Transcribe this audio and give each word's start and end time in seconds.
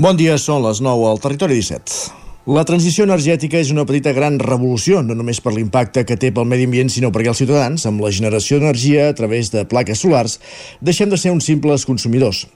Bon 0.00 0.16
dia, 0.16 0.38
són 0.40 0.62
les 0.64 0.78
9 0.80 1.02
al 1.10 1.18
Territori 1.20 1.58
17. 1.58 2.46
La 2.56 2.62
transició 2.64 3.04
energètica 3.04 3.58
és 3.60 3.68
una 3.68 3.82
petita 3.84 4.14
gran 4.16 4.38
revolució, 4.40 5.02
no 5.04 5.12
només 5.12 5.42
per 5.44 5.52
l'impacte 5.52 6.06
que 6.08 6.16
té 6.16 6.30
pel 6.32 6.48
medi 6.48 6.64
ambient, 6.64 6.88
sinó 6.88 7.10
perquè 7.12 7.28
els 7.34 7.42
ciutadans, 7.42 7.84
amb 7.84 8.00
la 8.00 8.08
generació 8.08 8.56
d'energia 8.56 9.10
a 9.10 9.18
través 9.18 9.52
de 9.52 9.66
plaques 9.68 10.00
solars, 10.00 10.38
deixem 10.80 11.12
de 11.12 11.20
ser 11.20 11.34
uns 11.36 11.50
simples 11.52 11.84
consumidors. 11.84 12.46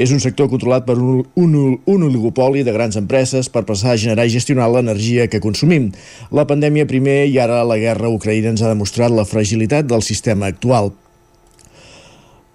És 0.00 0.16
un 0.16 0.24
sector 0.24 0.48
controlat 0.48 0.88
per 0.88 0.96
un, 0.96 1.20
un, 1.36 1.60
un 1.76 2.08
oligopoli 2.08 2.64
de 2.64 2.72
grans 2.72 2.96
empreses 2.96 3.52
per 3.52 3.66
passar 3.68 3.92
a 3.92 4.00
generar 4.00 4.24
i 4.24 4.36
gestionar 4.38 4.72
l'energia 4.72 5.28
que 5.28 5.44
consumim. 5.44 5.92
La 6.32 6.48
pandèmia 6.48 6.88
primer 6.88 7.26
i 7.28 7.36
ara 7.36 7.66
la 7.68 7.76
guerra 7.84 8.08
a 8.08 8.16
Ucraïna 8.16 8.56
ens 8.56 8.64
ha 8.64 8.72
demostrat 8.72 9.12
la 9.12 9.28
fragilitat 9.28 9.92
del 9.92 10.08
sistema 10.08 10.48
actual. 10.48 10.94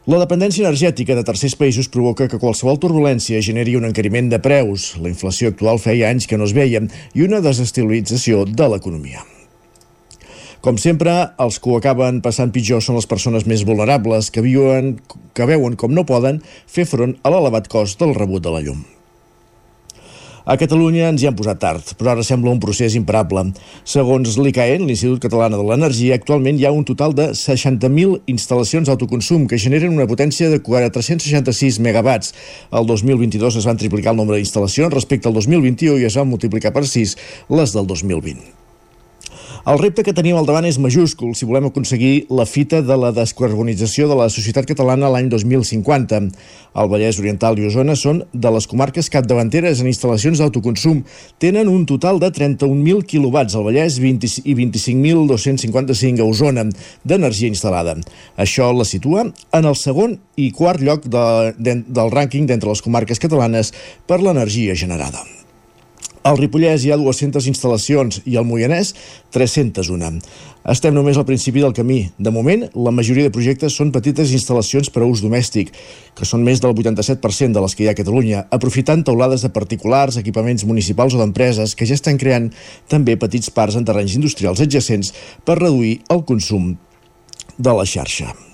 La 0.09 0.17
dependència 0.17 0.63
energètica 0.65 1.13
de 1.13 1.21
tercers 1.21 1.53
països 1.53 1.85
provoca 1.93 2.25
que 2.31 2.39
qualsevol 2.41 2.79
turbulència 2.81 3.43
generi 3.45 3.75
un 3.77 3.85
encariment 3.85 4.31
de 4.31 4.39
preus. 4.41 4.95
La 4.97 5.11
inflació 5.11 5.51
actual 5.53 5.77
feia 5.77 6.09
anys 6.09 6.25
que 6.25 6.39
no 6.39 6.47
es 6.49 6.55
veia 6.57 6.81
i 7.13 7.27
una 7.27 7.43
desestabilització 7.45 8.41
de 8.49 8.71
l'economia. 8.73 9.21
Com 10.65 10.81
sempre, 10.81 11.13
els 11.37 11.61
que 11.61 11.69
ho 11.69 11.77
acaben 11.77 12.23
passant 12.25 12.49
pitjor 12.55 12.81
són 12.81 12.97
les 12.97 13.05
persones 13.11 13.45
més 13.45 13.61
vulnerables 13.69 14.33
que 14.33 14.41
viuen, 14.41 14.95
que 15.37 15.45
veuen 15.45 15.77
com 15.77 15.93
no 15.93 16.09
poden 16.09 16.41
fer 16.65 16.89
front 16.89 17.19
a 17.21 17.29
l'elevat 17.35 17.69
cost 17.69 18.01
del 18.01 18.17
rebut 18.17 18.41
de 18.41 18.55
la 18.55 18.65
llum. 18.65 18.81
A 20.45 20.55
Catalunya 20.59 21.09
ens 21.11 21.23
hi 21.23 21.27
han 21.29 21.35
posat 21.37 21.59
tard, 21.59 21.93
però 21.99 22.13
ara 22.13 22.23
sembla 22.25 22.51
un 22.53 22.61
procés 22.63 22.95
imparable. 22.99 23.43
Segons 23.87 24.37
l'ICAEN, 24.39 24.85
l'Institut 24.87 25.23
Català 25.25 25.49
de 25.51 25.59
l'Energia, 25.59 26.15
actualment 26.15 26.59
hi 26.59 26.67
ha 26.67 26.73
un 26.75 26.85
total 26.87 27.15
de 27.17 27.31
60.000 27.37 28.21
instal·lacions 28.31 28.87
d'autoconsum 28.89 29.49
que 29.49 29.59
generen 29.61 29.95
una 29.95 30.07
potència 30.09 30.51
de 30.53 30.61
466 30.63 31.81
megawatts. 31.83 32.33
El 32.71 32.87
2022 32.87 33.59
es 33.59 33.67
van 33.67 33.81
triplicar 33.81 34.15
el 34.15 34.21
nombre 34.21 34.39
d'instal·lacions 34.39 34.95
respecte 34.95 35.29
al 35.29 35.35
2021 35.35 35.99
i 35.99 36.07
es 36.07 36.17
van 36.19 36.31
multiplicar 36.31 36.73
per 36.75 36.87
6 36.87 37.17
les 37.49 37.75
del 37.75 37.87
2020. 37.89 38.58
El 39.67 39.79
repte 39.79 40.05
que 40.07 40.13
tenim 40.15 40.37
al 40.39 40.45
davant 40.47 40.63
és 40.63 40.77
majúscul 40.79 41.33
si 41.35 41.47
volem 41.47 41.65
aconseguir 41.67 42.29
la 42.31 42.45
fita 42.47 42.79
de 42.85 42.95
la 42.95 43.09
descarbonització 43.11 44.07
de 44.07 44.15
la 44.15 44.29
societat 44.31 44.67
catalana 44.69 45.09
l'any 45.11 45.27
2050. 45.31 46.19
El 46.79 46.91
Vallès 46.91 47.19
Oriental 47.19 47.59
i 47.59 47.65
Osona 47.67 47.95
són 47.99 48.21
de 48.31 48.51
les 48.55 48.67
comarques 48.71 49.09
capdavanteres 49.11 49.81
en 49.81 49.89
instal·lacions 49.91 50.39
d'autoconsum. 50.39 51.01
Tenen 51.43 51.67
un 51.67 51.83
total 51.89 52.21
de 52.23 52.29
31.000 52.31 53.03
quilowatts 53.09 53.57
al 53.59 53.67
Vallès 53.67 53.99
20 53.99 54.45
i 54.45 54.55
25.255 54.61 56.23
a 56.23 56.29
Osona 56.29 56.63
d'energia 57.03 57.51
instal·lada. 57.51 57.97
Això 58.39 58.71
la 58.71 58.87
situa 58.87 59.27
en 59.27 59.67
el 59.67 59.75
segon 59.75 60.15
i 60.39 60.53
quart 60.55 60.79
lloc 60.79 61.09
de, 61.11 61.25
de, 61.59 61.81
del 61.83 62.15
rànquing 62.15 62.47
d'entre 62.47 62.71
les 62.71 62.85
comarques 62.85 63.19
catalanes 63.19 63.73
per 64.07 64.21
l'energia 64.23 64.77
generada. 64.77 65.38
Al 66.23 66.35
Ripollès 66.35 66.83
hi 66.83 66.91
ha 66.91 66.97
200 66.99 67.45
instal·lacions 67.47 68.19
i 68.27 68.35
al 68.35 68.43
Moianès 68.47 68.91
301. 69.31 70.19
Estem 70.69 70.93
només 70.93 71.15
al 71.17 71.25
principi 71.25 71.63
del 71.63 71.75
camí. 71.77 72.01
De 72.19 72.33
moment, 72.35 72.65
la 72.75 72.91
majoria 72.91 73.29
de 73.29 73.33
projectes 73.33 73.77
són 73.79 73.93
petites 73.95 74.33
instal·lacions 74.35 74.91
per 74.91 75.05
a 75.05 75.07
ús 75.07 75.23
domèstic, 75.23 75.71
que 76.17 76.27
són 76.27 76.43
més 76.43 76.59
del 76.59 76.75
87% 76.75 77.55
de 77.55 77.63
les 77.63 77.75
que 77.75 77.85
hi 77.85 77.87
ha 77.87 77.95
a 77.95 78.01
Catalunya, 78.01 78.43
aprofitant 78.51 79.05
taulades 79.07 79.47
de 79.47 79.53
particulars, 79.55 80.19
equipaments 80.19 80.67
municipals 80.67 81.15
o 81.15 81.23
d'empreses 81.23 81.77
que 81.79 81.87
ja 81.87 81.95
estan 81.95 82.19
creant 82.19 82.51
també 82.91 83.15
petits 83.15 83.49
parcs 83.55 83.79
en 83.79 83.87
terrenys 83.87 84.19
industrials 84.19 84.59
adjacents 84.67 85.15
per 85.47 85.61
reduir 85.63 86.01
el 86.11 86.27
consum 86.27 86.73
de 87.55 87.79
la 87.79 87.87
xarxa. 87.87 88.48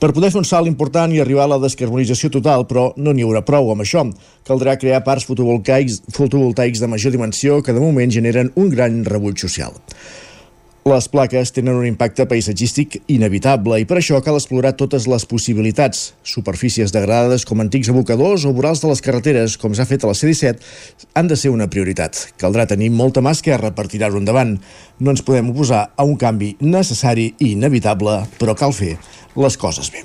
Per 0.00 0.10
poder 0.12 0.32
fer 0.34 0.40
un 0.40 0.48
salt 0.48 0.68
important 0.68 1.12
i 1.14 1.20
arribar 1.22 1.46
a 1.46 1.52
la 1.54 1.60
descarbonització 1.62 2.32
total, 2.34 2.66
però 2.70 2.88
no 2.96 3.14
n'hi 3.14 3.24
haurà 3.24 3.44
prou 3.46 3.70
amb 3.72 3.84
això. 3.84 4.02
Caldrà 4.48 4.74
crear 4.80 5.04
parcs 5.06 5.28
fotovoltaics, 5.28 6.02
fotovoltaics 6.12 6.82
de 6.82 6.90
major 6.90 7.14
dimensió 7.14 7.62
que 7.62 7.72
de 7.72 7.80
moment 7.80 8.12
generen 8.12 8.52
un 8.60 8.68
gran 8.74 9.04
rebuig 9.06 9.38
social. 9.40 9.78
Les 10.84 11.06
plaques 11.08 11.48
tenen 11.56 11.78
un 11.78 11.86
impacte 11.88 12.26
paisatgístic 12.28 12.98
inevitable 13.08 13.78
i 13.80 13.86
per 13.88 13.96
això 13.96 14.18
cal 14.20 14.36
explorar 14.36 14.74
totes 14.76 15.06
les 15.08 15.24
possibilitats. 15.24 16.10
Superfícies 16.28 16.92
degradades 16.92 17.46
com 17.48 17.62
antics 17.64 17.88
abocadors 17.88 18.44
o 18.44 18.52
vorals 18.52 18.82
de 18.82 18.90
les 18.90 19.00
carreteres, 19.00 19.54
com 19.56 19.72
s'ha 19.72 19.86
fet 19.88 20.04
a 20.04 20.10
la 20.10 20.18
C-17, 20.18 20.60
han 21.16 21.30
de 21.30 21.38
ser 21.40 21.54
una 21.54 21.70
prioritat. 21.72 22.26
Caldrà 22.36 22.66
tenir 22.68 22.90
molta 22.92 23.24
mà 23.24 23.32
esquerra 23.32 23.72
per 23.72 23.86
tirar-ho 23.88 24.20
endavant. 24.20 24.58
No 25.00 25.10
ens 25.14 25.22
podem 25.26 25.50
oposar 25.50 25.88
a 25.96 26.06
un 26.06 26.16
canvi 26.20 26.54
necessari 26.62 27.32
i 27.38 27.52
inevitable, 27.54 28.20
però 28.38 28.54
cal 28.58 28.74
fer 28.76 28.96
les 29.34 29.56
coses 29.58 29.90
bé. 29.90 30.04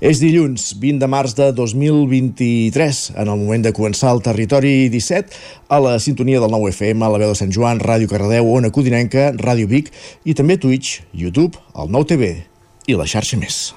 És 0.00 0.20
dilluns 0.20 0.74
20 0.76 1.00
de 1.00 1.08
març 1.08 1.32
de 1.36 1.50
2023, 1.56 2.98
en 3.16 3.30
el 3.32 3.38
moment 3.40 3.62
de 3.64 3.72
començar 3.76 4.10
el 4.12 4.20
Territori 4.24 4.90
17, 4.92 5.32
a 5.72 5.78
la 5.80 5.96
sintonia 6.00 6.40
del 6.42 6.52
9 6.52 6.68
FM, 6.74 7.04
a 7.04 7.08
la 7.12 7.20
veu 7.22 7.32
de 7.32 7.38
Sant 7.38 7.52
Joan, 7.52 7.80
Ràdio 7.80 8.10
Cardedeu, 8.10 8.50
Ona 8.52 8.72
Codinenca, 8.72 9.30
Ràdio 9.40 9.70
Vic 9.72 9.88
i 10.24 10.36
també 10.36 10.58
Twitch, 10.60 11.00
YouTube, 11.16 11.56
el 11.76 11.88
9 11.92 12.12
TV 12.12 12.30
i 12.86 12.98
la 12.98 13.08
xarxa 13.08 13.40
més. 13.40 13.72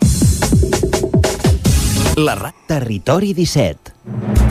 La 2.20 2.36
RAC 2.36 2.68
Territori 2.68 3.32
17. 3.34 4.49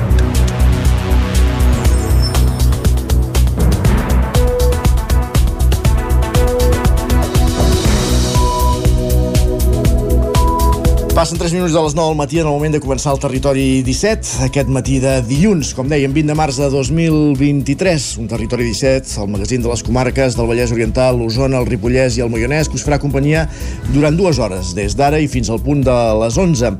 Passen 11.28 11.40
3 11.44 11.52
minuts 11.52 11.74
de 11.76 11.80
les 11.84 11.94
9 11.94 12.08
del 12.08 12.16
matí 12.16 12.38
en 12.40 12.46
el 12.46 12.54
moment 12.54 12.72
de 12.72 12.78
començar 12.80 13.12
el 13.12 13.18
Territori 13.20 13.82
17, 13.84 14.46
aquest 14.46 14.70
matí 14.72 14.94
de 15.02 15.18
dilluns, 15.28 15.74
com 15.76 15.84
dèiem, 15.84 16.14
20 16.16 16.32
de 16.32 16.36
març 16.38 16.56
de 16.56 16.70
2023, 16.72 18.06
un 18.22 18.30
Territori 18.30 18.64
17, 18.70 19.18
el 19.20 19.28
magazín 19.34 19.60
de 19.60 19.68
les 19.68 19.84
comarques 19.84 20.38
del 20.38 20.48
Vallès 20.48 20.72
Oriental, 20.72 21.20
l'Osona, 21.20 21.60
el 21.60 21.68
Ripollès 21.68 22.16
i 22.16 22.24
el 22.24 22.32
Moianès, 22.32 22.72
que 22.72 22.80
us 22.80 22.86
farà 22.88 22.96
companyia 23.02 23.44
durant 23.92 24.16
dues 24.16 24.40
hores, 24.40 24.72
des 24.72 24.96
d'ara 24.96 25.20
i 25.20 25.28
fins 25.28 25.52
al 25.52 25.60
punt 25.60 25.84
de 25.84 25.98
les 26.22 26.40
11. 26.40 26.78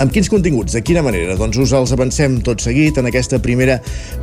Amb 0.00 0.10
quins 0.10 0.28
continguts? 0.32 0.72
De 0.72 0.80
quina 0.82 1.02
manera? 1.04 1.36
Doncs 1.38 1.58
us 1.60 1.72
els 1.76 1.92
avancem 1.94 2.38
tot 2.44 2.62
seguit. 2.64 2.96
En 2.98 3.06
aquesta 3.06 3.38
primera 3.44 3.76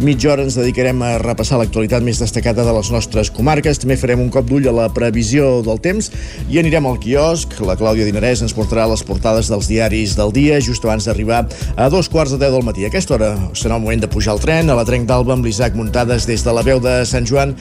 mitja 0.03 0.31
hora 0.33 0.43
ens 0.47 0.57
dedicarem 0.57 1.01
a 1.05 1.11
repassar 1.21 1.59
l'actualitat 1.61 2.03
més 2.03 2.19
destacada 2.19 2.65
de 2.65 2.73
les 2.75 2.89
nostres 2.91 3.29
comarques. 3.31 3.79
També 3.79 3.97
farem 3.99 4.23
un 4.23 4.31
cop 4.33 4.49
d'ull 4.49 4.67
a 4.67 4.73
la 4.75 4.87
previsió 4.93 5.61
del 5.65 5.79
temps 5.83 6.09
i 6.49 6.59
anirem 6.59 6.89
al 6.89 6.99
quiosc. 6.99 7.55
La 7.63 7.77
Clàudia 7.79 8.07
Dinarès 8.07 8.43
ens 8.43 8.55
portarà 8.57 8.89
les 8.89 9.05
portades 9.07 9.51
dels 9.51 9.69
diaris 9.69 10.17
del 10.19 10.33
dia 10.35 10.59
just 10.59 10.83
abans 10.83 11.07
d'arribar 11.07 11.45
a 11.77 11.87
dos 11.93 12.09
quarts 12.09 12.33
de 12.33 12.41
deu 12.41 12.57
del 12.57 12.65
matí. 12.67 12.83
Aquesta 12.89 13.15
hora 13.15 13.31
serà 13.53 13.77
el 13.77 13.85
moment 13.85 14.03
de 14.03 14.11
pujar 14.11 14.35
al 14.35 14.43
tren 14.43 14.73
a 14.73 14.75
la 14.79 14.87
Trenc 14.89 15.07
d'Alba 15.07 15.37
amb 15.37 15.47
l'Isaac 15.47 15.79
Muntades 15.79 16.27
des 16.27 16.43
de 16.43 16.55
la 16.55 16.65
veu 16.65 16.83
de 16.83 17.01
Sant 17.07 17.29
Joan 17.29 17.55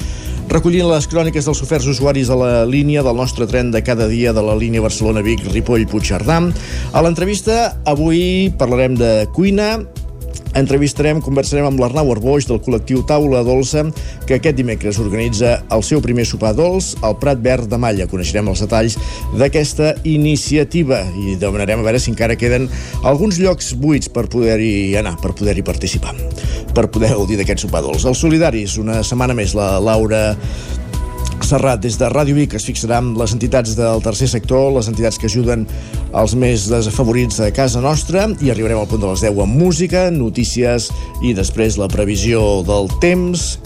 recollint 0.49 0.87
les 0.89 1.05
cròniques 1.05 1.45
dels 1.45 1.59
oferts 1.61 1.87
usuaris 1.93 2.31
a 2.33 2.37
la 2.41 2.53
línia 2.65 3.03
del 3.05 3.19
nostre 3.21 3.45
tren 3.47 3.69
de 3.71 3.83
cada 3.85 4.07
dia 4.09 4.33
de 4.33 4.41
la 4.41 4.55
línia 4.57 4.81
Barcelona-Vic, 4.81 5.43
Ripoll-Puigcerdà. 5.53 6.39
A 6.97 7.03
l'entrevista 7.05 7.59
avui 7.85 7.97
parlarem 8.59 8.94
de 8.94 9.26
cuina, 9.34 9.81
Entrevistarem, 10.56 11.20
conversarem 11.22 11.66
amb 11.69 11.81
l'Arnau 11.81 12.09
Arboix 12.14 12.47
del 12.48 12.60
col·lectiu 12.64 13.03
Taula 13.06 13.42
Dolça, 13.47 13.84
que 14.26 14.38
aquest 14.38 14.56
dimecres 14.56 14.98
organitza 14.98 15.59
el 15.75 15.84
seu 15.86 16.00
primer 16.03 16.25
sopar 16.26 16.54
dolç 16.56 16.94
al 17.04 17.19
Prat 17.20 17.42
Verd 17.44 17.69
de 17.70 17.78
Malla. 17.78 18.09
Coneixerem 18.10 18.48
els 18.50 18.62
detalls 18.64 18.97
d'aquesta 19.38 19.92
iniciativa 20.09 21.03
i 21.20 21.36
demanarem 21.38 21.82
a 21.82 21.86
veure 21.86 22.00
si 22.03 22.10
encara 22.14 22.38
queden 22.41 22.66
alguns 23.04 23.38
llocs 23.42 23.75
buits 23.78 24.10
per 24.10 24.26
poder-hi 24.32 24.97
anar, 24.98 25.19
per 25.22 25.34
poder-hi 25.36 25.62
participar, 25.66 26.16
per 26.75 26.88
poder 26.91 27.12
gaudir 27.15 27.38
d'aquest 27.38 27.66
sopar 27.66 27.84
dolç. 27.84 28.09
Els 28.09 28.25
solidaris, 28.25 28.78
una 28.80 29.03
setmana 29.06 29.36
més, 29.36 29.54
la 29.59 29.76
Laura 29.78 30.32
Serrat, 31.44 31.81
des 31.82 31.97
de 32.00 32.09
Ràdio 32.09 32.37
Vic 32.37 32.54
es 32.56 32.65
fixarà 32.65 32.99
amb 33.03 33.19
les 33.21 33.32
entitats 33.34 33.75
del 33.76 34.03
tercer 34.04 34.28
sector, 34.32 34.71
les 34.75 34.88
entitats 34.91 35.19
que 35.21 35.28
ajuden 35.28 35.65
els 36.16 36.34
més 36.38 36.66
desafavorits 36.71 37.41
a 37.44 37.49
casa 37.54 37.82
nostra 37.84 38.26
i 38.44 38.53
arribarem 38.53 38.81
al 38.81 38.88
punt 38.91 39.03
de 39.03 39.10
les 39.10 39.25
10 39.26 39.41
amb 39.44 39.59
música, 39.60 40.06
notícies 40.15 40.88
i 41.25 41.34
després 41.37 41.77
la 41.81 41.88
previsió 41.93 42.63
del 42.68 42.89
temps. 43.03 43.59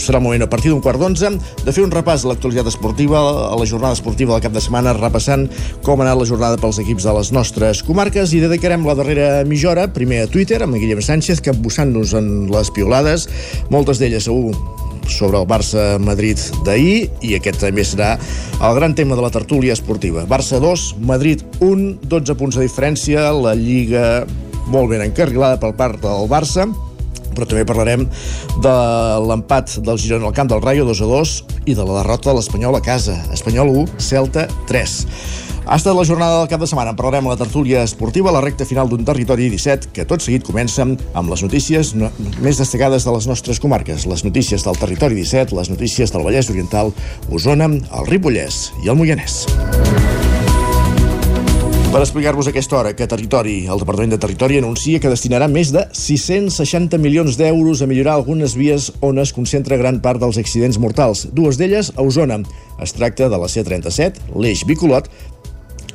Serà 0.00 0.20
moment 0.20 0.44
a 0.44 0.48
partir 0.52 0.72
d'un 0.72 0.80
quart 0.84 1.00
d'onze 1.00 1.30
de 1.36 1.74
fer 1.74 1.84
un 1.84 1.92
repàs 1.92 2.24
a 2.24 2.30
l'actualitat 2.32 2.72
esportiva, 2.72 3.20
a 3.50 3.56
la 3.56 3.68
jornada 3.68 3.96
esportiva 3.96 4.36
del 4.36 4.44
cap 4.48 4.56
de 4.56 4.64
setmana, 4.64 4.96
repassant 4.96 5.46
com 5.84 6.00
ha 6.00 6.08
anat 6.08 6.20
la 6.20 6.30
jornada 6.32 6.60
pels 6.60 6.80
equips 6.84 7.08
de 7.08 7.18
les 7.18 7.32
nostres 7.36 7.84
comarques 7.86 8.32
i 8.32 8.42
dedicarem 8.44 8.88
la 8.88 8.96
darrera 8.98 9.44
mitja 9.44 9.72
hora, 9.72 9.90
primer 9.92 10.24
a 10.24 10.32
Twitter, 10.32 10.62
amb 10.64 10.80
Guillem 10.80 11.04
Sánchez, 11.04 11.44
capbussant-nos 11.44 12.16
en 12.16 12.50
les 12.52 12.72
piolades, 12.76 13.30
moltes 13.72 14.00
d'elles 14.02 14.28
segur 14.30 14.54
sobre 15.12 15.38
el 15.40 15.46
Barça-Madrid 15.48 16.40
d'ahir 16.66 17.10
i 17.24 17.34
aquest 17.38 17.60
també 17.64 17.84
serà 17.86 18.14
el 18.60 18.74
gran 18.78 18.96
tema 18.98 19.16
de 19.18 19.24
la 19.24 19.32
tertúlia 19.34 19.76
esportiva. 19.76 20.26
Barça 20.28 20.60
2, 20.62 20.88
Madrid 21.06 21.44
1, 21.60 21.86
12 22.06 22.36
punts 22.38 22.58
de 22.58 22.66
diferència, 22.66 23.30
la 23.32 23.54
Lliga 23.58 24.24
molt 24.66 24.90
ben 24.90 25.04
encarrilada 25.04 25.60
per 25.62 25.72
part 25.78 26.02
del 26.02 26.28
Barça, 26.30 26.66
però 27.36 27.46
també 27.48 27.66
parlarem 27.68 28.06
de 28.64 28.76
l'empat 29.28 29.78
del 29.84 30.00
Girona 30.00 30.30
al 30.30 30.36
camp 30.36 30.50
del 30.50 30.62
Rayo 30.64 30.86
2 30.88 31.02
a 31.04 31.10
2 31.10 31.34
i 31.66 31.74
de 31.76 31.84
la 31.84 32.00
derrota 32.00 32.30
de 32.30 32.38
l'Espanyol 32.38 32.78
a 32.78 32.82
casa. 32.84 33.18
Espanyol 33.36 33.74
1, 33.84 34.00
Celta 34.00 34.46
3. 34.70 34.96
Ha 35.66 35.80
estat 35.80 35.96
la 35.98 36.04
jornada 36.06 36.38
del 36.38 36.46
cap 36.46 36.60
de 36.62 36.66
setmana. 36.70 36.92
En 36.92 36.98
parlarem 36.98 37.26
a 37.26 37.32
la 37.32 37.38
tertúlia 37.40 37.80
esportiva, 37.82 38.30
la 38.30 38.40
recta 38.44 38.62
final 38.64 38.86
d'un 38.86 39.02
territori 39.02 39.48
17, 39.50 39.90
que 39.96 40.04
tot 40.06 40.22
seguit 40.22 40.46
comença 40.46 40.86
amb 40.86 41.32
les 41.32 41.42
notícies 41.42 41.90
no, 41.98 42.12
més 42.38 42.60
destacades 42.62 43.02
de 43.02 43.14
les 43.16 43.26
nostres 43.26 43.58
comarques. 43.58 44.06
Les 44.06 44.22
notícies 44.22 44.62
del 44.62 44.78
territori 44.78 45.18
17, 45.18 45.58
les 45.58 45.72
notícies 45.74 46.14
del 46.14 46.22
Vallès 46.22 46.52
Oriental, 46.54 46.94
Osona, 47.34 47.66
el 47.66 48.06
Ripollès 48.06 48.68
i 48.84 48.94
el 48.94 49.00
Moianès. 49.00 49.42
Per 51.96 52.02
explicar-vos 52.02 52.48
aquesta 52.50 52.76
hora 52.76 52.90
que 52.92 53.06
Territori, 53.08 53.54
el 53.72 53.78
Departament 53.80 54.10
de 54.12 54.18
Territori 54.20 54.58
anuncia 54.60 54.98
que 55.00 55.10
destinarà 55.10 55.46
més 55.48 55.70
de 55.72 55.86
660 55.96 56.98
milions 57.00 57.38
d'euros 57.40 57.80
a 57.80 57.88
millorar 57.88 58.18
algunes 58.18 58.54
vies 58.58 58.90
on 59.00 59.18
es 59.22 59.32
concentra 59.32 59.78
gran 59.80 60.02
part 60.04 60.20
dels 60.20 60.36
accidents 60.36 60.76
mortals. 60.82 61.24
Dues 61.32 61.56
d'elles 61.56 61.94
a 61.96 62.04
Osona. 62.04 62.42
Es 62.84 62.92
tracta 62.92 63.30
de 63.32 63.38
la 63.40 63.48
C-37, 63.48 64.34
l'eix 64.36 64.66
Bicolot, 64.68 65.08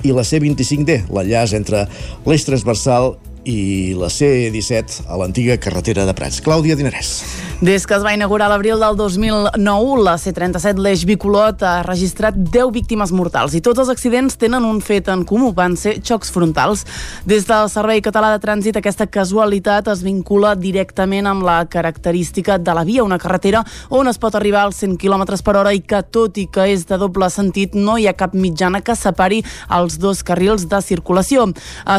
i 0.08 0.14
la 0.16 0.26
C25D, 0.28 1.04
l'enllaç 1.14 1.56
entre 1.58 1.86
l'eix 2.26 2.48
transversal 2.48 3.16
i 3.46 3.94
la 3.98 4.10
C-17 4.10 5.08
a 5.08 5.18
l'antiga 5.18 5.58
carretera 5.58 6.06
de 6.06 6.14
Prats. 6.14 6.42
Clàudia 6.46 6.76
Dinarès. 6.78 7.22
Des 7.62 7.86
que 7.86 7.94
es 7.94 8.02
va 8.02 8.14
inaugurar 8.16 8.48
l'abril 8.50 8.80
del 8.82 8.96
2009, 8.98 10.02
la 10.02 10.16
C-37 10.18 10.82
l'Eix 10.82 11.04
Bicolot 11.06 11.62
ha 11.62 11.84
registrat 11.86 12.34
10 12.34 12.72
víctimes 12.74 13.12
mortals 13.14 13.54
i 13.54 13.62
tots 13.62 13.84
els 13.84 13.92
accidents 13.94 14.38
tenen 14.42 14.66
un 14.66 14.80
fet 14.82 15.12
en 15.14 15.22
comú, 15.30 15.52
van 15.54 15.76
ser 15.78 16.00
xocs 16.02 16.32
frontals. 16.34 16.88
Des 17.30 17.46
del 17.46 17.70
Servei 17.70 18.02
Català 18.02 18.32
de 18.34 18.42
Trànsit, 18.42 18.80
aquesta 18.80 19.06
casualitat 19.06 19.92
es 19.94 20.02
vincula 20.02 20.56
directament 20.58 21.30
amb 21.30 21.46
la 21.46 21.60
característica 21.70 22.58
de 22.58 22.74
la 22.74 22.86
via, 22.88 23.06
una 23.06 23.20
carretera 23.22 23.62
on 23.90 24.10
es 24.10 24.18
pot 24.18 24.34
arribar 24.34 24.66
als 24.66 24.82
100 24.82 24.98
km 24.98 25.38
per 25.46 25.58
hora 25.60 25.74
i 25.78 25.84
que, 25.86 26.02
tot 26.02 26.42
i 26.42 26.48
que 26.50 26.66
és 26.74 26.88
de 26.90 26.98
doble 26.98 27.30
sentit, 27.30 27.78
no 27.78 28.00
hi 28.00 28.10
ha 28.10 28.18
cap 28.18 28.34
mitjana 28.34 28.82
que 28.82 28.98
separi 28.98 29.44
els 29.70 30.00
dos 30.02 30.24
carrils 30.26 30.66
de 30.66 30.82
circulació. 30.82 31.46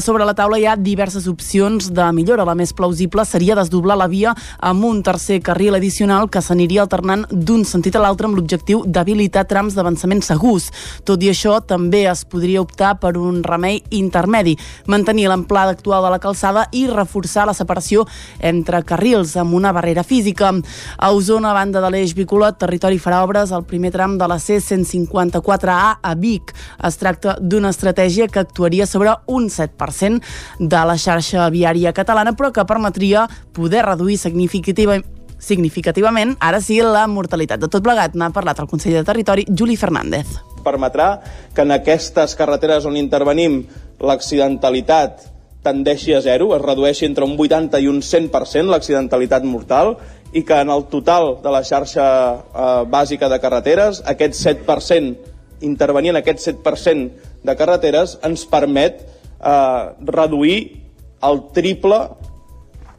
Sobre 0.02 0.26
la 0.26 0.34
taula 0.34 0.58
hi 0.58 0.66
ha 0.66 0.74
diverses 0.74 1.30
opcions 1.32 1.90
de 1.94 2.06
millora. 2.12 2.44
La 2.44 2.54
més 2.58 2.74
plausible 2.76 3.24
seria 3.24 3.56
desdoblar 3.58 3.96
la 3.98 4.08
via 4.12 4.34
amb 4.60 4.84
un 4.84 5.02
tercer 5.02 5.40
carril 5.44 5.74
addicional 5.78 6.28
que 6.30 6.42
s'aniria 6.44 6.84
alternant 6.84 7.24
d'un 7.30 7.64
sentit 7.64 7.96
a 7.96 8.02
l'altre 8.04 8.28
amb 8.28 8.36
l'objectiu 8.38 8.84
d'habilitar 8.86 9.46
trams 9.48 9.74
d'avançament 9.74 10.22
segurs. 10.22 10.68
Tot 11.08 11.22
i 11.22 11.30
això, 11.32 11.58
també 11.64 12.04
es 12.10 12.24
podria 12.28 12.62
optar 12.62 12.94
per 13.00 13.14
un 13.16 13.42
remei 13.42 13.80
intermedi, 13.90 14.56
mantenir 14.86 15.28
l'amplada 15.30 15.72
actual 15.76 16.04
de 16.04 16.12
la 16.12 16.20
calçada 16.22 16.66
i 16.72 16.86
reforçar 16.90 17.46
la 17.48 17.56
separació 17.56 18.06
entre 18.40 18.82
carrils 18.84 19.36
amb 19.40 19.54
una 19.54 19.72
barrera 19.72 20.04
física. 20.04 20.52
A 20.98 21.12
Osona, 21.12 21.52
a 21.52 21.54
banda 21.56 21.80
de 21.80 21.90
l'eix 21.92 22.14
Bicolot, 22.16 22.58
Territori 22.60 23.00
farà 23.00 23.22
obres 23.24 23.52
al 23.52 23.64
primer 23.64 23.92
tram 23.94 24.18
de 24.18 24.28
la 24.28 24.38
C-154A 24.38 25.80
a 26.02 26.14
Vic. 26.18 26.52
Es 26.84 26.98
tracta 27.00 27.36
d'una 27.40 27.70
estratègia 27.72 28.28
que 28.28 28.42
actuaria 28.42 28.86
sobre 28.86 29.14
un 29.26 29.48
7% 29.50 30.20
de 30.58 30.82
la 30.86 30.96
xarxa 30.98 31.21
xarxa 31.22 31.48
viària 31.50 31.94
catalana, 31.94 32.34
però 32.36 32.52
que 32.52 32.66
permetria 32.66 33.28
poder 33.54 33.86
reduir 33.86 34.18
significativa, 34.18 34.98
significativament, 35.38 36.36
ara 36.40 36.60
sí, 36.60 36.80
la 36.82 37.06
mortalitat. 37.06 37.60
De 37.62 37.70
tot 37.70 37.82
plegat 37.82 38.14
n'ha 38.14 38.32
parlat 38.34 38.58
el 38.60 38.68
conseller 38.68 39.00
de 39.00 39.08
Territori, 39.08 39.46
Juli 39.48 39.76
Fernández. 39.76 40.26
Permetrà 40.62 41.20
que 41.54 41.62
en 41.62 41.72
aquestes 41.74 42.36
carreteres 42.38 42.86
on 42.86 42.96
intervenim 42.96 43.62
l'accidentalitat 44.02 45.30
tendeixi 45.62 46.14
a 46.14 46.20
zero, 46.20 46.56
es 46.56 46.62
redueixi 46.62 47.06
entre 47.06 47.24
un 47.24 47.36
80 47.38 47.78
i 47.78 47.86
un 47.86 48.02
100% 48.02 48.70
l'accidentalitat 48.70 49.46
mortal 49.46 49.96
i 50.34 50.42
que 50.42 50.58
en 50.58 50.70
el 50.74 50.88
total 50.90 51.36
de 51.42 51.50
la 51.54 51.62
xarxa 51.62 52.06
eh, 52.34 52.82
bàsica 52.90 53.28
de 53.30 53.38
carreteres 53.38 54.02
aquest 54.10 54.34
7%, 54.40 55.30
intervenir 55.62 56.10
en 56.10 56.18
aquest 56.18 56.42
7% 56.48 57.10
de 57.46 57.54
carreteres 57.58 58.16
ens 58.26 58.42
permet 58.50 59.04
eh, 59.04 59.82
reduir 60.02 60.81
el 61.22 61.40
triple 61.54 61.98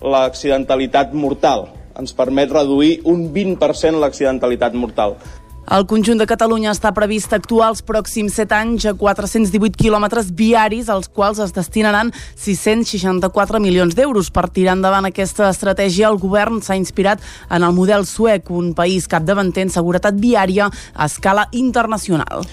l'accidentalitat 0.03 1.13
mortal. 1.13 1.67
Ens 1.99 2.15
permet 2.17 2.51
reduir 2.51 2.97
un 3.05 3.29
20% 3.35 4.01
l'accidentalitat 4.01 4.73
mortal. 4.73 5.17
El 5.63 5.85
conjunt 5.87 6.19
de 6.19 6.25
Catalunya 6.27 6.73
està 6.73 6.89
previst 6.91 7.31
actuar 7.31 7.69
els 7.71 7.79
pròxims 7.87 8.35
7 8.35 8.55
anys 8.57 8.87
a 8.89 8.91
418 8.99 9.79
quilòmetres 9.79 10.33
viaris, 10.35 10.89
als 10.91 11.07
quals 11.07 11.39
es 11.39 11.53
destinaran 11.55 12.11
664 12.35 13.61
milions 13.63 13.95
d'euros. 13.95 14.27
Per 14.27 14.49
tirar 14.51 14.75
endavant 14.75 15.07
aquesta 15.07 15.47
estratègia, 15.47 16.09
el 16.11 16.19
govern 16.19 16.59
s'ha 16.59 16.75
inspirat 16.75 17.23
en 17.49 17.63
el 17.63 17.71
model 17.71 18.03
suec, 18.05 18.51
un 18.51 18.73
país 18.75 19.07
capdavanter 19.07 19.69
en 19.69 19.71
seguretat 19.71 20.19
viària 20.19 20.67
a 20.67 21.07
escala 21.07 21.47
internacional. 21.55 22.43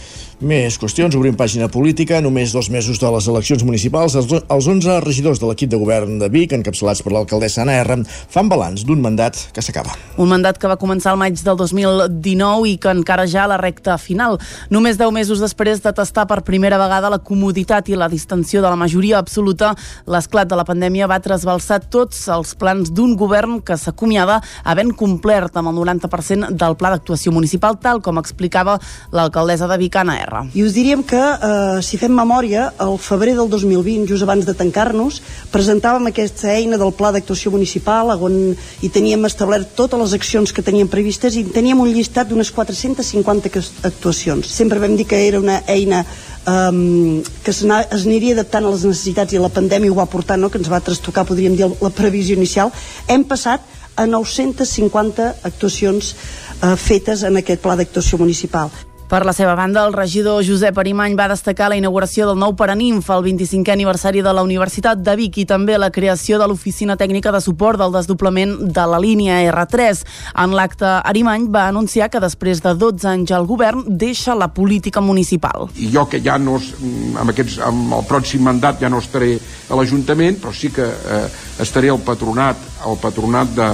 Més 0.40 0.78
qüestions, 0.80 1.12
obrim 1.18 1.34
pàgina 1.36 1.66
política. 1.68 2.16
Només 2.24 2.54
dos 2.56 2.70
mesos 2.72 2.96
de 2.96 3.08
les 3.12 3.26
eleccions 3.28 3.60
municipals, 3.60 4.14
els, 4.16 4.30
els 4.40 4.68
11 4.72 4.94
regidors 5.04 5.36
de 5.36 5.44
l'equip 5.44 5.68
de 5.68 5.76
govern 5.76 6.14
de 6.16 6.30
Vic, 6.32 6.54
encapçalats 6.56 7.02
per 7.04 7.12
l'alcaldessa 7.12 7.60
Anna 7.60 7.74
R, 7.82 7.98
fan 8.08 8.48
balanç 8.48 8.86
d'un 8.88 9.02
mandat 9.04 9.36
que 9.52 9.60
s'acaba. 9.60 9.92
Un 10.16 10.30
mandat 10.32 10.56
que 10.56 10.70
va 10.70 10.78
començar 10.80 11.12
al 11.12 11.18
maig 11.20 11.36
del 11.44 11.58
2019 11.60 12.70
i 12.70 12.78
que 12.80 12.88
encara 12.88 13.26
ja 13.28 13.42
a 13.44 13.50
la 13.52 13.58
recta 13.60 13.98
final. 14.00 14.38
Només 14.72 14.96
10 14.96 15.12
mesos 15.12 15.44
després 15.44 15.84
de 15.84 15.92
tastar 15.92 16.24
per 16.24 16.40
primera 16.48 16.80
vegada 16.80 17.12
la 17.12 17.20
comoditat 17.20 17.92
i 17.92 18.00
la 18.00 18.08
distensió 18.08 18.64
de 18.64 18.72
la 18.72 18.80
majoria 18.80 19.20
absoluta, 19.20 19.74
l'esclat 20.08 20.48
de 20.48 20.56
la 20.56 20.64
pandèmia 20.64 21.10
va 21.10 21.20
trasbalsar 21.20 21.82
tots 21.92 22.24
els 22.32 22.54
plans 22.56 22.88
d'un 22.88 23.12
govern 23.12 23.60
que 23.60 23.76
s'acomiada 23.76 24.40
havent 24.64 24.96
complert 24.96 25.60
amb 25.60 25.74
el 25.74 25.84
90% 25.84 26.56
del 26.56 26.80
pla 26.80 26.96
d'actuació 26.96 27.28
municipal, 27.28 27.76
tal 27.76 28.00
com 28.00 28.24
explicava 28.24 28.80
l'alcaldessa 29.12 29.68
de 29.68 29.80
Vic, 29.84 30.00
Anna 30.00 30.16
R 30.24 30.29
terra. 30.30 30.46
I 30.54 30.62
us 30.62 30.74
diríem 30.74 31.02
que, 31.02 31.16
eh, 31.16 31.82
si 31.82 31.98
fem 31.98 32.12
memòria, 32.12 32.72
al 32.78 32.98
febrer 32.98 33.34
del 33.34 33.48
2020, 33.48 34.06
just 34.06 34.22
abans 34.22 34.46
de 34.46 34.54
tancar-nos, 34.54 35.20
presentàvem 35.50 36.06
aquesta 36.06 36.54
eina 36.54 36.78
del 36.78 36.92
Pla 36.92 37.12
d'Actuació 37.12 37.50
Municipal 37.50 38.10
on 38.20 38.56
hi 38.82 38.88
teníem 38.88 39.24
establert 39.24 39.74
totes 39.74 39.98
les 40.00 40.12
accions 40.12 40.52
que 40.52 40.62
teníem 40.62 40.88
previstes 40.88 41.36
i 41.36 41.44
teníem 41.44 41.80
un 41.80 41.88
llistat 41.88 42.28
d'unes 42.28 42.50
450 42.50 43.50
actuacions. 43.82 44.46
Sempre 44.46 44.78
vam 44.78 44.96
dir 44.96 45.06
que 45.06 45.26
era 45.26 45.40
una 45.40 45.62
eina 45.66 46.04
um, 46.46 47.22
que 47.44 47.50
es 47.50 47.64
aniria 47.64 48.34
adaptant 48.34 48.64
a 48.64 48.70
les 48.70 48.84
necessitats 48.84 49.32
i 49.32 49.38
la 49.38 49.48
pandèmia 49.48 49.90
ho 49.90 49.94
va 49.94 50.06
portar, 50.06 50.38
no? 50.38 50.50
que 50.50 50.58
ens 50.58 50.70
va 50.70 50.80
trastocar, 50.80 51.26
podríem 51.26 51.56
dir, 51.56 51.66
la 51.80 51.90
previsió 51.90 52.36
inicial. 52.36 52.72
Hem 53.08 53.24
passat 53.24 53.60
a 53.96 54.06
950 54.06 55.34
actuacions 55.42 56.14
uh, 56.62 56.76
fetes 56.76 57.22
en 57.22 57.36
aquest 57.36 57.60
pla 57.60 57.76
d'actuació 57.76 58.18
municipal. 58.18 58.70
Per 59.10 59.24
la 59.26 59.32
seva 59.34 59.56
banda, 59.58 59.82
el 59.88 59.90
regidor 59.90 60.44
Josep 60.46 60.76
Arimany 60.78 61.16
va 61.18 61.24
destacar 61.32 61.66
la 61.72 61.74
inauguració 61.74 62.28
del 62.28 62.36
nou 62.38 62.52
Paraninf, 62.54 63.08
el 63.10 63.24
25è 63.24 63.72
aniversari 63.74 64.22
de 64.22 64.30
la 64.30 64.44
Universitat 64.46 65.00
de 65.02 65.16
Vic 65.18 65.40
i 65.42 65.44
també 65.50 65.74
la 65.82 65.88
creació 65.90 66.38
de 66.38 66.46
l'Oficina 66.46 66.94
Tècnica 66.94 67.32
de 67.34 67.40
Suport 67.42 67.82
del 67.82 67.90
desdoblament 67.96 68.54
de 68.70 68.86
la 68.86 69.02
línia 69.02 69.40
R3. 69.50 70.04
En 70.44 70.54
l'acte, 70.54 70.86
Arimany 70.86 71.50
va 71.50 71.66
anunciar 71.66 72.06
que 72.06 72.22
després 72.22 72.62
de 72.62 72.76
12 72.78 73.10
anys 73.10 73.34
al 73.34 73.50
govern 73.50 73.82
deixa 73.88 74.38
la 74.38 74.52
política 74.54 75.02
municipal. 75.02 75.66
I 75.74 75.90
jo 75.90 76.06
que 76.06 76.22
ja 76.22 76.38
no, 76.38 76.60
amb, 76.62 77.34
aquests, 77.34 77.58
amb 77.66 77.98
el 77.98 78.06
pròxim 78.06 78.46
mandat 78.46 78.78
ja 78.78 78.94
no 78.94 79.02
estaré 79.02 79.34
a 79.42 79.74
l'Ajuntament, 79.74 80.38
però 80.38 80.54
sí 80.54 80.70
que 80.70 80.86
eh, 80.86 81.24
estaré 81.58 81.90
al 81.90 81.98
patronat, 82.06 82.62
al 82.86 83.02
patronat 83.02 83.58
de, 83.58 83.72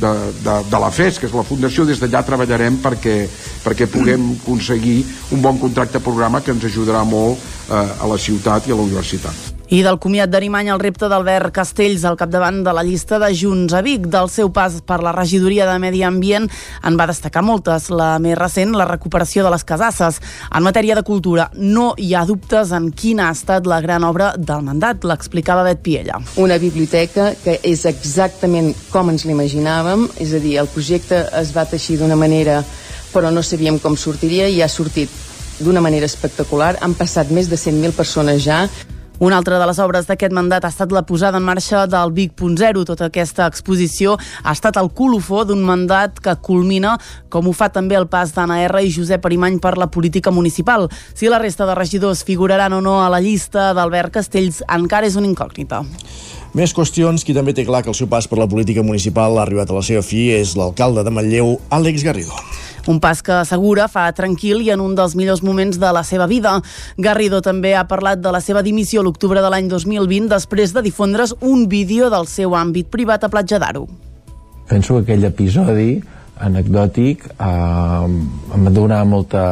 de, 0.00 0.14
de, 0.44 0.56
de 0.70 0.80
la 0.80 0.90
FES, 0.94 1.18
que 1.18 1.28
és 1.28 1.36
la 1.36 1.46
Fundació, 1.46 1.86
des 1.88 2.00
d'allà 2.02 2.22
treballarem 2.26 2.80
perquè, 2.82 3.18
perquè 3.64 3.90
puguem 3.90 4.32
aconseguir 4.38 5.02
un 5.34 5.44
bon 5.44 5.60
contracte 5.60 6.02
programa 6.04 6.42
que 6.42 6.54
ens 6.54 6.70
ajudarà 6.70 7.04
molt 7.04 7.38
eh, 7.38 7.76
a 7.76 8.10
la 8.10 8.18
ciutat 8.18 8.68
i 8.68 8.74
a 8.74 8.78
la 8.78 8.86
universitat. 8.86 9.57
I 9.68 9.82
del 9.84 9.98
comiat 10.00 10.30
d'Arimany 10.32 10.70
el 10.72 10.80
repte 10.80 11.10
d'Albert 11.12 11.52
Castells 11.52 12.06
al 12.08 12.16
capdavant 12.16 12.62
de 12.64 12.72
la 12.72 12.80
llista 12.86 13.18
de 13.20 13.28
Junts 13.36 13.74
a 13.76 13.82
Vic. 13.84 14.06
Del 14.08 14.30
seu 14.32 14.48
pas 14.48 14.78
per 14.80 14.96
la 15.04 15.12
regidoria 15.12 15.66
de 15.68 15.74
Medi 15.82 16.00
Ambient 16.08 16.48
en 16.48 16.96
va 16.96 17.06
destacar 17.10 17.42
moltes. 17.44 17.90
La 17.92 18.14
més 18.16 18.38
recent, 18.40 18.72
la 18.72 18.86
recuperació 18.88 19.44
de 19.44 19.52
les 19.52 19.66
casasses. 19.68 20.22
En 20.48 20.64
matèria 20.64 20.96
de 20.96 21.04
cultura, 21.04 21.50
no 21.52 21.90
hi 22.00 22.14
ha 22.16 22.24
dubtes 22.24 22.72
en 22.72 22.88
quina 22.96 23.28
ha 23.28 23.36
estat 23.36 23.68
la 23.68 23.82
gran 23.84 24.08
obra 24.08 24.32
del 24.38 24.64
mandat, 24.64 25.04
l'explicava 25.04 25.68
Bet 25.68 25.84
Piella. 25.84 26.16
Una 26.40 26.56
biblioteca 26.56 27.34
que 27.44 27.60
és 27.60 27.84
exactament 27.84 28.72
com 28.88 29.12
ens 29.12 29.28
l'imaginàvem, 29.28 30.08
és 30.16 30.32
a 30.32 30.40
dir, 30.40 30.56
el 30.64 30.72
projecte 30.72 31.26
es 31.44 31.52
va 31.52 31.68
teixir 31.68 32.00
d'una 32.00 32.16
manera 32.16 32.62
però 33.12 33.28
no 33.28 33.44
sabíem 33.44 33.76
com 33.80 34.00
sortiria 34.00 34.48
i 34.48 34.62
ha 34.62 34.68
sortit 34.68 35.12
d'una 35.60 35.84
manera 35.84 36.08
espectacular. 36.08 36.78
Han 36.80 36.96
passat 36.96 37.28
més 37.28 37.52
de 37.52 37.60
100.000 37.60 37.92
persones 37.92 38.46
ja. 38.48 38.64
Una 39.18 39.36
altra 39.36 39.58
de 39.58 39.66
les 39.66 39.78
obres 39.82 40.06
d'aquest 40.06 40.30
mandat 40.30 40.62
ha 40.62 40.68
estat 40.70 40.92
la 40.94 41.00
posada 41.02 41.40
en 41.40 41.42
marxa 41.42 41.88
del 41.90 42.12
Vic.0. 42.14 42.84
Tota 42.86 43.08
aquesta 43.08 43.48
exposició 43.50 44.14
ha 44.44 44.52
estat 44.54 44.78
el 44.78 44.92
colofó 44.94 45.42
d'un 45.42 45.64
mandat 45.66 46.20
que 46.22 46.36
culmina, 46.38 46.94
com 47.28 47.48
ho 47.50 47.54
fa 47.56 47.66
també 47.74 47.98
el 47.98 48.06
pas 48.06 48.30
d'Anna 48.36 48.60
R 48.68 48.84
i 48.86 48.92
Josep 48.94 49.26
Arimany 49.26 49.58
per 49.58 49.74
la 49.74 49.90
política 49.90 50.30
municipal. 50.30 50.86
Si 51.18 51.26
la 51.26 51.42
resta 51.42 51.66
de 51.66 51.74
regidors 51.74 52.22
figuraran 52.22 52.78
o 52.78 52.80
no 52.80 53.00
a 53.02 53.10
la 53.10 53.18
llista 53.18 53.72
d'Albert 53.74 54.14
Castells 54.20 54.62
encara 54.68 55.10
és 55.10 55.18
una 55.18 55.26
incògnita. 55.26 55.82
Més 56.56 56.72
qüestions, 56.72 57.20
qui 57.24 57.34
també 57.36 57.52
té 57.52 57.66
clar 57.68 57.82
que 57.84 57.90
el 57.92 57.96
seu 57.96 58.08
pas 58.08 58.24
per 58.28 58.38
la 58.40 58.48
política 58.48 58.80
municipal 58.82 59.36
ha 59.36 59.42
arribat 59.44 59.68
a 59.68 59.76
la 59.76 59.82
seva 59.84 60.00
fi 60.00 60.30
és 60.32 60.54
l'alcalde 60.56 61.04
de 61.04 61.12
Manlleu, 61.12 61.58
Àlex 61.68 62.04
Garrido. 62.06 62.32
Un 62.88 63.02
pas 63.04 63.20
que 63.20 63.34
assegura 63.36 63.84
fa 63.92 64.06
tranquil 64.16 64.62
i 64.64 64.70
en 64.72 64.80
un 64.80 64.94
dels 64.96 65.12
millors 65.18 65.42
moments 65.44 65.76
de 65.76 65.90
la 65.92 66.00
seva 66.08 66.24
vida. 66.26 66.54
Garrido 66.96 67.42
també 67.44 67.74
ha 67.76 67.84
parlat 67.90 68.22
de 68.24 68.32
la 68.32 68.40
seva 68.40 68.62
dimissió 68.64 69.04
l'octubre 69.04 69.42
de 69.44 69.50
l'any 69.52 69.68
2020 69.68 70.30
després 70.32 70.72
de 70.72 70.82
difondre's 70.86 71.34
un 71.44 71.66
vídeo 71.68 72.08
del 72.08 72.24
seu 72.26 72.56
àmbit 72.56 72.88
privat 72.88 73.28
a 73.28 73.28
Platja 73.28 73.60
d'Aro. 73.60 73.84
Penso 74.72 74.96
que 74.96 75.04
aquell 75.04 75.28
episodi 75.28 75.98
anecdòtic 76.40 77.28
eh, 77.28 78.08
em 78.56 78.64
va 78.64 78.72
donar 78.72 79.02
molta, 79.04 79.44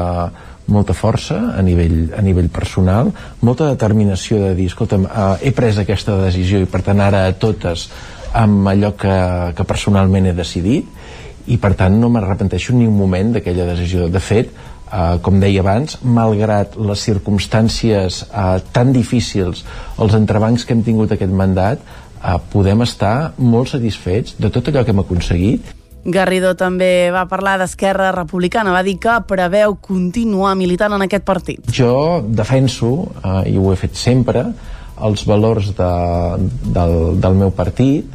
molta 0.73 0.95
força 0.95 1.39
a 1.57 1.63
nivell, 1.63 2.13
a 2.17 2.23
nivell 2.23 2.49
personal, 2.53 3.13
molta 3.41 3.71
determinació 3.71 4.41
de 4.43 4.55
dir, 4.59 4.69
escolta'm, 4.73 5.07
eh, 5.07 5.27
he 5.49 5.53
pres 5.57 5.79
aquesta 5.79 6.17
decisió 6.25 6.61
i 6.63 6.71
per 6.71 6.83
tant 6.87 7.01
ara 7.01 7.27
a 7.27 7.35
totes 7.39 7.89
amb 8.37 8.69
allò 8.69 8.93
que, 8.99 9.17
que 9.57 9.65
personalment 9.65 10.27
he 10.27 10.37
decidit 10.37 10.89
i 11.47 11.59
per 11.63 11.75
tant 11.79 11.95
no 12.01 12.11
m'arrepenteixo 12.11 12.75
ni 12.75 12.89
un 12.89 12.97
moment 12.99 13.37
d'aquella 13.37 13.69
decisió. 13.71 14.09
De 14.11 14.21
fet, 14.21 14.51
eh, 14.51 15.19
com 15.23 15.39
deia 15.41 15.63
abans, 15.63 15.99
malgrat 16.03 16.77
les 16.77 17.07
circumstàncies 17.09 18.25
eh, 18.27 18.59
tan 18.73 18.93
difícils, 18.93 19.65
els 20.03 20.19
entrebancs 20.19 20.67
que 20.67 20.75
hem 20.75 20.83
tingut 20.87 21.15
aquest 21.15 21.33
mandat, 21.33 21.81
eh, 22.19 22.37
podem 22.53 22.83
estar 22.83 23.33
molt 23.39 23.73
satisfets 23.77 24.37
de 24.39 24.51
tot 24.51 24.69
allò 24.69 24.85
que 24.85 24.95
hem 24.95 25.05
aconseguit 25.05 25.75
Garrido 26.07 26.55
també 26.55 27.11
va 27.15 27.27
parlar 27.31 27.57
d'Esquerra 27.59 28.13
Republicana, 28.15 28.75
va 28.75 28.85
dir 28.87 28.97
que 29.03 29.15
preveu 29.27 29.77
continuar 29.83 30.55
militant 30.59 30.95
en 30.95 31.07
aquest 31.07 31.25
partit. 31.27 31.71
Jo 31.75 32.23
defenso, 32.27 32.93
eh, 33.23 33.53
i 33.53 33.57
ho 33.59 33.73
he 33.73 33.79
fet 33.81 33.97
sempre, 33.99 34.47
els 35.07 35.27
valors 35.29 35.73
de, 35.77 35.93
del, 36.73 36.95
del 37.21 37.41
meu 37.43 37.51
partit, 37.55 38.13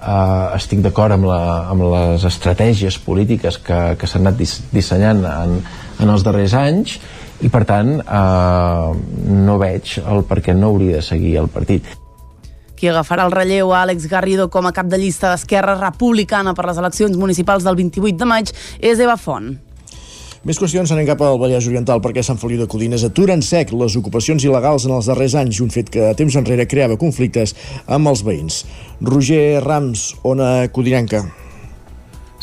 eh, 0.00 0.56
estic 0.56 0.82
d'acord 0.84 1.16
amb, 1.16 1.28
la, 1.30 1.42
amb 1.72 1.88
les 1.92 2.24
estratègies 2.28 2.98
polítiques 3.02 3.60
que, 3.62 3.82
que 4.00 4.08
s'han 4.10 4.26
anat 4.26 4.40
dissenyant 4.72 5.24
en, 5.30 5.58
en 6.00 6.14
els 6.14 6.24
darrers 6.26 6.56
anys 6.58 6.98
i 7.44 7.50
per 7.52 7.64
tant 7.68 7.98
eh, 8.00 8.88
no 9.48 9.58
veig 9.60 9.98
el 10.04 10.24
per 10.28 10.40
què 10.44 10.56
no 10.56 10.72
hauria 10.72 11.00
de 11.00 11.06
seguir 11.06 11.36
el 11.42 11.52
partit. 11.52 11.92
Qui 12.74 12.90
agafarà 12.90 13.26
el 13.28 13.34
relleu 13.34 13.72
a 13.72 13.84
Àlex 13.84 14.08
Garrido 14.10 14.48
com 14.50 14.66
a 14.66 14.72
cap 14.74 14.88
de 14.90 14.98
llista 14.98 15.30
d'Esquerra 15.30 15.76
Republicana 15.78 16.54
per 16.54 16.66
les 16.68 16.80
eleccions 16.82 17.16
municipals 17.16 17.64
del 17.66 17.78
28 17.78 18.18
de 18.18 18.28
maig 18.28 18.50
és 18.80 19.00
Eva 19.00 19.16
Font. 19.20 19.54
Més 20.44 20.58
qüestions 20.60 20.90
anem 20.92 21.06
cap 21.08 21.22
al 21.24 21.38
Vallès 21.40 21.64
Oriental 21.70 22.02
perquè 22.04 22.20
Sant 22.20 22.36
Feliu 22.36 22.58
de 22.60 22.66
Codines 22.68 23.06
atura 23.06 23.32
en 23.32 23.40
sec 23.40 23.72
les 23.72 23.96
ocupacions 23.96 24.44
il·legals 24.44 24.84
en 24.84 24.92
els 24.98 25.08
darrers 25.08 25.38
anys, 25.40 25.62
un 25.64 25.72
fet 25.72 25.88
que 25.88 26.10
temps 26.18 26.36
enrere 26.36 26.68
creava 26.68 27.00
conflictes 27.00 27.56
amb 27.86 28.12
els 28.12 28.26
veïns. 28.26 28.60
Roger 29.00 29.62
Rams, 29.64 30.10
Ona 30.34 30.52
Codinenca. 30.68 31.24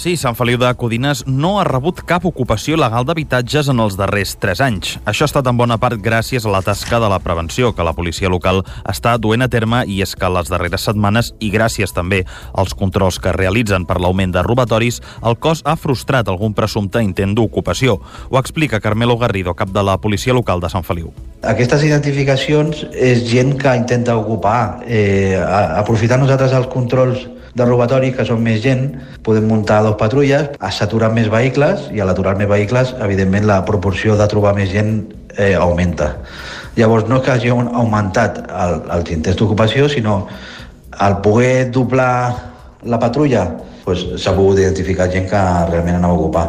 Sí, 0.02 0.16
Sant 0.18 0.34
Feliu 0.34 0.58
de 0.58 0.70
Codines 0.82 1.20
no 1.30 1.52
ha 1.60 1.64
rebut 1.68 2.00
cap 2.10 2.24
ocupació 2.26 2.74
legal 2.74 3.04
d'habitatges 3.06 3.68
en 3.70 3.78
els 3.84 3.94
darrers 4.00 4.32
3 4.42 4.62
anys. 4.66 4.94
Això 5.06 5.28
ha 5.28 5.30
estat 5.30 5.46
en 5.46 5.60
bona 5.60 5.76
part 5.78 6.00
gràcies 6.02 6.42
a 6.42 6.50
la 6.50 6.64
tasca 6.66 6.98
de 6.98 7.10
la 7.12 7.20
prevenció 7.22 7.70
que 7.78 7.86
la 7.86 7.94
policia 7.94 8.32
local 8.34 8.64
està 8.90 9.12
duent 9.22 9.46
a 9.46 9.48
terme 9.54 9.84
i 9.86 10.00
és 10.02 10.16
que 10.18 10.32
les 10.34 10.50
darreres 10.50 10.88
setmanes, 10.90 11.30
i 11.38 11.52
gràcies 11.54 11.94
també 11.94 12.24
als 12.58 12.74
controls 12.74 13.20
que 13.22 13.36
realitzen 13.36 13.86
per 13.86 14.00
l'augment 14.02 14.34
de 14.34 14.42
robatoris, 14.42 14.98
el 15.22 15.38
cos 15.38 15.62
ha 15.70 15.76
frustrat 15.78 16.32
algun 16.34 16.56
presumpte 16.58 17.04
intent 17.06 17.36
d'ocupació. 17.38 18.00
Ho 18.32 18.40
explica 18.40 18.82
Carmelo 18.82 19.20
Garrido, 19.22 19.54
cap 19.54 19.70
de 19.70 19.84
la 19.86 20.00
policia 20.02 20.34
local 20.34 20.66
de 20.66 20.72
Sant 20.74 20.88
Feliu. 20.88 21.12
Aquestes 21.46 21.86
identificacions 21.86 22.88
és 22.90 23.22
gent 23.30 23.54
que 23.62 23.76
intenta 23.78 24.18
ocupar. 24.18 24.82
Eh, 24.82 25.38
aprofitar 25.38 26.18
nosaltres 26.18 26.58
els 26.58 26.72
controls 26.74 27.30
de 27.56 27.66
robatori, 27.68 28.12
que 28.16 28.26
són 28.28 28.44
més 28.44 28.62
gent, 28.64 28.86
podem 29.26 29.48
muntar 29.50 29.82
dos 29.84 29.98
patrulles, 30.00 30.54
s'aturen 30.72 31.14
més 31.16 31.28
vehicles 31.32 31.90
i 31.92 32.00
a 32.00 32.08
l'aturar 32.08 32.38
més 32.40 32.50
vehicles, 32.50 32.96
evidentment, 33.04 33.48
la 33.50 33.62
proporció 33.68 34.16
de 34.20 34.28
trobar 34.32 34.54
més 34.56 34.72
gent 34.72 35.02
eh, 35.38 35.54
augmenta. 35.56 36.14
Llavors, 36.78 37.10
no 37.10 37.20
és 37.20 37.26
que 37.26 37.34
hagi 37.34 37.52
augmentat 37.52 38.40
el, 38.48 38.78
els 38.96 39.12
intents 39.12 39.40
d'ocupació, 39.40 39.90
sinó 39.92 40.24
al 40.92 41.20
poder 41.24 41.72
doblar 41.72 42.14
la 42.84 43.00
patrulla 43.00 43.46
doncs, 43.86 44.22
s'ha 44.22 44.34
pogut 44.36 44.60
identificar 44.60 45.10
gent 45.12 45.28
que 45.30 45.42
realment 45.72 45.98
anava 45.98 46.14
a 46.14 46.20
ocupar. 46.20 46.46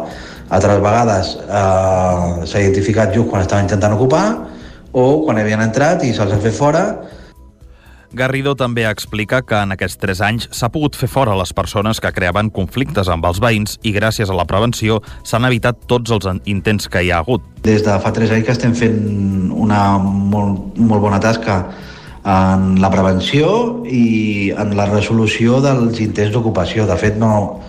Altres 0.53 0.79
vegades 0.83 1.33
eh, 1.43 2.45
s'ha 2.45 2.61
identificat 2.61 3.13
just 3.15 3.29
quan 3.29 3.43
estaven 3.43 3.65
intentant 3.67 3.95
ocupar 3.97 4.25
o 4.93 5.23
quan 5.25 5.39
havien 5.41 5.63
entrat 5.63 6.03
i 6.05 6.13
se'ls 6.13 6.33
ha 6.33 6.39
fet 6.41 6.53
fora 6.53 6.83
Garrido 8.13 8.53
també 8.53 8.83
explica 8.85 9.39
que 9.41 9.57
en 9.57 9.73
aquests 9.73 9.97
tres 9.97 10.19
anys 10.21 10.45
s'ha 10.53 10.69
pogut 10.69 10.93
fer 10.93 11.07
fora 11.09 11.33
les 11.33 11.49
persones 11.57 11.97
que 11.97 12.11
creaven 12.13 12.51
conflictes 12.53 13.09
amb 13.09 13.25
els 13.25 13.39
veïns 13.41 13.79
i 13.81 13.93
gràcies 13.95 14.29
a 14.29 14.37
la 14.37 14.45
prevenció 14.45 14.99
s'han 15.25 15.47
evitat 15.49 15.87
tots 15.89 16.13
els 16.13 16.29
intents 16.45 16.85
que 16.93 17.01
hi 17.01 17.09
ha 17.09 17.23
hagut. 17.23 17.41
Des 17.65 17.81
de 17.81 17.97
fa 18.03 18.13
tres 18.13 18.29
anys 18.29 18.45
que 18.45 18.53
estem 18.53 18.77
fent 18.77 19.49
una 19.49 19.97
molt, 19.97 20.77
molt 20.77 21.01
bona 21.01 21.19
tasca 21.23 21.57
en 22.23 22.77
la 22.85 22.93
prevenció 22.93 23.81
i 23.89 24.53
en 24.61 24.77
la 24.77 24.85
resolució 24.93 25.57
dels 25.65 25.97
intents 26.05 26.37
d'ocupació. 26.37 26.85
De 26.85 26.99
fet, 27.01 27.17
no, 27.17 27.63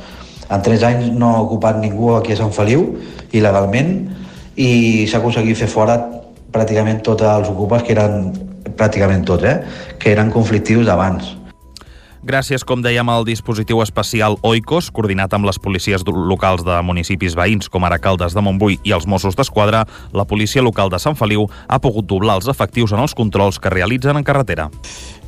en 0.44 0.62
tres 0.62 0.84
anys 0.84 1.08
no 1.16 1.32
ha 1.38 1.42
ocupat 1.48 1.80
ningú 1.80 2.18
aquí 2.18 2.36
a 2.36 2.42
Sant 2.44 2.52
Feliu 2.52 2.90
il·legalment 3.32 3.94
i 4.60 4.70
s'ha 5.08 5.24
aconseguit 5.24 5.56
fer 5.64 5.72
fora 5.72 5.96
pràcticament 6.52 7.00
tots 7.02 7.24
els 7.24 7.48
ocupes 7.48 7.82
que 7.82 7.96
eren 7.96 8.43
pràcticament 8.76 9.24
tots, 9.28 9.44
eh, 9.44 9.60
que 9.98 10.12
eren 10.12 10.30
conflictius 10.30 10.86
d'abans. 10.86 11.34
Gràcies, 12.24 12.62
com 12.64 12.80
dèiem, 12.80 13.04
al 13.12 13.26
dispositiu 13.28 13.82
especial 13.84 14.38
OICOS, 14.40 14.86
coordinat 14.96 15.34
amb 15.36 15.44
les 15.44 15.58
policies 15.60 16.00
locals 16.08 16.62
de 16.64 16.78
municipis 16.80 17.36
veïns, 17.36 17.68
com 17.68 17.84
ara 17.84 17.98
Caldes 18.00 18.32
de 18.32 18.40
Montbui 18.40 18.78
i 18.80 18.94
els 18.96 19.04
Mossos 19.04 19.36
d'Esquadra, 19.36 19.82
la 20.16 20.24
policia 20.24 20.64
local 20.64 20.88
de 20.88 21.02
Sant 21.02 21.20
Feliu 21.20 21.44
ha 21.68 21.80
pogut 21.84 22.08
doblar 22.08 22.38
els 22.40 22.48
efectius 22.48 22.96
en 22.96 23.04
els 23.04 23.12
controls 23.12 23.60
que 23.60 23.68
realitzen 23.68 24.16
en 24.16 24.24
carretera. 24.24 24.70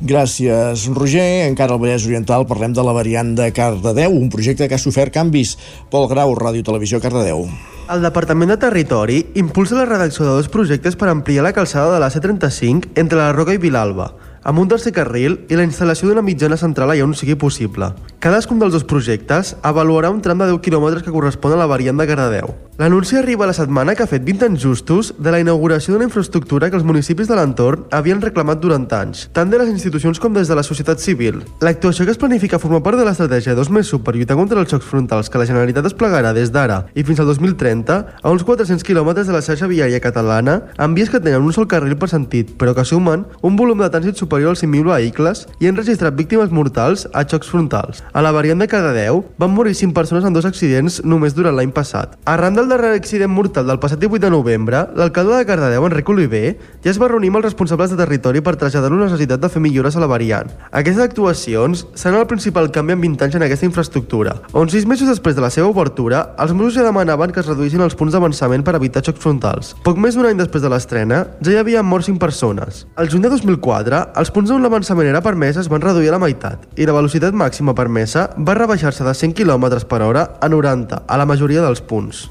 Gràcies, 0.01 0.89
Roger. 0.89 1.45
Encara 1.45 1.77
al 1.77 1.85
Vallès 1.85 2.09
Oriental 2.09 2.49
parlem 2.49 2.73
de 2.73 2.81
la 2.81 2.97
variant 2.97 3.35
de 3.37 3.51
Cardedeu, 3.53 4.17
un 4.17 4.33
projecte 4.33 4.65
que 4.65 4.81
ha 4.81 4.81
sofert 4.81 5.13
canvis. 5.13 5.53
Pol 5.93 6.09
Grau, 6.09 6.33
Ràdio 6.33 6.65
Televisió 6.65 6.97
Cardedeu. 6.97 7.45
El 7.87 8.01
Departament 8.03 8.49
de 8.51 8.57
Territori 8.59 9.17
impulsa 9.39 9.77
la 9.77 9.85
redacció 9.87 10.25
de 10.25 10.33
dos 10.35 10.49
projectes 10.51 10.97
per 10.99 11.07
ampliar 11.07 11.45
la 11.45 11.53
calçada 11.55 11.93
de 11.93 12.01
la 12.03 12.09
C35 12.11 12.91
entre 12.99 13.15
la 13.21 13.31
Roca 13.31 13.55
i 13.55 13.61
Vilalba 13.63 14.09
amb 14.43 14.59
un 14.59 14.67
tercer 14.67 14.93
carril 14.93 15.39
i 15.49 15.57
la 15.57 15.65
instal·lació 15.67 16.09
d'una 16.09 16.25
mitjana 16.25 16.57
central 16.57 16.91
allà 16.93 17.05
on 17.05 17.15
sigui 17.17 17.35
possible. 17.35 17.93
Cadascun 18.19 18.59
dels 18.59 18.73
dos 18.73 18.85
projectes 18.87 19.55
avaluarà 19.61 20.09
un 20.09 20.21
tram 20.21 20.39
de 20.39 20.51
10 20.51 20.63
quilòmetres 20.65 21.03
que 21.03 21.13
correspon 21.13 21.53
a 21.53 21.61
la 21.61 21.69
variant 21.69 21.97
de 21.97 22.07
Cardedeu. 22.07 22.55
L'anunci 22.77 23.15
arriba 23.17 23.47
la 23.49 23.55
setmana 23.57 23.95
que 23.97 24.03
ha 24.05 24.09
fet 24.09 24.21
20 24.21 24.45
anys 24.45 24.61
justos 24.61 25.07
de 25.17 25.31
la 25.33 25.39
inauguració 25.41 25.95
d'una 25.95 26.05
infraestructura 26.05 26.69
que 26.69 26.77
els 26.77 26.85
municipis 26.85 27.25
de 27.25 27.33
l'entorn 27.33 27.87
havien 27.89 28.21
reclamat 28.21 28.61
durant 28.61 28.85
anys, 28.93 29.23
tant 29.33 29.49
de 29.49 29.57
les 29.57 29.71
institucions 29.71 30.19
com 30.21 30.35
des 30.35 30.45
de 30.45 30.53
la 30.53 30.61
societat 30.61 31.01
civil. 31.01 31.39
L'actuació 31.65 32.05
que 32.05 32.13
es 32.13 32.21
planifica 32.21 32.59
forma 32.61 32.83
part 32.85 32.99
de 32.99 33.07
l'estratègia 33.07 33.55
2 33.57 33.71
més 33.73 33.89
per 34.05 34.13
lluitar 34.13 34.37
contra 34.37 34.61
els 34.61 34.69
xocs 34.69 34.85
frontals 34.85 35.31
que 35.33 35.41
la 35.41 35.47
Generalitat 35.49 35.87
desplegarà 35.87 36.35
des 36.37 36.51
d'ara 36.53 36.83
i 36.93 37.01
fins 37.03 37.19
al 37.19 37.25
2030 37.25 37.97
a 38.21 38.29
uns 38.29 38.45
400 38.45 38.85
quilòmetres 38.85 39.25
de 39.25 39.33
la 39.33 39.41
xarxa 39.41 39.65
viària 39.65 40.03
catalana 40.03 40.59
amb 40.77 40.93
vies 40.93 41.09
que 41.09 41.19
tenen 41.19 41.41
un 41.41 41.53
sol 41.57 41.65
carril 41.65 41.97
per 41.97 42.11
sentit, 42.13 42.53
però 42.61 42.75
que 42.77 42.85
sumen 42.85 43.25
un 43.41 43.57
volum 43.57 43.81
de 43.81 43.89
trànsit 43.89 44.21
superior 44.27 44.51
als 44.51 44.63
5.000 44.63 44.91
vehicles 44.91 45.45
i 45.63 45.71
han 45.71 45.79
registrat 45.79 46.15
víctimes 46.19 46.51
mortals 46.51 47.07
a 47.13 47.23
xocs 47.23 47.47
frontals. 47.47 48.03
A 48.11 48.21
la 48.21 48.35
variant 48.35 48.59
de 48.59 48.67
Cardedeu 48.67 49.23
van 49.39 49.55
morir 49.55 49.73
5 49.75 49.95
persones 49.95 50.25
en 50.27 50.35
dos 50.35 50.45
accidents 50.45 50.99
només 51.07 51.35
durant 51.37 51.55
l'any 51.55 51.71
passat. 51.71 52.17
Arran 52.27 52.57
del 52.57 52.69
darrer 52.69 52.93
accident 52.97 53.31
mortal 53.31 53.67
del 53.67 53.79
passat 53.79 54.01
18 54.03 54.25
de 54.25 54.31
novembre, 54.33 54.83
l'alcalde 54.99 55.37
de 55.37 55.47
Cardedeu, 55.47 55.85
Enric 55.87 56.09
Oliver, 56.09 56.57
ja 56.83 56.91
es 56.91 56.99
va 56.99 57.07
reunir 57.07 57.31
amb 57.31 57.39
els 57.39 57.47
responsables 57.47 57.93
de 57.93 57.99
territori 57.99 58.43
per 58.43 58.57
traslladar 58.59 58.91
la 58.91 59.05
necessitat 59.05 59.41
de 59.41 59.49
fer 59.49 59.61
millores 59.63 59.95
a 59.95 60.03
la 60.03 60.09
variant. 60.11 60.51
Aquestes 60.71 61.03
actuacions 61.03 61.85
seran 61.95 62.19
el 62.19 62.27
principal 62.27 62.71
canvi 62.75 62.97
en 62.97 63.03
20 63.05 63.27
anys 63.27 63.39
en 63.39 63.47
aquesta 63.47 63.67
infraestructura, 63.69 64.35
on 64.53 64.69
6 64.69 64.87
mesos 64.89 65.07
després 65.07 65.37
de 65.37 65.43
la 65.45 65.51
seva 65.53 65.71
obertura, 65.71 66.33
els 66.41 66.53
Mossos 66.57 66.75
ja 66.79 66.85
demanaven 66.85 67.31
que 67.31 67.39
es 67.43 67.47
reduïssin 67.47 67.83
els 67.85 67.95
punts 67.95 68.15
d'avançament 68.15 68.65
per 68.65 68.75
evitar 68.75 69.03
xocs 69.05 69.23
frontals. 69.23 69.73
Poc 69.85 69.99
més 70.01 70.17
d'un 70.17 70.27
any 70.27 70.39
després 70.39 70.63
de 70.63 70.71
l'estrena, 70.73 71.23
ja 71.45 71.53
hi 71.53 71.61
havia 71.61 71.83
mort 71.85 72.07
5 72.07 72.19
persones. 72.19 72.85
El 72.97 73.11
juny 73.11 73.23
de 73.23 73.31
2004, 73.31 74.01
els 74.17 74.31
punts 74.33 74.49
on 74.49 74.63
l'avançament 74.65 75.05
era 75.05 75.19
permès 75.21 75.59
es 75.61 75.67
van 75.69 75.83
reduir 75.83 76.07
a 76.09 76.15
la 76.15 76.19
meitat 76.23 76.63
i 76.81 76.87
la 76.89 76.95
velocitat 76.95 77.35
màxima 77.37 77.75
permesa 77.77 78.23
va 78.47 78.55
rebaixar-se 78.57 79.05
de 79.05 79.13
100 79.13 79.35
km 79.37 79.67
per 79.85 79.99
hora 80.01 80.23
a 80.41 80.49
90 80.49 81.03
a 81.05 81.17
la 81.21 81.27
majoria 81.29 81.61
dels 81.61 81.83
punts. 81.85 82.23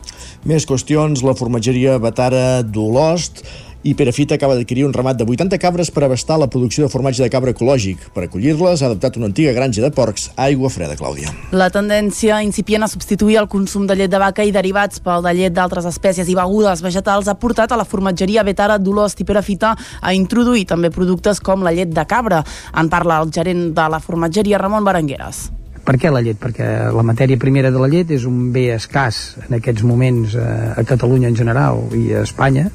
Més 0.46 0.66
qüestions, 0.66 1.22
la 1.22 1.36
formatgeria 1.38 2.00
Batara 2.02 2.64
d'Olost 2.66 3.44
i 3.86 3.94
Perafita 3.94 4.34
acaba 4.34 4.56
d'adquirir 4.58 4.84
un 4.84 4.92
ramat 4.92 5.20
de 5.20 5.24
80 5.24 5.58
cabres 5.62 5.92
per 5.94 6.02
abastar 6.04 6.40
la 6.42 6.48
producció 6.50 6.84
de 6.84 6.90
formatge 6.90 7.22
de 7.22 7.30
cabra 7.30 7.52
ecològic. 7.54 8.08
Per 8.14 8.24
acollir-les 8.26 8.82
ha 8.82 8.88
adaptat 8.90 9.16
una 9.20 9.28
antiga 9.30 9.52
granja 9.54 9.84
de 9.84 9.92
porcs 9.94 10.30
a 10.34 10.48
aigua 10.50 10.70
freda, 10.74 10.96
Clàudia. 10.98 11.30
La 11.54 11.70
tendència 11.70 12.40
incipient 12.42 12.82
a 12.82 12.90
substituir 12.90 13.38
el 13.38 13.48
consum 13.52 13.86
de 13.86 13.94
llet 13.94 14.10
de 14.10 14.18
vaca 14.18 14.42
i 14.42 14.54
derivats 14.54 14.98
pel 15.04 15.22
de 15.22 15.34
llet 15.38 15.54
d'altres 15.54 15.86
espècies 15.86 16.26
i 16.26 16.34
begudes 16.34 16.82
vegetals 16.82 17.30
ha 17.30 17.38
portat 17.38 17.70
a 17.70 17.78
la 17.78 17.86
formatgeria 17.86 18.44
Betara 18.46 18.80
d'Olost 18.82 19.22
i 19.22 19.28
Perafita 19.28 19.76
a 20.00 20.14
introduir 20.14 20.66
també 20.66 20.90
productes 20.90 21.38
com 21.38 21.62
la 21.62 21.74
llet 21.76 21.94
de 21.94 22.06
cabra. 22.10 22.42
En 22.74 22.90
parla 22.90 23.22
el 23.22 23.30
gerent 23.30 23.70
de 23.76 23.86
la 23.92 24.02
formatgeria, 24.02 24.58
Ramon 24.58 24.84
Berengueres 24.84 25.46
Per 25.86 25.94
què 26.02 26.10
la 26.10 26.18
llet? 26.24 26.38
Perquè 26.42 26.66
la 26.90 27.04
matèria 27.06 27.38
primera 27.38 27.70
de 27.70 27.78
la 27.78 27.86
llet 27.86 28.10
és 28.10 28.24
un 28.26 28.48
bé 28.54 28.72
escàs 28.74 29.36
en 29.46 29.60
aquests 29.60 29.86
moments 29.86 30.34
a, 30.34 30.48
a 30.74 30.82
Catalunya 30.88 31.30
en 31.30 31.38
general 31.38 31.84
i 31.94 32.08
a 32.10 32.24
Espanya, 32.26 32.66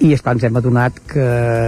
i 0.00 0.14
esclar, 0.16 0.32
ens 0.36 0.46
hem 0.48 0.56
adonat 0.56 0.96
que 1.12 1.24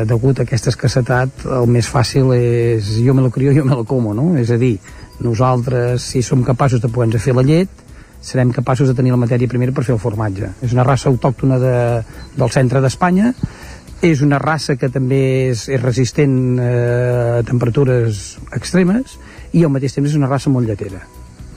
degut 0.09 0.41
a 0.41 0.47
aquesta 0.47 0.73
escassetat 0.73 1.45
el 1.61 1.69
més 1.69 1.89
fàcil 1.93 2.33
és 2.33 2.95
jo 3.05 3.13
me 3.13 3.25
lo 3.25 3.31
crio, 3.31 3.53
jo 3.53 3.65
me 3.69 3.77
lo 3.77 3.85
como, 3.85 4.15
no? 4.17 4.31
És 4.41 4.51
a 4.51 4.57
dir, 4.61 4.79
nosaltres 5.21 6.07
si 6.15 6.23
som 6.25 6.45
capaços 6.47 6.81
de 6.81 6.89
poder 6.89 7.21
fer 7.21 7.37
la 7.37 7.45
llet 7.45 7.83
serem 8.23 8.55
capaços 8.55 8.89
de 8.89 8.95
tenir 8.95 9.13
la 9.13 9.19
matèria 9.21 9.51
primera 9.51 9.75
per 9.75 9.85
fer 9.85 9.97
el 9.97 10.01
formatge. 10.01 10.53
És 10.63 10.73
una 10.73 10.87
raça 10.87 11.11
autòctona 11.11 11.59
de, 11.59 11.75
del 12.39 12.55
centre 12.55 12.81
d'Espanya, 12.81 13.33
és 14.03 14.23
una 14.23 14.39
raça 14.39 14.79
que 14.79 14.89
també 14.91 15.21
és, 15.51 15.67
és 15.69 15.83
resistent 15.83 16.39
eh, 16.63 17.43
a 17.43 17.45
temperatures 17.47 18.23
extremes 18.55 19.19
i 19.53 19.67
al 19.67 19.75
mateix 19.75 19.99
temps 19.99 20.11
és 20.11 20.19
una 20.19 20.31
raça 20.31 20.51
molt 20.55 20.71
lletera. 20.71 21.05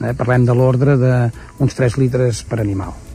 Eh? 0.02 0.12
Parlem 0.12 0.44
de 0.46 0.54
l'ordre 0.54 1.00
d'uns 1.00 1.80
3 1.80 1.98
litres 2.02 2.44
per 2.46 2.60
animal. 2.60 3.05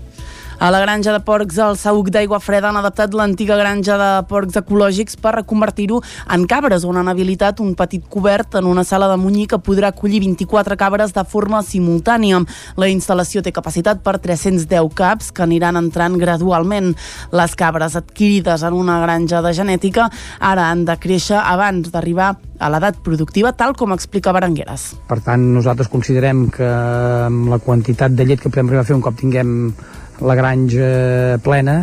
A 0.61 0.69
la 0.69 0.77
granja 0.79 1.09
de 1.09 1.17
porcs 1.25 1.55
al 1.57 1.73
Saüc 1.73 2.11
d'Aigua 2.13 2.37
Freda 2.37 2.69
han 2.69 2.77
adaptat 2.77 3.15
l'antiga 3.17 3.55
granja 3.57 3.95
de 3.97 4.09
porcs 4.29 4.59
ecològics 4.59 5.15
per 5.17 5.31
reconvertir-ho 5.39 5.95
en 6.35 6.43
cabres, 6.45 6.83
on 6.85 6.99
han 6.99 7.07
habilitat 7.09 7.63
un 7.63 7.71
petit 7.73 8.03
cobert 8.05 8.59
en 8.59 8.67
una 8.69 8.83
sala 8.85 9.07
de 9.09 9.15
munyir 9.17 9.47
que 9.49 9.57
podrà 9.57 9.89
acollir 9.89 10.19
24 10.21 10.75
cabres 10.77 11.15
de 11.15 11.23
forma 11.25 11.63
simultània. 11.65 12.43
La 12.77 12.91
instal·lació 12.93 13.41
té 13.41 13.49
capacitat 13.55 14.03
per 14.05 14.19
310 14.21 14.91
caps 14.93 15.31
que 15.33 15.41
aniran 15.41 15.79
entrant 15.81 16.19
gradualment. 16.21 16.91
Les 17.33 17.57
cabres 17.57 17.97
adquirides 17.97 18.61
en 18.61 18.77
una 18.77 18.99
granja 19.01 19.41
de 19.41 19.55
genètica 19.57 20.11
ara 20.37 20.67
han 20.69 20.85
de 20.85 20.93
créixer 21.01 21.39
abans 21.41 21.89
d'arribar 21.89 22.35
a 22.61 22.69
l'edat 22.69 22.99
productiva, 23.01 23.55
tal 23.57 23.73
com 23.73 23.97
explica 23.97 24.29
Berengueres. 24.29 24.91
Per 25.09 25.17
tant, 25.25 25.41
nosaltres 25.55 25.89
considerem 25.89 26.51
que 26.53 26.69
amb 26.69 27.49
la 27.49 27.57
quantitat 27.57 28.13
de 28.13 28.29
llet 28.29 28.45
que 28.45 28.53
podem 28.53 28.69
arribar 28.69 28.85
a 28.85 28.89
fer 28.91 28.99
un 28.99 29.01
cop 29.01 29.17
tinguem 29.17 29.73
la 30.21 30.37
granja 30.37 31.37
plena 31.43 31.77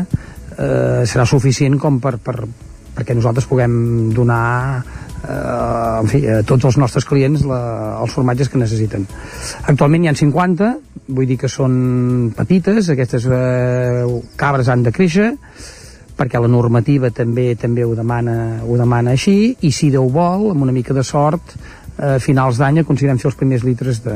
eh, 0.58 1.04
serà 1.06 1.26
suficient 1.26 1.78
com 1.80 1.98
per, 2.02 2.16
per, 2.22 2.36
perquè 2.96 3.14
nosaltres 3.14 3.46
puguem 3.50 4.10
donar 4.14 4.82
eh, 5.22 6.00
en 6.02 6.10
fi, 6.10 6.22
a 6.26 6.42
tots 6.46 6.68
els 6.70 6.78
nostres 6.80 7.06
clients 7.08 7.44
la, 7.48 7.60
els 8.02 8.14
formatges 8.14 8.50
que 8.50 8.60
necessiten. 8.60 9.06
Actualment 9.70 10.06
hi 10.06 10.12
ha 10.12 10.16
50, 10.18 10.70
vull 11.08 11.28
dir 11.28 11.38
que 11.40 11.50
són 11.52 12.32
petites, 12.36 12.90
aquestes 12.94 13.26
eh, 13.30 14.06
cabres 14.40 14.70
han 14.72 14.84
de 14.86 14.94
créixer, 14.94 15.32
perquè 16.18 16.40
la 16.42 16.50
normativa 16.50 17.12
també 17.14 17.52
també 17.54 17.86
ho 17.86 17.94
demana, 17.94 18.64
ho 18.66 18.78
demana 18.78 19.14
així, 19.14 19.54
i 19.62 19.70
si 19.70 19.92
Déu 19.94 20.10
vol, 20.10 20.50
amb 20.52 20.66
una 20.66 20.74
mica 20.74 20.96
de 20.96 21.06
sort, 21.06 21.54
a 21.98 22.18
finals 22.22 22.58
d'any 22.58 22.82
aconseguirem 22.82 23.18
fer 23.18 23.30
els 23.30 23.38
primers 23.38 23.64
litres 23.66 24.02
de, 24.04 24.14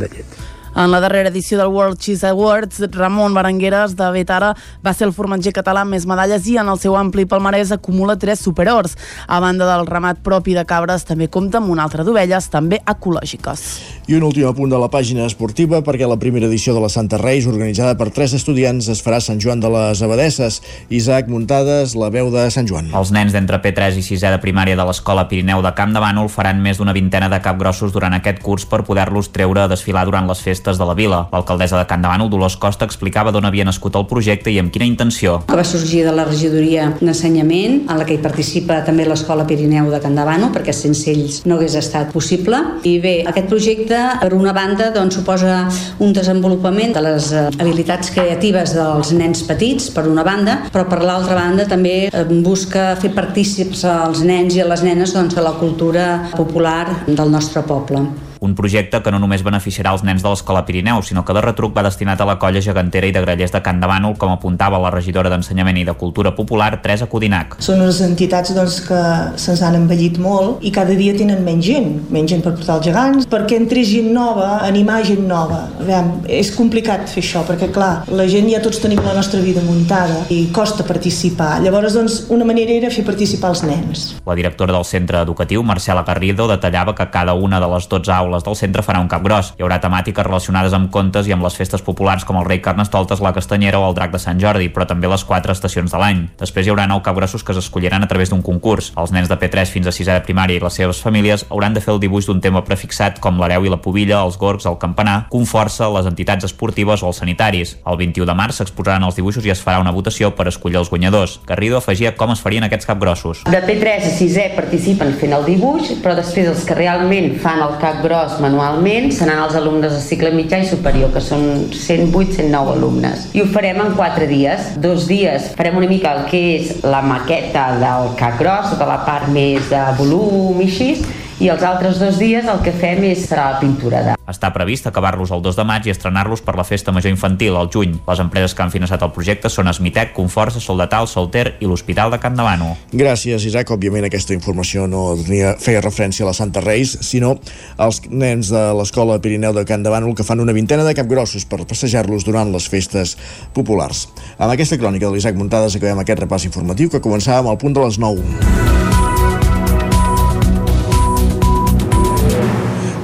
de 0.00 0.08
llet. 0.12 0.38
En 0.76 0.90
la 0.92 1.00
darrera 1.00 1.30
edició 1.30 1.58
del 1.58 1.72
World 1.72 1.98
Cheese 1.98 2.26
Awards, 2.26 2.80
Ramon 2.92 3.34
Berengueres 3.34 3.96
de 3.96 4.10
Betara 4.12 4.52
va 4.84 4.92
ser 4.92 5.06
el 5.08 5.14
formatger 5.16 5.54
català 5.56 5.82
amb 5.82 5.94
més 5.96 6.04
medalles 6.06 6.46
i 6.46 6.58
en 6.60 6.68
el 6.68 6.78
seu 6.78 6.96
ampli 6.98 7.24
palmarès 7.26 7.72
acumula 7.72 8.18
tres 8.20 8.42
superors. 8.44 8.96
A 9.26 9.40
banda 9.40 9.66
del 9.66 9.86
ramat 9.88 10.20
propi 10.22 10.54
de 10.54 10.64
cabres, 10.68 11.06
també 11.08 11.28
compta 11.32 11.58
amb 11.58 11.72
una 11.72 11.86
altra 11.88 12.04
d'ovelles, 12.04 12.50
també 12.52 12.82
ecològiques. 12.84 13.64
I 14.08 14.16
un 14.16 14.26
últim 14.28 14.46
apunt 14.48 14.70
de 14.70 14.78
la 14.80 14.90
pàgina 14.92 15.26
esportiva, 15.26 15.80
perquè 15.84 16.08
la 16.08 16.18
primera 16.20 16.46
edició 16.46 16.74
de 16.76 16.84
la 16.84 16.92
Santa 16.92 17.18
Reis, 17.18 17.48
organitzada 17.48 17.96
per 17.96 18.10
tres 18.12 18.36
estudiants, 18.36 18.88
es 18.92 19.02
farà 19.04 19.18
a 19.18 19.24
Sant 19.24 19.40
Joan 19.40 19.60
de 19.64 19.72
les 19.72 20.02
Abadesses. 20.04 20.60
Isaac 20.88 21.28
Muntades, 21.32 21.96
la 21.96 22.12
veu 22.12 22.30
de 22.32 22.44
Sant 22.52 22.68
Joan. 22.68 22.92
Els 22.92 23.12
nens 23.12 23.32
d'entre 23.32 23.60
P3 23.64 23.98
i 23.98 24.04
6è 24.04 24.32
de 24.36 24.40
primària 24.44 24.76
de 24.76 24.86
l'Escola 24.88 25.26
Pirineu 25.28 25.64
de 25.64 25.74
Camp 25.76 25.96
de 25.96 26.04
Bànol 26.04 26.30
faran 26.32 26.60
més 26.62 26.78
d'una 26.78 26.96
vintena 26.96 27.28
de 27.32 27.40
capgrossos 27.44 27.92
durant 27.92 28.14
aquest 28.16 28.40
curs 28.44 28.68
per 28.68 28.84
poder-los 28.84 29.32
treure 29.32 29.64
a 29.64 29.68
desfilar 29.68 30.06
durant 30.08 30.28
les 30.28 30.40
festes 30.44 30.57
festes 30.58 30.78
de 30.78 30.84
la 30.84 30.94
vila. 30.94 31.28
L'alcaldessa 31.32 31.78
de 31.78 31.86
Can 31.86 32.02
Davant, 32.02 32.26
Dolors 32.30 32.56
Costa, 32.58 32.86
explicava 32.88 33.30
d'on 33.32 33.46
havia 33.46 33.64
nascut 33.64 33.96
el 33.96 34.06
projecte 34.10 34.50
i 34.50 34.58
amb 34.58 34.72
quina 34.74 34.86
intenció. 34.88 35.38
Que 35.46 35.58
va 35.58 35.64
sorgir 35.66 36.02
de 36.06 36.12
la 36.14 36.26
regidoria 36.26 36.90
d'ensenyament, 36.98 37.84
en 37.88 38.00
la 38.00 38.06
que 38.08 38.16
hi 38.16 38.22
participa 38.22 38.80
també 38.86 39.06
l'Escola 39.06 39.46
Pirineu 39.46 39.90
de 39.92 40.00
Can 40.02 40.18
Davant, 40.18 40.48
perquè 40.54 40.74
sense 40.74 41.06
ells 41.12 41.42
no 41.46 41.58
hagués 41.58 41.78
estat 41.78 42.10
possible. 42.12 42.58
I 42.88 42.98
bé, 43.02 43.14
aquest 43.30 43.48
projecte, 43.50 44.00
per 44.20 44.32
una 44.34 44.54
banda, 44.56 44.90
doncs, 44.94 45.18
suposa 45.18 45.60
un 46.04 46.12
desenvolupament 46.14 46.94
de 46.96 47.04
les 47.04 47.30
eh, 47.32 47.46
habilitats 47.58 48.12
creatives 48.14 48.74
dels 48.76 49.12
nens 49.16 49.44
petits, 49.46 49.90
per 49.94 50.06
una 50.10 50.26
banda, 50.26 50.58
però 50.72 50.86
per 50.90 51.02
l'altra 51.04 51.38
banda 51.38 51.68
també 51.70 51.96
eh, 52.08 52.24
busca 52.44 52.90
fer 53.00 53.14
partícips 53.16 53.84
als 53.88 54.24
nens 54.26 54.58
i 54.58 54.64
a 54.64 54.68
les 54.68 54.84
nenes 54.86 55.14
doncs, 55.14 55.36
de 55.38 55.44
la 55.44 55.56
cultura 55.58 56.08
popular 56.36 57.04
del 57.06 57.30
nostre 57.30 57.62
poble. 57.66 58.06
Un 58.40 58.54
projecte 58.54 59.00
que 59.02 59.10
no 59.10 59.18
només 59.18 59.42
beneficiarà 59.42 59.90
els 59.96 60.04
nens 60.06 60.22
de 60.22 60.30
l'Escola 60.30 60.62
Pirineu, 60.66 61.02
sinó 61.02 61.24
que 61.26 61.34
de 61.34 61.42
retruc 61.42 61.74
va 61.74 61.82
destinat 61.82 62.20
a 62.22 62.26
la 62.28 62.36
colla 62.38 62.62
gegantera 62.62 63.08
i 63.08 63.14
de 63.14 63.22
grellers 63.24 63.50
de 63.54 63.60
Can 63.64 63.80
de 63.82 63.88
Bànol, 63.90 64.14
com 64.18 64.30
apuntava 64.30 64.78
la 64.78 64.92
regidora 64.94 65.30
d'Ensenyament 65.32 65.80
i 65.80 65.84
de 65.88 65.94
Cultura 65.98 66.34
Popular, 66.36 66.70
Teresa 66.82 67.08
Codinac. 67.10 67.56
Són 67.64 67.82
unes 67.82 67.98
entitats 68.04 68.54
doncs, 68.54 68.78
que 68.86 69.00
se'ns 69.42 69.62
han 69.66 69.78
envellit 69.80 70.20
molt 70.22 70.62
i 70.62 70.70
cada 70.74 70.94
dia 70.98 71.16
tenen 71.18 71.42
menys 71.46 71.66
gent, 71.66 71.90
menys 72.14 72.30
gent 72.34 72.44
per 72.46 72.54
portar 72.54 72.78
els 72.78 72.86
gegants, 72.86 73.26
perquè 73.30 73.58
entre 73.58 73.82
gent 73.88 74.12
nova, 74.14 74.60
animar 74.68 75.00
gent 75.08 75.26
nova. 75.26 75.64
Veiem, 75.82 76.14
és 76.38 76.52
complicat 76.54 77.08
fer 77.10 77.24
això, 77.24 77.42
perquè 77.48 77.72
clar, 77.74 78.04
la 78.14 78.28
gent 78.30 78.46
ja 78.52 78.62
tots 78.62 78.78
tenim 78.84 79.02
la 79.02 79.16
nostra 79.18 79.42
vida 79.42 79.64
muntada 79.66 80.22
i 80.30 80.44
costa 80.54 80.86
participar. 80.86 81.58
Llavors, 81.64 81.98
doncs, 81.98 82.20
una 82.34 82.46
manera 82.46 82.76
era 82.76 82.94
fer 82.94 83.02
participar 83.06 83.50
els 83.56 83.66
nens. 83.66 84.06
La 84.28 84.38
directora 84.38 84.76
del 84.76 84.86
centre 84.86 85.24
educatiu, 85.26 85.66
Marcela 85.66 86.06
Garrido, 86.06 86.46
detallava 86.46 86.94
que 86.94 87.10
cada 87.10 87.34
una 87.34 87.58
de 87.58 87.66
les 87.74 87.90
12 87.90 88.12
aules 88.14 88.27
aules 88.28 88.44
del 88.46 88.56
centre 88.60 88.84
farà 88.84 89.00
un 89.00 89.08
cap 89.10 89.24
gros. 89.24 89.54
Hi 89.58 89.64
haurà 89.64 89.80
temàtiques 89.82 90.26
relacionades 90.26 90.76
amb 90.76 90.92
contes 90.94 91.26
i 91.26 91.34
amb 91.34 91.46
les 91.46 91.56
festes 91.56 91.82
populars 91.84 92.26
com 92.28 92.38
el 92.38 92.46
rei 92.46 92.60
Carnestoltes, 92.62 93.22
la 93.24 93.32
Castanyera 93.34 93.80
o 93.80 93.88
el 93.88 93.96
drac 93.96 94.12
de 94.12 94.20
Sant 94.22 94.40
Jordi, 94.40 94.68
però 94.74 94.86
també 94.86 95.08
les 95.10 95.24
quatre 95.24 95.56
estacions 95.56 95.92
de 95.92 95.98
l'any. 95.98 96.24
Després 96.38 96.66
hi 96.66 96.72
haurà 96.74 96.86
nou 96.90 97.02
capgrossos 97.04 97.42
que 97.42 97.56
s'escolliran 97.56 98.04
a 98.04 98.10
través 98.10 98.30
d'un 98.30 98.44
concurs. 98.44 98.92
Els 99.00 99.14
nens 99.14 99.30
de 99.30 99.38
P3 99.40 99.72
fins 99.72 99.88
a 99.88 99.94
6 99.94 100.12
de 100.12 100.20
primària 100.26 100.60
i 100.60 100.62
les 100.62 100.78
seves 100.80 101.00
famílies 101.02 101.46
hauran 101.48 101.74
de 101.74 101.82
fer 101.84 101.94
el 101.94 102.02
dibuix 102.02 102.28
d'un 102.28 102.42
tema 102.44 102.62
prefixat 102.66 103.18
com 103.24 103.40
l'hereu 103.40 103.64
i 103.64 103.72
la 103.72 103.80
pubilla, 103.82 104.20
els 104.22 104.38
gorgs, 104.38 104.66
el 104.68 104.78
campanar, 104.78 105.18
Conforça, 105.32 105.88
les 105.94 106.06
entitats 106.10 106.44
esportives 106.48 107.02
o 107.02 107.10
els 107.10 107.20
sanitaris. 107.22 107.76
El 107.86 107.98
21 108.00 108.26
de 108.28 108.36
març 108.36 108.60
s'exposaran 108.60 109.04
els 109.06 109.18
dibuixos 109.18 109.46
i 109.46 109.52
es 109.54 109.62
farà 109.64 109.80
una 109.82 109.94
votació 109.94 110.32
per 110.36 110.48
escollir 110.50 110.80
els 110.80 110.90
guanyadors. 110.90 111.38
Garrido 111.46 111.78
afegia 111.78 112.14
com 112.16 112.32
es 112.34 112.42
farien 112.44 112.66
aquests 112.66 112.88
capgrossos. 112.88 113.44
De 113.48 113.60
P3 113.64 114.08
a 114.08 114.12
6è 114.18 114.48
participen 114.56 115.14
fent 115.20 115.36
el 115.36 115.46
dibuix, 115.46 115.92
però 116.02 116.16
després 116.18 116.50
els 116.50 116.64
que 116.66 116.76
realment 116.78 117.36
fan 117.42 117.62
el 117.64 117.76
cap 117.82 118.02
gros 118.18 118.40
manualment 118.42 119.12
seran 119.14 119.38
els 119.44 119.54
alumnes 119.54 119.92
de 119.94 120.00
cicle 120.02 120.32
mitjà 120.34 120.58
i 120.62 120.66
superior, 120.66 121.12
que 121.14 121.22
són 121.22 121.68
108-109 121.70 122.74
alumnes. 122.74 123.28
I 123.36 123.44
ho 123.44 123.46
farem 123.52 123.78
en 123.84 123.94
4 123.98 124.26
dies. 124.30 124.72
Dos 124.82 125.06
dies 125.10 125.52
farem 125.58 125.78
una 125.78 125.90
mica 125.90 126.16
el 126.16 126.26
que 126.30 126.40
és 126.56 126.72
la 126.82 127.02
maqueta 127.04 127.68
del 127.78 128.12
cap 128.18 128.38
gros, 128.40 128.72
tota 128.72 128.88
la 128.90 129.00
part 129.06 129.30
més 129.30 129.70
de 129.70 129.84
volum 130.00 130.58
i 130.58 130.66
així, 130.66 130.90
i 131.38 131.48
els 131.52 131.62
altres 131.62 132.00
dos 132.02 132.18
dies 132.18 132.46
el 132.50 132.58
que 132.64 132.72
fem 132.74 133.04
és 133.06 133.22
serà 133.28 133.52
la 133.52 133.58
pintura 133.62 134.00
de. 134.02 134.14
Està 134.28 134.50
previst 134.52 134.88
acabar-los 134.90 135.30
el 135.32 135.42
2 135.44 135.56
de 135.56 135.64
maig 135.64 135.86
i 135.86 135.92
estrenar-los 135.92 136.42
per 136.44 136.56
la 136.58 136.64
festa 136.66 136.92
major 136.92 137.12
infantil 137.12 137.56
al 137.56 137.70
juny. 137.72 137.94
Les 138.08 138.22
empreses 138.22 138.54
que 138.54 138.64
han 138.64 138.72
finançat 138.74 139.04
el 139.06 139.12
projecte 139.14 139.50
són 139.52 139.70
Esmitec, 139.70 140.12
Conforça, 140.16 140.60
Soldatal, 140.60 141.06
Solter 141.08 141.54
i 141.62 141.70
l'Hospital 141.70 142.10
de 142.12 142.18
Can 142.20 142.36
Davano. 142.36 142.74
Gràcies, 142.92 143.46
Isaac. 143.46 143.70
Òbviament 143.78 144.08
aquesta 144.08 144.34
informació 144.34 144.88
no 144.90 145.14
feia 145.22 145.82
referència 145.84 146.26
a 146.26 146.30
la 146.30 146.36
Santa 146.36 146.60
Reis, 146.64 146.96
sinó 147.06 147.36
als 147.78 148.02
nens 148.10 148.50
de 148.52 148.64
l'Escola 148.76 149.20
Pirineu 149.22 149.54
de 149.54 149.64
Can 149.68 149.86
Davano 149.86 150.14
que 150.18 150.26
fan 150.26 150.42
una 150.42 150.56
vintena 150.56 150.84
de 150.84 150.96
capgrossos 150.98 151.46
per 151.46 151.62
passejar-los 151.68 152.26
durant 152.26 152.52
les 152.52 152.68
festes 152.68 153.16
populars. 153.54 154.08
Amb 154.38 154.50
aquesta 154.50 154.80
crònica 154.80 155.06
de 155.06 155.14
l'Isaac 155.14 155.38
Muntades 155.38 155.78
acabem 155.78 156.02
aquest 156.02 156.26
repàs 156.26 156.48
informatiu 156.50 156.90
que 156.90 157.04
començava 157.04 157.44
amb 157.46 157.54
el 157.54 157.62
punt 157.62 157.78
de 157.78 157.86
les 157.86 158.02
9. 158.02 158.87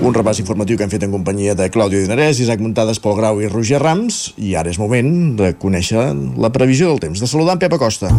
Un 0.05 0.13
repàs 0.13 0.37
informatiu 0.43 0.77
que 0.77 0.85
hem 0.85 0.91
fet 0.93 1.05
en 1.07 1.13
companyia 1.15 1.55
de 1.57 1.71
Clàudio 1.73 2.03
Dinarès, 2.03 2.41
Isaac 2.45 2.61
Muntades, 2.61 3.01
Pol 3.01 3.17
Grau 3.17 3.41
i 3.41 3.49
Roger 3.49 3.81
Rams. 3.81 4.19
I 4.37 4.53
ara 4.61 4.69
és 4.75 4.79
moment 4.83 5.09
de 5.41 5.55
conèixer 5.57 6.05
la 6.45 6.53
previsió 6.53 6.91
del 6.93 7.01
temps. 7.07 7.25
De 7.25 7.31
saludar 7.31 7.57
en 7.57 7.63
Pep 7.65 7.73
Acosta. 7.79 8.13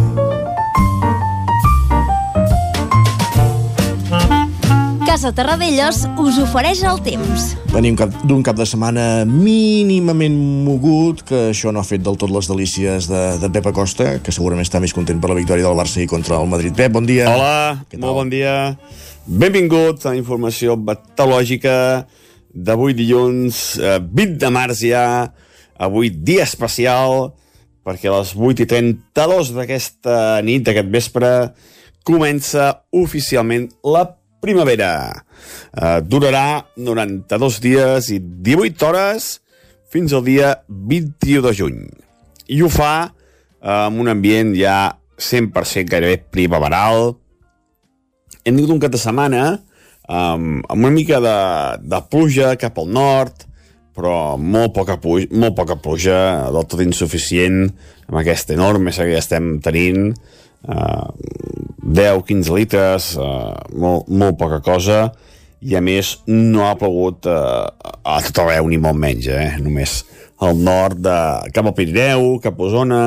Casa 5.06 5.30
Terradellos 5.32 6.02
us 6.20 6.36
ofereix 6.42 6.82
el 6.84 6.98
temps. 7.06 7.52
Venim 7.72 7.94
cap- 7.96 8.12
d'un 8.26 8.42
cap 8.44 8.56
de 8.58 8.66
setmana 8.66 9.24
mínimament 9.24 10.34
mogut, 10.66 11.22
que 11.24 11.52
això 11.52 11.72
no 11.72 11.80
ha 11.80 11.86
fet 11.86 12.02
del 12.04 12.18
tot 12.18 12.30
les 12.34 12.48
delícies 12.50 13.06
de, 13.08 13.22
de 13.40 13.50
Pep 13.54 13.70
Acosta, 13.70 14.18
que 14.20 14.34
segurament 14.34 14.66
està 14.66 14.80
més 14.82 14.92
content 14.92 15.20
per 15.22 15.30
la 15.30 15.38
victòria 15.38 15.64
del 15.68 15.78
Barça 15.78 16.02
i 16.02 16.08
contra 16.10 16.40
el 16.42 16.50
Madrid. 16.50 16.74
Pep, 16.76 16.92
bon 16.92 17.06
dia. 17.06 17.30
Hola, 17.30 17.84
molt 18.02 18.18
bon 18.18 18.32
dia. 18.34 18.76
Benvingut 19.26 20.04
a 20.06 20.12
la 20.12 20.18
informació 20.20 20.76
batològica 20.78 22.06
d'avui 22.54 22.94
dilluns, 22.94 23.74
eh, 23.82 23.98
20 23.98 24.36
de 24.38 24.50
març 24.54 24.84
ja, 24.86 25.32
avui 25.74 26.12
dia 26.14 26.44
especial, 26.44 27.34
perquè 27.82 28.06
a 28.06 28.20
les 28.20 28.30
8 28.38 28.62
i 28.62 28.66
32 28.70 29.50
d'aquesta 29.50 30.40
nit, 30.46 30.62
d'aquest 30.62 30.92
vespre, 30.94 31.32
comença 32.06 32.86
oficialment 32.94 33.66
la 33.82 34.06
primavera. 34.40 35.24
Eh, 35.74 36.00
durarà 36.06 36.62
92 36.76 37.60
dies 37.60 38.10
i 38.14 38.20
18 38.22 38.86
hores 38.86 39.40
fins 39.90 40.14
al 40.14 40.22
dia 40.22 40.62
21 40.68 41.42
de 41.42 41.52
juny. 41.52 41.82
I 42.46 42.62
ho 42.62 42.70
fa 42.70 43.10
eh, 43.10 43.90
amb 43.90 43.98
un 43.98 44.06
ambient 44.06 44.54
ja 44.54 45.00
100% 45.18 45.90
gairebé 45.90 46.22
primaveral. 46.30 47.16
Hem 48.46 48.54
tingut 48.54 48.76
un 48.76 48.78
cap 48.78 48.92
de 48.94 48.98
setmana 49.02 49.42
um, 50.06 50.60
amb 50.62 50.78
una 50.78 50.92
mica 50.94 51.18
de, 51.18 51.36
de 51.82 51.98
pluja 52.06 52.52
cap 52.60 52.76
al 52.78 52.92
nord, 52.94 53.42
però 53.96 54.36
molt 54.38 54.70
poca, 54.76 54.94
pluja, 55.02 55.26
molt 55.34 55.56
poca 55.58 55.74
pluja, 55.82 56.18
del 56.54 56.66
tot 56.70 56.82
insuficient 56.84 57.64
amb 58.06 58.20
aquesta 58.20 58.54
enorme 58.54 58.92
sequera 58.94 59.16
que 59.16 59.22
estem 59.24 59.56
tenint, 59.64 60.12
uh, 60.70 61.08
10-15 61.82 62.54
litres, 62.54 63.08
uh, 63.18 63.56
molt, 63.74 64.06
molt 64.06 64.38
poca 64.38 64.60
cosa, 64.62 65.08
i 65.66 65.74
a 65.74 65.82
més 65.82 66.12
no 66.30 66.68
ha 66.68 66.76
plogut 66.78 67.26
uh, 67.26 67.66
a 68.06 68.20
tot 68.28 68.44
arreu 68.44 68.68
ni 68.70 68.78
molt 68.78 69.00
menys, 69.02 69.26
eh? 69.26 69.56
només 69.58 70.04
al 70.44 70.54
nord, 70.60 71.00
de, 71.02 71.16
cap 71.56 71.66
al 71.66 71.74
Pirineu, 71.74 72.36
cap 72.44 72.60
a 72.60 72.68
Osona, 72.68 73.02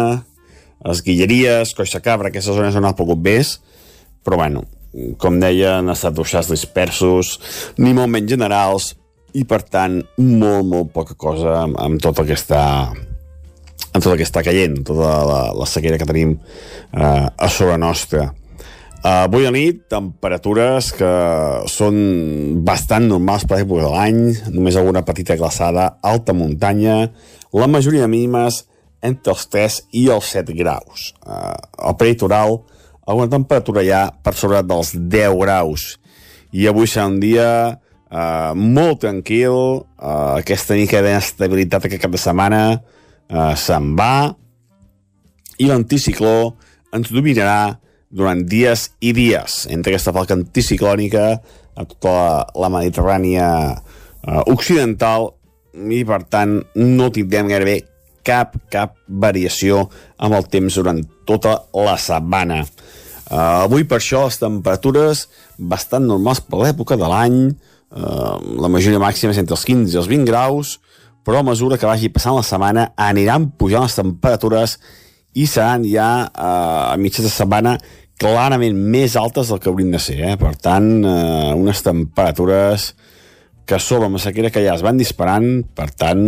les 0.83 1.03
Guilleries, 1.05 1.71
Coix 1.77 1.95
de 1.95 2.03
Cabra, 2.03 2.27
aquestes 2.27 2.59
zones 2.59 2.75
on 2.75 2.89
ha 2.89 2.95
plogut 2.97 3.23
més, 3.23 3.55
però 4.25 4.41
bueno, 4.41 4.65
com 5.21 5.37
deia, 5.41 5.77
han 5.79 5.91
estat 5.93 6.17
ruixats 6.17 6.49
dispersos, 6.51 7.37
ni 7.77 7.93
molt 7.97 8.11
menys 8.13 8.31
generals, 8.31 8.93
i 9.37 9.45
per 9.45 9.61
tant 9.61 9.99
molt, 10.17 10.65
molt 10.65 10.89
poca 10.95 11.13
cosa 11.13 11.59
amb, 11.63 11.77
amb 11.77 12.01
tot 12.01 12.17
el 12.21 12.31
que 12.31 12.37
està 12.37 12.63
amb 13.89 14.03
tot 14.03 14.11
el 14.13 14.19
que 14.19 14.25
està 14.27 14.41
caient, 14.45 14.79
tota 14.85 15.13
la, 15.25 15.39
la 15.57 15.67
sequera 15.69 15.97
que 15.97 16.07
tenim 16.09 16.35
eh, 16.37 17.25
a 17.29 17.49
sobre 17.49 17.77
nostra. 17.81 18.29
Uh, 18.99 19.23
avui 19.23 19.45
a 19.47 19.51
nit, 19.55 19.85
temperatures 19.87 20.89
que 20.91 21.09
són 21.71 21.95
bastant 22.67 23.05
normals 23.07 23.45
per 23.47 23.61
l'època 23.61 23.85
de 23.85 23.91
l'any, 23.93 24.17
només 24.51 24.75
alguna 24.75 25.05
petita 25.07 25.37
glaçada, 25.39 25.85
alta 26.03 26.35
muntanya, 26.35 27.05
la 27.55 27.69
majoria 27.71 28.09
mínimes 28.11 28.65
entre 28.99 29.31
els 29.31 29.45
3 29.55 29.77
i 30.01 30.03
els 30.11 30.33
7 30.35 30.51
graus. 30.57 31.13
Uh, 31.23 31.55
al 31.79 31.95
peritoral, 31.95 32.59
alguna 33.09 33.31
temperatura 33.31 33.83
ja 33.85 34.07
per 34.23 34.35
sobre 34.37 34.61
dels 34.61 34.93
10 34.93 35.37
graus. 35.41 35.97
I 36.53 36.67
avui 36.69 36.89
serà 36.89 37.07
un 37.09 37.17
dia 37.21 37.49
uh, 37.73 38.53
molt 38.53 39.01
tranquil, 39.05 39.81
uh, 39.81 40.37
aquesta 40.37 40.77
mica 40.77 41.01
d'inestabilitat 41.01 41.89
aquest 41.89 42.03
cap 42.05 42.13
de 42.13 42.21
setmana 42.21 42.63
uh, 42.77 43.53
se'n 43.57 43.93
va, 43.97 44.29
i 45.59 45.67
l'anticicló 45.67 46.53
ens 46.95 47.11
dominarà 47.11 47.77
durant 48.09 48.41
dies 48.49 48.87
i 49.05 49.11
dies 49.13 49.65
entre 49.69 49.93
aquesta 49.93 50.13
falca 50.15 50.33
anticiclònica 50.37 51.25
a 51.79 51.85
tota 51.85 52.13
la, 52.13 52.45
la 52.65 52.69
Mediterrània 52.73 53.49
uh, 53.75 54.41
occidental 54.49 55.33
i 55.73 56.01
per 56.07 56.23
tant 56.31 56.57
no 56.79 57.09
tindrem 57.13 57.49
gairebé 57.51 57.77
cap, 58.25 58.55
cap 58.71 58.95
variació 59.07 59.85
amb 60.17 60.37
el 60.37 60.47
temps 60.51 60.77
durant 60.79 61.01
tota 61.29 61.55
la 61.77 61.95
setmana. 62.01 62.63
Uh, 63.29 63.63
avui 63.67 63.85
per 63.85 63.99
això 63.99 64.23
les 64.25 64.39
temperatures 64.41 65.27
bastant 65.57 66.05
normals 66.05 66.41
per 66.41 66.63
l'època 66.63 66.97
de 66.97 67.09
l'any, 67.09 67.35
uh, 67.93 68.35
la 68.57 68.71
majoria 68.73 69.01
màxima 69.01 69.35
és 69.35 69.41
entre 69.41 69.53
els 69.53 69.65
15 69.67 69.93
i 69.93 69.99
els 70.01 70.09
20 70.09 70.25
graus, 70.25 70.79
però 71.21 71.43
a 71.43 71.45
mesura 71.45 71.77
que 71.77 71.85
vagi 71.85 72.09
passant 72.09 72.33
la 72.33 72.45
setmana 72.45 72.87
aniran 72.97 73.51
pujant 73.53 73.85
les 73.85 73.97
temperatures 73.99 74.79
i 75.37 75.45
seran 75.45 75.85
ja 75.85 76.09
uh, 76.25 76.89
a 76.89 76.97
mitja 76.97 77.21
de 77.21 77.29
setmana 77.29 77.77
clarament 78.19 78.75
més 78.75 79.15
altes 79.15 79.51
del 79.51 79.61
que 79.61 79.69
haurien 79.69 79.93
de 79.93 80.01
ser. 80.01 80.17
Eh? 80.31 80.35
Per 80.41 80.55
tant, 80.57 80.89
uh, 81.05 81.53
unes 81.55 81.85
temperatures 81.85 82.89
que 83.69 83.77
sobre 83.77 84.09
la 84.09 84.17
sequera 84.17 84.49
que 84.49 84.63
ja 84.65 84.73
es 84.73 84.81
van 84.81 84.97
disparant, 84.97 85.61
per 85.77 85.91
tant, 85.93 86.25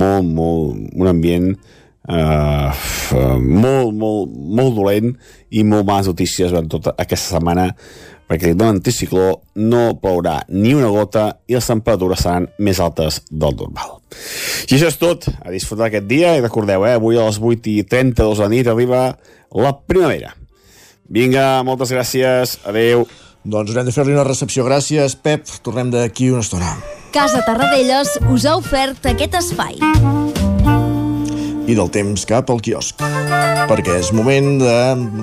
molt, 0.00 0.24
molt, 0.24 0.80
un 0.96 1.10
ambient 1.10 1.50
uh, 2.08 2.84
molt, 3.40 3.94
molt, 3.94 4.32
molt 4.32 4.74
dolent 4.76 5.14
i 5.50 5.64
molt 5.64 5.86
males 5.88 6.10
notícies 6.10 6.52
durant 6.52 6.68
tota 6.70 6.94
aquesta 6.98 7.36
setmana 7.36 7.70
perquè 8.28 8.54
el 8.54 8.62
anticicló 8.64 9.42
no 9.60 9.82
plourà 10.00 10.38
ni 10.48 10.72
una 10.74 10.88
gota 10.92 11.26
i 11.46 11.56
les 11.56 11.68
temperatures 11.68 12.24
seran 12.24 12.48
més 12.58 12.80
altes 12.80 13.20
del 13.30 13.56
normal. 13.58 13.98
I 14.70 14.76
això 14.76 14.88
és 14.88 14.96
tot. 15.00 15.28
A 15.44 15.52
disfrutar 15.52 15.90
aquest 15.90 16.08
dia 16.08 16.34
i 16.36 16.40
recordeu, 16.42 16.86
eh, 16.86 16.94
avui 16.96 17.18
a 17.18 17.26
les 17.26 17.40
8 17.40 17.70
i 17.70 17.82
32 17.84 18.38
de 18.38 18.44
la 18.44 18.48
nit 18.48 18.66
arriba 18.66 19.02
la 19.52 19.74
primavera. 19.76 20.34
Vinga, 21.08 21.62
moltes 21.62 21.92
gràcies. 21.92 22.58
Adeu. 22.64 23.06
Doncs 23.44 23.70
haurem 23.70 23.84
de 23.84 23.92
fer-li 23.92 24.16
una 24.16 24.24
recepció. 24.24 24.64
Gràcies, 24.64 25.18
Pep. 25.20 25.44
Tornem 25.62 25.92
d'aquí 25.92 26.30
una 26.30 26.40
estona. 26.40 26.78
Casa 27.12 27.44
Tarradellas 27.44 28.16
us 28.32 28.48
ha 28.48 28.56
ofert 28.56 29.04
aquest 29.12 29.36
espai 29.38 30.43
i 31.66 31.74
del 31.76 31.88
temps 31.92 32.26
cap 32.28 32.50
al 32.52 32.60
quiosc. 32.64 33.00
Perquè 33.68 33.94
és 33.96 34.10
moment 34.12 34.58
de 34.60 34.74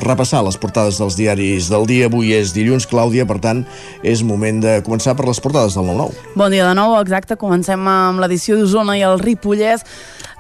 repassar 0.02 0.42
les 0.46 0.58
portades 0.58 0.98
dels 0.98 1.18
diaris 1.20 1.70
del 1.70 1.86
dia. 1.90 2.08
Avui 2.10 2.34
és 2.34 2.54
dilluns, 2.56 2.88
Clàudia, 2.90 3.28
per 3.30 3.38
tant, 3.44 3.62
és 4.02 4.24
moment 4.26 4.62
de 4.64 4.80
començar 4.86 5.14
per 5.18 5.28
les 5.30 5.42
portades 5.44 5.78
del 5.78 5.86
9-9. 5.92 6.34
Bon 6.40 6.54
dia 6.54 6.66
de 6.66 6.74
nou, 6.78 6.96
exacte. 7.02 7.38
Comencem 7.38 7.86
amb 7.88 8.24
l'edició 8.24 8.58
d'Osona 8.58 8.98
i 8.98 9.06
el 9.06 9.22
Ripollès 9.22 9.86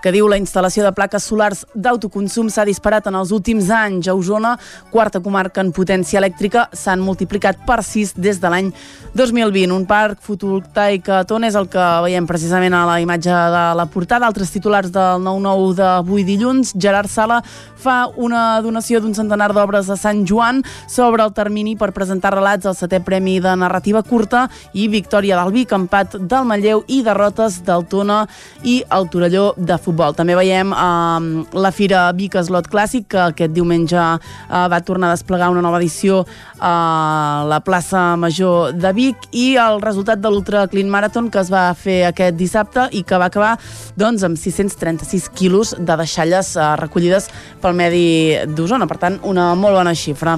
que 0.01 0.11
diu 0.11 0.27
la 0.27 0.39
instal·lació 0.41 0.83
de 0.83 0.91
plaques 0.97 1.23
solars 1.29 1.61
d'autoconsum 1.75 2.49
s'ha 2.49 2.65
disparat 2.65 3.07
en 3.07 3.17
els 3.19 3.31
últims 3.31 3.69
anys. 3.71 4.09
A 4.09 4.15
Osona, 4.17 4.55
quarta 4.91 5.21
comarca 5.21 5.61
en 5.61 5.69
potència 5.71 6.19
elèctrica, 6.19 6.67
s'han 6.73 7.03
multiplicat 7.05 7.61
per 7.67 7.81
6 7.85 8.15
des 8.17 8.41
de 8.41 8.49
l'any 8.49 8.71
2020. 9.13 9.75
Un 9.75 9.85
parc 9.85 10.21
fotovoltaic 10.25 11.09
a 11.09 11.21
Ton 11.29 11.45
és 11.45 11.55
el 11.55 11.69
que 11.69 11.85
veiem 12.05 12.27
precisament 12.27 12.73
a 12.73 12.85
la 12.89 12.97
imatge 13.03 13.29
de 13.29 13.63
la 13.77 13.85
portada. 13.93 14.25
Altres 14.25 14.51
titulars 14.53 14.91
del 14.91 15.21
9-9 15.21 15.75
d'avui 15.77 16.25
dilluns. 16.25 16.73
Gerard 16.81 17.11
Sala 17.11 17.41
fa 17.81 18.07
una 18.17 18.61
donació 18.65 19.01
d'un 19.01 19.13
centenar 19.17 19.51
d'obres 19.53 19.89
a 19.89 19.97
Sant 19.99 20.25
Joan 20.27 20.63
sobre 20.89 21.23
el 21.23 21.33
termini 21.37 21.75
per 21.77 21.91
presentar 21.93 22.33
relats 22.33 22.65
al 22.65 22.77
setè 22.77 23.01
Premi 23.05 23.39
de 23.41 23.53
Narrativa 23.55 24.01
Curta 24.03 24.47
i 24.73 24.87
victòria 24.89 25.37
del 25.37 25.53
Vic, 25.53 25.73
empat 25.77 26.17
del 26.17 26.49
Manlleu 26.49 26.85
i 26.87 27.01
derrotes 27.05 27.61
del 27.67 27.85
Tona 27.89 28.23
i 28.63 28.81
el 28.89 29.09
Torelló 29.09 29.51
de 29.57 29.77
Futbol 29.77 29.90
futbol. 29.91 30.15
També 30.17 30.35
veiem 30.39 30.71
eh, 30.73 31.45
la 31.53 31.71
Fira 31.75 32.07
Vic 32.17 32.39
Slot 32.39 32.69
Clàssic, 32.71 33.09
que 33.11 33.21
aquest 33.27 33.53
diumenge 33.53 33.99
eh, 33.99 34.65
va 34.71 34.81
tornar 34.87 35.11
a 35.11 35.17
desplegar 35.17 35.51
una 35.51 35.61
nova 35.63 35.81
edició 35.81 36.23
a 36.61 37.43
la 37.49 37.59
plaça 37.65 38.15
Major 38.21 38.73
de 38.77 38.91
Vic 38.95 39.29
i 39.31 39.55
el 39.59 39.81
resultat 39.81 40.21
de 40.21 40.29
l'Ultra 40.31 40.67
Clean 40.71 40.89
Marathon 40.91 41.29
que 41.33 41.41
es 41.41 41.49
va 41.51 41.69
fer 41.77 42.01
aquest 42.09 42.37
dissabte 42.37 42.87
i 42.95 43.03
que 43.07 43.17
va 43.19 43.31
acabar 43.31 43.55
doncs, 43.99 44.23
amb 44.27 44.39
636 44.39 45.29
quilos 45.35 45.75
de 45.77 45.97
deixalles 46.03 46.55
eh, 46.55 46.69
recollides 46.81 47.29
pel 47.61 47.77
medi 47.77 48.05
d'Osona. 48.55 48.87
Per 48.89 48.99
tant, 49.01 49.19
una 49.27 49.51
molt 49.59 49.77
bona 49.79 49.95
xifra. 49.97 50.37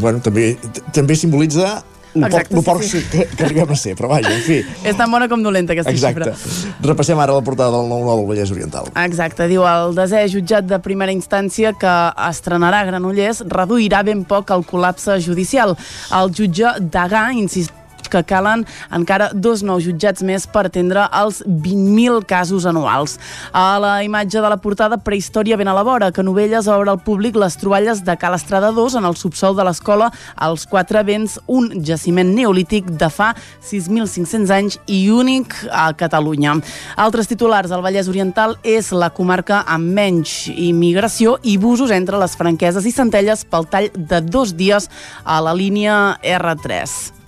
Bueno, 0.00 0.20
també, 0.24 0.54
també 0.94 1.16
simbolitza 1.18 1.82
Exacte, 2.14 2.62
poc, 2.62 2.82
sí, 2.82 2.88
sí, 2.88 3.00
sí. 3.00 3.08
Que, 3.10 3.26
que 3.36 3.44
arribem 3.48 3.70
a 3.74 3.76
ser, 3.78 3.94
però 3.98 4.08
vaja, 4.12 4.30
en 4.30 4.42
fi. 4.44 4.60
És 4.88 4.96
tan 4.98 5.10
bona 5.10 5.28
com 5.30 5.42
dolenta 5.42 5.74
aquesta 5.74 5.92
Exacte. 5.94 6.32
xifra. 6.34 6.74
Repassem 6.88 7.18
ara 7.18 7.36
la 7.36 7.44
portada 7.46 7.74
del 7.74 7.90
9-9 7.90 8.16
del 8.16 8.26
Vallès 8.30 8.54
Oriental. 8.54 8.90
Exacte, 9.04 9.48
diu 9.50 9.66
el 9.68 9.94
desè 9.98 10.24
jutjat 10.32 10.68
de 10.70 10.80
primera 10.84 11.14
instància 11.14 11.74
que 11.78 11.94
estrenarà 12.28 12.84
Granollers 12.88 13.44
reduirà 13.50 14.04
ben 14.06 14.24
poc 14.28 14.54
el 14.54 14.66
col·lapse 14.68 15.18
judicial. 15.24 15.76
El 16.14 16.34
jutge 16.34 16.76
Dagà 16.80 17.30
insisteix 17.34 17.83
que 18.14 18.22
calen 18.22 18.62
encara 18.94 19.32
dos 19.34 19.64
nous 19.66 19.82
jutjats 19.82 20.22
més 20.22 20.46
per 20.46 20.68
atendre 20.68 21.08
els 21.10 21.42
20.000 21.42 22.22
casos 22.30 22.66
anuals. 22.70 23.18
A 23.52 23.74
la 23.82 23.94
imatge 24.06 24.38
de 24.38 24.50
la 24.50 24.60
portada 24.62 25.00
Prehistòria 25.02 25.58
ben 25.58 25.68
a 25.68 25.74
la 25.74 25.82
vora, 25.86 26.12
que 26.14 26.22
Novelles 26.22 26.68
obre 26.70 26.92
al 26.92 27.02
públic 27.02 27.36
les 27.40 27.58
troballes 27.58 28.04
de 28.06 28.16
Cal 28.20 28.36
Estrada 28.38 28.70
2 28.74 28.98
en 29.00 29.08
el 29.08 29.18
subsol 29.18 29.56
de 29.58 29.66
l'escola 29.66 30.10
als 30.36 30.66
Quatre 30.70 31.02
Vents, 31.06 31.38
un 31.46 31.70
jaciment 31.84 32.30
neolític 32.34 32.92
de 33.00 33.10
fa 33.10 33.32
6.500 33.64 34.54
anys 34.54 34.78
i 34.86 35.08
únic 35.10 35.56
a 35.70 35.88
Catalunya. 35.98 36.58
Altres 37.00 37.30
titulars, 37.30 37.74
el 37.74 37.82
Vallès 37.84 38.10
Oriental 38.12 38.58
és 38.62 38.92
la 38.94 39.10
comarca 39.14 39.64
amb 39.66 39.90
menys 39.96 40.44
immigració 40.54 41.38
i 41.42 41.58
busos 41.58 41.90
entre 41.94 42.20
les 42.20 42.38
franqueses 42.38 42.86
i 42.86 42.94
centelles 42.94 43.44
pel 43.48 43.68
tall 43.70 43.90
de 43.94 44.22
dos 44.24 44.54
dies 44.56 44.88
a 45.24 45.40
la 45.44 45.56
línia 45.56 46.18
R3. 46.22 47.23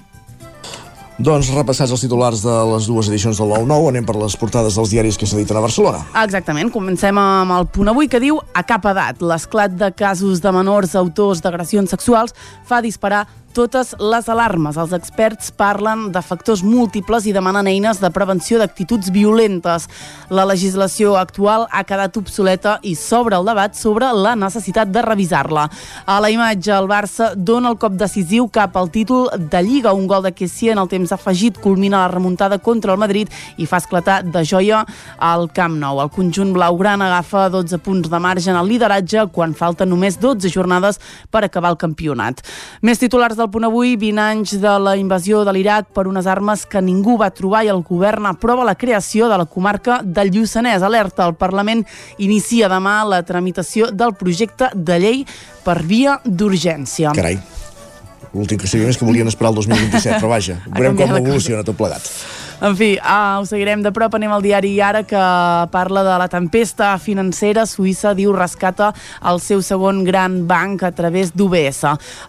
Doncs 1.16 1.48
repassats 1.48 1.94
els 1.94 2.02
titulars 2.05 2.42
de 2.44 2.55
les 2.74 2.87
dues 2.90 3.09
edicions 3.09 3.38
del 3.40 3.48
9-9, 3.48 3.88
anem 3.88 4.05
per 4.05 4.18
les 4.20 4.35
portades 4.37 4.74
dels 4.76 4.90
diaris 4.92 5.16
que 5.16 5.24
s'editen 5.24 5.57
a 5.57 5.62
Barcelona. 5.64 6.02
Exactament, 6.20 6.68
comencem 6.74 7.16
amb 7.16 7.55
el 7.57 7.64
punt 7.72 7.88
avui 7.88 8.11
que 8.12 8.20
diu 8.20 8.37
a 8.52 8.62
cap 8.68 8.85
edat. 8.92 9.24
L'esclat 9.24 9.72
de 9.81 9.88
casos 9.96 10.42
de 10.44 10.52
menors 10.52 10.92
autors 11.00 11.40
d'agressions 11.40 11.96
sexuals 11.96 12.37
fa 12.68 12.83
disparar 12.85 13.24
totes 13.57 13.95
les 13.97 14.29
alarmes. 14.29 14.77
Els 14.77 14.92
experts 14.92 15.49
parlen 15.57 16.11
de 16.12 16.21
factors 16.21 16.61
múltiples 16.66 17.25
i 17.25 17.33
demanen 17.33 17.69
eines 17.71 18.01
de 18.03 18.11
prevenció 18.12 18.59
d'actituds 18.61 19.09
violentes. 19.14 19.87
La 20.29 20.45
legislació 20.45 21.14
actual 21.16 21.64
ha 21.73 21.85
quedat 21.88 22.16
obsoleta 22.21 22.77
i 22.85 22.92
s'obre 22.99 23.38
el 23.38 23.49
debat 23.49 23.77
sobre 23.79 24.11
la 24.12 24.35
necessitat 24.37 24.92
de 24.92 25.05
revisar-la. 25.05 25.69
A 26.05 26.19
la 26.21 26.31
imatge, 26.33 26.75
el 26.75 26.88
Barça 26.90 27.31
dona 27.37 27.73
el 27.73 27.79
cop 27.81 27.97
decisiu 27.97 28.51
cap 28.53 28.77
al 28.77 28.90
títol 28.92 29.31
de 29.37 29.62
Lliga. 29.64 29.95
Un 29.97 30.07
gol 30.11 30.27
de 30.27 30.35
Kessie 30.37 30.75
en 30.75 30.83
el 30.83 30.90
temps 30.92 31.16
afegit 31.16 31.61
culmina 31.62 32.05
la 32.05 32.12
remuntada 32.12 32.59
contra 32.59 32.92
el 32.92 33.01
Madrid 33.01 33.33
i 33.57 33.66
fa 33.66 33.81
esclatar 33.81 34.21
de 34.25 34.45
joia 34.45 34.85
al 35.19 35.49
Camp 35.57 35.81
Nou. 35.81 36.03
El 36.05 36.12
conjunt 36.12 36.53
blaugrana 36.53 37.09
agafa 37.09 37.49
12 37.55 37.81
punts 37.81 38.12
de 38.12 38.21
marge 38.21 38.51
en 38.53 38.61
el 38.61 38.69
lideratge 38.69 39.27
quan 39.33 39.57
falten 39.57 39.88
només 39.88 40.21
12 40.21 40.53
jornades 40.53 41.01
per 41.31 41.47
acabar 41.47 41.73
el 41.73 41.81
campionat. 41.81 42.45
Més 42.83 43.01
titulars 43.01 43.38
del 43.38 43.46
punt 43.53 43.67
avui, 43.67 43.95
20 44.01 44.21
anys 44.23 44.55
de 44.63 44.73
la 44.83 44.97
invasió 44.99 45.43
de 45.47 45.53
l'Iraq 45.55 45.89
per 45.97 46.07
unes 46.11 46.27
armes 46.31 46.65
que 46.67 46.83
ningú 46.83 47.17
va 47.21 47.31
trobar 47.35 47.65
i 47.67 47.71
el 47.73 47.83
govern 47.87 48.29
aprova 48.31 48.65
la 48.67 48.77
creació 48.79 49.29
de 49.31 49.39
la 49.41 49.47
comarca 49.47 50.01
del 50.05 50.33
Lluçanès. 50.35 50.85
Alerta, 50.87 51.27
el 51.27 51.37
Parlament 51.39 51.85
inicia 52.19 52.71
demà 52.73 53.01
la 53.09 53.23
tramitació 53.27 53.91
del 53.93 54.15
projecte 54.15 54.71
de 54.75 54.99
llei 55.03 55.23
per 55.65 55.81
via 55.83 56.21
d'urgència. 56.25 57.15
Carai. 57.17 57.39
L'últim 58.37 58.59
que 58.61 58.69
sabíem 58.69 58.91
és 58.93 58.99
que 59.01 59.09
volien 59.09 59.29
esperar 59.31 59.55
el 59.55 59.63
2027, 59.63 60.19
però 60.21 60.35
vaja, 60.35 60.61
veurem 60.77 60.99
com 60.99 61.17
evoluciona 61.21 61.65
tot 61.65 61.79
plegat. 61.79 62.05
En 62.59 62.73
fi, 62.73 62.95
uh, 62.97 63.37
ho 63.37 63.45
seguirem 63.45 63.83
de 63.85 63.90
prop. 63.92 64.14
Anem 64.16 64.33
al 64.33 64.40
diari 64.40 64.71
Ara, 64.81 65.03
que 65.05 65.21
parla 65.69 66.01
de 66.07 66.14
la 66.16 66.27
tempesta 66.33 66.95
financera. 66.97 67.66
Suïssa 67.69 68.14
diu 68.16 68.31
rescata 68.33 68.95
el 69.29 69.42
seu 69.45 69.61
segon 69.61 70.01
gran 70.07 70.38
banc 70.49 70.87
a 70.88 70.90
través 70.97 71.35
d'UBS. 71.37 71.83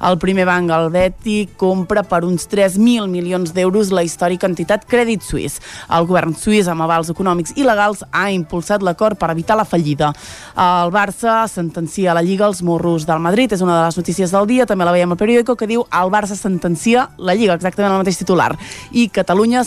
El 0.04 0.18
primer 0.20 0.44
banc, 0.50 0.74
el 0.76 0.90
Beti, 0.92 1.38
compra 1.56 2.04
per 2.04 2.26
uns 2.28 2.44
3.000 2.52 3.08
milions 3.08 3.54
d'euros 3.56 3.94
la 3.96 4.04
històrica 4.04 4.50
entitat 4.52 4.84
Crèdit 4.92 5.24
Suís. 5.24 5.62
El 5.96 6.10
govern 6.10 6.36
suís, 6.36 6.68
amb 6.68 6.84
avals 6.84 7.13
econòmics 7.13 7.56
i 7.56 7.63
legals, 7.63 8.04
ha 8.12 8.28
impulsat 8.36 8.84
l'acord 8.84 9.16
per 9.16 9.32
evitar 9.32 9.56
la 9.56 9.66
fallida. 9.66 10.12
El 10.60 10.92
Barça 10.92 11.38
sentencia 11.48 12.18
la 12.18 12.26
Lliga 12.26 12.50
als 12.50 12.60
morros 12.62 13.08
del 13.08 13.24
Madrid. 13.24 13.56
És 13.56 13.63
una 13.63 13.80
de 13.80 13.86
les 13.86 14.02
notícies 14.04 14.36
del 14.36 14.52
dia. 14.52 14.68
També 14.68 14.84
la 14.84 14.92
veiem 14.92 15.16
al 15.16 15.24
periòdico, 15.24 15.56
que 15.56 15.72
diu 15.72 15.88
el 15.88 16.12
Barça 16.12 16.36
sentencia 16.36 17.08
la 17.16 17.32
Lliga, 17.32 17.56
exactament 17.56 17.96
el 17.96 18.04
mateix 18.04 18.20
titular. 18.20 18.52
I 18.92 19.08
Catalunya 19.08 19.63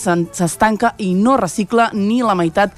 s'estanca 0.51 0.97
i 0.99 1.15
no 1.15 1.39
recicla 1.41 1.93
ni 1.95 2.21
la 2.27 2.35
meitat 2.35 2.75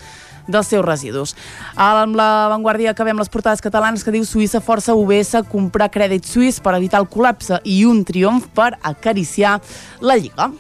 dels 0.46 0.68
seus 0.68 0.84
residus. 0.84 1.34
Amb 1.78 2.16
la 2.18 2.48
Vanguardia 2.52 2.92
acabem 2.92 3.18
les 3.18 3.30
portades 3.32 3.62
catalanes 3.62 4.04
que 4.04 4.14
diu 4.14 4.26
Suïssa 4.26 4.62
força 4.62 4.96
UBS 4.98 5.36
a 5.38 5.44
comprar 5.46 5.90
crèdit 5.92 6.26
suís 6.28 6.60
per 6.60 6.76
evitar 6.78 7.02
el 7.02 7.10
col·lapse 7.10 7.62
i 7.64 7.82
un 7.88 8.02
triomf 8.04 8.48
per 8.54 8.72
acariciar 8.82 9.58
la 10.00 10.18
Lliga. 10.18 10.50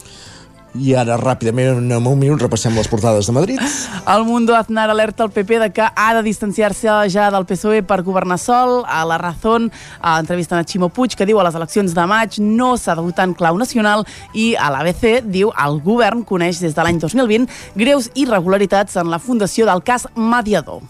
I 0.72 0.94
ara, 0.96 1.18
ràpidament, 1.20 1.82
en 1.92 2.06
un 2.08 2.16
minut, 2.16 2.40
repassem 2.40 2.72
les 2.78 2.88
portades 2.88 3.26
de 3.28 3.32
Madrid. 3.36 3.60
El 4.08 4.24
Mundo 4.24 4.54
Aznar 4.56 4.88
alerta 4.88 5.24
el 5.24 5.30
PP 5.30 5.58
de 5.60 5.68
que 5.70 5.84
ha 5.84 6.14
de 6.16 6.22
distanciar-se 6.24 6.88
ja 7.12 7.28
del 7.30 7.44
PSOE 7.44 7.82
per 7.82 8.00
governar 8.02 8.38
sol. 8.40 8.82
A 8.88 9.04
la 9.04 9.18
Razón, 9.18 9.70
a 10.00 10.18
entrevista 10.18 10.58
a 10.58 10.64
Ximo 10.64 10.88
Puig, 10.88 11.12
que 11.16 11.26
diu 11.28 11.40
a 11.40 11.44
les 11.44 11.58
eleccions 11.58 11.92
de 11.92 12.06
maig 12.08 12.40
no 12.40 12.76
s'ha 12.80 12.96
de 12.96 13.04
votar 13.04 13.28
en 13.28 13.34
clau 13.36 13.58
nacional 13.60 14.06
i 14.32 14.54
a 14.56 14.70
l'ABC 14.72 15.28
diu 15.28 15.52
el 15.52 15.80
govern 15.84 16.24
coneix 16.24 16.62
des 16.64 16.74
de 16.74 16.82
l'any 16.82 16.98
2020 17.02 17.52
greus 17.76 18.08
irregularitats 18.14 18.96
en 18.96 19.12
la 19.12 19.20
fundació 19.20 19.68
del 19.68 19.84
cas 19.84 20.08
Mediador. 20.16 20.80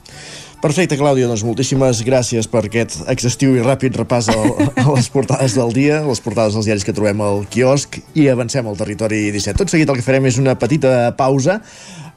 Perfecte, 0.62 0.94
Clàudia, 0.94 1.27
doncs 1.27 1.42
moltíssimes 1.42 2.05
gràcies 2.07 2.46
per 2.46 2.61
aquest 2.68 3.01
exhaustiu 3.11 3.57
i 3.59 3.64
ràpid 3.64 3.96
repàs 3.98 4.29
a, 4.31 4.37
a 4.79 4.85
les 4.94 5.09
portades 5.11 5.57
del 5.59 5.72
dia, 5.75 5.96
les 6.07 6.22
portades 6.22 6.55
dels 6.55 6.68
diaris 6.68 6.87
que 6.87 6.94
trobem 6.94 7.18
al 7.18 7.42
quiosc 7.51 7.98
i 8.14 8.29
avancem 8.31 8.68
al 8.70 8.79
territori 8.79 9.25
17. 9.35 9.59
Tot 9.59 9.72
seguit 9.75 9.90
el 9.90 9.98
que 9.98 10.07
farem 10.07 10.29
és 10.31 10.38
una 10.38 10.55
petita 10.55 11.11
pausa 11.18 11.59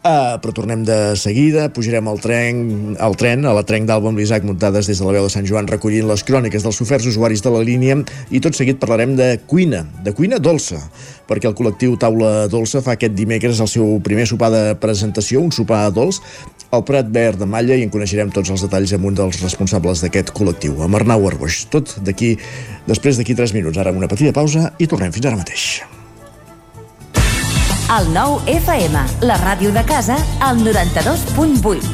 Uh, 0.06 0.36
però 0.38 0.54
tornem 0.54 0.84
de 0.86 1.15
seguida, 1.18 1.63
pujarem 1.74 2.06
al 2.06 2.20
tren, 2.22 2.58
al 3.02 3.15
tren 3.18 3.41
a 3.50 3.56
la 3.58 3.63
trenc 3.65 3.88
d'Alba 3.89 4.12
amb 4.12 4.20
l'Isaac 4.22 4.44
muntades 4.46 4.86
des 4.86 5.00
de 5.02 5.08
la 5.08 5.15
veu 5.15 5.26
de 5.26 5.32
Sant 5.34 5.48
Joan 5.50 5.65
recollint 5.65 6.06
les 6.06 6.22
cròniques 6.28 6.62
dels 6.62 6.78
oferts 6.86 7.08
usuaris 7.10 7.41
de 7.41 7.50
la 7.50 7.63
línia 7.65 7.96
i 8.30 8.38
tot 8.38 8.54
seguit 8.54 8.78
parlarem 8.78 9.15
de 9.18 9.32
cuina, 9.50 9.82
de 10.06 10.13
cuina 10.13 10.38
dolça, 10.38 10.78
perquè 11.26 11.50
el 11.50 11.58
col·lectiu 11.58 11.98
Taula 11.98 12.46
Dolça 12.54 12.84
fa 12.86 12.94
aquest 12.94 13.18
dimecres 13.18 13.63
el 13.65 13.72
seu 13.72 13.98
primer 14.06 14.28
sopar 14.30 14.52
de 14.54 14.63
presentació, 14.78 15.41
un 15.41 15.50
sopar 15.50 15.88
dolç, 15.89 16.22
al 16.70 16.86
Prat 16.86 17.10
Verd 17.10 17.41
de 17.41 17.50
Malla 17.50 17.74
i 17.74 17.89
en 17.89 17.89
coneixerem 17.89 18.30
tots 18.30 18.54
els 18.54 18.62
detalls 18.68 18.94
amb 18.94 19.10
un 19.10 19.18
dels 19.18 19.41
responsables 19.41 20.06
d'aquest 20.06 20.36
col·lectiu, 20.38 20.78
amb 20.86 21.02
Arnau 21.02 21.26
Arboix. 21.34 21.63
Tot 21.74 21.98
d'aquí, 22.06 22.36
després 22.86 23.18
d'aquí 23.18 23.34
3 23.34 23.58
minuts. 23.58 23.82
Ara 23.82 23.96
una 23.96 24.12
petita 24.12 24.38
pausa 24.38 24.70
i 24.78 24.86
tornem 24.86 25.18
fins 25.18 25.34
ara 25.34 25.41
mateix. 25.41 25.94
El 27.86 28.08
nou 28.10 28.39
FM, 28.50 28.98
la 29.30 29.36
ràdio 29.38 29.69
de 29.69 29.84
casa, 29.86 30.15
al 30.41 30.58
92.8. 30.65 31.86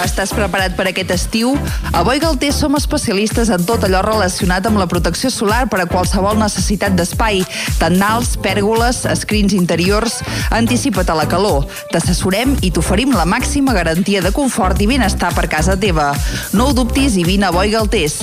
Estàs 0.00 0.32
preparat 0.32 0.72
per 0.78 0.86
aquest 0.88 1.12
estiu? 1.12 1.52
A 1.92 2.00
Boi 2.06 2.16
Galter 2.22 2.48
som 2.56 2.78
especialistes 2.80 3.52
en 3.52 3.68
tot 3.68 3.84
allò 3.84 4.00
relacionat 4.06 4.64
amb 4.70 4.80
la 4.80 4.88
protecció 4.88 5.28
solar 5.28 5.66
per 5.68 5.82
a 5.84 5.88
qualsevol 5.90 6.40
necessitat 6.40 6.96
d'espai, 6.96 7.44
tendals, 7.76 8.38
pèrgoles, 8.40 9.04
escrins 9.12 9.52
interiors. 9.52 10.22
Anticipa't 10.48 11.12
a 11.12 11.20
la 11.20 11.28
calor. 11.28 11.68
T'assessorem 11.92 12.56
i 12.64 12.72
t'oferim 12.72 13.12
la 13.12 13.28
màxima 13.28 13.76
garantia 13.76 14.24
de 14.24 14.32
confort 14.32 14.80
i 14.80 14.88
benestar 14.96 15.34
per 15.36 15.44
casa 15.52 15.76
teva. 15.76 16.14
No 16.56 16.70
ho 16.70 16.76
dubtis 16.76 17.20
i 17.20 17.28
vine 17.28 17.50
a 17.50 17.52
Boi 17.52 17.68
Galtés. 17.76 18.22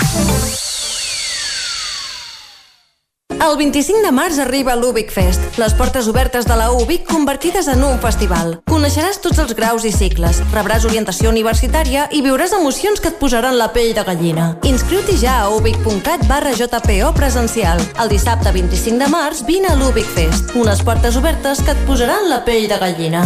El 3.41 3.55
25 3.57 4.03
de 4.05 4.11
març 4.13 4.37
arriba 4.37 4.75
l'Ubic 4.77 5.09
Fest, 5.09 5.41
les 5.57 5.73
portes 5.73 6.05
obertes 6.07 6.45
de 6.45 6.53
la 6.59 6.67
UBIC 6.77 7.07
convertides 7.09 7.65
en 7.73 7.81
un 7.81 7.97
festival. 8.03 8.59
Coneixeràs 8.69 9.17
tots 9.23 9.41
els 9.41 9.55
graus 9.57 9.81
i 9.89 9.91
cicles, 9.95 10.43
rebràs 10.53 10.85
orientació 10.85 11.31
universitària 11.33 12.05
i 12.13 12.21
viuràs 12.21 12.53
emocions 12.53 13.01
que 13.01 13.09
et 13.09 13.17
posaran 13.17 13.57
la 13.57 13.71
pell 13.73 13.95
de 13.97 14.05
gallina. 14.05 14.51
Inscriu-t'hi 14.69 15.17
ja 15.23 15.39
a 15.41 15.49
ubic.cat 15.57 16.27
barra 16.29 16.53
JPO 16.53 17.15
presencial. 17.17 17.81
El 17.97 18.13
dissabte 18.13 18.53
25 18.53 19.01
de 19.01 19.09
març 19.09 19.41
vine 19.49 19.73
a 19.73 19.79
l'Ubic 19.79 20.13
Fest, 20.13 20.53
unes 20.53 20.85
portes 20.85 21.17
obertes 21.17 21.65
que 21.65 21.73
et 21.73 21.87
posaran 21.89 22.29
la 22.29 22.43
pell 22.45 22.69
de 22.69 22.77
gallina. 22.77 23.25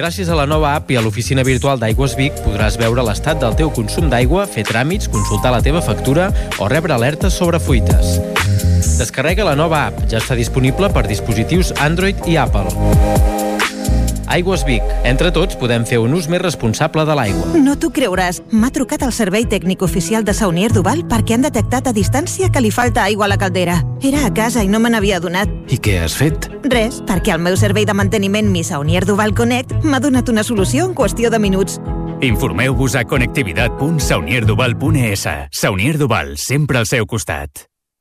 Gràcies 0.00 0.30
a 0.32 0.36
la 0.38 0.46
nova 0.48 0.70
app 0.78 0.88
i 0.88 0.96
a 0.96 1.00
l'oficina 1.04 1.42
virtual 1.44 1.76
d'Aigües 1.76 2.14
Vic 2.16 2.38
podràs 2.40 2.78
veure 2.80 3.02
l'estat 3.04 3.42
del 3.42 3.52
teu 3.58 3.68
consum 3.76 4.06
d'aigua, 4.08 4.46
fer 4.48 4.64
tràmits, 4.64 5.10
consultar 5.12 5.52
la 5.52 5.60
teva 5.60 5.82
factura 5.84 6.30
o 6.56 6.70
rebre 6.72 6.96
alertes 6.96 7.36
sobre 7.36 7.60
fuites. 7.60 8.16
Descarrega 8.96 9.44
la 9.44 9.58
nova 9.60 9.84
app, 9.90 10.00
ja 10.08 10.24
està 10.24 10.38
disponible 10.40 10.88
per 10.96 11.04
dispositius 11.04 11.76
Android 11.84 12.24
i 12.32 12.40
Apple. 12.40 13.49
Aigües 14.30 14.62
Vic. 14.64 14.82
Entre 15.04 15.32
tots 15.34 15.56
podem 15.58 15.84
fer 15.86 15.98
un 15.98 16.14
ús 16.14 16.28
més 16.30 16.40
responsable 16.42 17.04
de 17.06 17.14
l'aigua. 17.18 17.46
No 17.58 17.74
t'ho 17.76 17.90
creuràs. 17.94 18.42
M'ha 18.54 18.70
trucat 18.74 19.02
el 19.06 19.12
servei 19.12 19.44
tècnic 19.50 19.82
oficial 19.82 20.24
de 20.24 20.34
Saunier 20.36 20.70
Duval 20.72 21.02
perquè 21.10 21.34
han 21.36 21.42
detectat 21.46 21.86
a 21.90 21.96
distància 21.96 22.50
que 22.50 22.60
li 22.62 22.70
falta 22.70 23.02
aigua 23.04 23.24
a 23.26 23.28
la 23.32 23.38
caldera. 23.40 23.76
Era 24.02 24.26
a 24.26 24.34
casa 24.34 24.62
i 24.62 24.68
no 24.70 24.78
me 24.80 24.90
n'havia 24.90 25.20
donat. 25.20 25.48
I 25.68 25.78
què 25.82 25.98
has 26.04 26.14
fet? 26.18 26.50
Res, 26.70 27.02
perquè 27.06 27.32
el 27.34 27.40
meu 27.42 27.56
servei 27.58 27.84
de 27.86 27.94
manteniment 27.96 28.50
Mi 28.50 28.64
Saunier 28.64 29.04
Duval 29.06 29.34
Connect 29.34 29.72
m'ha 29.84 30.00
donat 30.00 30.28
una 30.28 30.42
solució 30.46 30.84
en 30.86 30.94
qüestió 30.94 31.30
de 31.30 31.38
minuts. 31.38 31.80
Informeu-vos 32.20 32.94
a 32.96 33.04
connectivitat.saunierduval.es. 33.08 35.26
Saunier 35.50 35.98
Duval, 35.98 36.36
sempre 36.36 36.78
al 36.78 36.86
seu 36.86 37.06
costat. 37.06 37.69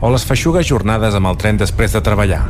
o 0.00 0.10
les 0.12 0.24
feixugues 0.28 0.66
jornades 0.68 1.14
amb 1.16 1.30
el 1.30 1.38
tren 1.40 1.56
després 1.56 1.94
de 1.94 2.02
treballar. 2.04 2.42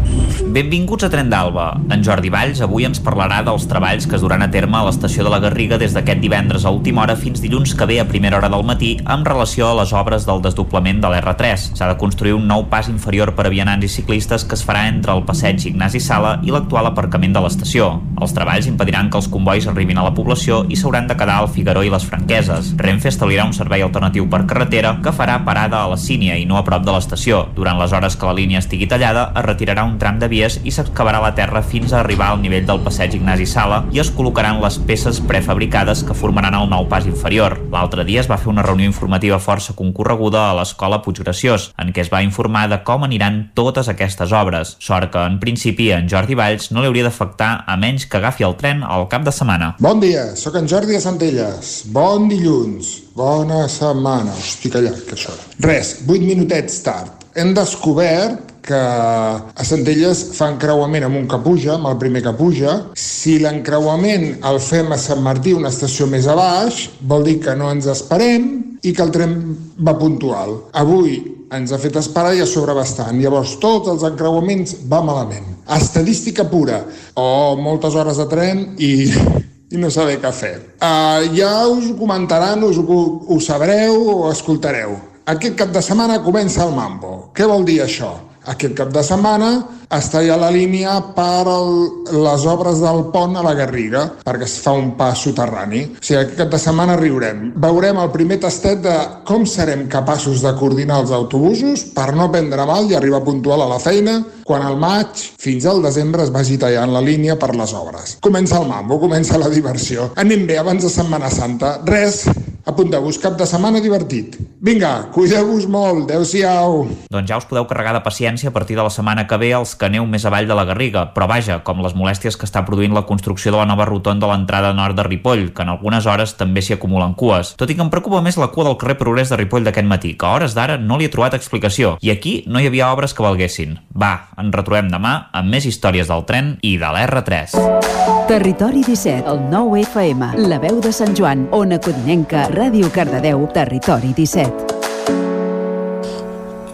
Benvinguts 0.56 1.06
a 1.06 1.10
Tren 1.12 1.28
d'Alba. 1.30 1.66
En 1.94 2.02
Jordi 2.04 2.30
Valls 2.32 2.60
avui 2.64 2.86
ens 2.88 2.98
parlarà 3.02 3.38
dels 3.46 3.66
treballs 3.70 4.06
que 4.08 4.16
es 4.18 4.24
duran 4.24 4.42
a 4.42 4.48
terme 4.50 4.78
a 4.78 4.82
l'estació 4.86 5.22
de 5.24 5.30
la 5.30 5.38
Garriga 5.42 5.78
des 5.78 5.94
d'aquest 5.94 6.22
divendres 6.22 6.64
a 6.66 6.72
última 6.74 7.04
hora 7.04 7.16
fins 7.16 7.42
dilluns 7.42 7.74
que 7.76 7.86
ve 7.86 8.00
a 8.00 8.06
primera 8.08 8.38
hora 8.38 8.50
del 8.50 8.66
matí 8.66 8.96
amb 9.04 9.26
relació 9.28 9.68
a 9.68 9.76
les 9.78 9.92
obres 9.94 10.26
del 10.26 10.42
desdoblament 10.42 11.00
de 11.02 11.10
l'R3. 11.12 11.68
S'ha 11.78 11.90
de 11.92 11.98
construir 12.00 12.34
un 12.34 12.48
nou 12.50 12.66
pas 12.72 12.88
inferior 12.90 13.34
per 13.38 13.46
a 13.46 13.52
vianants 13.54 13.86
i 13.86 13.92
ciclistes 13.92 14.44
que 14.44 14.58
es 14.58 14.64
farà 14.66 14.86
entre 14.90 15.14
el 15.14 15.24
passeig 15.28 15.68
Ignasi 15.70 16.02
Sala 16.02 16.40
i 16.42 16.54
l'actual 16.54 16.90
aparcament 16.90 17.36
de 17.36 17.44
l'estació. 17.44 17.92
Els 18.20 18.34
treballs 18.34 18.66
impediran 18.66 19.10
que 19.10 19.20
els 19.20 19.30
convois 19.30 19.68
arribin 19.70 20.02
a 20.02 20.08
la 20.08 20.14
població 20.14 20.64
i 20.68 20.76
s'hauran 20.78 21.06
de 21.06 21.18
quedar 21.18 21.38
al 21.42 21.50
Figaró 21.52 21.84
i 21.86 21.94
les 21.94 22.06
Franqueses. 22.10 22.74
Renfe 22.80 23.12
establirà 23.12 23.46
un 23.46 23.54
servei 23.54 23.86
alternatiu 23.86 24.26
per 24.30 24.46
carretera 24.50 24.96
que 25.02 25.14
farà 25.14 25.38
parada 25.44 25.84
a 25.84 25.90
la 25.94 26.00
Sínia 26.00 26.38
i 26.40 26.46
no 26.46 26.58
a 26.58 26.64
prop 26.66 26.82
de 26.86 26.94
l'estació 26.94 27.35
durant 27.56 27.78
les 27.80 27.92
hores 27.96 28.16
que 28.16 28.26
la 28.28 28.34
línia 28.36 28.60
estigui 28.62 28.88
tallada, 28.90 29.28
es 29.36 29.44
retirarà 29.46 29.84
un 29.86 29.98
tram 30.00 30.20
de 30.20 30.28
vies 30.32 30.58
i 30.64 30.72
s'excavarà 30.74 31.20
la 31.22 31.34
terra 31.38 31.62
fins 31.62 31.92
a 31.92 32.00
arribar 32.00 32.30
al 32.32 32.42
nivell 32.42 32.66
del 32.68 32.82
passeig 32.84 33.14
Ignasi 33.18 33.46
Sala 33.50 33.82
i 33.94 34.00
es 34.02 34.10
col·locaran 34.14 34.62
les 34.62 34.78
peces 34.88 35.20
prefabricades 35.28 36.02
que 36.06 36.16
formaran 36.16 36.56
el 36.58 36.68
nou 36.72 36.88
pas 36.90 37.06
inferior. 37.08 37.58
L'altre 37.72 38.06
dia 38.08 38.22
es 38.22 38.30
va 38.30 38.40
fer 38.40 38.50
una 38.52 38.64
reunió 38.66 38.88
informativa 38.88 39.40
força 39.42 39.76
concorreguda 39.76 40.46
a 40.48 40.54
l'escola 40.58 41.02
Puiggraciós, 41.04 41.70
en 41.78 41.92
què 41.92 42.04
es 42.04 42.12
va 42.12 42.24
informar 42.26 42.66
de 42.72 42.80
com 42.86 43.04
aniran 43.06 43.42
totes 43.58 43.90
aquestes 43.92 44.32
obres. 44.32 44.76
Sort 44.80 45.12
que, 45.12 45.22
en 45.22 45.40
principi, 45.42 45.90
en 45.94 46.08
Jordi 46.10 46.38
Valls 46.38 46.70
no 46.72 46.82
li 46.82 46.90
hauria 46.90 47.06
d'afectar 47.08 47.50
a 47.66 47.76
menys 47.80 48.06
que 48.06 48.20
agafi 48.20 48.46
el 48.46 48.56
tren 48.60 48.82
al 48.86 49.08
cap 49.12 49.26
de 49.26 49.34
setmana. 49.34 49.74
Bon 49.82 50.00
dia, 50.02 50.30
sóc 50.36 50.56
en 50.60 50.70
Jordi 50.70 50.96
de 50.96 51.02
Centelles. 51.02 51.76
Bon 51.92 52.28
dilluns. 52.30 52.96
Bona 53.16 53.64
setmana. 53.72 54.34
Hosti, 54.36 54.72
que 54.72 54.82
llarg, 54.84 55.14
això. 55.16 55.32
Res, 55.64 55.96
8 56.06 56.26
minutets 56.26 56.82
tard. 56.84 57.25
Hem 57.36 57.52
descobert 57.52 58.54
que 58.66 58.78
a 58.80 59.64
Centelles 59.68 60.22
fan 60.34 60.56
creuament 60.58 61.04
amb 61.06 61.18
un 61.20 61.26
que 61.28 61.38
puja, 61.44 61.74
amb 61.76 61.90
el 61.90 61.98
primer 62.00 62.22
que 62.24 62.32
puja. 62.34 62.74
Si 62.96 63.36
l'encreuament 63.42 64.24
el 64.48 64.58
fem 64.64 64.88
a 64.90 64.98
Sant 64.98 65.20
Martí, 65.22 65.52
una 65.52 65.68
estació 65.68 66.08
més 66.10 66.26
a 66.26 66.34
baix, 66.38 66.86
vol 67.04 67.26
dir 67.28 67.36
que 67.44 67.54
no 67.60 67.68
ens 67.70 67.86
esperem 67.92 68.48
i 68.82 68.92
que 68.96 69.04
el 69.04 69.12
tren 69.12 69.36
va 69.84 69.94
puntual. 70.00 70.56
Avui 70.80 71.18
ens 71.52 71.70
ha 71.70 71.78
fet 71.78 71.98
esperar 72.00 72.32
i 72.34 72.40
a 72.42 72.46
sobre 72.48 72.74
bastant. 72.74 73.20
Llavors, 73.20 73.58
tots 73.62 73.92
els 73.92 74.06
encreuaments 74.08 74.78
va 74.90 75.02
malament. 75.04 75.58
Estadística 75.76 76.48
pura. 76.48 76.80
Oh, 77.14 77.54
moltes 77.60 77.94
hores 77.94 78.18
de 78.18 78.26
tren 78.32 78.64
i 78.80 78.92
i 79.76 79.80
no 79.82 79.90
saber 79.90 80.16
què 80.22 80.30
fer. 80.32 80.54
Uh, 80.78 81.26
ja 81.34 81.66
us 81.68 81.90
ho 81.90 81.96
comentaran, 81.98 82.62
us 82.64 82.78
ho, 82.78 82.98
ho 83.26 83.38
sabreu 83.42 83.98
o 84.14 84.30
escoltareu. 84.30 84.96
Aquest 85.26 85.56
cap 85.58 85.72
de 85.74 85.80
setmana 85.82 86.20
comença 86.22 86.62
el 86.62 86.70
Mambo. 86.70 87.32
Què 87.34 87.48
vol 87.50 87.64
dir 87.66 87.80
això? 87.82 88.12
Aquest 88.46 88.76
cap 88.78 88.92
de 88.94 89.02
setmana 89.02 89.48
està 89.90 90.20
ja 90.22 90.36
la 90.38 90.52
línia 90.54 90.92
per 91.16 91.48
el, 91.50 91.72
les 92.14 92.44
obres 92.46 92.78
del 92.78 93.00
pont 93.10 93.34
a 93.34 93.42
la 93.42 93.56
Garriga, 93.58 94.04
perquè 94.22 94.46
es 94.46 94.54
fa 94.62 94.76
un 94.78 94.92
pas 94.94 95.18
soterrani. 95.18 95.82
O 95.98 95.98
sigui, 95.98 96.20
aquest 96.20 96.38
cap 96.38 96.54
de 96.54 96.62
setmana 96.62 96.94
riurem. 97.00 97.42
Veurem 97.58 97.98
el 98.04 98.12
primer 98.14 98.38
tastet 98.46 98.86
de 98.86 98.94
com 99.26 99.42
serem 99.50 99.88
capaços 99.90 100.46
de 100.46 100.54
coordinar 100.60 101.02
els 101.02 101.10
autobusos 101.18 101.88
per 101.96 102.12
no 102.14 102.30
prendre 102.30 102.70
mal 102.70 102.86
i 102.86 102.94
arribar 102.94 103.24
puntual 103.26 103.66
a 103.66 103.70
la 103.74 103.82
feina 103.82 104.20
quan 104.46 104.62
al 104.62 104.78
maig 104.78 105.26
fins 105.42 105.66
al 105.66 105.82
desembre 105.82 106.22
es 106.22 106.30
vagi 106.30 106.54
tallant 106.62 106.94
la 106.94 107.02
línia 107.02 107.34
per 107.34 107.50
les 107.58 107.74
obres. 107.74 108.14
Comença 108.22 108.62
el 108.62 108.70
mambo, 108.70 109.02
comença 109.02 109.42
la 109.42 109.50
diversió. 109.50 110.12
Anem 110.22 110.46
bé 110.46 110.62
abans 110.62 110.86
de 110.86 110.92
Setmana 111.00 111.34
Santa. 111.34 111.80
Res, 111.82 112.28
apunteu-vos 112.66 113.18
cap 113.22 113.36
de 113.38 113.46
setmana 113.46 113.80
divertit. 113.80 114.36
Vinga, 114.60 115.08
cuideu-vos 115.14 115.68
molt, 115.70 116.10
adeu-siau. 116.10 116.82
Doncs 117.12 117.30
ja 117.30 117.38
us 117.38 117.46
podeu 117.46 117.64
carregar 117.70 117.94
de 117.94 118.02
paciència 118.02 118.50
a 118.50 118.54
partir 118.54 118.76
de 118.76 118.82
la 118.82 118.90
setmana 118.90 119.26
que 119.30 119.38
ve 119.38 119.52
els 119.54 119.76
que 119.78 119.86
aneu 119.86 120.06
més 120.10 120.26
avall 120.26 120.48
de 120.50 120.56
la 120.58 120.66
Garriga, 120.66 121.06
però 121.14 121.28
vaja, 121.30 121.60
com 121.62 121.80
les 121.84 121.94
molèsties 121.94 122.36
que 122.36 122.48
està 122.48 122.64
produint 122.66 122.94
la 122.94 123.06
construcció 123.06 123.54
de 123.54 123.60
la 123.60 123.68
nova 123.70 123.86
rotonda 123.86 124.26
de 124.26 124.32
l'entrada 124.32 124.72
nord 124.74 124.98
de 124.98 125.06
Ripoll, 125.06 125.52
que 125.54 125.62
en 125.62 125.70
algunes 125.76 126.06
hores 126.10 126.34
també 126.40 126.62
s'hi 126.62 126.74
acumulen 126.74 127.14
cues. 127.14 127.54
Tot 127.56 127.70
i 127.70 127.78
que 127.78 127.84
em 127.86 127.92
preocupa 127.92 128.24
més 128.24 128.40
la 128.40 128.50
cua 128.50 128.66
del 128.66 128.78
carrer 128.80 128.98
Progrés 128.98 129.30
de 129.30 129.38
Ripoll 129.38 129.64
d'aquest 129.68 129.86
matí, 129.86 130.16
que 130.18 130.26
a 130.26 130.34
hores 130.34 130.58
d'ara 130.58 130.78
no 130.82 130.98
li 130.98 131.06
he 131.06 131.12
trobat 131.12 131.38
explicació. 131.38 131.96
I 132.02 132.10
aquí 132.10 132.40
no 132.50 132.60
hi 132.60 132.66
havia 132.66 132.90
obres 132.90 133.14
que 133.14 133.22
valguessin. 133.22 133.78
Va, 133.94 134.32
ens 134.40 134.54
retrobem 134.54 134.90
demà 134.90 135.16
amb 135.32 135.54
més 135.54 135.70
històries 135.70 136.10
del 136.10 136.26
tren 136.26 136.56
i 136.66 136.76
de 136.82 136.90
l'R3. 136.90 138.15
Territori 138.26 138.82
17, 138.82 139.22
el 139.30 139.38
9 139.50 139.82
FM, 139.82 140.32
la 140.50 140.56
veu 140.58 140.80
de 140.82 140.90
Sant 140.90 141.12
Joan, 141.14 141.44
Ona 141.54 141.78
Codinenca, 141.78 142.48
Ràdio 142.50 142.88
Cardedeu, 142.90 143.44
Territori 143.54 144.10
17. 144.16 144.74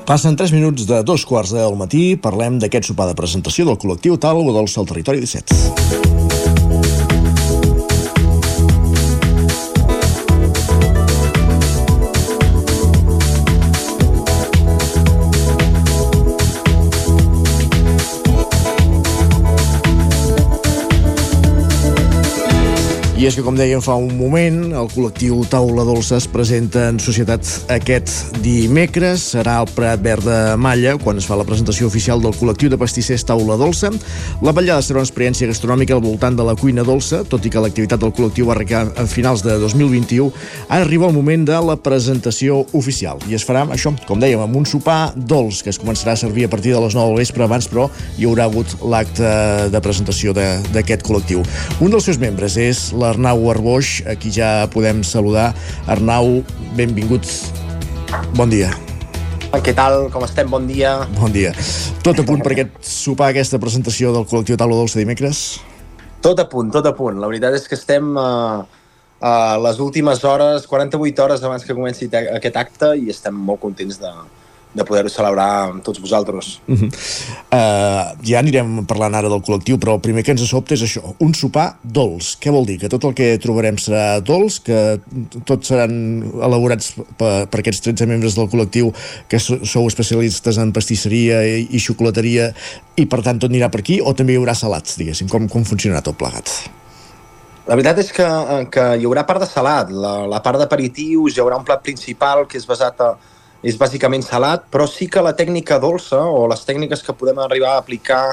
Passen 0.09 0.33
3 0.41 0.55
minuts 0.57 0.89
de 0.89 1.03
dos 1.05 1.27
quarts 1.29 1.53
del 1.53 1.77
matí, 1.77 2.17
parlem 2.17 2.57
d'aquest 2.57 2.89
sopar 2.89 3.11
de 3.11 3.19
presentació 3.21 3.69
del 3.69 3.77
col·lectiu 3.77 4.17
Tal 4.17 4.41
o 4.41 4.57
del 4.57 4.73
Territori 4.73 5.21
17. 5.21 6.22
I 23.23 23.29
és 23.29 23.37
que, 23.39 23.43
com 23.47 23.55
dèiem 23.55 23.79
fa 23.79 23.95
un 24.03 24.17
moment, 24.19 24.73
el 24.75 24.89
col·lectiu 24.91 25.45
Taula 25.47 25.85
Dolça 25.87 26.17
es 26.19 26.25
presenta 26.27 26.89
en 26.91 26.97
societat 26.99 27.47
aquest 27.71 28.33
dimecres. 28.43 29.29
Serà 29.37 29.61
al 29.61 29.69
Prat 29.71 30.01
Verd 30.03 30.27
de 30.27 30.39
Malla, 30.59 30.97
quan 30.99 31.21
es 31.21 31.29
fa 31.31 31.37
la 31.39 31.45
presentació 31.47 31.87
oficial 31.87 32.19
del 32.19 32.35
col·lectiu 32.35 32.73
de 32.73 32.81
pastissers 32.81 33.23
Taula 33.29 33.55
Dolça. 33.61 33.93
La 34.43 34.51
vetllada 34.51 34.83
serà 34.83 34.99
una 34.99 35.07
experiència 35.07 35.47
gastronòmica 35.47 35.95
al 35.95 36.03
voltant 36.03 36.35
de 36.35 36.47
la 36.49 36.57
cuina 36.59 36.83
dolça, 36.83 37.21
tot 37.23 37.47
i 37.47 37.53
que 37.55 37.63
l'activitat 37.63 38.03
del 38.03 38.11
col·lectiu 38.11 38.49
va 38.49 38.57
arrencar 38.57 38.81
a 38.99 39.07
finals 39.07 39.47
de 39.47 39.55
2021. 39.63 40.27
Ara 40.67 40.83
arriba 40.83 41.07
el 41.07 41.15
moment 41.15 41.47
de 41.47 41.63
la 41.63 41.79
presentació 41.79 42.65
oficial. 42.75 43.23
I 43.31 43.39
es 43.39 43.47
farà, 43.47 43.63
això, 43.71 43.95
com 44.11 44.19
dèiem, 44.19 44.43
amb 44.43 44.59
un 44.59 44.67
sopar 44.67 45.13
dolç, 45.15 45.63
que 45.63 45.71
es 45.71 45.79
començarà 45.79 46.17
a 46.17 46.23
servir 46.25 46.49
a 46.49 46.51
partir 46.51 46.75
de 46.75 46.83
les 46.83 46.99
9 46.99 47.15
del 47.15 47.23
vespre. 47.23 47.47
Abans, 47.47 47.71
però, 47.71 47.87
hi 48.19 48.27
haurà 48.27 48.51
hagut 48.51 48.75
l'acte 48.83 49.33
de 49.71 49.87
presentació 49.87 50.35
d'aquest 50.35 51.07
col·lectiu. 51.07 51.47
Un 51.79 51.95
dels 51.95 52.11
seus 52.11 52.19
membres 52.19 52.59
és 52.59 52.89
la 52.99 53.12
Arnau 53.13 53.45
Arboix, 53.53 54.01
a 54.09 54.17
qui 54.17 54.33
ja 54.33 54.67
podem 54.73 55.03
saludar. 55.07 55.53
Arnau, 55.91 56.41
benvingut. 56.79 57.29
Bon 58.37 58.51
dia. 58.51 58.73
Què 59.53 59.75
tal? 59.77 60.09
Com 60.13 60.25
estem? 60.25 60.49
Bon 60.49 60.65
dia. 60.65 60.95
Bon 61.19 61.33
dia. 61.33 61.53
Tot 62.03 62.19
a 62.19 62.25
punt 62.25 62.41
per 62.41 62.55
aquest 62.55 62.79
sopar, 62.89 63.31
aquesta 63.31 63.61
presentació 63.61 64.15
del 64.15 64.25
col·lectiu 64.29 64.57
Taula 64.57 64.79
Dolça 64.79 65.01
dimecres? 65.01 65.61
Tot 66.25 66.41
a 66.41 66.47
punt, 66.49 66.71
tot 66.73 66.87
a 66.89 66.95
punt. 66.97 67.19
La 67.21 67.29
veritat 67.29 67.59
és 67.59 67.69
que 67.69 67.77
estem 67.77 68.15
a, 68.17 68.65
a 69.21 69.33
les 69.61 69.81
últimes 69.85 70.25
hores, 70.25 70.65
48 70.71 71.25
hores 71.25 71.45
abans 71.45 71.67
que 71.69 71.77
comenci 71.77 72.09
aquest 72.09 72.57
acte 72.57 72.95
i 72.97 73.11
estem 73.13 73.37
molt 73.37 73.61
contents 73.63 74.01
de, 74.01 74.13
de 74.73 74.85
poder-ho 74.89 75.11
celebrar 75.13 75.49
amb 75.69 75.83
tots 75.85 76.01
vosaltres. 76.01 76.61
Uh 76.67 76.81
-huh. 76.81 76.89
uh, 76.89 78.13
ja 78.25 78.39
anirem 78.39 78.85
parlant 78.87 79.15
ara 79.15 79.29
del 79.29 79.43
col·lectiu, 79.43 79.79
però 79.79 79.95
el 79.95 80.01
primer 80.01 80.23
que 80.25 80.33
ens 80.33 80.49
sobta 80.49 80.75
és 80.75 80.83
això, 80.83 81.15
un 81.19 81.35
sopar 81.35 81.77
dolç. 81.83 82.37
Què 82.41 82.51
vol 82.51 82.67
dir? 82.67 82.79
Que 82.79 82.89
tot 82.89 83.05
el 83.05 83.15
que 83.15 83.39
trobarem 83.39 83.77
serà 83.77 84.21
dolç, 84.21 84.61
que 84.63 85.01
tots 85.45 85.69
seran 85.69 86.23
elaborats 86.43 86.95
per, 87.17 87.47
per 87.47 87.61
aquests 87.61 87.81
13 87.83 88.07
membres 88.07 88.35
del 88.35 88.49
col·lectiu 88.49 88.93
que 89.29 89.39
sou 89.39 89.87
especialistes 89.87 90.59
en 90.59 90.73
pastisseria 90.73 91.45
i, 91.45 91.69
i 91.71 91.79
xocolateria 91.79 92.53
i 92.97 93.07
per 93.07 93.23
tant 93.23 93.39
tot 93.39 93.51
anirà 93.51 93.69
per 93.69 93.81
aquí 93.81 94.01
o 94.01 94.15
també 94.15 94.33
hi 94.33 94.37
haurà 94.37 94.55
salats, 94.55 94.97
diguéssim? 94.97 95.29
Com, 95.29 95.49
com 95.49 95.65
funcionarà 95.65 96.03
tot 96.03 96.17
plegat? 96.17 96.49
La 97.67 97.77
veritat 97.79 97.99
és 98.03 98.11
que, 98.11 98.27
que 98.75 98.85
hi 98.99 99.05
haurà 99.07 99.23
part 99.27 99.41
de 99.41 99.47
salat, 99.47 99.91
la, 99.91 100.27
la 100.27 100.41
part 100.43 100.59
d'aperitius, 100.59 101.37
hi 101.37 101.41
haurà 101.41 101.57
un 101.57 101.65
plat 101.65 101.83
principal 101.83 102.47
que 102.51 102.59
és 102.59 102.67
basat 102.67 103.01
a, 103.01 103.13
és 103.63 103.79
bàsicament 103.79 104.25
salat, 104.27 104.67
però 104.71 104.89
sí 104.91 105.07
que 105.07 105.23
la 105.23 105.35
tècnica 105.39 105.79
dolça 105.83 106.19
o 106.19 106.47
les 106.51 106.65
tècniques 106.67 107.03
que 107.07 107.15
podem 107.15 107.39
arribar 107.43 107.77
a 107.77 107.83
aplicar 107.83 108.25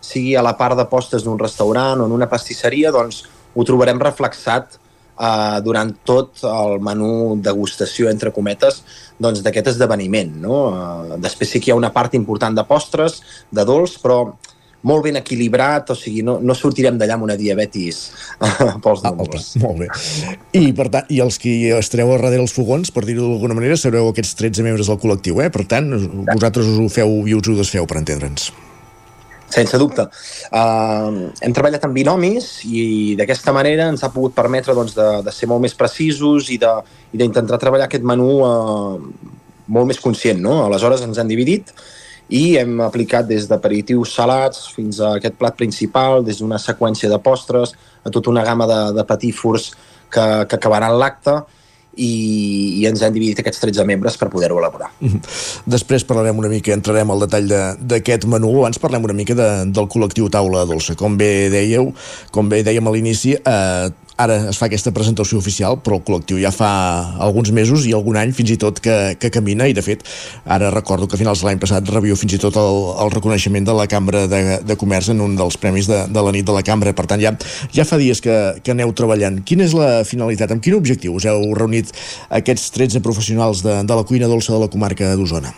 sigui 0.00 0.36
a 0.36 0.44
la 0.46 0.54
part 0.56 0.78
de 0.78 0.86
postes 0.86 1.24
d'un 1.26 1.38
restaurant 1.38 2.00
o 2.00 2.06
en 2.06 2.14
una 2.14 2.28
pastisseria, 2.30 2.92
doncs 2.94 3.24
ho 3.56 3.64
trobarem 3.66 3.98
reflexat 3.98 4.76
eh, 4.76 5.58
durant 5.64 5.92
tot 6.06 6.44
el 6.46 6.78
menú 6.84 7.36
degustació, 7.42 8.10
entre 8.12 8.32
cometes, 8.32 8.82
doncs 9.18 9.42
d'aquest 9.42 9.72
esdeveniment. 9.74 10.36
No? 10.44 10.60
Eh, 10.70 11.18
després 11.24 11.50
sí 11.50 11.60
que 11.60 11.72
hi 11.72 11.74
ha 11.74 11.80
una 11.80 11.92
part 11.94 12.14
important 12.14 12.54
de 12.56 12.66
postres, 12.68 13.22
de 13.50 13.66
dolç, 13.66 13.98
però 14.02 14.20
molt 14.86 15.06
ben 15.06 15.18
equilibrat, 15.18 15.90
o 15.90 15.96
sigui, 15.98 16.22
no, 16.26 16.36
no 16.42 16.54
sortirem 16.54 16.98
d'allà 17.00 17.16
amb 17.18 17.26
una 17.26 17.36
diabetis 17.38 18.04
pels 18.84 19.02
números. 19.06 19.48
Ah, 19.56 19.64
molt 19.64 19.82
bé. 19.82 19.88
I, 20.54 20.70
per 20.76 20.88
tant, 20.92 21.10
I 21.10 21.18
els 21.24 21.40
que 21.42 21.56
estareu 21.78 22.12
a 22.14 22.20
darrere 22.20 22.44
els 22.44 22.54
fogons, 22.54 22.92
per 22.94 23.02
dir-ho 23.08 23.26
d'alguna 23.26 23.58
manera, 23.58 23.78
sabreu 23.80 24.12
aquests 24.12 24.36
13 24.38 24.66
membres 24.66 24.92
del 24.92 25.00
col·lectiu, 25.02 25.42
eh? 25.42 25.50
Per 25.54 25.66
tant, 25.68 25.90
vosaltres 26.30 26.70
us 26.70 26.78
ho 26.82 26.88
feu 26.92 27.18
i 27.26 27.34
us 27.34 27.50
ho 27.50 27.58
desfeu, 27.58 27.88
per 27.90 27.98
entendre'ns. 28.02 28.52
Sense 29.50 29.78
dubte. 29.78 30.06
Uh, 30.50 31.30
hem 31.42 31.54
treballat 31.54 31.84
amb 31.86 31.94
binomis 31.94 32.48
i 32.66 33.14
d'aquesta 33.18 33.54
manera 33.54 33.86
ens 33.92 34.02
ha 34.02 34.10
pogut 34.10 34.34
permetre 34.34 34.74
doncs, 34.74 34.96
de, 34.98 35.06
de 35.22 35.34
ser 35.34 35.46
molt 35.50 35.62
més 35.62 35.74
precisos 35.78 36.50
i 36.50 36.58
d'intentar 36.58 37.60
treballar 37.62 37.86
aquest 37.86 38.06
menú 38.06 38.40
uh, 38.42 38.96
molt 39.70 39.90
més 39.90 40.02
conscient. 40.02 40.42
No? 40.42 40.64
Aleshores 40.66 41.06
ens 41.06 41.22
han 41.22 41.30
dividit 41.30 41.70
i 42.28 42.56
hem 42.58 42.80
aplicat 42.82 43.26
des 43.28 43.46
d'aperitius 43.46 44.14
salats 44.18 44.70
fins 44.74 44.98
a 45.00 45.16
aquest 45.20 45.36
plat 45.38 45.56
principal, 45.56 46.24
des 46.26 46.40
d'una 46.40 46.58
seqüència 46.58 47.10
de 47.10 47.18
postres 47.22 47.74
a 48.02 48.10
tota 48.10 48.30
una 48.30 48.44
gamma 48.46 48.66
de, 48.66 48.80
de 48.96 49.04
patífors 49.06 49.70
que, 50.10 50.24
que 50.48 50.58
acabaran 50.58 50.98
l'acte 50.98 51.36
i, 51.96 52.80
i 52.80 52.86
ens 52.88 53.02
han 53.02 53.14
dividit 53.14 53.40
aquests 53.40 53.62
13 53.62 53.86
membres 53.88 54.18
per 54.20 54.28
poder-ho 54.32 54.58
elaborar. 54.60 54.90
Mhm. 55.00 55.20
Després 55.76 56.04
parlarem 56.04 56.38
una 56.38 56.50
mica, 56.52 56.74
entrarem 56.76 57.10
al 57.10 57.24
detall 57.24 57.48
d'aquest 57.80 58.26
menú, 58.30 58.52
abans 58.60 58.80
parlem 58.82 59.06
una 59.08 59.16
mica 59.16 59.36
de, 59.38 59.48
del 59.72 59.88
col·lectiu 59.92 60.28
Taula 60.32 60.66
Dolça. 60.68 60.96
Com 60.98 61.16
bé 61.16 61.48
dèieu, 61.52 61.92
com 62.34 62.50
bé 62.52 62.62
dèiem 62.66 62.86
a 62.86 62.92
l'inici, 62.92 63.36
eh, 63.38 63.88
ara 64.16 64.36
es 64.50 64.58
fa 64.58 64.68
aquesta 64.70 64.92
presentació 64.96 65.38
oficial, 65.38 65.78
però 65.84 65.98
el 65.98 66.04
col·lectiu 66.06 66.40
ja 66.40 66.52
fa 66.54 66.70
alguns 67.22 67.52
mesos 67.52 67.84
i 67.86 67.92
algun 67.96 68.16
any 68.16 68.32
fins 68.36 68.54
i 68.54 68.58
tot 68.60 68.80
que, 68.82 69.16
que 69.20 69.30
camina 69.32 69.68
i 69.68 69.76
de 69.76 69.84
fet 69.84 70.04
ara 70.44 70.70
recordo 70.72 71.08
que 71.08 71.18
a 71.18 71.20
finals 71.20 71.42
de 71.42 71.48
l'any 71.48 71.60
passat 71.62 71.88
rebiu 71.92 72.16
fins 72.16 72.36
i 72.36 72.40
tot 72.42 72.56
el, 72.60 72.80
el 73.04 73.12
reconeixement 73.12 73.68
de 73.68 73.76
la 73.76 73.86
Cambra 73.90 74.24
de, 74.30 74.42
de 74.64 74.78
Comerç 74.80 75.12
en 75.12 75.20
un 75.24 75.36
dels 75.38 75.60
premis 75.60 75.90
de, 75.90 76.02
de 76.08 76.24
la 76.28 76.32
nit 76.34 76.48
de 76.48 76.56
la 76.56 76.64
Cambra, 76.66 76.96
per 76.96 77.06
tant 77.10 77.22
ja, 77.22 77.34
ja 77.76 77.86
fa 77.88 78.00
dies 78.00 78.22
que, 78.24 78.36
que 78.64 78.72
aneu 78.72 78.92
treballant. 78.96 79.42
Quina 79.46 79.66
és 79.68 79.76
la 79.76 80.00
finalitat? 80.08 80.54
Amb 80.54 80.64
quin 80.64 80.78
objectiu 80.78 81.16
us 81.16 81.28
heu 81.28 81.52
reunit 81.58 81.92
aquests 82.40 82.72
13 82.76 83.04
professionals 83.04 83.64
de, 83.66 83.82
de 83.84 84.00
la 84.00 84.08
cuina 84.08 84.30
dolça 84.30 84.54
de 84.54 84.64
la 84.64 84.72
comarca 84.72 85.12
d'Osona? 85.16 85.52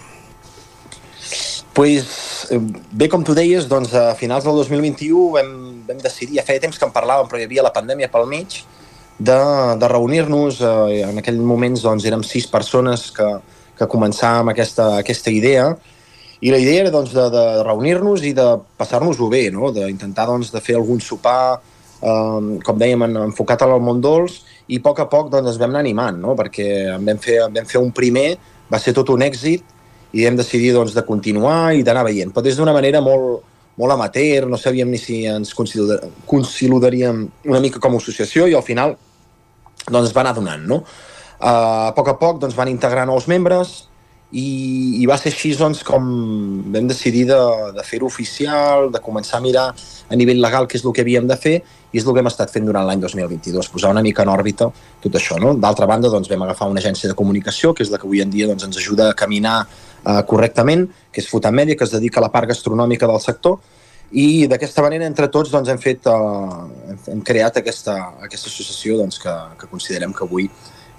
Pues, 1.79 2.49
eh, 2.51 2.59
bé, 2.91 3.07
com 3.07 3.23
tu 3.23 3.37
deies, 3.39 3.69
doncs 3.71 3.93
a 3.95 4.09
finals 4.19 4.43
del 4.43 4.57
2021 4.59 5.29
vam, 5.37 5.51
vam 5.89 6.03
decidir, 6.03 6.39
ja 6.39 6.47
feia 6.47 6.63
temps 6.63 6.79
que 6.79 6.87
en 6.87 6.95
parlàvem, 6.95 7.29
però 7.31 7.41
hi 7.41 7.47
havia 7.49 7.65
la 7.65 7.75
pandèmia 7.75 8.11
pel 8.13 8.29
mig, 8.31 8.61
de, 9.19 9.39
de 9.79 9.89
reunir-nos. 9.89 10.61
Eh, 10.61 11.03
en 11.09 11.19
aquell 11.19 11.39
moments 11.43 11.83
doncs, 11.85 12.07
érem 12.09 12.25
sis 12.27 12.47
persones 12.51 13.09
que, 13.15 13.29
que 13.79 13.89
començàvem 13.91 14.53
aquesta, 14.53 14.93
aquesta 15.03 15.35
idea, 15.35 15.73
i 16.41 16.53
la 16.55 16.61
idea 16.63 16.85
era 16.85 16.93
doncs, 16.95 17.11
de, 17.17 17.25
de 17.35 17.45
reunir-nos 17.67 18.23
i 18.23 18.33
de 18.37 18.47
passar-nos-ho 18.79 19.27
bé, 19.33 19.49
no? 19.51 19.73
d'intentar 19.75 20.29
doncs, 20.31 20.53
de 20.55 20.63
fer 20.63 20.77
algun 20.79 21.03
sopar, 21.03 21.59
eh, 21.99 22.53
com 22.65 22.79
dèiem, 22.79 23.09
en, 23.09 23.19
enfocat 23.27 23.67
al 23.67 23.75
món 23.83 24.03
dolç, 24.05 24.45
i 24.69 24.79
a 24.79 24.85
poc 24.85 25.03
a 25.03 25.09
poc 25.11 25.33
doncs, 25.33 25.51
ens 25.51 25.59
vam 25.59 25.75
anar 25.75 25.83
animant, 25.83 26.21
no? 26.23 26.37
perquè 26.39 26.69
en 26.95 27.11
vam 27.11 27.19
fer, 27.23 27.41
en 27.49 27.59
vam 27.59 27.67
fer 27.67 27.83
un 27.83 27.91
primer, 27.95 28.31
va 28.71 28.79
ser 28.79 28.95
tot 28.95 29.11
un 29.11 29.25
èxit, 29.27 29.75
i 30.15 30.25
hem 30.25 30.39
decidit 30.39 30.73
doncs, 30.77 30.95
de 30.97 31.05
continuar 31.05 31.75
i 31.77 31.83
d'anar 31.85 32.07
veient, 32.07 32.31
però 32.33 32.45
des 32.47 32.57
d'una 32.57 32.73
manera 32.73 33.03
molt, 33.05 33.43
molt 33.79 33.95
amateur, 33.95 34.49
no 34.51 34.59
sabíem 34.59 34.91
ni 34.91 34.99
si 34.99 35.23
ens 35.31 35.55
consideraríem 35.55 37.27
una 37.47 37.61
mica 37.63 37.81
com 37.81 37.95
a 37.95 38.01
associació 38.03 38.49
i 38.51 38.57
al 38.59 38.67
final 38.67 38.97
doncs, 39.89 40.09
es 40.09 40.15
va 40.17 40.25
anar 40.25 40.35
donant. 40.37 40.65
No? 40.67 40.83
Uh, 41.39 41.89
a 41.89 41.93
poc 41.95 42.11
a 42.11 42.17
poc 42.19 42.41
doncs, 42.43 42.57
van 42.59 42.71
integrar 42.71 43.07
nous 43.07 43.29
membres 43.31 43.88
i, 44.31 45.01
i 45.01 45.07
va 45.09 45.17
ser 45.17 45.31
així 45.33 45.55
doncs, 45.57 45.81
com 45.87 46.05
vam 46.69 46.89
decidir 46.89 47.25
de, 47.31 47.39
de 47.73 47.85
fer-ho 47.87 48.09
oficial, 48.11 48.91
de 48.93 49.01
començar 49.01 49.39
a 49.39 49.45
mirar 49.45 49.69
a 49.73 50.19
nivell 50.21 50.43
legal 50.43 50.69
què 50.69 50.77
és 50.77 50.85
el 50.85 50.93
que 50.93 51.05
havíem 51.05 51.29
de 51.29 51.37
fer 51.41 51.55
i 51.59 51.97
és 51.97 52.05
el 52.05 52.13
que 52.13 52.21
hem 52.21 52.29
estat 52.29 52.53
fent 52.53 52.69
durant 52.69 52.85
l'any 52.85 53.01
2022, 53.01 53.71
posar 53.73 53.95
una 53.95 54.05
mica 54.05 54.27
en 54.27 54.33
òrbita 54.33 54.69
tot 55.01 55.17
això. 55.17 55.39
No? 55.41 55.55
D'altra 55.57 55.89
banda, 55.89 56.13
doncs, 56.13 56.29
vam 56.29 56.45
agafar 56.45 56.69
una 56.69 56.83
agència 56.85 57.09
de 57.09 57.17
comunicació, 57.17 57.73
que 57.73 57.87
és 57.87 57.93
la 57.93 58.01
que 58.01 58.05
avui 58.09 58.21
en 58.21 58.29
dia 58.33 58.51
doncs, 58.51 58.69
ens 58.69 58.77
ajuda 58.77 59.09
a 59.09 59.17
caminar 59.17 59.63
uh, 59.65 60.21
correctament, 60.29 60.85
que 61.13 61.25
és 61.25 61.31
Fotamèdia, 61.33 61.79
que 61.79 61.89
es 61.89 61.97
dedica 61.97 62.21
a 62.21 62.27
la 62.27 62.33
part 62.35 62.53
gastronòmica 62.53 63.09
del 63.09 63.23
sector, 63.25 63.57
i 64.13 64.47
d'aquesta 64.49 64.85
manera 64.85 65.09
entre 65.09 65.29
tots 65.33 65.53
doncs, 65.53 65.73
hem, 65.73 65.81
fet, 65.81 66.05
uh, 66.05 66.69
hem 67.09 67.25
creat 67.25 67.63
aquesta, 67.63 67.97
aquesta 68.29 68.53
associació 68.53 69.01
doncs, 69.01 69.21
que, 69.25 69.39
que 69.57 69.73
considerem 69.73 70.13
que 70.13 70.29
avui 70.29 70.53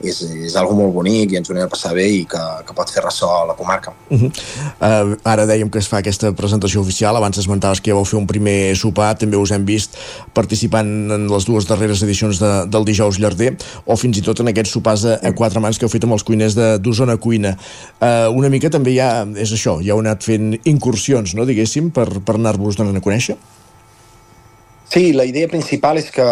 és, 0.03 0.21
és 0.47 0.55
algo 0.59 0.75
molt 0.77 0.93
bonic 0.95 1.33
i 1.33 1.39
ens 1.39 1.49
ho 1.49 1.53
anem 1.53 1.67
a 1.67 1.71
passar 1.71 1.91
bé 1.97 2.05
i 2.11 2.23
que, 2.29 2.41
que 2.65 2.75
pot 2.75 2.91
fer 2.93 3.03
ressò 3.03 3.29
a 3.41 3.45
la 3.49 3.55
comarca. 3.57 3.93
Uh 4.09 4.21
-huh. 4.21 4.31
uh, 4.31 5.17
ara 5.23 5.45
dèiem 5.45 5.69
que 5.69 5.79
es 5.79 5.87
fa 5.87 5.97
aquesta 5.97 6.31
presentació 6.33 6.81
oficial, 6.81 7.15
abans 7.15 7.37
esmentaves 7.37 7.81
que 7.81 7.91
ja 7.91 7.95
vau 7.95 8.05
fer 8.05 8.17
un 8.19 8.27
primer 8.27 8.75
sopar, 8.75 9.17
també 9.17 9.37
us 9.37 9.51
hem 9.51 9.65
vist 9.65 9.97
participant 10.33 11.11
en 11.11 11.27
les 11.27 11.45
dues 11.45 11.67
darreres 11.67 12.01
edicions 12.03 12.39
de, 12.39 12.65
del 12.67 12.85
dijous 12.85 13.19
llarder, 13.19 13.57
o 13.85 13.95
fins 13.95 14.17
i 14.17 14.21
tot 14.21 14.39
en 14.39 14.47
aquests 14.47 14.71
sopars 14.71 15.05
a, 15.05 15.19
a 15.23 15.31
quatre 15.33 15.59
mans 15.59 15.77
que 15.77 15.85
heu 15.85 15.89
fet 15.89 16.03
amb 16.03 16.13
els 16.13 16.23
cuiners 16.23 16.55
d'Osona 16.55 17.17
Cuina. 17.17 17.57
Uh, 18.01 18.29
una 18.33 18.49
mica 18.49 18.69
també 18.69 18.95
ja 18.95 19.27
és 19.35 19.51
això, 19.51 19.81
ja 19.81 19.93
heu 19.93 19.99
anat 19.99 20.23
fent 20.23 20.59
incursions, 20.63 21.35
no, 21.35 21.45
diguéssim, 21.45 21.91
per, 21.91 22.21
per 22.21 22.35
anar-vos 22.35 22.75
donant 22.75 22.95
a 22.95 23.01
conèixer? 23.01 23.37
Sí, 24.89 25.11
la 25.13 25.25
idea 25.29 25.47
principal 25.47 25.99
és 26.01 26.07
que 26.09 26.25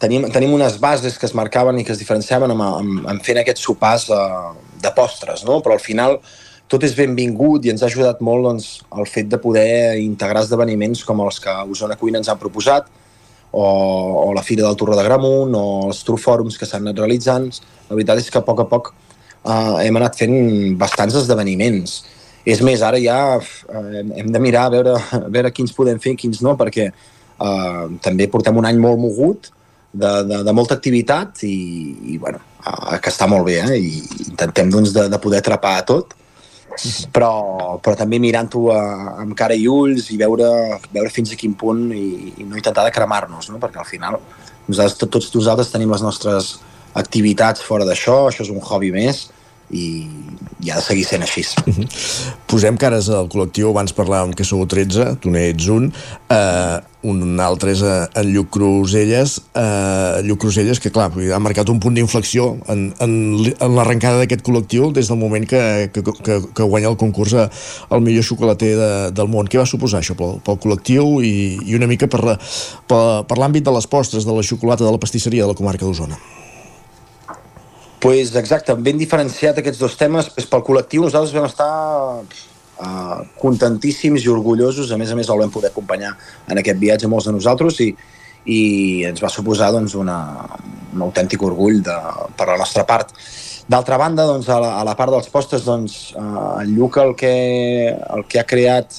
tenim, 0.00 0.24
tenim 0.32 0.54
unes 0.56 0.78
bases 0.80 1.18
que 1.20 1.28
es 1.28 1.34
marcaven 1.36 1.78
i 1.78 1.84
que 1.84 1.92
es 1.92 2.00
diferenciaven 2.00 2.54
amb, 2.54 2.64
amb, 2.64 3.02
amb 3.12 3.26
fent 3.26 3.42
aquests 3.42 3.66
sopars 3.68 4.06
de, 4.08 4.22
de 4.80 4.92
postres, 4.96 5.44
no? 5.44 5.60
però 5.60 5.76
al 5.76 5.84
final 5.84 6.16
tot 6.72 6.86
és 6.88 6.96
benvingut 6.96 7.66
i 7.66 7.72
ens 7.74 7.84
ha 7.84 7.90
ajudat 7.90 8.22
molt 8.24 8.48
doncs, 8.48 8.70
el 8.96 9.04
fet 9.04 9.28
de 9.28 9.36
poder 9.40 9.98
integrar 10.00 10.46
esdeveniments 10.46 11.04
com 11.04 11.20
els 11.20 11.42
que 11.44 11.52
Osona 11.68 11.98
Cuina 12.00 12.22
ens 12.22 12.32
han 12.32 12.40
proposat, 12.40 12.88
o, 13.52 13.64
o 14.24 14.32
la 14.32 14.42
Fira 14.42 14.64
del 14.64 14.78
Torre 14.80 14.96
de 14.96 15.04
Gramunt, 15.04 15.52
o 15.52 15.64
els 15.90 16.00
Trufòrums 16.08 16.56
que 16.56 16.64
s'han 16.64 16.86
anat 16.86 17.04
realitzant. 17.04 17.50
La 17.90 17.98
veritat 17.98 18.22
és 18.22 18.32
que 18.32 18.40
a 18.40 18.46
poc 18.46 18.64
a 18.64 18.68
poc 18.70 18.94
uh, 18.94 19.76
hem 19.82 20.00
anat 20.00 20.16
fent 20.16 20.38
bastants 20.80 21.20
esdeveniments. 21.20 21.98
És 22.48 22.64
més, 22.64 22.80
ara 22.80 22.96
ja 22.98 23.18
uh, 23.36 23.82
hem 23.92 24.32
de 24.32 24.40
mirar 24.40 24.70
a 24.70 24.72
veure, 24.72 24.96
a 24.96 25.26
veure 25.28 25.52
quins 25.52 25.76
podem 25.76 26.00
fer 26.00 26.16
i 26.16 26.22
quins 26.24 26.40
no, 26.40 26.56
perquè 26.56 26.88
uh, 27.42 27.90
també 28.04 28.30
portem 28.30 28.56
un 28.58 28.68
any 28.68 28.80
molt 28.80 29.00
mogut, 29.02 29.50
de, 29.92 30.10
de, 30.24 30.40
de 30.46 30.52
molta 30.56 30.78
activitat 30.78 31.42
i, 31.44 31.56
i 32.14 32.18
bueno, 32.18 32.40
uh, 32.64 32.96
que 32.96 33.12
està 33.12 33.28
molt 33.28 33.44
bé, 33.50 33.58
eh? 33.60 33.78
i 33.78 34.28
intentem 34.30 34.70
doncs, 34.72 34.94
de, 34.96 35.08
de 35.12 35.20
poder 35.20 35.42
atrapar 35.42 35.76
a 35.80 35.86
tot, 35.88 36.16
però, 37.12 37.76
però 37.84 37.96
també 37.98 38.16
mirant-ho 38.22 38.62
amb 38.72 39.34
cara 39.36 39.56
i 39.58 39.66
ulls 39.68 40.08
i 40.14 40.16
veure, 40.20 40.48
veure 40.94 41.12
fins 41.12 41.34
a 41.34 41.36
quin 41.36 41.52
punt 41.58 41.90
i, 41.92 42.32
i 42.40 42.46
no 42.48 42.56
intentar 42.56 42.86
de 42.86 42.94
cremar-nos, 42.94 43.50
no? 43.52 43.60
perquè 43.60 43.82
al 43.82 43.88
final 43.88 44.16
nosaltres, 44.68 44.96
tots 45.04 45.34
nosaltres 45.34 45.72
tenim 45.72 45.92
les 45.92 46.04
nostres 46.04 46.54
activitats 46.98 47.64
fora 47.64 47.86
d'això, 47.88 48.26
això 48.28 48.44
és 48.46 48.52
un 48.52 48.62
hobby 48.62 48.92
més, 48.94 49.26
i, 49.72 50.06
i 50.62 50.70
ha 50.70 50.78
de 50.78 50.84
seguir 50.84 51.04
sent 51.08 51.24
així. 51.24 51.44
Posem 52.50 52.78
cares 52.80 53.08
al 53.12 53.28
col·lectiu, 53.32 53.70
abans 53.72 53.94
parlàvem 53.96 54.34
que 54.36 54.46
sou 54.46 54.64
13, 54.68 55.16
tu 55.22 55.32
n'ets 55.32 55.68
un, 55.72 55.88
eh, 56.32 56.78
un 57.08 57.40
altre 57.42 57.72
és 57.72 57.82
eh, 57.82 57.94
en 58.20 58.28
Lluc 58.34 58.52
Cruselles, 58.54 59.38
eh, 59.58 60.20
Lluc 60.26 60.42
Cruselles, 60.44 60.80
que 60.82 60.92
clar, 60.94 61.08
ha 61.10 61.40
marcat 61.42 61.72
un 61.72 61.80
punt 61.82 61.96
d'inflexió 61.96 62.50
en, 62.72 62.84
en, 63.02 63.14
en 63.52 63.78
l'arrencada 63.78 64.20
d'aquest 64.22 64.44
col·lectiu 64.46 64.92
des 64.94 65.08
del 65.10 65.20
moment 65.20 65.48
que, 65.48 65.62
que, 65.94 66.04
que, 66.04 66.38
que 66.52 66.68
guanya 66.68 66.92
el 66.92 67.00
concurs 67.00 67.34
al 67.34 68.04
millor 68.04 68.28
xocolater 68.28 68.74
de, 68.78 68.92
del 69.16 69.32
món. 69.32 69.48
Què 69.48 69.62
va 69.62 69.66
suposar 69.68 70.02
això 70.02 70.18
pel, 70.18 70.38
pel 70.44 70.60
col·lectiu 70.62 71.18
i, 71.24 71.34
i 71.64 71.80
una 71.80 71.90
mica 71.90 72.10
per, 72.12 72.22
la, 72.28 72.36
per, 72.86 73.02
per 73.26 73.40
l'àmbit 73.40 73.66
de 73.66 73.74
les 73.74 73.88
postres, 73.88 74.28
de 74.28 74.36
la 74.36 74.46
xocolata, 74.46 74.84
de 74.84 74.94
la 74.94 75.02
pastisseria 75.02 75.48
de 75.48 75.54
la 75.54 75.58
comarca 75.58 75.88
d'Osona? 75.88 76.41
Pues 78.02 78.34
exacte, 78.34 78.74
ben 78.74 78.98
diferenciat 78.98 79.60
aquests 79.60 79.78
dos 79.78 79.94
temes, 79.94 80.26
pues 80.34 80.48
pel 80.50 80.64
col·lectiu 80.66 81.04
nosaltres 81.06 81.34
vam 81.36 81.44
estar 81.46 81.68
uh, 82.18 83.20
contentíssims 83.38 84.24
i 84.26 84.32
orgullosos, 84.32 84.90
a 84.90 84.98
més 84.98 85.12
a 85.12 85.18
més 85.18 85.30
el 85.30 85.38
vam 85.38 85.52
poder 85.54 85.70
acompanyar 85.70 86.10
en 86.50 86.58
aquest 86.58 86.80
viatge 86.82 87.10
molts 87.10 87.28
de 87.30 87.36
nosaltres 87.36 87.78
i, 87.86 87.92
i 88.50 88.58
ens 89.06 89.22
va 89.22 89.30
suposar 89.30 89.70
doncs, 89.76 89.94
una, 89.94 90.18
un 90.90 91.06
autèntic 91.06 91.46
orgull 91.46 91.78
de, 91.86 91.94
per 92.34 92.48
la 92.50 92.58
nostra 92.58 92.82
part. 92.90 93.14
D'altra 93.70 94.00
banda, 94.02 94.26
doncs, 94.26 94.50
a, 94.50 94.58
la, 94.58 94.74
a 94.80 94.82
la 94.88 94.96
part 94.98 95.14
dels 95.14 95.30
postres, 95.30 95.62
doncs, 95.62 96.00
uh, 96.18 96.58
el 96.64 96.74
Lluc 96.74 96.98
el 97.04 97.14
que, 97.14 97.36
el 98.02 98.26
que 98.26 98.42
ha 98.42 98.48
creat 98.50 98.98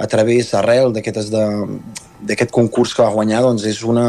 a 0.00 0.08
través, 0.08 0.54
arrel 0.56 0.96
d'aquest 0.96 2.48
concurs 2.54 2.96
que 2.96 3.04
va 3.04 3.12
guanyar, 3.12 3.44
doncs, 3.44 3.68
és 3.68 3.84
una, 3.84 4.08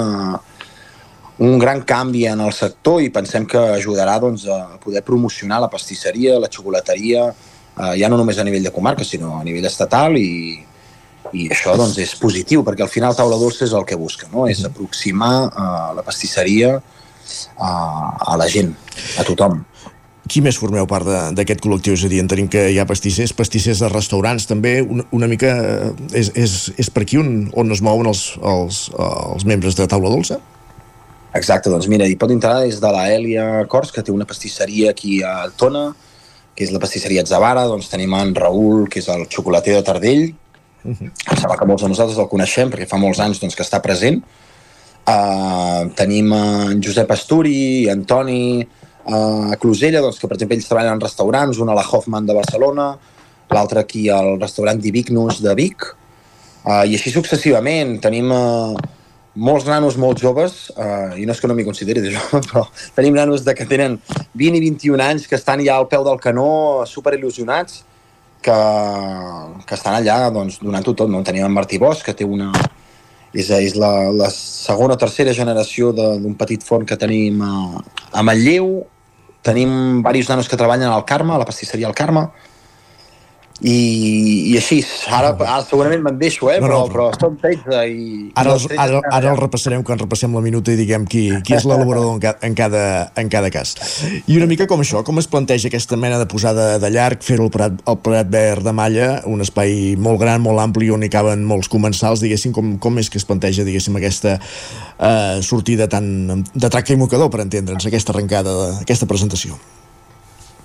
un 1.39 1.57
gran 1.59 1.81
canvi 1.87 2.25
en 2.27 2.41
el 2.43 2.51
sector 2.53 3.01
i 3.01 3.11
pensem 3.15 3.45
que 3.47 3.59
ajudarà 3.77 4.17
doncs, 4.19 4.45
a 4.51 4.79
poder 4.83 5.03
promocionar 5.07 5.61
la 5.63 5.69
pastisseria, 5.71 6.39
la 6.39 6.51
xocolateria, 6.51 7.29
eh, 7.31 7.93
ja 8.01 8.09
no 8.11 8.19
només 8.19 8.37
a 8.37 8.43
nivell 8.43 8.67
de 8.67 8.73
comarca, 8.75 9.07
sinó 9.07 9.37
a 9.39 9.45
nivell 9.47 9.67
estatal 9.69 10.17
i, 10.19 10.59
i 11.31 11.47
això 11.47 11.77
doncs, 11.79 11.97
és 12.03 12.11
positiu, 12.19 12.63
perquè 12.67 12.83
al 12.83 12.91
final 12.91 13.15
Taula 13.15 13.39
Dolça 13.39 13.63
és 13.67 13.73
el 13.77 13.87
que 13.87 13.97
busca, 13.99 14.27
no? 14.33 14.49
és 14.51 14.65
aproximar 14.67 15.33
uh, 15.47 15.63
la 15.95 16.03
pastisseria 16.03 16.75
a, 16.75 17.71
a 18.19 18.37
la 18.39 18.47
gent, 18.51 18.75
a 19.19 19.25
tothom. 19.27 19.61
Qui 20.29 20.43
més 20.45 20.59
formeu 20.61 20.85
part 20.85 21.07
d'aquest 21.33 21.63
col·lectiu? 21.63 21.95
És 21.95 22.03
a 22.05 22.11
dir, 22.11 22.19
en 22.21 22.27
tenim 22.29 22.49
que 22.51 22.67
hi 22.69 22.77
ha 22.77 22.85
pastissers, 22.85 23.31
pastissers 23.33 23.79
de 23.81 23.89
restaurants 23.89 24.45
també, 24.49 24.75
una, 24.83 25.07
una 25.15 25.29
mica 25.31 25.55
eh, 25.57 25.89
és, 26.19 26.33
és, 26.37 26.59
és 26.77 26.91
per 26.93 27.07
aquí 27.07 27.17
on, 27.17 27.47
on 27.57 27.71
es 27.73 27.81
mouen 27.85 28.11
els, 28.11 28.33
els, 28.43 28.89
els 28.99 29.47
membres 29.49 29.79
de 29.79 29.87
Taula 29.89 30.11
Dolça? 30.11 30.37
Exacte, 31.37 31.69
doncs 31.69 31.85
mira, 31.91 32.07
hi 32.09 32.17
pot 32.17 32.31
entrar 32.33 32.63
des 32.63 32.79
de 32.81 32.89
la 32.89 33.03
Elia 33.13 33.45
Cors, 33.69 33.91
que 33.93 34.01
té 34.01 34.11
una 34.11 34.25
pastisseria 34.25 34.89
aquí 34.95 35.19
a 35.21 35.43
Altona, 35.43 35.91
que 36.55 36.65
és 36.65 36.73
la 36.73 36.81
pastisseria 36.81 37.23
Zavara, 37.29 37.67
doncs 37.69 37.89
tenim 37.91 38.15
en 38.17 38.33
Raül, 38.35 38.87
que 38.89 38.99
és 39.03 39.09
el 39.13 39.27
xocolater 39.29 39.75
de 39.77 39.83
Tardell, 39.85 40.23
uh 40.83 40.91
-huh. 40.91 41.11
em 41.31 41.37
sembla 41.37 41.57
que 41.57 41.65
molts 41.65 41.83
de 41.83 41.89
nosaltres 41.89 42.17
el 42.17 42.27
coneixem 42.27 42.69
perquè 42.69 42.87
fa 42.87 42.97
molts 42.97 43.19
anys 43.19 43.39
doncs, 43.39 43.55
que 43.55 43.63
està 43.63 43.79
present. 43.79 44.23
Uh, 45.05 45.89
tenim 45.95 46.33
en 46.33 46.81
Josep 46.81 47.09
Asturi, 47.11 47.89
Antoni, 47.89 48.67
uh, 49.05 49.55
Closella, 49.59 50.01
doncs, 50.01 50.19
que 50.19 50.27
per 50.27 50.35
exemple 50.35 50.55
ells 50.55 50.67
treballen 50.67 50.93
en 50.93 51.01
restaurants, 51.01 51.57
un 51.57 51.69
a 51.69 51.73
la 51.73 51.85
Hoffman 51.89 52.25
de 52.25 52.33
Barcelona, 52.33 52.97
l'altre 53.49 53.79
aquí 53.79 54.09
al 54.09 54.39
restaurant 54.39 54.79
Divignus 54.79 55.41
de 55.41 55.53
Vic, 55.55 55.95
uh, 56.65 56.85
i 56.85 56.95
així 56.95 57.11
successivament. 57.11 57.99
Tenim 58.01 58.31
uh, 58.31 58.75
molts 59.39 59.67
nanos 59.67 59.95
molt 59.99 60.19
joves, 60.19 60.67
uh, 60.75 61.15
i 61.15 61.25
no 61.25 61.33
és 61.35 61.39
que 61.39 61.47
no 61.47 61.55
m'hi 61.55 61.65
consideri 61.67 62.03
de 62.03 62.11
jove, 62.15 62.41
però 62.49 62.65
tenim 62.97 63.15
nanos 63.15 63.45
de 63.45 63.55
que 63.55 63.67
tenen 63.69 63.97
20 64.35 64.59
i 64.59 64.63
21 64.67 65.05
anys 65.05 65.29
que 65.29 65.39
estan 65.39 65.63
ja 65.65 65.77
al 65.79 65.87
peu 65.91 66.03
del 66.07 66.19
canó, 66.19 66.49
super 66.89 67.15
il·lusionats, 67.15 67.85
que, 68.41 68.57
que 69.65 69.75
estan 69.75 69.97
allà 69.97 70.29
doncs, 70.33 70.59
donant-ho 70.63 70.93
tot. 70.93 71.09
No? 71.11 71.23
Tenim 71.27 71.47
en 71.47 71.55
Martí 71.55 71.79
Bosch, 71.81 72.05
que 72.05 72.15
té 72.15 72.27
una... 72.27 72.51
És, 73.29 73.51
és 73.53 73.75
la, 73.77 74.09
la 74.09 74.31
segona 74.33 74.95
o 74.95 74.99
tercera 74.99 75.35
generació 75.37 75.91
d'un 75.93 76.33
petit 76.37 76.63
forn 76.65 76.87
que 76.89 76.97
tenim 76.97 77.43
a, 77.45 77.81
a 78.09 78.23
Manlleu. 78.25 78.79
Tenim 79.45 80.01
diversos 80.01 80.31
nanos 80.33 80.49
que 80.49 80.57
treballen 80.57 80.89
al 80.89 81.05
Carme, 81.05 81.35
a 81.35 81.41
la 81.41 81.45
pastisseria 81.47 81.87
al 81.87 81.95
Carme, 81.95 82.25
i, 83.59 84.51
i 84.53 84.55
així, 84.55 84.77
ara, 85.11 85.33
ara 85.35 85.59
segurament 85.67 85.99
me'n 86.05 86.19
deixo, 86.19 86.47
eh? 86.47 86.59
No, 86.61 86.67
però, 86.67 86.77
no, 86.79 86.91
però 86.93 87.07
som 87.19 87.35
13 87.41 87.81
i... 87.91 88.05
Ara, 88.39 88.53
els, 88.55 88.67
ara, 88.71 89.01
ara 89.11 89.33
el 89.33 89.39
repassarem 89.39 89.83
quan 89.83 89.99
repassem 89.99 90.35
la 90.35 90.43
minuta 90.43 90.71
i 90.71 90.77
diguem 90.79 91.03
qui, 91.09 91.25
qui 91.43 91.57
és 91.57 91.65
l'elaborador 91.67 92.15
en, 92.15 92.21
ca, 92.23 92.33
en, 92.45 92.55
cada, 92.55 92.83
en 93.19 93.31
cada 93.31 93.51
cas. 93.51 93.73
I 94.21 94.37
una 94.37 94.47
mica 94.47 94.67
com 94.69 94.79
això, 94.83 95.03
com 95.03 95.19
es 95.19 95.27
planteja 95.27 95.67
aquesta 95.67 95.99
mena 95.99 96.21
de 96.21 96.27
posada 96.31 96.69
de 96.79 96.91
llarg, 96.93 97.19
fer-ho 97.25 97.49
al 97.49 97.51
Prat, 97.53 97.81
al 97.83 97.99
Prat 98.05 98.31
Verd 98.31 98.63
de 98.69 98.75
Malla, 98.75 99.09
un 99.27 99.43
espai 99.43 99.97
molt 99.99 100.21
gran, 100.23 100.39
molt 100.45 100.63
ampli, 100.63 100.87
on 100.95 101.03
hi 101.03 101.11
caben 101.11 101.43
molts 101.49 101.67
comensals, 101.71 102.23
diguéssim, 102.23 102.55
com, 102.55 102.77
com 102.79 103.01
és 103.03 103.11
que 103.11 103.19
es 103.19 103.27
planteja, 103.27 103.67
diguéssim, 103.67 103.99
aquesta 103.99 104.37
eh, 104.39 105.41
sortida 105.43 105.89
tan 105.91 106.45
de 106.53 106.71
tracte 106.71 106.95
i 106.95 107.01
mocador, 107.01 107.27
per 107.33 107.43
entendre'ns, 107.43 107.91
aquesta 107.91 108.15
arrencada, 108.15 108.55
aquesta 108.79 109.09
presentació. 109.09 109.59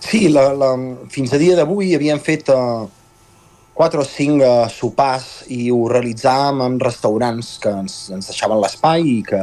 Sí, 0.04 0.28
la, 0.28 0.50
la, 0.52 0.74
fins 1.08 1.32
a 1.32 1.38
dia 1.40 1.56
d'avui 1.56 1.94
havíem 1.96 2.18
fet 2.20 2.50
uh, 2.52 2.84
4 3.74 4.02
o 4.02 4.04
5 4.04 4.44
uh, 4.44 4.66
sopars 4.68 5.46
i 5.48 5.70
ho 5.72 5.78
realitzàvem 5.88 6.60
en 6.66 6.76
restaurants 6.82 7.54
que 7.62 7.72
ens, 7.72 7.94
ens 8.12 8.28
deixaven 8.28 8.60
l'espai 8.60 9.06
i, 9.08 9.16
que, 9.24 9.40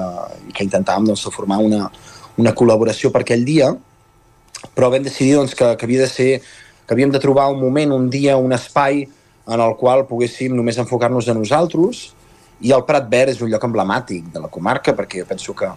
i 0.48 0.54
que 0.54 0.68
intentàvem 0.68 1.10
doncs, 1.10 1.26
formar 1.34 1.58
una, 1.66 1.88
una 2.38 2.54
col·laboració 2.54 3.10
per 3.12 3.24
aquell 3.26 3.42
dia, 3.48 3.72
però 4.78 4.92
vam 4.94 5.02
decidir 5.04 5.40
doncs, 5.40 5.58
que, 5.58 5.74
que 5.76 5.90
havia 5.90 6.06
de 6.06 6.12
ser 6.12 6.30
que 6.86 6.94
havíem 6.94 7.12
de 7.12 7.24
trobar 7.24 7.50
un 7.50 7.60
moment, 7.60 7.98
un 7.98 8.10
dia, 8.14 8.38
un 8.38 8.54
espai 8.54 9.06
en 9.48 9.62
el 9.66 9.76
qual 9.82 10.06
poguéssim 10.06 10.54
només 10.54 10.78
enfocar-nos 10.78 11.30
a 11.32 11.36
nosaltres. 11.38 12.12
I 12.62 12.74
el 12.76 12.86
Prat 12.86 13.08
Verd 13.10 13.34
és 13.34 13.42
un 13.42 13.50
lloc 13.50 13.64
emblemàtic 13.66 14.30
de 14.34 14.42
la 14.44 14.52
comarca 14.54 14.94
perquè 14.94 15.24
jo 15.24 15.30
penso 15.30 15.58
que, 15.58 15.70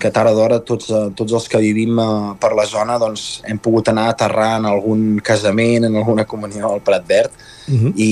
que 0.00 0.10
tard 0.14 0.32
o 0.32 0.34
d'hora 0.34 0.60
tots, 0.64 0.88
eh, 0.90 1.10
tots 1.16 1.36
els 1.36 1.48
que 1.52 1.60
vivim 1.62 1.98
eh, 2.00 2.06
per 2.40 2.52
la 2.56 2.64
zona 2.68 2.96
doncs, 2.98 3.42
hem 3.46 3.60
pogut 3.62 3.92
anar 3.92 4.08
a 4.08 4.14
aterrar 4.16 4.54
en 4.58 4.70
algun 4.70 5.20
casament, 5.24 5.86
en 5.86 5.98
alguna 6.00 6.24
comunió 6.30 6.72
al 6.72 6.80
Prat 6.86 7.06
Verd 7.06 7.30
uh 7.30 7.74
-huh. 7.74 7.92
i, 7.96 8.10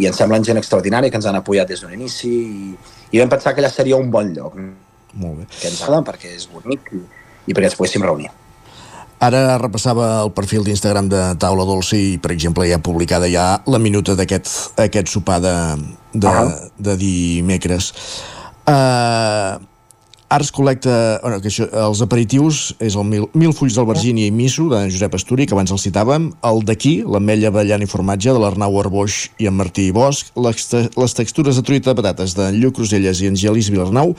i 0.00 0.06
ens 0.06 0.16
semblen 0.16 0.44
gent 0.44 0.58
extraordinària 0.58 1.10
que 1.10 1.16
ens 1.16 1.26
han 1.26 1.36
apoyat 1.36 1.68
des 1.68 1.80
d'un 1.80 1.92
inici 1.92 2.28
i, 2.28 2.74
i 3.10 3.20
vam 3.20 3.28
pensar 3.28 3.54
que 3.54 3.60
allà 3.60 3.70
seria 3.70 3.96
un 3.96 4.10
bon 4.10 4.32
lloc 4.34 4.56
Molt 5.12 5.38
bé. 5.38 5.46
que 5.60 5.68
ens 5.68 5.82
agrada 5.82 6.02
perquè 6.12 6.34
és 6.34 6.48
bonic 6.48 6.90
i, 6.92 7.00
i 7.46 7.52
perquè 7.52 7.64
ens 7.64 7.76
poguéssim 7.76 8.02
reunir. 8.02 8.30
Ara 9.18 9.56
repassava 9.56 10.22
el 10.22 10.30
perfil 10.36 10.64
d'Instagram 10.64 11.08
de 11.08 11.20
Taula 11.40 11.64
Dolça 11.64 11.96
i, 11.96 12.18
per 12.18 12.32
exemple, 12.32 12.66
ja 12.68 12.78
publicada 12.78 13.28
ja 13.32 13.62
la 13.66 13.78
minuta 13.78 14.14
d'aquest 14.14 14.78
aquest 14.78 15.08
sopar 15.08 15.40
de, 15.40 15.54
de, 16.12 16.26
uh 16.26 16.32
-huh. 16.32 16.70
de 16.76 16.96
dimecres. 16.96 17.94
Uh, 18.68 19.56
Arts 20.28 20.50
col·lecta 20.50 21.20
bueno, 21.22 21.38
que 21.38 21.50
això, 21.52 21.68
els 21.86 22.00
aperitius 22.02 22.72
és 22.82 22.96
el 22.98 23.04
Mil, 23.06 23.28
Mil 23.38 23.52
fulls 23.54 23.76
d'albergínia 23.78 24.26
i 24.26 24.32
miso 24.34 24.66
de 24.72 24.80
Josep 24.90 25.14
Esturi, 25.14 25.46
que 25.46 25.54
abans 25.54 25.70
el 25.70 25.78
citàvem 25.78 26.32
el 26.48 26.58
d'aquí, 26.66 26.96
l'ametlla 27.06 27.52
avellana 27.52 27.86
i 27.86 27.90
formatge 27.90 28.34
de 28.34 28.42
l'Arnau 28.42 28.74
Arboix 28.80 29.20
i 29.38 29.46
en 29.46 29.54
Martí 29.54 29.86
Bosch 29.94 30.34
les, 30.34 30.66
les 30.98 31.16
textures 31.20 31.60
de 31.60 31.62
truita 31.62 31.92
de 31.92 32.00
patates 32.00 32.34
de 32.34 32.50
Lluc 32.56 32.74
Cruselles 32.80 33.22
i 33.22 33.30
en 33.30 33.38
Gelis 33.38 33.70
Vilarnau 33.70 34.16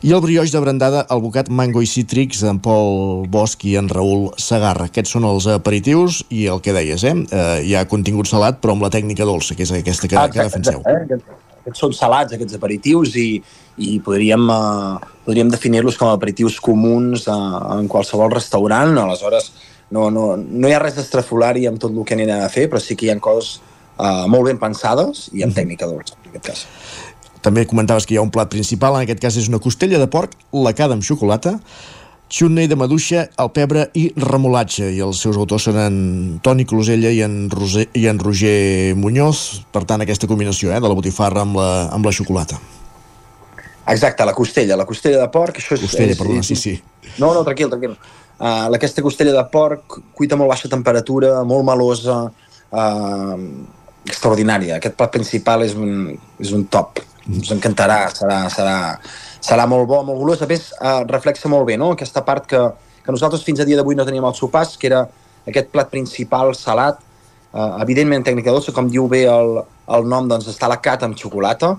i 0.00 0.16
el 0.16 0.24
brioix 0.24 0.56
de 0.56 0.64
brandada 0.64 1.04
al 1.12 1.20
bocat 1.20 1.52
mango 1.52 1.84
i 1.84 1.90
cítrics 1.90 2.40
d'en 2.46 2.62
Pol 2.64 3.28
Bosch 3.28 3.68
i 3.68 3.76
en 3.76 3.92
Raül 3.92 4.30
Sagarra. 4.40 4.88
Aquests 4.88 5.18
són 5.18 5.28
els 5.28 5.50
aperitius 5.52 6.22
i 6.32 6.46
el 6.48 6.64
que 6.64 6.72
deies, 6.72 7.04
eh? 7.04 7.16
eh 7.28 7.54
hi 7.68 7.76
ha 7.76 7.84
contingut 7.90 8.30
salat 8.30 8.62
però 8.62 8.72
amb 8.72 8.88
la 8.88 8.94
tècnica 8.94 9.28
dolça, 9.28 9.58
que 9.58 9.68
és 9.68 9.76
aquesta 9.82 10.08
que, 10.08 10.16
que 10.16 10.48
defenseu. 10.48 10.80
Eh? 11.62 11.68
Aquests 11.68 11.82
són 11.84 11.94
salats, 11.96 12.34
aquests 12.34 12.58
aperitius, 12.58 13.14
i, 13.16 13.42
i 13.78 13.98
podríem, 14.04 14.48
uh, 14.50 14.98
podríem 15.26 15.50
definir-los 15.52 15.98
com 16.00 16.10
aperitius 16.10 16.58
comuns 16.60 17.28
uh, 17.30 17.78
en 17.78 17.88
qualsevol 17.88 18.32
restaurant. 18.34 18.96
Aleshores, 18.98 19.52
no, 19.94 20.10
no, 20.10 20.32
no 20.36 20.68
hi 20.68 20.74
ha 20.74 20.82
res 20.82 20.98
d'estrafolari 20.98 21.68
amb 21.70 21.80
tot 21.80 21.94
el 21.94 22.04
que 22.08 22.16
anirem 22.18 22.42
a 22.42 22.50
fer, 22.52 22.68
però 22.72 22.82
sí 22.82 22.96
que 22.98 23.06
hi 23.06 23.14
ha 23.14 23.18
coses 23.22 23.60
uh, 23.98 24.26
molt 24.26 24.50
ben 24.50 24.60
pensades 24.60 25.28
i 25.32 25.46
amb 25.46 25.54
tècnica 25.56 25.88
dolça, 25.88 26.18
en 26.24 26.32
aquest 26.32 26.50
cas. 26.50 26.66
També 27.42 27.64
comentaves 27.66 28.06
que 28.06 28.14
hi 28.14 28.20
ha 28.20 28.24
un 28.24 28.30
plat 28.30 28.50
principal, 28.50 28.96
en 28.96 29.06
aquest 29.06 29.22
cas 29.22 29.36
és 29.38 29.48
una 29.50 29.62
costella 29.62 29.98
de 29.98 30.06
porc 30.10 30.36
lacada 30.54 30.94
amb 30.94 31.06
xocolata, 31.06 31.56
xutney 32.32 32.66
de 32.66 32.76
maduixa, 32.80 33.26
el 33.42 33.50
pebre 33.52 33.86
i 33.98 34.06
remolatge 34.16 34.88
i 34.96 35.00
els 35.04 35.20
seus 35.20 35.36
autors 35.36 35.66
són 35.68 35.78
en 35.82 35.96
Toni 36.44 36.64
Closella 36.68 37.10
i 37.12 37.20
en, 37.26 37.50
Roser, 37.52 37.90
i 37.98 38.06
en 38.08 38.20
Roger 38.22 38.94
Muñoz. 38.96 39.66
Per 39.72 39.84
tant 39.88 40.00
aquesta 40.00 40.28
combinació 40.30 40.72
eh, 40.72 40.80
de 40.80 40.88
la 40.88 40.96
botifarra 40.96 41.44
amb 41.44 41.60
la, 41.60 41.68
amb 41.92 42.08
la 42.08 42.14
xocolata. 42.16 42.56
Exacte, 43.92 44.24
la 44.24 44.32
costella, 44.32 44.78
la 44.78 44.86
costella 44.88 45.20
de 45.20 45.28
porc 45.34 45.58
això 45.60 45.76
és, 45.76 45.84
costella, 45.84 46.14
és, 46.14 46.18
perdona, 46.18 46.40
és, 46.40 46.48
sí, 46.48 46.56
sí. 46.56 47.12
No, 47.18 47.34
no, 47.34 47.42
tranquil, 47.44 47.68
tranquil. 47.68 47.96
Uh, 48.38 48.72
aquesta 48.78 49.04
costella 49.04 49.34
de 49.36 49.42
porc 49.52 49.98
cuita 50.16 50.38
a 50.38 50.40
molt 50.40 50.50
baixa 50.54 50.70
temperatura 50.72 51.42
molt 51.46 51.66
melosa 51.68 52.22
uh, 52.30 53.34
extraordinària. 54.08 54.78
Aquest 54.78 54.96
plat 54.96 55.12
principal 55.12 55.66
és 55.66 55.76
un, 55.76 56.14
és 56.40 56.54
un 56.56 56.64
top. 56.72 57.02
Us 57.28 57.52
encantarà, 57.54 58.06
serà, 58.14 58.38
serà 58.50 58.76
serà 59.42 59.66
molt 59.68 59.88
bo, 59.90 60.02
molt 60.06 60.20
golós. 60.22 60.42
A 60.42 60.48
més, 60.50 60.70
eh, 60.72 61.02
reflexa 61.10 61.50
molt 61.50 61.66
bé 61.66 61.76
no? 61.76 61.92
aquesta 61.92 62.22
part 62.24 62.46
que, 62.48 62.62
que 63.04 63.14
nosaltres 63.14 63.44
fins 63.44 63.60
a 63.60 63.66
dia 63.68 63.76
d'avui 63.76 63.98
no 63.98 64.06
teníem 64.06 64.24
als 64.24 64.38
sopars, 64.38 64.76
que 64.78 64.88
era 64.90 65.04
aquest 65.48 65.72
plat 65.74 65.90
principal 65.90 66.54
salat, 66.54 67.00
eh, 67.52 67.70
evidentment 67.82 68.24
tècnica 68.24 68.54
dolça, 68.54 68.72
com 68.72 68.90
diu 68.90 69.08
bé 69.10 69.24
el, 69.30 69.58
el 69.98 70.06
nom, 70.08 70.28
doncs 70.30 70.48
està 70.54 70.70
lacat 70.70 71.02
amb 71.02 71.18
xocolata, 71.18 71.74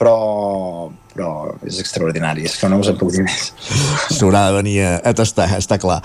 però, 0.00 0.88
però 1.12 1.30
és 1.68 1.78
extraordinari, 1.82 2.46
és 2.48 2.56
que 2.56 2.68
no 2.72 2.78
us 2.80 2.88
en 2.88 2.96
puc 3.00 3.12
dir 3.12 3.26
més. 3.26 3.50
S'haurà 4.16 4.46
de 4.48 4.54
venir 4.56 4.78
a, 4.86 4.94
a 5.04 5.12
tastar, 5.16 5.50
està 5.58 5.76
clar. 5.80 6.00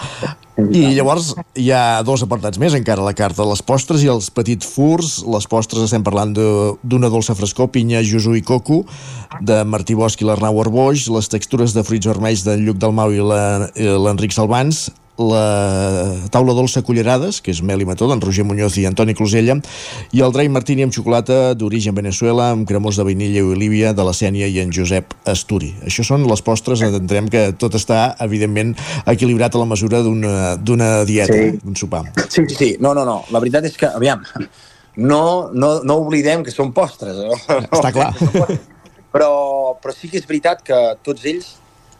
I 0.56 0.86
llavors 0.96 1.34
hi 1.60 1.70
ha 1.76 2.02
dos 2.08 2.24
apartats 2.24 2.60
més 2.60 2.76
encara 2.78 3.04
la 3.04 3.16
carta, 3.16 3.44
les 3.48 3.64
postres 3.64 4.04
i 4.06 4.12
els 4.12 4.30
petits 4.36 4.68
furs. 4.68 5.18
Les 5.28 5.48
postres 5.52 5.88
estem 5.88 6.04
parlant 6.04 6.32
d'una 6.36 7.12
dolça 7.12 7.36
frescor, 7.36 7.72
pinya, 7.76 8.04
jusu 8.04 8.36
i 8.40 8.44
coco, 8.44 8.84
de 9.44 9.62
Martí 9.68 9.98
Bosch 10.00 10.24
i 10.24 10.28
l'Arnau 10.28 10.60
Arboix, 10.64 11.08
les 11.12 11.32
textures 11.32 11.76
de 11.76 11.84
fruits 11.88 12.08
vermells 12.12 12.46
d'en 12.48 12.64
Lluc 12.68 12.80
Dalmau 12.80 13.16
i 13.16 13.24
l'Enric 13.24 14.36
Salvans, 14.36 14.90
la 15.18 16.28
taula 16.32 16.54
dolça 16.54 16.84
cullerades, 16.84 17.40
que 17.42 17.54
és 17.54 17.62
Meli 17.64 17.86
Mató, 17.88 18.08
d'en 18.10 18.22
Roger 18.22 18.44
Muñoz 18.46 18.76
i 18.82 18.86
Antoni 18.90 19.16
Closella, 19.16 19.56
i 20.12 20.22
el 20.26 20.34
Drai 20.36 20.50
Martini 20.52 20.84
amb 20.84 20.96
xocolata 20.96 21.54
d'origen 21.56 21.96
Venezuela, 21.96 22.50
amb 22.52 22.68
cremós 22.68 23.00
de 23.00 23.06
vainilla 23.08 23.40
i 23.40 23.48
olívia 23.56 23.94
de 23.96 24.06
la 24.06 24.14
Sènia 24.16 24.50
i 24.52 24.60
en 24.64 24.74
Josep 24.76 25.16
Asturi. 25.32 25.74
Això 25.88 26.04
són 26.08 26.28
les 26.28 26.44
postres, 26.46 26.84
entenem 26.84 27.30
que 27.32 27.48
tot 27.60 27.78
està, 27.80 28.16
evidentment, 28.26 28.76
equilibrat 29.08 29.56
a 29.56 29.64
la 29.64 29.70
mesura 29.72 30.04
d'una 30.04 30.92
dieta, 31.08 31.34
sí. 31.34 31.60
d'un 31.64 31.80
sopar. 31.80 32.06
Sí, 32.28 32.44
sí, 32.50 32.56
sí. 32.56 32.72
No, 32.84 32.94
no, 32.94 33.08
no. 33.08 33.22
La 33.32 33.40
veritat 33.44 33.70
és 33.70 33.80
que, 33.80 33.88
aviam, 33.88 34.24
no, 34.98 35.50
no, 35.54 35.76
no 35.84 36.00
oblidem 36.04 36.44
que 36.44 36.52
són 36.52 36.74
postres. 36.76 37.20
No? 37.24 37.60
Està 37.72 37.92
clar. 37.96 38.12
Però, 39.16 39.30
però 39.80 39.94
sí 39.96 40.10
que 40.12 40.20
és 40.20 40.26
veritat 40.28 40.60
que 40.66 40.76
tots 41.06 41.24
ells 41.24 41.54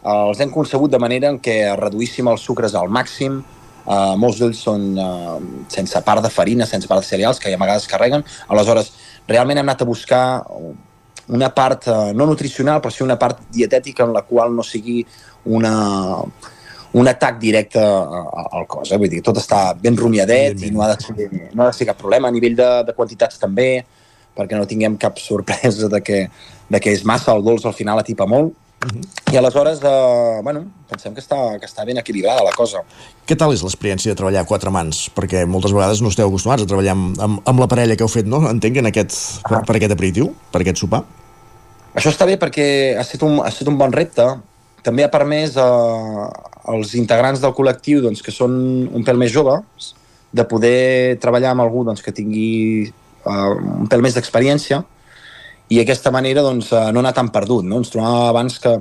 els 0.06 0.40
hem 0.40 0.50
concebut 0.54 0.90
de 0.92 1.00
manera 1.02 1.30
en 1.32 1.38
què 1.42 1.58
reduíssim 1.78 2.28
els 2.30 2.44
sucres 2.46 2.74
al 2.78 2.90
màxim, 2.92 3.40
uh, 3.86 4.14
molts 4.20 4.40
d'ells 4.42 4.62
són 4.68 4.88
uh, 5.02 5.38
sense 5.72 6.02
part 6.06 6.22
de 6.22 6.30
farina, 6.30 6.66
sense 6.66 6.88
part 6.90 7.02
de 7.02 7.08
cereals, 7.08 7.40
que 7.42 7.52
a 7.52 7.58
vegades 7.58 7.88
carreguen, 7.90 8.24
aleshores 8.48 8.92
realment 9.26 9.58
hem 9.58 9.66
anat 9.66 9.82
a 9.82 9.88
buscar 9.88 10.24
una 11.26 11.50
part 11.54 11.88
uh, 11.90 12.12
no 12.14 12.28
nutricional, 12.30 12.82
però 12.82 12.94
sí 12.94 13.02
una 13.02 13.18
part 13.18 13.48
dietètica 13.50 14.06
en 14.06 14.14
la 14.14 14.22
qual 14.28 14.54
no 14.54 14.62
sigui 14.62 15.00
una, 15.50 15.74
un 16.96 17.08
atac 17.08 17.40
directe 17.42 17.82
al 17.82 18.66
cos. 18.70 18.92
Eh? 18.92 18.98
Vull 19.00 19.10
dir, 19.10 19.22
tot 19.26 19.40
està 19.42 19.72
ben 19.80 19.98
rumiadet 19.98 20.62
i 20.62 20.70
no 20.74 20.84
ha, 20.84 20.92
de 20.94 21.02
ser, 21.02 21.30
no 21.52 21.64
ha 21.64 21.70
de 21.72 21.78
ser 21.78 21.88
cap 21.90 21.98
problema. 21.98 22.30
A 22.30 22.34
nivell 22.34 22.54
de, 22.58 22.68
de 22.86 22.94
quantitats 22.94 23.42
també, 23.42 23.84
perquè 24.36 24.58
no 24.58 24.68
tinguem 24.70 24.98
cap 25.00 25.18
sorpresa 25.22 25.90
de 25.90 26.00
que, 26.04 26.22
de 26.70 26.82
que 26.82 26.94
és 26.94 27.04
massa, 27.08 27.34
el 27.34 27.44
dolç 27.46 27.66
al 27.66 27.76
final 27.76 28.02
atipa 28.02 28.28
molt. 28.30 28.54
Uh 28.84 28.88
-huh. 28.88 29.32
I 29.32 29.36
aleshores, 29.36 29.80
eh, 29.82 30.40
bueno, 30.42 30.64
pensem 30.88 31.14
que 31.14 31.20
està, 31.20 31.58
que 31.58 31.66
està 31.66 31.84
ben 31.84 31.96
equilibrada 31.96 32.44
la 32.44 32.52
cosa. 32.52 32.82
Què 33.26 33.36
tal 33.36 33.52
és 33.52 33.62
l'experiència 33.62 34.12
de 34.12 34.16
treballar 34.16 34.42
a 34.42 34.44
quatre 34.46 34.70
mans? 34.70 35.10
Perquè 35.14 35.46
moltes 35.46 35.72
vegades 35.72 36.00
no 36.00 36.08
esteu 36.08 36.28
acostumats 36.28 36.62
a 36.62 36.66
treballar 36.66 36.92
amb, 36.92 37.20
amb, 37.20 37.40
amb 37.44 37.60
la 37.60 37.66
parella 37.66 37.96
que 37.96 38.02
heu 38.02 38.08
fet, 38.08 38.26
no? 38.26 38.48
Entenc, 38.50 38.76
en 38.76 38.86
aquest, 38.86 39.42
per, 39.48 39.64
per 39.64 39.76
aquest 39.76 39.92
aperitiu, 39.92 40.34
per 40.52 40.60
aquest 40.60 40.78
sopar. 40.78 41.04
Això 41.94 42.10
està 42.10 42.26
bé 42.26 42.36
perquè 42.36 42.96
ha 42.96 43.00
estat 43.00 43.22
un, 43.22 43.40
ha 43.40 43.48
estat 43.48 43.68
un 43.68 43.78
bon 43.78 43.92
repte. 43.92 44.24
També 44.82 45.02
ha 45.02 45.08
permès 45.08 45.56
eh, 45.56 46.26
als 46.66 46.94
integrants 46.94 47.40
del 47.40 47.54
col·lectiu 47.54 48.02
doncs, 48.02 48.22
que 48.22 48.34
són 48.34 48.52
un 48.92 49.04
pèl 49.06 49.16
més 49.16 49.32
joves 49.32 49.94
de 50.32 50.44
poder 50.44 51.16
treballar 51.22 51.54
amb 51.54 51.64
algú 51.64 51.84
doncs, 51.86 52.02
que 52.02 52.12
tingui 52.12 52.92
uh, 53.24 53.54
un 53.54 53.88
pèl 53.88 54.02
més 54.04 54.16
d'experiència 54.16 54.82
i 55.68 55.80
d'aquesta 55.80 56.12
manera 56.14 56.44
doncs, 56.46 56.70
uh, 56.74 56.88
no 56.94 57.02
anar 57.02 57.14
tan 57.16 57.32
perdut. 57.34 57.66
No? 57.66 57.80
Ens 57.82 57.90
trobàvem 57.90 58.30
abans 58.30 58.58
que, 58.62 58.72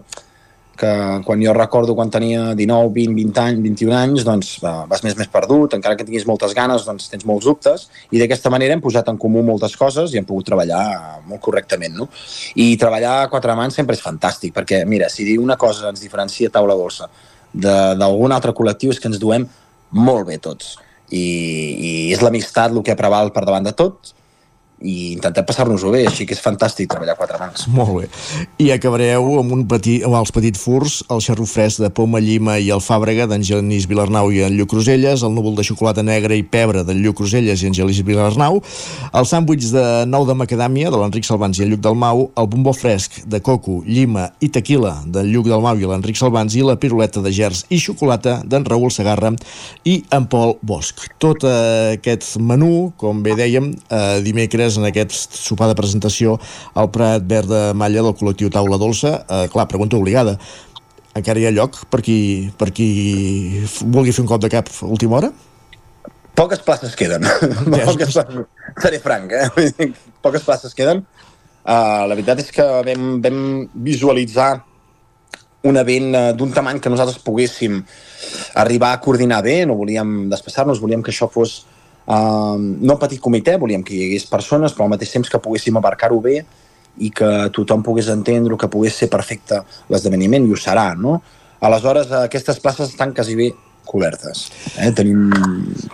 que 0.77 0.91
quan 1.25 1.41
jo 1.41 1.53
recordo 1.55 1.95
quan 1.95 2.11
tenia 2.11 2.53
19, 2.53 2.91
20, 2.93 3.15
20 3.15 3.41
anys, 3.41 3.61
21 3.63 3.95
anys, 3.97 4.25
doncs 4.27 4.51
vas 4.61 5.03
més 5.05 5.15
més 5.17 5.29
perdut, 5.31 5.73
encara 5.77 5.97
que 5.97 6.05
tinguis 6.05 6.27
moltes 6.27 6.53
ganes, 6.57 6.85
doncs 6.85 7.07
tens 7.11 7.25
molts 7.25 7.47
dubtes, 7.47 7.87
i 8.11 8.21
d'aquesta 8.21 8.51
manera 8.53 8.75
hem 8.75 8.83
posat 8.83 9.09
en 9.09 9.19
comú 9.21 9.41
moltes 9.45 9.77
coses 9.79 10.13
i 10.13 10.19
hem 10.19 10.27
pogut 10.27 10.49
treballar 10.51 11.21
molt 11.29 11.41
correctament. 11.41 11.95
No? 11.97 12.09
I 12.59 12.75
treballar 12.81 13.21
a 13.23 13.29
quatre 13.31 13.55
mans 13.57 13.77
sempre 13.79 13.97
és 13.97 14.03
fantàstic, 14.03 14.53
perquè, 14.55 14.83
mira, 14.85 15.09
si 15.09 15.37
una 15.37 15.57
cosa 15.57 15.89
ens 15.93 16.03
diferencia 16.03 16.51
taula 16.53 16.77
dolça 16.77 17.09
d'algun 17.55 18.33
altre 18.35 18.51
col·lectiu 18.51 18.91
és 18.91 18.99
que 18.99 19.07
ens 19.07 19.21
duem 19.21 19.47
molt 19.95 20.27
bé 20.27 20.37
tots. 20.43 20.75
I, 21.05 21.21
i 21.21 21.89
és 22.11 22.21
l'amistat 22.25 22.73
el 22.73 22.81
que 22.83 22.97
preval 22.97 23.29
per 23.31 23.45
davant 23.45 23.63
de 23.63 23.71
tot 23.77 24.11
i 24.83 25.13
intentem 25.13 25.45
passar-nos-ho 25.47 25.91
bé, 25.93 26.03
així 26.09 26.25
que 26.27 26.35
és 26.35 26.41
fantàstic 26.43 26.89
treballar 26.91 27.15
quatre 27.15 27.39
mans. 27.39 27.67
Molt 27.71 27.93
bé. 27.95 28.09
I 28.61 28.71
acabareu 28.75 29.39
amb, 29.39 29.53
un 29.55 29.63
petit, 29.69 30.03
amb 30.05 30.17
els 30.19 30.33
petits 30.35 30.59
furs, 30.59 30.97
el 31.13 31.23
xarro 31.23 31.47
fresc 31.47 31.81
de 31.83 31.89
Poma 31.95 32.19
Llima 32.19 32.57
i 32.59 32.71
el 32.75 32.83
Fàbrega 32.83 33.27
d'en 33.31 33.43
Genís 33.45 33.87
Vilarnau 33.87 34.33
i 34.35 34.43
en 34.45 34.57
Lluc 34.57 34.73
Cruselles, 34.73 35.23
el 35.23 35.33
núvol 35.35 35.55
de 35.55 35.63
xocolata 35.63 36.03
negra 36.03 36.35
i 36.35 36.43
pebre 36.43 36.83
d'en 36.83 36.99
Lluc 37.03 37.21
Cruselles 37.21 37.63
i 37.63 37.69
en 37.69 37.77
Genís 37.77 38.01
Vilarnau, 38.05 38.59
el 39.15 39.29
sàndwich 39.29 39.71
de 39.71 39.85
nou 40.11 40.27
de 40.27 40.35
macadàmia 40.37 40.91
de 40.91 40.99
l'Enric 40.99 41.27
Salvans 41.27 41.59
i 41.59 41.65
el 41.65 41.73
Lluc 41.73 41.83
del 41.85 41.95
Mau, 41.99 42.27
el 42.35 42.51
bombó 42.51 42.75
fresc 42.75 43.21
de 43.31 43.39
coco, 43.39 43.79
llima 43.87 44.27
i 44.43 44.51
tequila 44.51 44.97
d'en 45.07 45.31
Lluc 45.31 45.47
del 45.49 45.63
Mau 45.63 45.79
i 45.79 45.87
l'Enric 45.87 46.19
Salvans 46.19 46.57
i 46.59 46.65
la 46.65 46.77
piruleta 46.81 47.23
de 47.23 47.31
gers 47.35 47.63
i 47.71 47.79
xocolata 47.79 48.41
d'en 48.43 48.67
Raül 48.67 48.91
Segarra 48.91 49.31
i 49.87 49.95
en 50.13 50.27
Pol 50.29 50.57
Bosch. 50.61 51.07
Tot 51.21 51.45
aquest 51.47 52.35
menú, 52.43 52.91
com 52.99 53.23
bé 53.23 53.33
dèiem, 53.39 53.71
eh, 53.89 54.19
dimecres 54.25 54.64
dimecres 54.65 54.77
en 54.77 54.85
aquest 54.89 55.35
sopar 55.35 55.67
de 55.69 55.75
presentació 55.75 56.39
al 56.73 56.89
Prat 56.91 57.23
Verd 57.27 57.49
de 57.49 57.73
Malla 57.73 58.01
del 58.01 58.15
col·lectiu 58.17 58.49
Taula 58.49 58.77
Dolça. 58.77 59.25
Eh, 59.29 59.47
clar, 59.51 59.67
pregunta 59.67 59.97
obligada. 59.97 60.37
Encara 61.15 61.39
hi 61.39 61.45
ha 61.47 61.53
lloc 61.53 61.85
per 61.89 62.01
qui, 62.01 62.49
per 62.57 62.71
qui 62.71 63.63
vulgui 63.81 64.11
fer 64.11 64.23
un 64.23 64.27
cop 64.29 64.41
de 64.41 64.49
cap 64.49 64.67
a 64.67 64.87
última 64.87 65.17
hora? 65.17 65.31
Poques 66.35 66.59
places 66.59 66.95
queden. 66.95 67.23
Ja, 67.77 67.85
Poques 67.85 68.13
places. 68.13 68.45
Seré 68.81 68.99
franc, 68.99 69.31
eh? 69.31 69.91
Poques 70.21 70.43
places 70.43 70.73
queden. 70.75 71.05
Uh, 71.65 72.05
la 72.05 72.13
veritat 72.13 72.41
és 72.43 72.51
que 72.53 72.63
vam, 72.63 73.19
vam 73.23 73.37
visualitzar 73.73 74.59
un 75.65 75.79
event 75.81 76.11
uh, 76.13 76.33
d'un 76.37 76.51
tamany 76.53 76.81
que 76.81 76.91
nosaltres 76.91 77.23
poguéssim 77.25 77.79
arribar 78.53 78.91
a 78.93 78.99
coordinar 79.01 79.41
bé, 79.41 79.63
no 79.65 79.77
volíem 79.79 80.27
despassar-nos, 80.29 80.81
volíem 80.83 81.01
que 81.01 81.09
això 81.13 81.29
fos 81.31 81.63
Uh, 82.05 82.57
no 82.85 82.99
petit 83.01 83.21
comitè, 83.21 83.57
volíem 83.57 83.83
que 83.83 83.95
hi 83.95 84.03
hagués 84.05 84.27
persones, 84.29 84.75
però 84.75 84.85
al 84.85 84.93
mateix 84.93 85.11
temps 85.15 85.31
que 85.31 85.41
poguéssim 85.41 85.77
abarcar-ho 85.79 86.19
bé 86.21 86.43
i 87.01 87.09
que 87.11 87.29
tothom 87.55 87.83
pogués 87.83 88.11
entendre 88.13 88.57
que 88.57 88.69
pogués 88.71 88.95
ser 88.95 89.09
perfecte 89.11 89.63
l'esdeveniment, 89.89 90.45
i 90.45 90.53
ho 90.53 90.59
serà, 90.59 90.91
no? 90.95 91.17
Aleshores, 91.65 92.11
aquestes 92.13 92.61
places 92.61 92.93
estan 92.93 93.13
quasi 93.15 93.35
bé 93.35 93.49
cobertes. 93.85 94.49
Eh? 94.81 94.91
Tenim, 94.97 95.29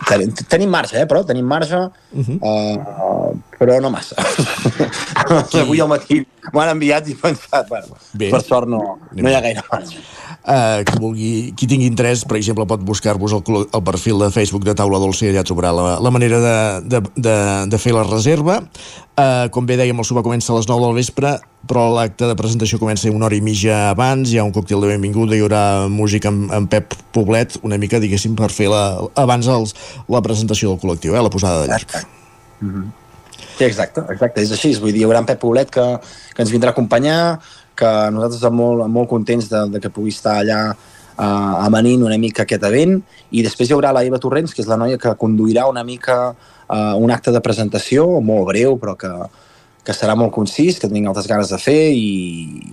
ten, 0.08 0.32
tenim 0.50 0.72
marge, 0.72 1.00
eh? 1.00 1.08
però 1.08 1.24
tenim 1.28 1.48
marge, 1.48 1.78
uh 1.78 2.28
-huh. 2.28 2.38
uh, 2.40 3.32
però 3.60 3.80
no 3.82 3.90
massa. 3.90 4.16
Avui 5.64 5.80
al 5.80 5.88
matí 5.92 6.26
m'han 6.54 6.76
enviat 6.76 7.08
i 7.08 7.12
he 7.12 7.16
pensat, 7.16 7.68
bueno, 7.70 7.96
Bé. 8.14 8.30
per 8.32 8.44
sort 8.44 8.68
no, 8.68 9.00
no 9.12 9.30
hi 9.30 9.36
ha 9.36 9.42
gaire 9.42 9.64
marge 9.72 9.98
eh, 10.48 10.84
qui, 10.86 10.98
vulgui, 11.00 11.32
qui 11.58 11.68
tingui 11.70 11.88
interès, 11.90 12.24
per 12.28 12.38
exemple, 12.40 12.66
pot 12.70 12.82
buscar-vos 12.86 13.36
el, 13.38 13.44
el 13.64 13.84
perfil 13.86 14.22
de 14.24 14.32
Facebook 14.34 14.66
de 14.66 14.76
Taula 14.78 15.00
Dolça 15.02 15.26
i 15.26 15.32
allà 15.32 15.44
trobarà 15.48 15.72
la, 15.76 15.88
la 16.02 16.12
manera 16.14 16.42
de, 16.42 16.56
de, 16.96 17.02
de, 17.16 17.36
de 17.72 17.82
fer 17.82 17.94
la 17.96 18.06
reserva. 18.08 18.62
Eh, 19.20 19.48
com 19.54 19.68
bé 19.68 19.78
dèiem, 19.80 19.98
el 19.98 20.08
sopar 20.08 20.24
comença 20.26 20.54
a 20.54 20.58
les 20.58 20.70
9 20.70 20.88
del 20.88 20.98
vespre, 20.98 21.36
però 21.70 21.88
l'acte 21.96 22.30
de 22.30 22.38
presentació 22.40 22.80
comença 22.82 23.12
una 23.12 23.28
hora 23.28 23.38
i 23.38 23.44
mitja 23.46 23.92
abans, 23.92 24.32
hi 24.32 24.40
ha 24.40 24.48
un 24.48 24.56
còctel 24.56 24.82
de 24.82 24.94
benvinguda, 24.94 25.38
hi 25.38 25.44
haurà 25.46 25.66
música 25.92 26.32
amb, 26.32 26.50
amb 26.56 26.72
Pep 26.72 26.96
Poblet, 27.14 27.60
una 27.68 27.78
mica, 27.82 28.02
diguéssim, 28.02 28.34
per 28.40 28.50
fer 28.54 28.72
la, 28.72 28.86
abans 29.20 29.52
els, 29.52 29.76
la 30.10 30.24
presentació 30.26 30.74
del 30.74 30.82
col·lectiu, 30.82 31.16
eh, 31.16 31.22
la 31.22 31.34
posada 31.34 31.62
de 31.64 31.72
llarg. 31.74 32.02
Mm 32.62 32.74
-hmm. 32.74 32.90
Sí, 33.58 33.66
exacte, 33.66 34.02
exacte, 34.10 34.42
és 34.42 34.52
així. 34.52 34.72
Vull 34.80 34.94
dir, 34.94 35.02
hi 35.02 35.06
haurà 35.06 35.20
en 35.22 35.26
Pep 35.26 35.40
Poblet 35.42 35.70
que, 35.70 35.84
que 36.34 36.42
ens 36.42 36.52
vindrà 36.54 36.72
a 36.72 36.74
acompanyar, 36.74 37.40
que 37.82 37.92
nosaltres 38.14 38.40
estem 38.40 38.58
molt, 38.58 38.86
molt 38.92 39.10
contents 39.12 39.50
de, 39.52 39.66
de 39.74 39.82
que 39.84 39.92
pugui 39.94 40.14
estar 40.14 40.38
allà 40.40 40.62
uh, 40.72 41.66
amanint 41.66 42.06
una 42.08 42.20
mica 42.22 42.46
aquest 42.46 42.66
event 42.70 43.00
i 43.32 43.44
després 43.46 43.70
hi 43.70 43.76
haurà 43.78 43.94
la 43.96 44.06
Eva 44.08 44.22
Torrents, 44.22 44.54
que 44.54 44.64
és 44.64 44.70
la 44.70 44.80
noia 44.80 45.00
que 45.02 45.16
conduirà 45.20 45.68
una 45.70 45.84
mica 45.88 46.18
uh, 46.32 46.96
un 47.02 47.14
acte 47.14 47.34
de 47.34 47.44
presentació 47.44 48.08
molt 48.22 48.50
breu 48.52 48.78
però 48.82 48.96
que, 49.00 49.12
que 49.86 49.96
serà 49.98 50.16
molt 50.18 50.34
concís, 50.36 50.78
que 50.80 50.90
tenim 50.90 51.10
altres 51.10 51.30
ganes 51.30 51.50
de 51.54 51.60
fer 51.62 51.80
i, 51.98 52.10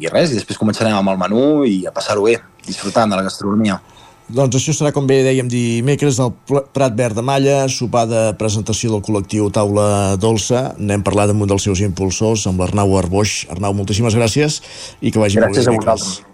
i 0.02 0.12
res, 0.12 0.32
i 0.32 0.40
després 0.40 0.60
començarem 0.60 0.96
amb 0.96 1.14
el 1.14 1.20
menú 1.20 1.44
i 1.64 1.80
a 1.88 1.94
passar-ho 1.94 2.28
bé, 2.28 2.36
disfrutant 2.66 3.08
de 3.08 3.16
la 3.16 3.24
gastronomia. 3.26 3.80
Doncs 4.28 4.58
això 4.58 4.74
serà, 4.76 4.90
com 4.92 5.06
bé 5.08 5.22
dèiem, 5.24 5.46
dimecres 5.48 6.18
al 6.20 6.34
Prat 6.76 6.92
Verd 6.98 7.16
de 7.16 7.24
Malla, 7.24 7.62
sopar 7.72 8.04
de 8.10 8.26
presentació 8.36 8.92
del 8.92 9.00
col·lectiu 9.06 9.48
Taula 9.48 10.18
Dolça. 10.20 10.74
N'hem 10.76 11.00
parlat 11.06 11.32
amb 11.32 11.46
un 11.46 11.48
dels 11.48 11.64
seus 11.64 11.80
impulsors, 11.80 12.44
amb 12.50 12.60
l'Arnau 12.60 12.92
Arboix. 13.00 13.46
Arnau, 13.54 13.72
moltíssimes 13.78 14.18
gràcies 14.18 14.60
i 15.00 15.14
que 15.14 15.22
vagi 15.22 15.40
gràcies 15.40 15.72
molt 15.72 15.80
bé. 15.80 15.88
Gràcies 15.88 15.88
a 15.88 15.96
vosaltres. 15.96 16.28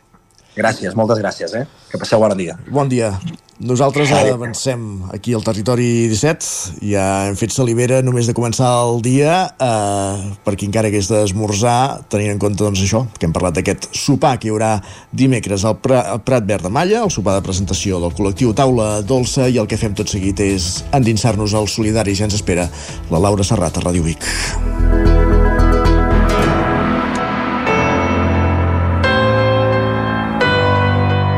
Gràcies, 0.59 0.99
moltes 0.99 1.23
gràcies, 1.23 1.55
eh? 1.55 1.65
Que 1.93 2.03
passeu 2.03 2.23
bon 2.23 2.35
dia. 2.39 2.59
Bon 2.67 2.91
dia. 2.91 3.15
Nosaltres 3.63 4.11
avancem 4.11 5.05
aquí 5.15 5.31
al 5.33 5.45
territori 5.47 6.09
17, 6.11 6.81
ja 6.91 7.29
hem 7.29 7.37
fet 7.39 7.53
salivera 7.55 8.01
només 8.03 8.27
de 8.27 8.35
començar 8.35 8.67
el 8.83 8.99
dia, 9.05 9.37
eh, 9.63 10.33
per 10.43 10.57
qui 10.59 10.67
encara 10.67 10.91
hagués 10.91 11.07
d'esmorzar, 11.07 12.03
tenint 12.11 12.33
en 12.35 12.43
compte 12.43 12.65
doncs, 12.65 12.83
això, 12.83 13.05
que 13.15 13.29
hem 13.29 13.33
parlat 13.37 13.55
d'aquest 13.55 13.87
sopar 13.95 14.41
que 14.41 14.49
hi 14.49 14.51
haurà 14.51 14.83
dimecres 15.13 15.65
al, 15.65 15.79
Prat, 15.79 16.11
al 16.17 16.25
Prat 16.27 16.43
Verd 16.51 16.67
de 16.67 16.75
Malla, 16.75 17.05
el 17.05 17.15
sopar 17.15 17.39
de 17.39 17.47
presentació 17.47 18.03
del 18.03 18.11
col·lectiu 18.11 18.51
Taula 18.59 19.03
Dolça, 19.07 19.47
i 19.47 19.63
el 19.63 19.71
que 19.71 19.79
fem 19.79 19.95
tot 19.95 20.11
seguit 20.11 20.41
és 20.43 20.83
endinsar-nos 20.91 21.55
al 21.55 21.71
solidari, 21.71 22.19
ja 22.19 22.27
ens 22.27 22.35
espera 22.35 22.67
la 23.15 23.23
Laura 23.23 23.47
Serrat 23.47 23.79
a 23.79 23.87
Ràdio 23.87 24.03
Vic. 24.03 24.27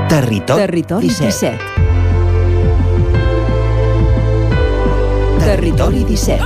Territori, 0.08 0.62
Territori 0.64 1.08
17. 1.12 1.50
17. 1.52 1.75
Territori 5.46 6.00
17. 6.02 6.42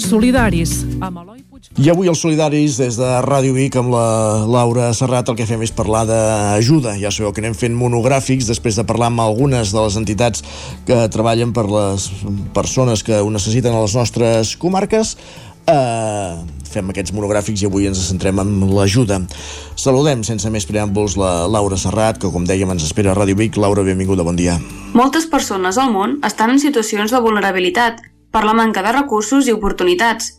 Solidaris, 0.00 0.72
amb 1.04 1.20
Eloi 1.20 1.44
I 1.76 1.90
avui 1.92 2.08
els 2.08 2.22
Solidaris, 2.24 2.78
des 2.80 2.96
de 2.96 3.10
Ràdio 3.20 3.52
Vic, 3.52 3.76
amb 3.76 3.92
la 3.92 4.46
Laura 4.48 4.94
Serrat, 4.96 5.28
el 5.28 5.36
que 5.36 5.44
fem 5.44 5.60
és 5.60 5.74
parlar 5.76 6.06
d'ajuda. 6.08 6.96
Ja 6.96 7.12
sabeu 7.12 7.34
que 7.36 7.44
anem 7.44 7.52
fent 7.52 7.76
monogràfics 7.76 8.48
després 8.48 8.80
de 8.80 8.86
parlar 8.88 9.12
amb 9.12 9.20
algunes 9.26 9.74
de 9.76 9.84
les 9.84 10.00
entitats 10.00 10.40
que 10.88 11.02
treballen 11.12 11.52
per 11.52 11.66
les 11.68 12.08
persones 12.56 13.04
que 13.04 13.20
ho 13.20 13.28
necessiten 13.28 13.76
a 13.76 13.84
les 13.84 13.98
nostres 14.00 14.56
comarques. 14.56 15.18
Uh, 15.68 16.48
fem 16.70 16.90
aquests 16.92 17.14
monogràfics 17.16 17.62
i 17.62 17.68
avui 17.68 17.88
ens 17.90 18.00
centrem 18.08 18.38
en 18.42 18.52
l'ajuda. 18.74 19.20
Saludem 19.78 20.22
sense 20.26 20.50
més 20.50 20.66
preàmbuls 20.68 21.16
la 21.20 21.32
Laura 21.50 21.78
Serrat, 21.80 22.20
que 22.22 22.30
com 22.32 22.46
dèiem 22.46 22.70
ens 22.74 22.86
espera 22.86 23.12
a 23.12 23.16
Ràdio 23.18 23.38
Vic. 23.38 23.58
Laura, 23.60 23.84
benvinguda, 23.86 24.26
bon 24.26 24.38
dia. 24.38 24.58
Moltes 24.94 25.26
persones 25.30 25.78
al 25.78 25.90
món 25.94 26.18
estan 26.26 26.54
en 26.54 26.62
situacions 26.62 27.10
de 27.10 27.22
vulnerabilitat 27.22 28.00
per 28.30 28.44
la 28.46 28.54
manca 28.54 28.84
de 28.86 28.94
recursos 28.94 29.48
i 29.48 29.56
oportunitats. 29.56 30.36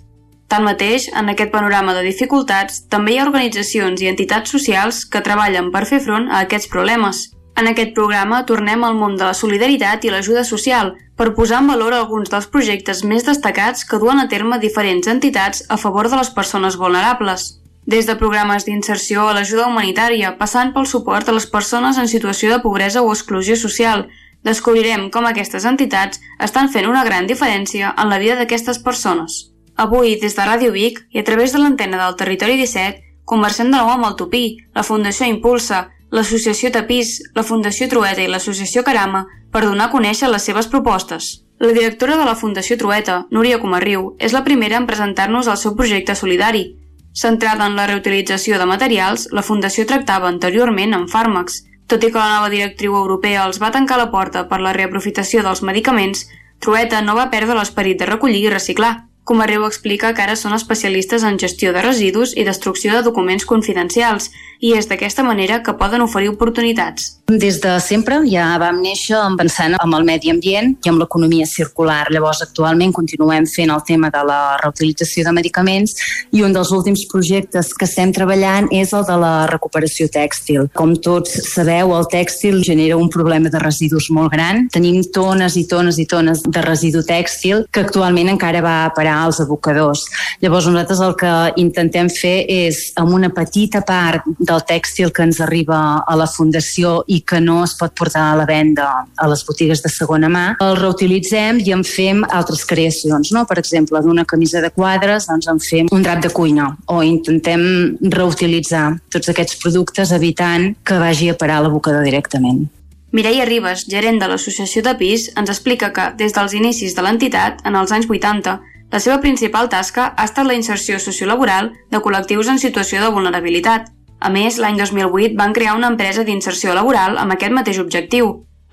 Tanmateix, 0.52 1.08
en 1.16 1.32
aquest 1.32 1.52
panorama 1.52 1.94
de 1.96 2.04
dificultats, 2.04 2.82
també 2.92 3.14
hi 3.14 3.22
ha 3.22 3.28
organitzacions 3.28 4.02
i 4.04 4.10
entitats 4.12 4.52
socials 4.52 5.06
que 5.08 5.24
treballen 5.24 5.72
per 5.72 5.86
fer 5.88 6.02
front 6.04 6.28
a 6.28 6.42
aquests 6.48 6.68
problemes. 6.72 7.30
En 7.60 7.68
aquest 7.68 7.94
programa 7.94 8.44
tornem 8.50 8.84
al 8.84 8.96
món 8.96 9.18
de 9.20 9.26
la 9.28 9.38
solidaritat 9.38 10.06
i 10.06 10.12
l'ajuda 10.12 10.44
social 10.48 10.94
per 11.20 11.34
posar 11.38 11.60
en 11.62 11.68
valor 11.74 11.94
alguns 11.94 12.32
dels 12.32 12.48
projectes 12.54 13.04
més 13.04 13.28
destacats 13.28 13.84
que 13.86 14.00
duen 14.02 14.22
a 14.22 14.28
terme 14.32 14.60
diferents 14.60 15.10
entitats 15.12 15.66
a 15.70 15.78
favor 15.78 16.10
de 16.10 16.18
les 16.22 16.32
persones 16.38 16.78
vulnerables. 16.80 17.62
Des 17.86 18.08
de 18.08 18.16
programes 18.16 18.66
d'inserció 18.66 19.28
a 19.28 19.36
l'ajuda 19.36 19.68
humanitària, 19.68 20.36
passant 20.40 20.72
pel 20.74 20.88
suport 20.88 21.30
a 21.30 21.36
les 21.36 21.46
persones 21.46 21.98
en 21.98 22.08
situació 22.08 22.52
de 22.54 22.62
pobresa 22.64 23.02
o 23.02 23.12
exclusió 23.12 23.58
social, 23.58 24.08
descobrirem 24.48 25.10
com 25.14 25.28
aquestes 25.28 25.66
entitats 25.66 26.22
estan 26.40 26.70
fent 26.74 26.90
una 26.90 27.04
gran 27.06 27.28
diferència 27.28 27.94
en 27.98 28.10
la 28.10 28.20
vida 28.22 28.38
d'aquestes 28.40 28.80
persones. 28.80 29.52
Avui, 29.76 30.16
des 30.22 30.36
de 30.38 30.46
Ràdio 30.46 30.72
Vic 30.72 31.02
i 31.12 31.20
a 31.20 31.26
través 31.28 31.54
de 31.54 31.60
l'antena 31.62 31.98
del 32.04 32.18
Territori 32.18 32.58
17, 32.58 33.02
conversem 33.26 33.70
de 33.70 33.78
nou 33.78 33.90
amb 33.90 34.06
el 34.06 34.16
Tupí, 34.20 34.46
la 34.76 34.84
Fundació 34.84 35.28
Impulsa, 35.30 35.90
l'Associació 36.12 36.70
Tapís, 36.76 37.22
la 37.36 37.44
Fundació 37.48 37.88
Trueta 37.88 38.20
i 38.20 38.28
l'Associació 38.28 38.84
Carama 38.84 39.24
per 39.52 39.64
donar 39.64 39.88
a 39.88 39.94
conèixer 39.94 40.28
les 40.30 40.44
seves 40.44 40.68
propostes. 40.68 41.32
La 41.62 41.72
directora 41.72 42.18
de 42.20 42.26
la 42.28 42.36
Fundació 42.36 42.76
Trueta, 42.78 43.26
Núria 43.32 43.60
Comarriu, 43.62 44.16
és 44.20 44.36
la 44.36 44.44
primera 44.44 44.76
en 44.82 44.88
presentar-nos 44.90 45.48
el 45.48 45.60
seu 45.62 45.76
projecte 45.78 46.16
solidari. 46.16 46.66
Centrada 47.14 47.68
en 47.68 47.78
la 47.80 47.88
reutilització 47.88 48.60
de 48.60 48.68
materials, 48.68 49.30
la 49.32 49.44
Fundació 49.44 49.86
tractava 49.88 50.28
anteriorment 50.28 50.98
amb 50.98 51.12
fàrmacs. 51.12 51.62
Tot 51.88 52.04
i 52.04 52.12
que 52.12 52.20
la 52.20 52.38
nova 52.38 52.52
directriu 52.52 52.96
europea 52.96 53.46
els 53.46 53.62
va 53.62 53.72
tancar 53.72 54.00
la 54.00 54.10
porta 54.12 54.48
per 54.50 54.60
la 54.60 54.74
reaprofitació 54.76 55.44
dels 55.48 55.64
medicaments, 55.64 56.28
Trueta 56.60 57.02
no 57.02 57.16
va 57.16 57.30
perdre 57.32 57.56
l'esperit 57.58 58.00
de 58.00 58.10
recollir 58.10 58.44
i 58.46 58.52
reciclar. 58.52 59.11
Comarreu 59.32 59.64
explica 59.64 60.10
que 60.12 60.20
ara 60.26 60.34
són 60.36 60.52
especialistes 60.58 61.24
en 61.24 61.38
gestió 61.40 61.72
de 61.72 61.80
residus 61.86 62.34
i 62.36 62.44
destrucció 62.44 62.92
de 62.98 63.06
documents 63.06 63.48
confidencials 63.48 64.28
i 64.60 64.76
és 64.78 64.90
d'aquesta 64.92 65.24
manera 65.24 65.62
que 65.64 65.74
poden 65.80 66.04
oferir 66.04 66.30
oportunitats. 66.30 67.08
Des 67.32 67.62
de 67.64 67.78
sempre 67.80 68.18
ja 68.28 68.58
vam 68.60 68.82
néixer 68.84 69.16
pensant 69.40 69.78
amb 69.80 69.96
el 69.96 70.04
medi 70.04 70.30
ambient 70.34 70.74
i 70.84 70.90
amb 70.92 71.00
l'economia 71.00 71.48
circular. 71.48 72.04
Llavors, 72.12 72.42
actualment 72.44 72.92
continuem 72.92 73.48
fent 73.48 73.72
el 73.72 73.82
tema 73.88 74.10
de 74.12 74.22
la 74.28 74.58
reutilització 74.60 75.24
de 75.24 75.32
medicaments 75.38 75.96
i 76.36 76.44
un 76.44 76.52
dels 76.52 76.74
últims 76.76 77.06
projectes 77.08 77.72
que 77.72 77.88
estem 77.88 78.12
treballant 78.12 78.68
és 78.76 78.92
el 78.92 79.08
de 79.08 79.16
la 79.24 79.48
recuperació 79.48 80.10
tèxtil. 80.12 80.68
Com 80.76 80.98
tots 81.00 81.40
sabeu, 81.54 81.96
el 81.96 82.10
tèxtil 82.12 82.60
genera 82.68 83.00
un 83.00 83.10
problema 83.10 83.50
de 83.50 83.64
residus 83.64 84.12
molt 84.12 84.36
gran. 84.36 84.68
Tenim 84.76 85.00
tones 85.16 85.56
i 85.56 85.66
tones 85.72 85.98
i 86.04 86.06
tones 86.06 86.44
de 86.44 86.66
residu 86.68 87.06
tèxtil 87.08 87.64
que 87.72 87.86
actualment 87.88 88.36
encara 88.36 88.62
va 88.62 88.76
a 88.84 88.94
parar 88.94 89.21
als 89.24 89.40
abocadors. 89.44 90.04
Llavors, 90.42 90.68
nosaltres 90.68 91.02
el 91.06 91.16
que 91.20 91.34
intentem 91.62 92.10
fer 92.12 92.46
és, 92.50 92.82
amb 93.00 93.14
una 93.16 93.32
petita 93.34 93.84
part 93.88 94.26
del 94.40 94.64
tèxtil 94.68 95.12
que 95.14 95.26
ens 95.26 95.42
arriba 95.44 95.80
a 96.08 96.18
la 96.20 96.28
Fundació 96.30 97.02
i 97.08 97.22
que 97.28 97.42
no 97.44 97.62
es 97.66 97.76
pot 97.80 97.96
portar 97.98 98.32
a 98.32 98.40
la 98.40 98.48
venda 98.50 98.88
a 99.18 99.30
les 99.32 99.46
botigues 99.48 99.84
de 99.84 99.92
segona 99.94 100.30
mà, 100.32 100.46
el 100.64 100.78
reutilitzem 100.80 101.62
i 101.62 101.76
en 101.76 101.86
fem 101.88 102.24
altres 102.30 102.66
creacions. 102.68 103.32
No? 103.36 103.46
Per 103.50 103.60
exemple, 103.62 104.02
d'una 104.04 104.26
camisa 104.26 104.62
de 104.64 104.72
quadres 104.74 105.28
doncs 105.30 105.50
en 105.52 105.62
fem 105.64 105.90
un 105.92 106.06
drap 106.06 106.22
de 106.24 106.34
cuina 106.34 106.72
o 106.92 107.02
intentem 107.06 107.98
reutilitzar 108.02 108.88
tots 109.14 109.32
aquests 109.32 109.58
productes 109.62 110.14
evitant 110.16 110.72
que 110.86 111.00
vagi 111.02 111.32
a 111.32 111.38
parar 111.38 111.60
a 111.60 111.68
l'abocador 111.68 112.06
directament. 112.08 112.68
Mireia 113.12 113.44
Ribes, 113.44 113.84
gerent 113.92 114.22
de 114.22 114.28
l'Associació 114.32 114.82
de 114.86 114.94
Pis, 114.96 115.26
ens 115.36 115.50
explica 115.52 115.90
que, 115.92 116.06
des 116.16 116.32
dels 116.32 116.54
inicis 116.56 116.96
de 116.96 117.04
l'entitat, 117.04 117.60
en 117.68 117.76
els 117.76 117.92
anys 117.92 118.08
80, 118.08 118.54
la 118.92 119.00
seva 119.00 119.22
principal 119.24 119.70
tasca 119.72 120.12
ha 120.18 120.28
estat 120.28 120.48
la 120.48 120.56
inserció 120.58 121.00
sociolaboral 121.00 121.72
de 121.92 122.00
col·lectius 122.04 122.50
en 122.52 122.60
situació 122.60 123.00
de 123.00 123.12
vulnerabilitat, 123.16 123.88
a 124.22 124.30
més, 124.30 124.60
l'any 124.62 124.78
2008 124.78 125.38
van 125.40 125.54
crear 125.58 125.74
una 125.78 125.90
empresa 125.94 126.24
d'inserció 126.28 126.76
laboral 126.78 127.18
amb 127.18 127.34
aquest 127.34 127.56
mateix 127.58 127.80
objectiu. 127.82 128.30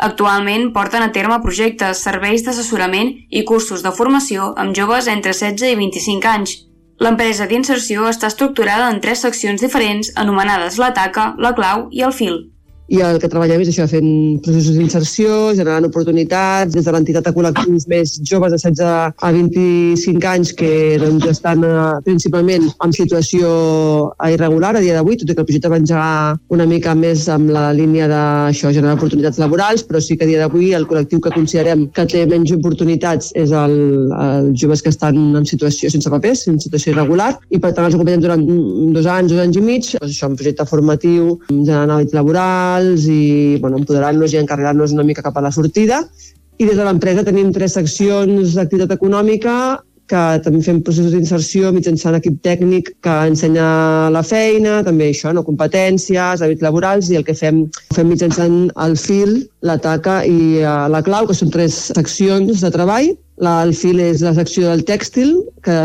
Actualment 0.09 0.69
porten 0.75 1.03
a 1.03 1.13
terme 1.15 1.39
projectes, 1.47 2.03
serveis 2.05 2.45
d'assessorament 2.45 3.15
i 3.31 3.45
cursos 3.49 3.83
de 3.87 3.95
formació 4.01 4.53
amb 4.65 4.77
joves 4.77 5.09
entre 5.15 5.33
16 5.33 5.73
i 5.73 5.81
25 5.81 6.31
anys. 6.35 6.55
L'empresa 7.01 7.47
d'inserció 7.47 8.11
està 8.11 8.29
estructurada 8.29 8.91
en 8.93 9.01
tres 9.01 9.25
seccions 9.25 9.65
diferents 9.65 10.13
anomenades 10.27 10.79
la 10.83 10.93
taca, 10.95 11.33
la 11.39 11.55
clau 11.55 11.89
i 11.91 12.05
el 12.05 12.13
fil 12.13 12.41
i 12.89 13.03
el 13.05 13.19
que 13.21 13.29
treballem 13.29 13.61
és 13.61 13.69
això, 13.71 13.85
fent 13.91 14.41
processos 14.45 14.79
d'inserció, 14.79 15.53
generant 15.57 15.85
oportunitats, 15.89 16.73
des 16.73 16.87
de 16.87 16.93
l'entitat 16.95 17.27
a 17.29 17.35
col·lectius 17.37 17.85
més 17.91 18.15
joves 18.25 18.55
de 18.55 18.61
16 18.63 18.89
a 18.89 19.33
25 19.37 20.29
anys 20.31 20.55
que 20.57 20.71
doncs, 21.03 21.27
estan 21.29 21.65
eh, 21.69 21.75
principalment 22.07 22.65
en 22.85 22.95
situació 22.97 23.51
irregular 24.33 24.75
a 24.77 24.83
dia 24.85 24.97
d'avui, 24.97 25.19
tot 25.21 25.29
i 25.29 25.37
que 25.37 25.45
el 25.45 25.49
projecte 25.51 25.73
va 25.73 25.81
engegar 25.83 26.39
una 26.55 26.67
mica 26.71 26.95
més 26.97 27.27
amb 27.33 27.53
la 27.53 27.67
línia 27.77 28.09
d'això, 28.09 28.73
generar 28.73 28.97
oportunitats 28.97 29.41
laborals, 29.43 29.85
però 29.85 30.01
sí 30.01 30.17
que 30.17 30.25
a 30.25 30.31
dia 30.31 30.41
d'avui 30.41 30.73
el 30.79 30.89
col·lectiu 30.89 31.21
que 31.21 31.35
considerem 31.37 31.87
que 31.93 32.07
té 32.09 32.25
menys 32.31 32.55
oportunitats 32.57 33.35
és 33.37 33.53
el, 33.53 33.77
els 34.17 34.57
joves 34.63 34.85
que 34.85 34.95
estan 34.95 35.37
en 35.37 35.45
situació 35.49 35.93
sense 35.93 36.09
papers, 36.09 36.47
en 36.49 36.57
situació 36.63 36.95
irregular, 36.95 37.35
i 37.53 37.61
per 37.61 37.75
tant 37.77 37.85
els 37.85 37.99
acompanyem 37.99 38.25
durant 38.25 38.49
dos 38.97 39.13
anys, 39.13 39.35
dos 39.35 39.45
anys 39.45 39.61
i 39.61 39.67
mig, 39.69 39.93
doncs 39.99 40.09
això, 40.15 40.33
un 40.33 40.41
projecte 40.41 40.69
formatiu, 40.73 41.37
generant 41.53 41.99
hàbits 41.99 42.17
laborals, 42.17 42.78
professionals 42.79 43.07
i 43.09 43.59
bueno, 43.61 43.79
empoderar-nos 43.79 44.33
i 44.33 44.39
encarregar-nos 44.39 44.93
una 44.93 45.05
mica 45.05 45.23
cap 45.23 45.37
a 45.37 45.41
la 45.41 45.53
sortida. 45.53 46.07
I 46.59 46.67
des 46.67 46.77
de 46.77 46.85
l'empresa 46.85 47.25
tenim 47.25 47.53
tres 47.53 47.75
seccions 47.75 48.55
d'activitat 48.55 48.97
econòmica 48.97 49.83
que 50.09 50.41
també 50.41 50.63
fem 50.65 50.81
processos 50.81 51.13
d'inserció 51.13 51.71
mitjançant 51.71 52.17
equip 52.17 52.41
tècnic 52.43 52.95
que 53.05 53.15
ensenya 53.29 54.09
la 54.11 54.23
feina, 54.25 54.83
també 54.83 55.11
això, 55.11 55.35
no, 55.35 55.45
competències, 55.45 56.41
hàbits 56.41 56.65
laborals, 56.65 57.11
i 57.11 57.19
el 57.21 57.27
que 57.27 57.35
fem, 57.37 57.67
fem 57.95 58.09
mitjançant 58.09 58.71
el 58.87 58.97
fil, 58.97 59.35
la 59.61 59.79
taca 59.83 60.21
i 60.27 60.61
uh, 60.63 60.87
la 60.91 61.03
clau, 61.07 61.27
que 61.27 61.37
són 61.37 61.51
tres 61.55 61.89
seccions 61.95 62.63
de 62.63 62.71
treball, 62.75 63.15
la, 63.39 63.61
el 63.63 63.71
fil 63.79 64.01
és 64.03 64.23
la 64.25 64.33
secció 64.35 64.67
del 64.67 64.83
tèxtil, 64.87 65.31
que 65.63 65.77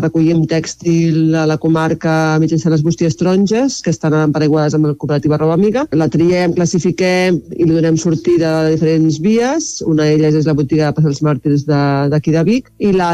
recollim 0.00 0.46
tèxtil 0.48 1.34
a 1.36 1.44
la 1.48 1.58
comarca 1.60 2.38
mitjançant 2.40 2.72
les 2.72 2.84
bústies 2.84 3.18
taronges, 3.20 3.80
que 3.84 3.92
estan 3.92 4.16
empareguades 4.16 4.76
amb 4.76 4.88
la 4.88 4.94
cooperativa 4.96 5.36
Roba 5.40 5.58
Amiga. 5.58 5.84
La 5.92 6.08
triem, 6.12 6.54
classifiquem 6.56 7.40
i 7.52 7.66
li 7.66 7.76
donem 7.76 7.98
sortida 8.00 8.54
de 8.64 8.74
diferents 8.76 9.20
vies. 9.20 9.70
Una 9.84 10.08
d'elles 10.08 10.40
és 10.40 10.48
la 10.48 10.56
botiga 10.56 10.88
de 10.88 10.96
Passals 11.00 11.22
Màrtirs 11.26 11.66
d'aquí 11.68 12.32
de, 12.32 12.38
de 12.38 12.46
Vic. 12.48 12.72
I 12.80 12.94
la 12.96 13.12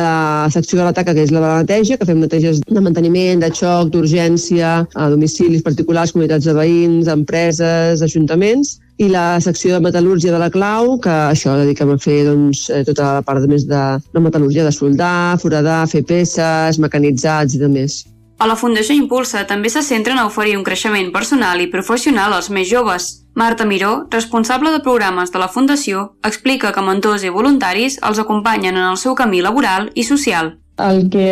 secció 0.55 0.79
de 0.79 0.87
la 0.87 0.95
taca, 0.95 1.14
que 1.14 1.27
és 1.27 1.35
la 1.35 1.43
de 1.43 1.47
la 1.49 1.62
neteja, 1.64 1.99
que 1.99 2.07
fem 2.07 2.23
neteges 2.23 2.62
de 2.62 2.85
manteniment, 2.85 3.43
de 3.43 3.51
xoc, 3.51 3.91
d'urgència, 3.95 4.85
a 4.95 5.11
domicilis 5.11 5.66
particulars, 5.66 6.14
comunitats 6.14 6.47
de 6.47 6.55
veïns, 6.55 7.11
empreses, 7.11 8.05
ajuntaments 8.07 8.79
i 8.99 9.09
la 9.09 9.38
secció 9.40 9.76
de 9.76 9.82
metal·lúrgia 9.84 10.34
de 10.34 10.40
la 10.42 10.51
clau, 10.51 10.96
que 11.03 11.14
això 11.30 11.55
dediquem 11.61 11.94
a 11.94 11.99
fer 12.03 12.24
doncs, 12.26 12.66
eh, 12.74 12.82
tota 12.86 13.14
la 13.18 13.24
part 13.26 13.40
de 13.42 13.51
més 13.51 13.66
de, 13.70 13.82
de 14.12 14.22
metal·lúrgia, 14.22 14.66
de 14.66 14.74
soldar, 14.74 15.38
foradar, 15.38 15.84
fer 15.90 16.03
peces, 16.07 16.80
mecanitzats 16.82 17.55
i 17.55 17.62
de 17.62 17.70
més. 17.70 18.03
A 18.38 18.46
la 18.46 18.55
Fundació 18.55 18.94
Impulsa 18.94 19.44
també 19.51 19.70
se 19.70 19.82
centren 19.82 20.18
a 20.18 20.26
oferir 20.26 20.55
un 20.59 20.62
creixement 20.66 21.09
personal 21.14 21.59
i 21.62 21.70
professional 21.70 22.34
als 22.34 22.51
més 22.55 22.68
joves. 22.70 23.09
Marta 23.34 23.66
Miró, 23.66 24.07
responsable 24.11 24.70
de 24.70 24.82
programes 24.82 25.32
de 25.34 25.42
la 25.42 25.51
Fundació, 25.51 26.12
explica 26.26 26.70
que 26.74 26.84
mentors 26.86 27.26
i 27.26 27.34
voluntaris 27.34 27.99
els 28.03 28.18
acompanyen 28.22 28.78
en 28.78 28.86
el 28.92 28.99
seu 28.99 29.18
camí 29.18 29.42
laboral 29.42 29.90
i 29.94 30.07
social. 30.07 30.57
El 30.79 31.09
que 31.11 31.31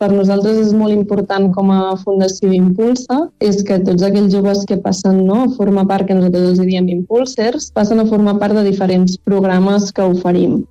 per 0.00 0.08
nosaltres 0.08 0.56
és 0.62 0.70
molt 0.72 0.94
important 0.94 1.50
com 1.52 1.68
a 1.72 1.80
Fundació 2.00 2.48
Impulsa 2.56 3.18
és 3.44 3.58
que 3.68 3.76
tots 3.84 4.06
aquells 4.06 4.32
joves 4.32 4.62
que 4.68 4.78
passen 4.80 5.18
no, 5.26 5.42
a 5.44 5.50
formar 5.58 5.84
part, 5.90 6.06
que 6.08 6.16
nosaltres 6.16 6.54
els 6.54 6.62
diem 6.64 6.88
Impulsers, 6.94 7.68
passen 7.76 8.00
a 8.00 8.06
formar 8.08 8.38
part 8.40 8.56
de 8.56 8.64
diferents 8.64 9.18
programes 9.28 9.92
que 9.92 10.08
oferim. 10.16 10.62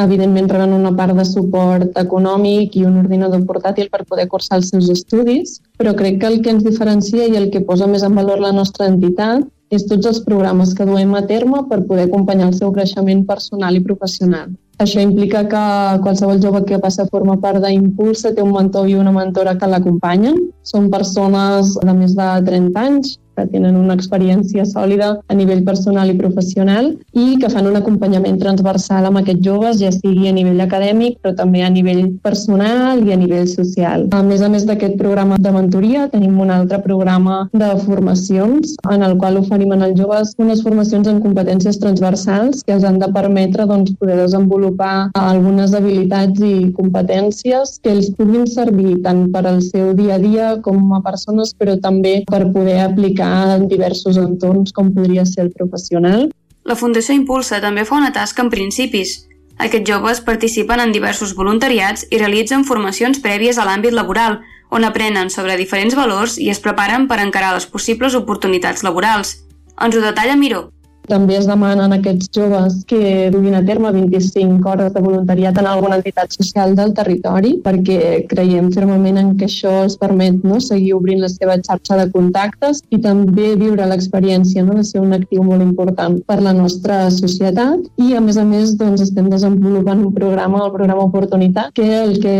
Evidentment 0.00 0.48
reben 0.52 0.76
una 0.76 0.92
part 0.96 1.16
de 1.16 1.24
suport 1.28 1.96
econòmic 2.02 2.76
i 2.76 2.84
un 2.88 3.00
ordinador 3.00 3.42
portàtil 3.48 3.88
per 3.92 4.04
poder 4.04 4.28
cursar 4.28 4.60
els 4.60 4.70
seus 4.72 4.88
estudis, 4.92 5.58
però 5.80 5.96
crec 5.96 6.20
que 6.20 6.28
el 6.28 6.40
que 6.44 6.52
ens 6.52 6.64
diferencia 6.64 7.28
i 7.28 7.36
el 7.40 7.50
que 7.52 7.64
posa 7.64 7.88
més 7.88 8.04
en 8.04 8.16
valor 8.16 8.44
la 8.44 8.52
nostra 8.56 8.88
entitat 8.92 9.48
és 9.70 9.86
tots 9.88 10.08
els 10.10 10.20
programes 10.26 10.72
que 10.76 10.88
duem 10.88 11.12
a 11.16 11.24
terme 11.28 11.64
per 11.68 11.84
poder 11.88 12.08
acompanyar 12.08 12.50
el 12.50 12.58
seu 12.58 12.72
creixement 12.76 13.24
personal 13.28 13.76
i 13.76 13.84
professional. 13.84 14.50
Això 14.80 15.02
implica 15.04 15.42
que 15.44 15.62
qualsevol 16.00 16.38
jove 16.40 16.62
que 16.64 16.78
passa 16.80 17.04
a 17.04 17.10
formar 17.12 17.36
part 17.42 17.60
d'Impulsa 17.60 18.30
té 18.32 18.40
un 18.40 18.54
mentor 18.54 18.88
i 18.88 18.94
una 18.96 19.12
mentora 19.12 19.52
que 19.60 19.68
l'acompanyen. 19.68 20.38
Són 20.64 20.88
persones 20.92 21.74
de 21.84 21.94
més 21.98 22.14
de 22.16 22.28
30 22.46 22.80
anys, 22.80 23.18
que 23.40 23.48
tenen 23.54 23.78
una 23.80 23.96
experiència 23.96 24.66
sòlida 24.68 25.10
a 25.28 25.36
nivell 25.36 25.64
personal 25.64 26.12
i 26.12 26.16
professional 26.18 26.92
i 27.16 27.36
que 27.40 27.50
fan 27.52 27.68
un 27.70 27.78
acompanyament 27.80 28.38
transversal 28.42 29.08
amb 29.08 29.22
aquests 29.22 29.44
joves, 29.46 29.80
ja 29.80 29.92
sigui 29.94 30.28
a 30.28 30.34
nivell 30.36 30.60
acadèmic, 30.64 31.18
però 31.24 31.34
també 31.38 31.64
a 31.64 31.72
nivell 31.72 32.02
personal 32.24 33.00
i 33.06 33.14
a 33.14 33.18
nivell 33.20 33.48
social. 33.48 34.06
A 34.16 34.22
més 34.26 34.44
a 34.44 34.50
més 34.52 34.66
d'aquest 34.68 34.98
programa 35.00 35.38
de 35.40 35.52
mentoria, 35.54 36.08
tenim 36.12 36.38
un 36.40 36.52
altre 36.52 36.80
programa 36.84 37.42
de 37.56 37.70
formacions 37.86 38.76
en 38.92 39.04
el 39.06 39.16
qual 39.20 39.38
oferim 39.40 39.72
als 39.76 39.96
joves 39.98 40.34
unes 40.42 40.62
formacions 40.64 41.08
en 41.08 41.20
competències 41.24 41.78
transversals 41.80 42.64
que 42.66 42.74
els 42.76 42.84
han 42.84 42.98
de 43.00 43.08
permetre 43.14 43.66
doncs, 43.70 43.94
poder 44.00 44.18
desenvolupar 44.20 45.10
algunes 45.18 45.74
habilitats 45.76 46.42
i 46.44 46.70
competències 46.76 47.78
que 47.84 47.94
els 47.94 48.10
puguin 48.18 48.46
servir 48.50 48.98
tant 49.04 49.26
per 49.32 49.44
al 49.46 49.60
seu 49.64 49.92
dia 49.96 50.16
a 50.16 50.22
dia 50.22 50.50
com 50.64 50.92
a 50.96 51.00
persones, 51.04 51.54
però 51.56 51.76
també 51.80 52.20
per 52.30 52.42
poder 52.54 52.80
aplicar 52.84 53.29
en 53.30 53.66
diversos 53.70 54.18
entorns 54.20 54.74
com 54.76 54.92
podria 54.94 55.24
ser 55.28 55.46
el 55.46 55.52
professional. 55.56 56.28
La 56.64 56.76
Fundació 56.76 57.14
Impulsa 57.16 57.60
també 57.62 57.86
fa 57.88 57.96
una 57.98 58.12
tasca 58.12 58.44
en 58.44 58.50
principis. 58.52 59.20
Aquests 59.60 59.88
joves 59.88 60.22
participen 60.24 60.80
en 60.80 60.92
diversos 60.92 61.34
voluntariats 61.36 62.06
i 62.10 62.18
realitzen 62.18 62.64
formacions 62.64 63.20
prèvies 63.24 63.58
a 63.58 63.66
l'àmbit 63.68 63.96
laboral, 63.96 64.40
on 64.70 64.86
aprenen 64.86 65.30
sobre 65.30 65.58
diferents 65.58 65.96
valors 65.98 66.38
i 66.38 66.48
es 66.50 66.60
preparen 66.62 67.08
per 67.10 67.18
encarar 67.20 67.54
les 67.56 67.66
possibles 67.66 68.14
oportunitats 68.14 68.84
laborals. 68.86 69.40
Ens 69.80 69.96
ho 69.96 70.04
detalla 70.04 70.36
Miró. 70.36 70.68
També 71.10 71.34
es 71.34 71.46
demanen 71.48 71.90
aquests 71.96 72.30
joves 72.36 72.84
que 72.86 73.30
duguin 73.34 73.56
a 73.58 73.64
terme 73.66 73.90
25 73.96 74.68
hores 74.70 74.92
de 74.94 75.00
voluntariat 75.02 75.56
en 75.58 75.66
alguna 75.66 75.96
entitat 75.98 76.30
social 76.36 76.76
del 76.78 76.92
territori 76.94 77.56
perquè 77.64 78.28
creiem 78.30 78.68
fermament 78.70 79.18
en 79.18 79.32
que 79.40 79.48
això 79.50 79.72
els 79.84 79.96
permet 79.98 80.44
no, 80.46 80.60
seguir 80.62 80.92
obrint 80.94 81.22
la 81.24 81.30
seva 81.32 81.56
xarxa 81.58 81.98
de 81.98 82.06
contactes 82.14 82.84
i 82.94 83.00
també 83.02 83.56
viure 83.58 83.88
l'experiència 83.90 84.62
no, 84.62 84.76
de 84.78 84.84
ser 84.86 85.02
un 85.02 85.16
actiu 85.16 85.42
molt 85.46 85.64
important 85.66 86.20
per 86.28 86.38
la 86.44 86.54
nostra 86.54 87.00
societat. 87.10 87.82
I 87.98 88.14
a 88.14 88.22
més 88.22 88.38
a 88.38 88.46
més 88.46 88.76
doncs, 88.78 89.02
estem 89.02 89.26
desenvolupant 89.32 90.06
un 90.06 90.14
programa, 90.14 90.62
el 90.66 90.74
programa 90.76 91.08
Oportunitat, 91.10 91.74
que 91.74 91.88
el 92.04 92.20
que 92.22 92.36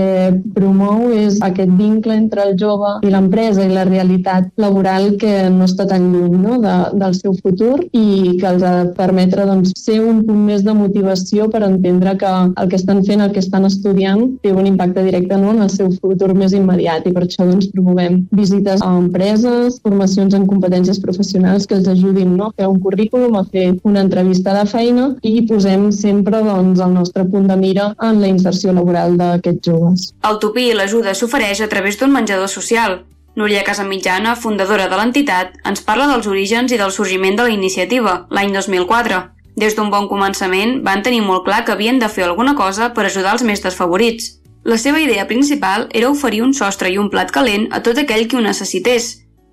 promou 0.55 1.11
és 1.17 1.41
aquest 1.43 1.75
vincle 1.75 2.15
entre 2.15 2.47
el 2.47 2.55
jove 2.61 2.99
i 3.03 3.11
l'empresa 3.11 3.67
i 3.67 3.75
la 3.75 3.89
realitat 3.89 4.51
laboral 4.61 5.17
que 5.19 5.35
no 5.51 5.67
està 5.67 5.89
tan 5.91 6.11
lluny 6.15 6.39
no, 6.39 6.61
de, 6.63 6.77
del 7.03 7.19
seu 7.19 7.35
futur 7.43 7.81
i 7.91 8.37
que 8.39 8.47
els 8.61 8.67
ha 8.69 8.85
de 8.85 8.93
permetre 8.97 9.47
doncs, 9.49 9.73
ser 9.77 9.99
un 10.05 10.23
punt 10.27 10.41
més 10.47 10.63
de 10.67 10.75
motivació 10.77 11.49
per 11.53 11.63
entendre 11.67 12.15
que 12.21 12.31
el 12.31 12.69
que 12.69 12.77
estan 12.77 13.03
fent, 13.07 13.23
el 13.25 13.33
que 13.33 13.43
estan 13.43 13.67
estudiant, 13.69 14.27
té 14.45 14.53
un 14.53 14.69
impacte 14.69 15.05
directe 15.07 15.39
no, 15.41 15.55
en 15.55 15.65
el 15.65 15.73
seu 15.73 15.91
futur 16.03 16.33
més 16.37 16.55
immediat 16.57 17.07
i 17.09 17.15
per 17.17 17.25
això 17.25 17.47
doncs, 17.49 17.71
promovem 17.75 18.21
visites 18.37 18.85
a 18.85 18.91
empreses, 18.99 19.81
formacions 19.85 20.37
en 20.37 20.47
competències 20.51 21.01
professionals 21.03 21.67
que 21.67 21.79
els 21.79 21.89
ajudin 21.89 22.37
no, 22.37 22.51
a 22.51 22.57
fer 22.57 22.69
un 22.69 22.81
currículum, 22.85 23.39
a 23.41 23.45
fer 23.49 23.71
una 23.89 24.05
entrevista 24.05 24.55
de 24.57 24.67
feina 24.69 25.11
i 25.23 25.47
posem 25.49 25.91
sempre 25.95 26.43
doncs, 26.45 26.81
el 26.81 26.97
nostre 26.97 27.25
punt 27.31 27.49
de 27.51 27.57
mira 27.61 27.93
en 28.05 28.21
la 28.21 28.33
inserció 28.33 28.75
laboral 28.77 29.17
d'aquests 29.21 29.71
joves. 29.71 30.11
El 30.29 30.41
Tupí 30.43 30.71
l'ajuda 30.77 31.17
s'ofereix 31.17 31.65
a 31.65 31.71
través 31.73 31.99
d'un 32.01 32.13
menjador 32.13 32.51
social. 32.53 33.01
Núria 33.41 33.63
Casamitjana, 33.65 34.35
fundadora 34.37 34.87
de 34.93 34.97
l'entitat, 34.99 35.55
ens 35.65 35.81
parla 35.85 36.11
dels 36.11 36.27
orígens 36.29 36.75
i 36.75 36.79
del 36.81 36.93
sorgiment 36.93 37.39
de 37.39 37.47
la 37.47 37.55
iniciativa, 37.55 38.27
l'any 38.29 38.53
2004. 38.53 39.21
Des 39.57 39.77
d'un 39.79 39.89
bon 39.95 40.11
començament 40.11 40.75
van 40.85 41.01
tenir 41.07 41.23
molt 41.25 41.47
clar 41.49 41.63
que 41.65 41.73
havien 41.73 41.99
de 42.03 42.11
fer 42.13 42.27
alguna 42.27 42.53
cosa 42.59 42.91
per 42.93 43.07
ajudar 43.07 43.33
els 43.39 43.47
més 43.49 43.65
desfavorits. 43.65 44.29
La 44.69 44.77
seva 44.77 45.01
idea 45.01 45.25
principal 45.27 45.89
era 45.97 46.13
oferir 46.13 46.43
un 46.45 46.53
sostre 46.53 46.93
i 46.93 47.01
un 47.01 47.09
plat 47.09 47.33
calent 47.33 47.69
a 47.73 47.81
tot 47.81 47.97
aquell 47.97 48.29
qui 48.29 48.37
ho 48.37 48.45
necessités. 48.45 49.11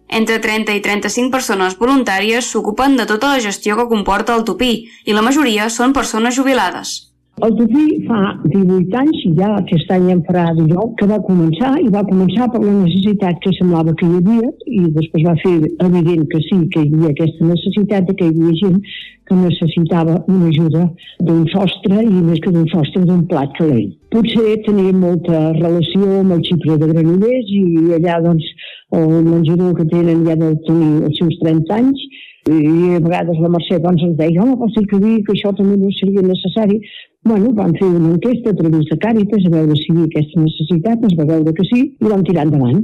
Entre 0.09 0.39
30 0.43 0.75
i 0.75 0.83
35 0.83 1.31
persones 1.31 1.79
voluntàries 1.79 2.51
s'ocupen 2.51 2.99
de 2.99 3.07
tota 3.07 3.31
la 3.31 3.43
gestió 3.43 3.79
que 3.79 3.88
comporta 3.88 4.35
el 4.35 4.43
tupí 4.43 4.73
i 5.05 5.15
la 5.15 5.23
majoria 5.23 5.71
són 5.71 5.95
persones 5.95 6.35
jubilades. 6.35 7.06
El 7.45 7.51
Tupí 7.53 7.83
fa 8.07 8.19
18 8.49 8.95
anys, 8.97 9.17
ja 9.38 9.47
aquest 9.59 9.91
any 9.93 10.07
en 10.09 10.23
farà 10.25 10.47
19, 10.57 10.95
que 10.97 11.05
va 11.11 11.19
començar, 11.27 11.75
i 11.85 11.91
va 11.93 12.01
començar 12.07 12.47
per 12.49 12.61
la 12.63 12.71
necessitat 12.79 13.38
que 13.43 13.51
semblava 13.59 13.93
que 13.99 14.07
hi 14.07 14.15
havia, 14.17 14.49
i 14.65 14.88
després 14.95 15.25
va 15.27 15.35
fer 15.43 15.53
evident 15.85 16.25
que 16.31 16.41
sí, 16.47 16.57
que 16.73 16.81
hi 16.81 16.89
havia 16.95 17.11
aquesta 17.13 17.51
necessitat, 17.51 18.09
que 18.09 18.25
hi 18.25 18.33
havia 18.33 18.55
gent 18.63 18.81
que 19.29 19.38
necessitava 19.43 20.17
una 20.33 20.49
ajuda 20.49 20.88
d'un 21.29 21.45
sostre, 21.53 22.01
i 22.07 22.25
més 22.31 22.41
que 22.41 22.55
d'un 22.55 22.65
sostre, 22.73 23.05
d'un 23.05 23.27
plat 23.29 23.53
calent. 23.59 23.93
Potser 24.15 24.57
tenia 24.65 24.97
molta 24.97 25.51
relació 25.59 26.09
amb 26.23 26.39
el 26.39 26.41
xipre 26.49 26.79
de 26.81 26.89
Granollers, 26.89 27.53
i 27.53 27.99
allà, 27.99 28.17
doncs, 28.25 28.49
el 28.97 29.13
menjador 29.29 29.77
que 29.77 29.85
tenen 29.93 30.25
ja 30.25 30.41
deu 30.41 30.57
tenir 30.65 30.95
els 31.11 31.21
seus 31.21 31.38
30 31.45 31.77
anys, 31.83 32.09
i 32.47 32.95
a 32.95 32.99
vegades 33.03 33.39
la 33.43 33.49
Mercè 33.51 33.79
doncs, 33.83 34.03
ens 34.07 34.17
deia, 34.19 34.41
home, 34.43 34.55
pot 34.59 34.71
ser 34.75 34.85
que 34.88 34.99
dir 35.03 35.17
que 35.27 35.33
això 35.35 35.51
també 35.57 35.75
no 35.81 35.91
seria 35.97 36.23
necessari. 36.23 36.79
Bueno, 37.28 37.51
vam 37.51 37.73
fer 37.75 37.88
una 37.88 38.13
enquesta 38.13 38.51
a 38.51 38.55
través 38.55 38.86
de 38.88 38.95
Càritas 39.03 39.45
a 39.47 39.49
veure 39.51 39.75
si 39.75 39.88
hi 39.89 39.93
havia 39.93 40.05
aquesta 40.07 40.39
necessitat, 40.39 41.01
es 41.09 41.15
va 41.19 41.25
veure 41.28 41.53
que 41.57 41.65
sí, 41.67 41.80
i 41.99 42.11
vam 42.11 42.21
tirar 42.23 42.45
endavant. 42.47 42.78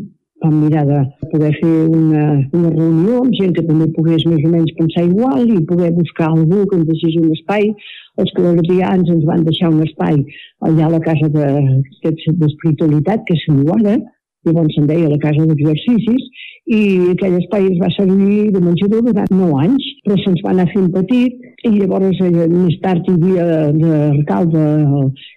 Vam 0.43 0.57
mirar 0.65 0.81
de 0.89 0.97
poder 1.31 1.51
fer 1.61 1.75
una, 1.87 2.23
una 2.59 2.71
reunió 2.73 3.21
amb 3.21 3.37
gent 3.37 3.53
que 3.55 3.63
també 3.69 3.87
pogués 3.95 4.25
més 4.27 4.43
o 4.43 4.51
menys 4.51 4.73
pensar 4.79 5.05
igual 5.07 5.47
i 5.47 5.61
poder 5.69 5.93
buscar 5.95 6.27
algú 6.27 6.65
que 6.67 6.75
ens 6.81 6.89
deixés 6.89 7.15
un 7.21 7.29
espai. 7.37 7.69
Els 8.19 8.33
claretians 8.35 9.13
ens 9.15 9.23
van 9.29 9.45
deixar 9.47 9.71
un 9.71 9.79
espai 9.87 10.19
allà 10.67 10.89
a 10.89 10.93
la 10.97 11.01
casa 11.07 11.31
d'espiritualitat, 11.31 13.23
de, 13.23 13.25
que 13.29 13.39
se 13.45 13.55
diu 13.61 13.71
llavors 14.43 14.75
se'n 14.75 14.91
deia 14.91 15.07
la 15.07 15.21
casa 15.23 15.45
d'exercicis, 15.47 16.27
i 16.65 16.81
aquell 17.11 17.35
espai 17.41 17.65
es 17.73 17.79
va 17.81 17.89
servir 17.97 18.51
de 18.55 18.61
menjador 18.63 19.03
durant 19.03 19.31
9 19.35 19.59
anys, 19.65 19.87
però 20.05 20.15
se'ns 20.21 20.43
va 20.45 20.53
anar 20.53 20.69
fent 20.71 20.87
petit 20.93 21.67
i 21.67 21.73
llavors 21.75 22.21
eh, 22.23 22.47
més 22.47 22.77
tard 22.83 23.07
hi 23.07 23.17
havia 23.17 23.47
l'arcalde 23.75 24.63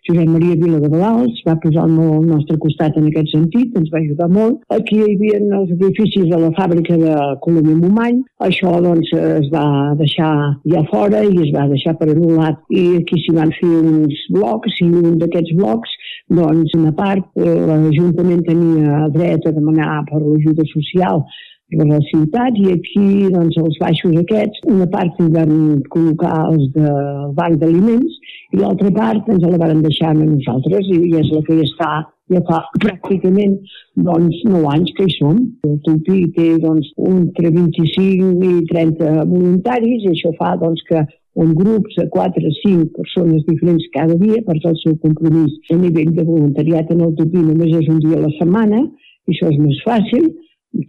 Josep 0.06 0.28
Maria 0.30 0.56
Vila 0.60 0.80
de 0.82 0.90
Balals, 0.92 1.40
va 1.46 1.56
posar 1.62 1.86
el 1.88 1.96
nostre 2.30 2.56
costat 2.62 2.96
en 3.00 3.08
aquest 3.10 3.32
sentit, 3.34 3.74
ens 3.78 3.90
va 3.92 4.00
ajudar 4.02 4.28
molt. 4.32 4.60
Aquí 4.76 5.00
hi 5.00 5.14
havia 5.14 5.40
els 5.60 5.72
edificis 5.76 6.28
de 6.30 6.40
la 6.44 6.52
fàbrica 6.58 6.98
de 7.00 7.14
Colomia 7.44 7.78
Momany, 7.80 8.22
això 8.48 8.76
doncs 8.84 9.10
es 9.16 9.50
va 9.54 9.66
deixar 10.00 10.32
ja 10.72 10.84
fora 10.92 11.24
i 11.24 11.34
es 11.46 11.50
va 11.56 11.66
deixar 11.72 11.96
per 11.98 12.10
anul·lat 12.12 12.62
i 12.70 12.84
aquí 13.00 13.20
s'hi 13.22 13.34
van 13.36 13.52
fer 13.58 13.72
uns 13.80 14.22
blocs 14.36 14.78
i 14.84 14.90
un 15.02 15.18
d'aquests 15.22 15.56
blocs 15.58 15.98
doncs 16.38 16.74
una 16.78 16.92
part 16.96 17.26
l'Ajuntament 17.40 18.46
tenia 18.46 19.06
dret 19.14 19.46
a 19.46 19.54
demanar 19.58 20.02
per 20.10 20.22
l'ajuda 20.22 20.66
social 20.72 21.22
de 21.70 21.84
la 21.84 21.98
ciutat 22.10 22.58
i 22.62 22.68
aquí 22.70 23.26
doncs, 23.34 23.56
els 23.58 23.78
baixos 23.82 24.14
aquests, 24.20 24.62
una 24.70 24.86
part 24.90 25.18
hi 25.18 25.26
van 25.34 25.54
col·locar 25.90 26.34
els 26.52 26.68
del 26.76 27.32
banc 27.38 27.58
d'aliments 27.62 28.20
i 28.54 28.60
l'altra 28.60 28.92
part 28.94 29.30
ens 29.32 29.42
la 29.42 29.58
van 29.62 29.82
deixar 29.82 30.12
a 30.12 30.18
nosaltres 30.18 30.92
i 30.92 31.00
és 31.20 31.32
la 31.34 31.42
que 31.46 31.58
ja 31.58 31.66
està 31.66 31.90
ja 32.32 32.40
fa 32.46 32.62
pràcticament 32.82 33.54
doncs, 34.08 34.40
9 34.46 34.72
anys 34.72 34.94
que 34.96 35.06
hi 35.06 35.14
som. 35.16 35.38
El 35.66 35.76
Tupi 35.86 36.24
té 36.36 36.48
doncs, 36.62 36.88
entre 37.10 37.52
25 37.54 38.48
i 38.48 38.64
30 38.72 39.22
voluntaris 39.30 40.04
i 40.06 40.12
això 40.14 40.32
fa 40.40 40.56
doncs, 40.62 40.82
que 40.88 41.04
en 41.36 41.52
grups 41.54 41.98
de 42.00 42.06
4 42.12 42.50
o 42.50 42.52
5 42.62 42.88
persones 42.96 43.44
diferents 43.48 43.86
cada 43.94 44.16
dia 44.22 44.42
per 44.46 44.56
el 44.56 44.78
seu 44.82 44.96
compromís. 45.04 45.54
A 45.70 45.78
nivell 45.78 46.14
de 46.16 46.24
voluntariat 46.24 46.90
en 46.94 47.04
el 47.06 47.14
Tupi 47.18 47.44
només 47.44 47.76
és 47.82 47.90
un 47.92 48.00
dia 48.04 48.18
a 48.18 48.24
la 48.26 48.32
setmana 48.40 48.82
i 48.82 49.34
això 49.34 49.52
és 49.52 49.60
més 49.62 49.82
fàcil. 49.86 50.30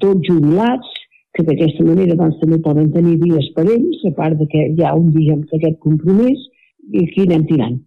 Tots 0.01 0.25
jubilats, 0.27 0.93
que 1.37 1.45
d'aquesta 1.45 1.85
manera 1.85 2.15
doncs, 2.17 2.39
també 2.41 2.57
poden 2.65 2.89
tenir 2.95 3.19
dies 3.21 3.51
per 3.55 3.67
ells, 3.69 4.05
a 4.09 4.13
part 4.17 4.39
de 4.39 4.47
que 4.49 4.69
hi 4.73 4.85
ha 4.85 4.95
un 4.97 5.11
dia 5.13 5.35
amb 5.37 5.51
aquest 5.53 5.77
compromís, 5.85 6.47
i 6.93 7.03
aquí 7.05 7.27
anem 7.27 7.45
tirant. 7.49 7.77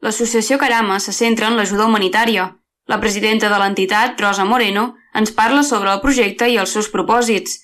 L'associació 0.00 0.56
Carama 0.58 0.98
se 1.00 1.12
centra 1.12 1.48
en 1.50 1.58
l'ajuda 1.58 1.86
humanitària. 1.86 2.46
La 2.88 2.98
presidenta 3.00 3.50
de 3.52 3.58
l'entitat, 3.60 4.20
Rosa 4.20 4.46
Moreno, 4.48 4.94
ens 5.14 5.32
parla 5.36 5.62
sobre 5.62 5.92
el 5.92 6.00
projecte 6.00 6.48
i 6.48 6.56
els 6.62 6.72
seus 6.76 6.88
propòsits. 6.94 7.58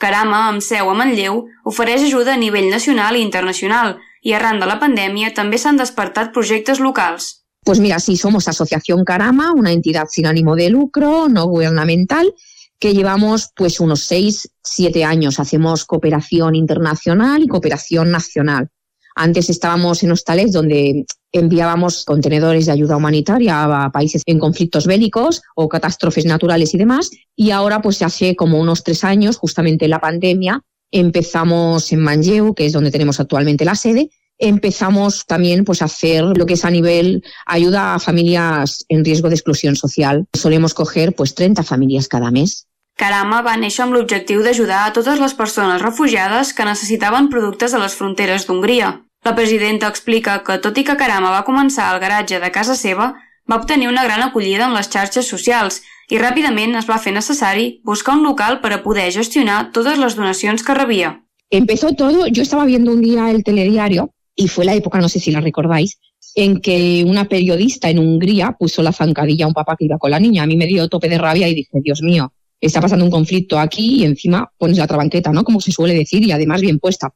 Carama, 0.00 0.48
amb 0.48 0.64
seu 0.64 0.88
a 0.90 0.94
Manlleu, 0.98 1.44
ofereix 1.70 2.08
ajuda 2.08 2.34
a 2.34 2.40
nivell 2.40 2.70
nacional 2.72 3.16
i 3.16 3.22
internacional 3.22 3.98
i 4.22 4.32
arran 4.32 4.58
de 4.60 4.66
la 4.66 4.80
pandèmia 4.80 5.34
també 5.36 5.60
s'han 5.60 5.78
despertat 5.78 6.32
projectes 6.32 6.80
locals. 6.80 7.44
Pues 7.64 7.80
mira, 7.80 7.98
sí, 8.00 8.16
somos 8.16 8.48
Asociación 8.48 9.04
Carama, 9.04 9.52
una 9.52 9.72
entidad 9.72 10.06
sin 10.10 10.26
ánimo 10.26 10.56
de 10.56 10.68
lucro, 10.70 11.28
no 11.28 11.46
gubernamental, 11.46 12.34
que 12.78 12.92
llevamos 12.92 13.50
pues 13.56 13.80
unos 13.80 14.04
seis, 14.04 14.50
siete 14.62 15.04
años. 15.04 15.40
Hacemos 15.40 15.84
cooperación 15.84 16.54
internacional 16.54 17.42
y 17.42 17.48
cooperación 17.48 18.10
nacional. 18.10 18.70
Antes 19.14 19.48
estábamos 19.50 20.02
en 20.02 20.12
hostales 20.12 20.52
donde 20.52 21.06
enviábamos 21.32 22.04
contenedores 22.04 22.66
de 22.66 22.72
ayuda 22.72 22.96
humanitaria 22.96 23.84
a 23.84 23.92
países 23.92 24.22
en 24.26 24.38
conflictos 24.38 24.86
bélicos 24.86 25.42
o 25.54 25.68
catástrofes 25.68 26.26
naturales 26.26 26.74
y 26.74 26.78
demás. 26.78 27.10
Y 27.36 27.50
ahora, 27.50 27.82
pues 27.82 28.02
hace 28.02 28.36
como 28.36 28.60
unos 28.60 28.84
tres 28.84 29.04
años, 29.04 29.36
justamente 29.36 29.84
en 29.84 29.90
la 29.90 30.00
pandemia, 30.00 30.62
empezamos 30.90 31.92
en 31.92 32.00
Manlleu, 32.00 32.54
que 32.54 32.66
es 32.66 32.72
donde 32.72 32.90
tenemos 32.90 33.18
actualmente 33.18 33.64
la 33.64 33.74
sede, 33.74 34.10
empezamos 34.38 35.26
también 35.26 35.64
pues, 35.64 35.82
a 35.82 35.86
hacer 35.86 36.24
lo 36.24 36.46
que 36.46 36.54
es 36.54 36.64
a 36.64 36.70
nivel 36.70 37.22
ayuda 37.46 37.94
a 37.94 37.98
familias 37.98 38.84
en 38.88 39.04
riesgo 39.04 39.28
de 39.28 39.34
exclusión 39.34 39.76
social. 39.76 40.26
Solemos 40.32 40.74
coger 40.74 41.14
pues 41.14 41.34
30 41.34 41.62
familias 41.62 42.08
cada 42.08 42.30
mes 42.30 42.66
Carama 42.96 43.40
va 43.42 43.56
néixer 43.58 43.82
amb 43.84 43.96
l'objectiu 43.96 44.42
d'ajudar 44.42 44.84
a 44.86 44.92
totes 44.94 45.18
les 45.18 45.34
persones 45.34 45.82
refugiades 45.82 46.52
que 46.54 46.66
necessitaven 46.68 47.28
productes 47.32 47.74
a 47.74 47.80
les 47.82 47.96
fronteres 47.98 48.46
d'Hongria. 48.46 48.90
La 49.24 49.34
presidenta 49.34 49.88
explica 49.90 50.36
que, 50.46 50.60
tot 50.62 50.78
i 50.78 50.84
que 50.86 50.96
Carama 51.00 51.32
va 51.34 51.46
començar 51.48 51.88
al 51.88 52.00
garatge 52.02 52.38
de 52.40 52.50
casa 52.54 52.76
seva, 52.78 53.14
va 53.50 53.56
obtenir 53.56 53.88
una 53.88 54.04
gran 54.04 54.22
acollida 54.22 54.68
en 54.68 54.76
les 54.76 54.90
xarxes 54.92 55.28
socials 55.28 55.80
i 56.12 56.20
ràpidament 56.20 56.76
es 56.78 56.86
va 56.88 57.00
fer 57.02 57.12
necessari 57.16 57.66
buscar 57.84 58.14
un 58.18 58.22
local 58.28 58.60
per 58.60 58.72
a 58.76 58.82
poder 58.84 59.10
gestionar 59.12 59.72
totes 59.72 59.98
les 59.98 60.14
donacions 60.14 60.62
que 60.62 60.76
rebia. 60.78 61.14
Empezó 61.50 61.92
todo, 61.94 62.26
yo 62.28 62.42
estaba 62.42 62.64
viendo 62.64 62.92
un 62.92 63.02
día 63.02 63.30
el 63.30 63.42
telediario 63.42 64.10
y 64.36 64.48
fue 64.48 64.64
la 64.64 64.74
época, 64.74 65.00
no 65.00 65.08
sé 65.08 65.20
si 65.20 65.30
la 65.30 65.40
recordáis, 65.40 65.98
en 66.34 66.60
que 66.60 67.04
una 67.06 67.24
periodista 67.26 67.90
en 67.90 67.98
Hungría 67.98 68.56
puso 68.58 68.82
la 68.82 68.92
zancadilla 68.92 69.46
a 69.46 69.48
un 69.48 69.54
papá 69.54 69.76
que 69.76 69.84
iba 69.84 69.98
con 69.98 70.10
la 70.10 70.20
niña. 70.20 70.42
A 70.42 70.46
mí 70.46 70.56
me 70.56 70.66
dio 70.66 70.88
tope 70.88 71.08
de 71.08 71.18
rabia 71.18 71.48
y 71.48 71.54
dije, 71.54 71.80
Dios 71.82 72.02
mío, 72.02 72.32
está 72.66 72.80
pasando 72.80 73.04
un 73.04 73.10
conflicto 73.10 73.58
aquí 73.58 73.96
y 73.96 74.04
encima 74.04 74.50
pones 74.56 74.78
la 74.78 74.86
trabanqueta, 74.86 75.32
¿no? 75.32 75.44
Como 75.44 75.60
se 75.60 75.72
suele 75.72 75.94
decir, 75.94 76.22
y 76.22 76.32
además 76.32 76.60
bien 76.60 76.78
puesta. 76.78 77.14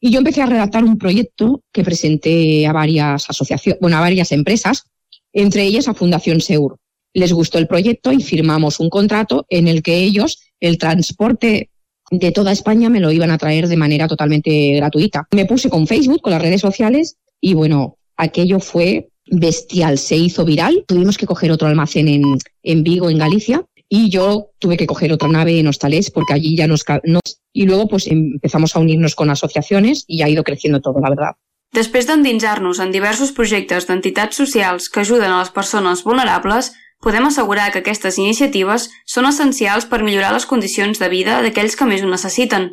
Y 0.00 0.10
yo 0.10 0.18
empecé 0.18 0.42
a 0.42 0.46
redactar 0.46 0.84
un 0.84 0.98
proyecto 0.98 1.62
que 1.72 1.82
presenté 1.82 2.66
a 2.66 2.72
varias 2.72 3.28
asociaciones, 3.28 3.80
bueno, 3.80 3.96
a 3.96 4.00
varias 4.00 4.32
empresas, 4.32 4.84
entre 5.32 5.62
ellas 5.64 5.88
a 5.88 5.94
Fundación 5.94 6.40
Seur. 6.40 6.76
Les 7.12 7.32
gustó 7.32 7.58
el 7.58 7.66
proyecto 7.66 8.12
y 8.12 8.22
firmamos 8.22 8.80
un 8.80 8.90
contrato 8.90 9.46
en 9.48 9.68
el 9.68 9.82
que 9.82 9.96
ellos 9.96 10.40
el 10.60 10.78
transporte 10.78 11.70
de 12.10 12.32
toda 12.32 12.52
España 12.52 12.90
me 12.90 13.00
lo 13.00 13.10
iban 13.10 13.30
a 13.30 13.38
traer 13.38 13.66
de 13.66 13.76
manera 13.76 14.06
totalmente 14.06 14.74
gratuita. 14.76 15.26
Me 15.32 15.46
puse 15.46 15.70
con 15.70 15.86
Facebook, 15.86 16.20
con 16.20 16.32
las 16.32 16.42
redes 16.42 16.60
sociales 16.60 17.16
y 17.40 17.54
bueno, 17.54 17.96
aquello 18.16 18.60
fue 18.60 19.08
bestial, 19.26 19.98
se 19.98 20.16
hizo 20.16 20.44
viral. 20.44 20.84
Tuvimos 20.86 21.16
que 21.16 21.26
coger 21.26 21.50
otro 21.50 21.68
almacén 21.68 22.08
en, 22.08 22.38
en 22.62 22.84
Vigo, 22.84 23.10
en 23.10 23.18
Galicia, 23.18 23.64
y 23.94 24.10
yo 24.10 24.50
tuve 24.58 24.76
que 24.76 24.88
coger 24.88 25.12
otra 25.12 25.28
nave 25.28 25.56
en 25.60 25.68
Hostalés 25.68 26.10
porque 26.10 26.34
allí 26.34 26.56
ya 26.56 26.66
nos, 26.66 26.84
nos... 27.04 27.22
Y 27.52 27.64
luego 27.64 27.86
pues 27.86 28.08
empezamos 28.08 28.74
a 28.74 28.80
unirnos 28.80 29.14
con 29.14 29.30
asociaciones 29.30 30.04
y 30.08 30.22
ha 30.22 30.28
ido 30.28 30.42
creciendo 30.42 30.80
todo, 30.80 30.98
la 31.00 31.10
verdad. 31.10 31.36
Després 31.74 32.06
d'endinsar-nos 32.06 32.80
en 32.82 32.90
diversos 32.90 33.30
projectes 33.30 33.86
d'entitats 33.86 34.34
socials 34.34 34.88
que 34.90 35.02
ajuden 35.02 35.30
a 35.30 35.38
les 35.38 35.50
persones 35.54 36.02
vulnerables, 36.02 36.72
podem 36.98 37.26
assegurar 37.26 37.70
que 37.70 37.84
aquestes 37.84 38.18
iniciatives 38.18 38.88
són 39.06 39.30
essencials 39.30 39.86
per 39.86 40.02
millorar 40.02 40.32
les 40.34 40.46
condicions 40.46 40.98
de 40.98 41.08
vida 41.14 41.38
d'aquells 41.46 41.78
que 41.78 41.86
més 41.86 42.02
ho 42.02 42.10
necessiten. 42.10 42.72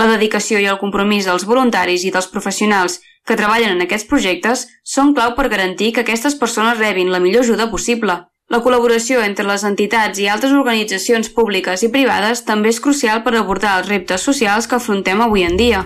La 0.00 0.08
dedicació 0.08 0.60
i 0.64 0.68
el 0.72 0.80
compromís 0.80 1.28
dels 1.28 1.44
voluntaris 1.44 2.08
i 2.08 2.14
dels 2.14 2.28
professionals 2.32 3.00
que 3.28 3.36
treballen 3.36 3.76
en 3.76 3.84
aquests 3.84 4.08
projectes 4.08 4.64
són 4.96 5.12
clau 5.12 5.36
per 5.36 5.50
garantir 5.52 5.92
que 5.92 6.04
aquestes 6.06 6.40
persones 6.40 6.80
rebin 6.80 7.12
la 7.12 7.20
millor 7.20 7.44
ajuda 7.44 7.68
possible. 7.72 8.16
La 8.48 8.62
col·laboració 8.64 9.20
entre 9.20 9.44
les 9.44 9.60
entitats 9.68 10.16
i 10.22 10.24
altres 10.32 10.54
organitzacions 10.56 11.28
públiques 11.36 11.82
i 11.84 11.90
privades 11.92 12.40
també 12.48 12.70
és 12.72 12.78
crucial 12.80 13.20
per 13.20 13.34
abordar 13.36 13.74
els 13.76 13.90
reptes 13.90 14.22
socials 14.24 14.64
que 14.64 14.78
afrontem 14.78 15.20
avui 15.20 15.42
en 15.44 15.58
dia. 15.60 15.82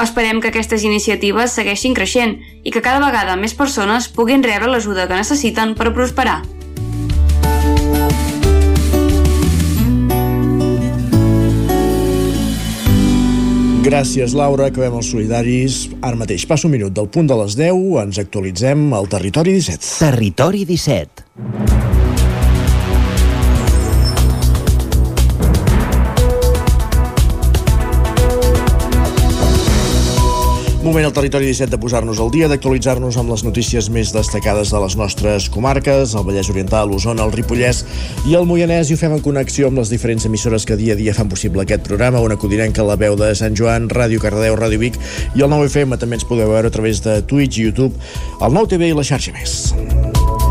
Esperem 0.00 0.40
que 0.40 0.48
aquestes 0.48 0.86
iniciatives 0.88 1.52
segueixin 1.58 1.92
creixent 1.92 2.38
i 2.64 2.72
que 2.72 2.80
cada 2.80 3.02
vegada 3.04 3.36
més 3.36 3.52
persones 3.52 4.08
puguin 4.08 4.40
rebre 4.46 4.70
l'ajuda 4.72 5.04
que 5.10 5.18
necessiten 5.20 5.74
per 5.76 5.92
prosperar. 5.92 6.38
Gràcies, 13.84 14.32
Laura. 14.32 14.72
Acabem 14.72 14.96
els 15.02 15.12
solidaris. 15.12 15.82
Ara 16.00 16.16
mateix 16.16 16.48
passa 16.48 16.64
un 16.64 16.78
minut 16.78 16.96
del 16.96 17.12
punt 17.12 17.28
de 17.28 17.36
les 17.44 17.60
10. 17.60 17.84
Ens 18.06 18.24
actualitzem 18.24 18.88
al 18.96 19.12
Territori 19.12 19.52
17. 19.60 19.98
Territori 20.00 20.64
17. 20.64 22.05
Moment 30.86 31.02
al 31.02 31.10
territori 31.10 31.48
17 31.50 31.72
de 31.72 31.78
posar-nos 31.82 32.20
al 32.22 32.28
dia, 32.30 32.46
d'actualitzar-nos 32.46 33.16
amb 33.18 33.32
les 33.32 33.42
notícies 33.42 33.88
més 33.90 34.12
destacades 34.14 34.70
de 34.70 34.78
les 34.84 34.94
nostres 34.94 35.48
comarques, 35.50 36.12
el 36.14 36.22
Vallès 36.28 36.46
Oriental, 36.52 36.86
l'Osona, 36.86 37.24
el 37.26 37.34
Ripollès 37.34 37.82
i 38.30 38.36
el 38.38 38.46
Moianès, 38.46 38.92
i 38.92 38.94
ho 38.94 39.00
fem 39.00 39.16
en 39.16 39.24
connexió 39.24 39.66
amb 39.66 39.82
les 39.82 39.90
diferents 39.90 40.28
emissores 40.30 40.62
que 40.62 40.78
dia 40.78 40.94
a 40.94 41.00
dia 41.00 41.16
fan 41.16 41.26
possible 41.26 41.66
aquest 41.66 41.82
programa, 41.90 42.22
una 42.22 42.38
codinenca, 42.38 42.86
la 42.86 42.94
veu 42.94 43.18
de 43.18 43.32
Sant 43.34 43.58
Joan, 43.58 43.90
Ràdio 43.90 44.22
Cardedeu, 44.22 44.54
Ràdio 44.54 44.78
Vic 44.78 45.02
i 45.34 45.42
el 45.42 45.50
9FM 45.50 45.98
també 45.98 46.20
ens 46.20 46.30
podeu 46.30 46.54
veure 46.54 46.70
a 46.70 46.76
través 46.78 47.02
de 47.02 47.18
Twitch, 47.26 47.58
YouTube, 47.58 47.98
el 48.38 48.54
9TV 48.54 48.92
i 48.92 48.94
la 48.94 49.10
xarxa 49.10 49.34
més. 49.34 50.45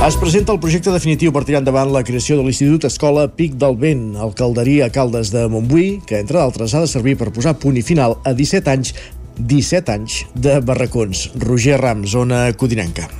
Es 0.00 0.16
presenta 0.16 0.54
el 0.54 0.58
projecte 0.62 0.88
definitiu 0.94 1.28
per 1.28 1.42
tirar 1.44 1.58
endavant 1.60 1.90
la 1.92 2.00
creació 2.08 2.38
de 2.38 2.46
l'Institut 2.46 2.86
Escola 2.88 3.26
Pic 3.36 3.58
del 3.60 3.76
Vent, 3.82 4.06
al 4.16 4.32
Calderia 4.32 4.88
Caldes 4.88 5.28
de 5.34 5.44
Montbui, 5.52 5.90
que, 6.08 6.22
entre 6.24 6.40
d'altres, 6.40 6.72
ha 6.72 6.80
de 6.86 6.88
servir 6.88 7.18
per 7.20 7.28
posar 7.36 7.58
punt 7.60 7.76
i 7.76 7.84
final 7.84 8.16
a 8.24 8.32
17 8.32 8.72
anys 8.72 8.96
17 9.36 9.98
anys 10.00 10.22
de 10.32 10.62
barracons. 10.64 11.28
Roger 11.44 11.76
Ram, 11.84 12.08
zona 12.08 12.46
codinenca. 12.56 13.10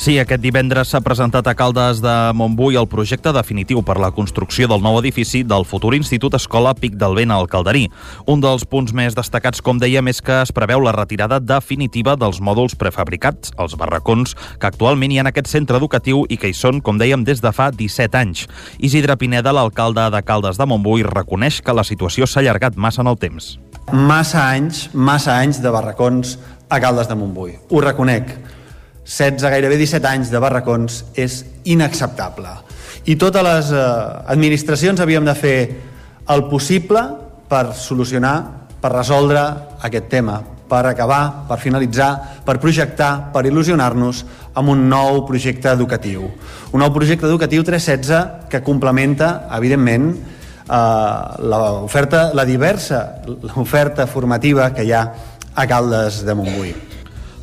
Sí, 0.00 0.14
aquest 0.16 0.40
divendres 0.40 0.94
s'ha 0.94 1.02
presentat 1.04 1.44
a 1.50 1.52
Caldes 1.52 1.98
de 2.00 2.12
Montbui 2.32 2.78
el 2.80 2.86
projecte 2.88 3.34
definitiu 3.36 3.82
per 3.84 3.98
la 4.00 4.08
construcció 4.16 4.64
del 4.70 4.80
nou 4.80 4.94
edifici 4.96 5.42
del 5.44 5.66
futur 5.68 5.90
Institut 5.92 6.32
Escola 6.38 6.70
Pic 6.72 6.94
del 6.96 7.18
Vent 7.18 7.34
al 7.34 7.50
Calderí. 7.52 7.82
Un 8.24 8.40
dels 8.40 8.62
punts 8.64 8.94
més 8.96 9.12
destacats, 9.12 9.60
com 9.60 9.76
dèiem, 9.76 10.08
és 10.08 10.22
que 10.24 10.38
es 10.40 10.54
preveu 10.56 10.80
la 10.80 10.94
retirada 10.96 11.36
definitiva 11.36 12.14
dels 12.16 12.40
mòduls 12.40 12.78
prefabricats, 12.80 13.52
els 13.60 13.74
barracons, 13.76 14.32
que 14.56 14.70
actualment 14.70 15.12
hi 15.12 15.18
ha 15.20 15.24
en 15.26 15.28
aquest 15.28 15.50
centre 15.52 15.76
educatiu 15.76 16.22
i 16.32 16.38
que 16.40 16.48
hi 16.48 16.56
són, 16.56 16.80
com 16.80 16.96
dèiem, 16.96 17.26
des 17.28 17.44
de 17.44 17.52
fa 17.52 17.68
17 17.68 18.16
anys. 18.16 18.46
Isidre 18.78 19.18
Pineda, 19.20 19.52
l'alcalde 19.52 20.06
de 20.14 20.22
Caldes 20.24 20.56
de 20.56 20.64
Montbui, 20.64 21.04
reconeix 21.04 21.58
que 21.60 21.74
la 21.76 21.84
situació 21.84 22.24
s'ha 22.24 22.40
allargat 22.40 22.80
massa 22.80 23.04
en 23.04 23.12
el 23.12 23.20
temps. 23.20 23.58
Massa 23.92 24.46
anys, 24.48 24.86
massa 24.94 25.36
anys 25.36 25.60
de 25.60 25.74
barracons 25.76 26.38
a 26.70 26.80
Caldes 26.80 27.12
de 27.12 27.18
Montbui. 27.20 27.58
Ho 27.68 27.84
reconec 27.84 28.32
16, 29.10 29.42
gairebé 29.50 29.74
17 29.80 30.06
anys 30.06 30.30
de 30.30 30.38
barracons 30.38 31.02
és 31.18 31.40
inacceptable. 31.66 32.52
I 33.10 33.16
totes 33.18 33.42
les 33.42 33.72
eh, 33.74 33.82
administracions 34.30 35.00
havíem 35.02 35.26
de 35.26 35.34
fer 35.34 35.58
el 36.30 36.44
possible 36.46 37.02
per 37.50 37.72
solucionar, 37.74 38.36
per 38.80 38.92
resoldre 38.94 39.42
aquest 39.82 40.06
tema, 40.12 40.38
per 40.70 40.84
acabar, 40.86 41.48
per 41.48 41.58
finalitzar, 41.58 42.10
per 42.46 42.60
projectar, 42.62 43.32
per 43.34 43.42
il·lusionar-nos 43.50 44.22
amb 44.54 44.70
un 44.70 44.86
nou 44.92 45.24
projecte 45.26 45.72
educatiu. 45.74 46.28
Un 46.70 46.84
nou 46.84 46.92
projecte 46.94 47.26
educatiu 47.26 47.66
316 47.66 48.46
que 48.52 48.62
complementa, 48.62 49.48
evidentment, 49.58 50.12
eh, 50.14 51.42
l'oferta, 51.50 52.30
la 52.32 52.46
diversa, 52.46 53.02
l'oferta 53.26 54.06
formativa 54.06 54.70
que 54.70 54.86
hi 54.86 54.94
ha 54.94 55.02
a 55.50 55.66
Caldes 55.66 56.22
de 56.22 56.38
Montbui. 56.38 56.99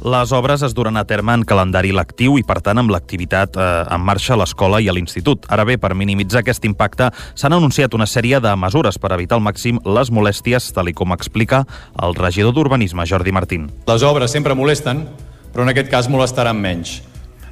Les 0.08 0.32
obres 0.32 0.62
es 0.64 0.72
duran 0.72 0.96
a 0.96 1.04
terme 1.04 1.34
en 1.36 1.42
calendari 1.44 1.90
lectiu 1.92 2.38
i, 2.40 2.44
per 2.48 2.62
tant, 2.64 2.80
amb 2.80 2.92
l'activitat 2.94 3.58
eh, 3.60 3.64
en 3.92 4.04
marxa 4.08 4.36
a 4.36 4.40
l'escola 4.40 4.80
i 4.80 4.86
a 4.88 4.94
l'institut. 4.96 5.44
Ara 5.52 5.66
bé, 5.68 5.76
per 5.82 5.98
minimitzar 6.00 6.40
aquest 6.46 6.64
impacte, 6.70 7.10
s'han 7.36 7.56
anunciat 7.58 7.98
una 7.98 8.08
sèrie 8.08 8.40
de 8.40 8.54
mesures 8.56 8.96
per 9.04 9.12
evitar 9.18 9.36
al 9.36 9.44
màxim 9.44 9.82
les 9.84 10.12
molèsties, 10.14 10.70
tal 10.72 10.88
com 10.96 11.12
explica 11.12 11.66
el 12.00 12.16
regidor 12.16 12.56
d'Urbanisme, 12.56 13.04
Jordi 13.04 13.34
Martín. 13.36 13.66
Les 13.90 14.06
obres 14.08 14.32
sempre 14.32 14.56
molesten, 14.56 15.04
però 15.52 15.66
en 15.66 15.74
aquest 15.74 15.92
cas 15.92 16.08
molestaran 16.08 16.56
menys. 16.56 17.02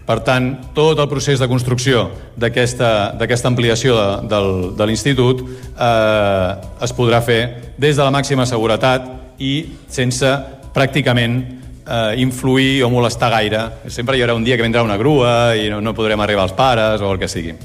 Per 0.08 0.22
tant, 0.24 0.48
tot 0.78 1.02
el 1.02 1.12
procés 1.12 1.44
de 1.44 1.50
construcció 1.52 2.06
d'aquesta 2.40 3.50
ampliació 3.50 3.98
de, 4.00 4.08
del, 4.32 4.50
de 4.80 4.88
l'institut 4.88 5.44
eh, 5.44 6.50
es 6.88 6.96
podrà 6.96 7.20
fer 7.26 7.42
des 7.76 8.00
de 8.00 8.06
la 8.06 8.16
màxima 8.16 8.48
seguretat 8.48 9.12
i 9.44 9.58
sense 9.92 10.32
pràcticament 10.72 11.65
eh, 11.88 12.16
influir 12.22 12.84
o 12.84 12.90
molestar 12.90 13.32
gaire. 13.32 13.64
Sempre 13.88 14.18
hi 14.18 14.26
haurà 14.26 14.36
un 14.36 14.44
dia 14.44 14.58
que 14.58 14.66
vindrà 14.66 14.84
una 14.84 14.98
grua 14.98 15.56
i 15.56 15.70
no, 15.70 15.82
no 15.82 15.94
podrem 15.94 16.22
arribar 16.22 16.44
als 16.48 16.58
pares 16.58 17.02
o 17.02 17.12
el 17.14 17.22
que 17.22 17.32
sigui. 17.32 17.56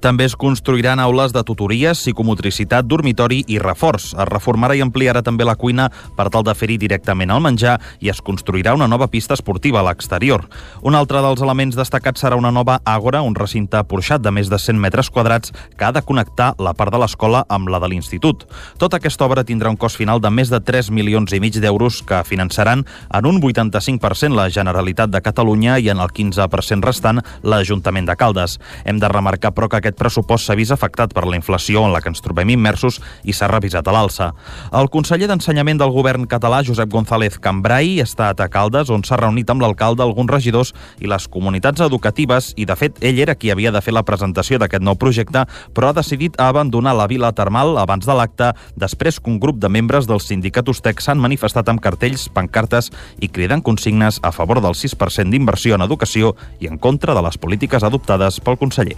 També 0.00 0.26
es 0.28 0.36
construiran 0.36 1.00
aules 1.00 1.32
de 1.34 1.42
tutories, 1.44 1.98
psicomotricitat, 1.98 2.86
dormitori 2.86 3.42
i 3.46 3.58
reforç. 3.62 4.12
Es 4.14 4.28
reformarà 4.30 4.76
i 4.76 4.82
ampliarà 4.84 5.22
també 5.22 5.46
la 5.46 5.56
cuina 5.56 5.88
per 6.16 6.28
tal 6.32 6.46
de 6.46 6.54
fer-hi 6.54 6.78
directament 6.78 7.30
el 7.30 7.42
menjar 7.44 7.78
i 8.00 8.10
es 8.12 8.22
construirà 8.24 8.74
una 8.74 8.88
nova 8.88 9.08
pista 9.08 9.34
esportiva 9.34 9.80
a 9.80 9.86
l'exterior. 9.88 10.46
Un 10.82 10.94
altre 10.98 11.22
dels 11.24 11.42
elements 11.44 11.76
destacats 11.78 12.22
serà 12.24 12.38
una 12.38 12.52
nova 12.54 12.78
àgora, 12.84 13.22
un 13.22 13.36
recinte 13.36 13.82
porxat 13.88 14.22
de 14.22 14.32
més 14.34 14.50
de 14.50 14.58
100 14.58 14.80
metres 14.80 15.10
quadrats 15.10 15.52
que 15.76 15.84
ha 15.84 15.92
de 15.92 16.02
connectar 16.02 16.54
la 16.58 16.74
part 16.74 16.92
de 16.92 17.00
l'escola 17.00 17.44
amb 17.48 17.68
la 17.68 17.80
de 17.82 17.90
l'institut. 17.90 18.44
Tota 18.78 18.98
aquesta 18.98 19.26
obra 19.26 19.44
tindrà 19.44 19.70
un 19.70 19.76
cost 19.76 19.98
final 19.98 20.20
de 20.20 20.30
més 20.30 20.50
de 20.52 20.60
3 20.60 20.90
milions 20.94 21.32
i 21.32 21.40
mig 21.40 21.58
d'euros 21.60 22.02
que 22.06 22.22
finançaran 22.24 22.84
en 23.14 23.26
un 23.26 23.40
85% 23.42 24.34
la 24.34 24.48
Generalitat 24.50 25.10
de 25.10 25.22
Catalunya 25.22 25.78
i 25.78 25.90
en 25.92 26.02
el 26.02 26.12
15% 26.14 26.84
restant 26.84 27.22
l'Ajuntament 27.42 28.08
de 28.08 28.16
Caldes. 28.16 28.58
Hem 28.84 29.00
de 29.00 29.08
remarcar, 29.10 29.52
però, 29.54 29.67
que 29.68 29.78
que 29.78 29.88
aquest 29.88 29.98
pressupost 29.98 30.46
s'ha 30.46 30.56
vist 30.58 30.74
afectat 30.74 31.12
per 31.14 31.24
la 31.26 31.36
inflació 31.38 31.84
en 31.86 31.92
la 31.94 32.00
que 32.02 32.10
ens 32.10 32.22
trobem 32.24 32.50
immersos 32.50 32.98
i 33.24 33.34
s'ha 33.36 33.48
revisat 33.50 33.86
a 33.86 33.94
l'alça. 33.94 34.32
El 34.74 34.90
conseller 34.90 35.28
d'Ensenyament 35.30 35.78
del 35.80 35.92
govern 35.94 36.26
català, 36.26 36.60
Josep 36.66 36.90
González 36.92 37.38
Cambrai, 37.38 37.98
està 38.02 38.30
a 38.30 38.48
Caldes, 38.48 38.90
on 38.90 39.04
s'ha 39.04 39.18
reunit 39.20 39.48
amb 39.50 39.62
l'alcalde, 39.62 40.02
alguns 40.02 40.30
regidors 40.30 40.74
i 41.00 41.10
les 41.10 41.28
comunitats 41.28 41.82
educatives 41.84 42.52
i, 42.56 42.66
de 42.66 42.76
fet, 42.78 42.98
ell 43.00 43.20
era 43.22 43.36
qui 43.38 43.52
havia 43.52 43.72
de 43.74 43.82
fer 43.84 43.94
la 43.94 44.04
presentació 44.06 44.58
d'aquest 44.58 44.84
nou 44.84 44.98
projecte, 44.98 45.44
però 45.74 45.90
ha 45.90 45.96
decidit 45.96 46.38
abandonar 46.40 46.96
la 46.96 47.08
vila 47.10 47.32
termal 47.32 47.76
abans 47.78 48.06
de 48.06 48.16
l'acte, 48.16 48.52
després 48.76 49.20
que 49.20 49.30
un 49.30 49.38
grup 49.38 49.60
de 49.62 49.70
membres 49.70 50.08
del 50.08 50.22
sindicat 50.24 50.68
Ustec 50.68 51.02
s'han 51.04 51.22
manifestat 51.22 51.68
amb 51.68 51.82
cartells, 51.84 52.28
pancartes 52.32 52.90
i 53.20 53.30
cridant 53.30 53.62
consignes 53.62 54.18
a 54.22 54.32
favor 54.32 54.62
del 54.64 54.74
6% 54.74 55.30
d'inversió 55.30 55.76
en 55.76 55.86
educació 55.86 56.34
i 56.60 56.68
en 56.68 56.78
contra 56.78 57.14
de 57.14 57.22
les 57.24 57.38
polítiques 57.38 57.84
adoptades 57.84 58.40
pel 58.44 58.58
conseller. 58.58 58.96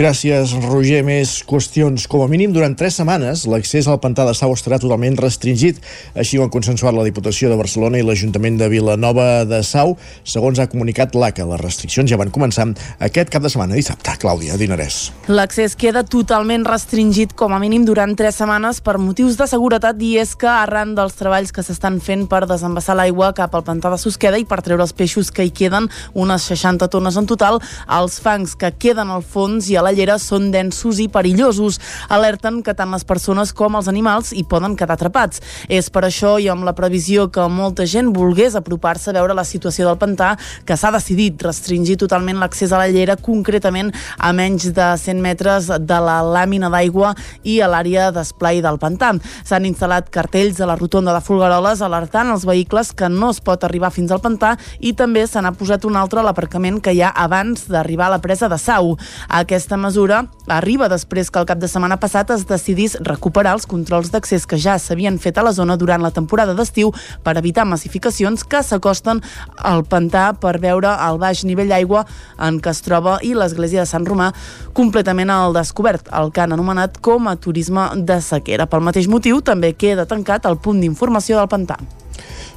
Gràcies, 0.00 0.54
Roger. 0.64 1.02
Més 1.04 1.42
qüestions. 1.44 2.06
Com 2.08 2.22
a 2.24 2.26
mínim, 2.30 2.54
durant 2.56 2.72
tres 2.72 2.94
setmanes, 2.96 3.42
l'accés 3.44 3.84
al 3.84 3.98
pantà 4.00 4.24
de 4.24 4.32
Sau 4.32 4.54
estarà 4.56 4.78
totalment 4.80 5.18
restringit. 5.20 5.76
Així 6.16 6.38
ho 6.38 6.44
han 6.46 6.52
consensuat 6.54 6.96
la 6.96 7.04
Diputació 7.04 7.50
de 7.50 7.58
Barcelona 7.60 8.00
i 8.00 8.06
l'Ajuntament 8.06 8.56
de 8.56 8.70
Vilanova 8.72 9.44
de 9.44 9.58
Sau. 9.60 9.98
Segons 10.24 10.56
ha 10.56 10.70
comunicat 10.72 11.12
l'ACA, 11.12 11.44
les 11.50 11.60
restriccions 11.60 12.08
ja 12.08 12.16
van 12.16 12.32
començar 12.32 12.64
aquest 12.96 13.28
cap 13.28 13.44
de 13.44 13.50
setmana, 13.52 13.76
dissabte. 13.76 14.14
Clàudia 14.22 14.56
Dinarès. 14.56 15.10
L'accés 15.28 15.76
queda 15.76 16.00
totalment 16.00 16.64
restringit 16.64 17.36
com 17.36 17.52
a 17.52 17.60
mínim 17.60 17.84
durant 17.84 18.16
tres 18.16 18.40
setmanes 18.40 18.80
per 18.80 18.96
motius 18.96 19.36
de 19.36 19.50
seguretat 19.52 20.00
i 20.00 20.14
és 20.22 20.32
que 20.32 20.48
arran 20.48 20.96
dels 20.96 21.20
treballs 21.20 21.52
que 21.52 21.66
s'estan 21.66 22.00
fent 22.00 22.24
per 22.24 22.46
desembassar 22.48 22.96
l'aigua 22.96 23.34
cap 23.36 23.52
al 23.52 23.66
pantà 23.68 23.92
de 23.92 24.00
Susqueda 24.00 24.40
i 24.40 24.48
per 24.48 24.62
treure 24.64 24.88
els 24.88 24.96
peixos 24.96 25.28
que 25.28 25.44
hi 25.44 25.52
queden, 25.52 25.92
unes 26.16 26.48
60 26.48 26.88
tones 26.88 27.20
en 27.20 27.28
total, 27.28 27.60
els 28.00 28.16
fangs 28.24 28.56
que 28.56 28.72
queden 28.80 29.12
al 29.12 29.20
fons 29.20 29.68
i 29.68 29.76
a 29.76 29.84
la 29.84 29.89
llera 29.92 30.18
són 30.18 30.50
densos 30.54 31.00
i 31.00 31.08
perillosos. 31.12 31.80
Alerten 32.08 32.62
que 32.62 32.74
tant 32.74 32.90
les 32.94 33.04
persones 33.04 33.52
com 33.56 33.76
els 33.78 33.88
animals 33.90 34.32
hi 34.32 34.44
poden 34.44 34.76
quedar 34.76 34.96
atrapats. 34.98 35.42
És 35.68 35.90
per 35.90 36.04
això 36.06 36.36
i 36.40 36.48
amb 36.52 36.66
la 36.66 36.74
previsió 36.76 37.28
que 37.32 37.46
molta 37.48 37.86
gent 37.86 38.12
volgués 38.14 38.56
apropar-se 38.58 39.10
a 39.10 39.16
veure 39.18 39.36
la 39.36 39.44
situació 39.44 39.88
del 39.88 39.98
pantà 40.00 40.34
que 40.66 40.76
s'ha 40.76 40.92
decidit 40.94 41.42
restringir 41.42 41.98
totalment 42.00 42.40
l'accés 42.40 42.72
a 42.72 42.80
la 42.80 42.88
llera, 42.92 43.16
concretament 43.16 43.92
a 44.18 44.32
menys 44.36 44.70
de 44.76 44.88
100 44.98 45.22
metres 45.22 45.70
de 45.70 46.00
la 46.00 46.20
làmina 46.24 46.70
d'aigua 46.70 47.14
i 47.42 47.60
a 47.60 47.68
l'àrea 47.70 48.10
d'esplai 48.14 48.62
del 48.64 48.78
pantà. 48.82 49.12
S'han 49.44 49.66
instal·lat 49.68 50.10
cartells 50.12 50.60
a 50.60 50.68
la 50.68 50.76
rotonda 50.78 51.14
de 51.16 51.22
Folgueroles 51.24 51.82
alertant 51.82 52.30
els 52.32 52.44
vehicles 52.46 52.92
que 52.96 53.08
no 53.08 53.32
es 53.34 53.40
pot 53.44 53.64
arribar 53.64 53.92
fins 53.94 54.12
al 54.12 54.22
pantà 54.22 54.56
i 54.78 54.92
també 54.96 55.26
se 55.26 55.40
n'ha 55.40 55.54
posat 55.56 55.86
un 55.88 55.96
altre 55.96 56.20
a 56.20 56.26
l'aparcament 56.26 56.80
que 56.84 56.94
hi 56.94 57.02
ha 57.02 57.12
abans 57.24 57.66
d'arribar 57.70 58.08
a 58.08 58.16
la 58.16 58.20
presa 58.22 58.48
de 58.48 58.58
Sau. 58.60 58.96
Aquesta 59.40 59.79
mesura 59.80 60.20
arriba 60.46 60.88
després 60.92 61.30
que 61.30 61.40
el 61.40 61.46
cap 61.48 61.58
de 61.58 61.68
setmana 61.70 61.98
passat 62.00 62.30
es 62.34 62.44
decidís 62.46 62.96
recuperar 63.06 63.56
els 63.56 63.66
controls 63.70 64.12
d'accés 64.12 64.46
que 64.46 64.58
ja 64.60 64.76
s'havien 64.78 65.18
fet 65.18 65.38
a 65.38 65.44
la 65.46 65.52
zona 65.56 65.76
durant 65.80 66.02
la 66.04 66.12
temporada 66.14 66.54
d'estiu 66.54 66.92
per 67.24 67.36
evitar 67.40 67.66
massificacions 67.66 68.44
que 68.44 68.62
s'acosten 68.62 69.22
al 69.56 69.84
pantà 69.84 70.30
per 70.40 70.58
veure 70.62 70.92
el 71.08 71.20
baix 71.22 71.44
nivell 71.48 71.72
d'aigua 71.72 72.04
en 72.38 72.60
què 72.60 72.74
es 72.74 72.84
troba 72.86 73.18
i 73.26 73.32
l'església 73.34 73.84
de 73.84 73.90
Sant 73.90 74.06
Romà 74.06 74.30
completament 74.76 75.30
al 75.30 75.56
descobert, 75.56 76.10
el 76.12 76.30
que 76.32 76.44
han 76.44 76.52
anomenat 76.56 77.00
com 77.00 77.28
a 77.28 77.36
turisme 77.36 77.88
de 77.96 78.20
sequera. 78.24 78.68
Pel 78.70 78.84
mateix 78.84 79.08
motiu 79.08 79.40
també 79.40 79.72
queda 79.74 80.08
tancat 80.08 80.46
el 80.46 80.60
punt 80.62 80.80
d'informació 80.82 81.40
del 81.40 81.50
pantà. 81.50 81.80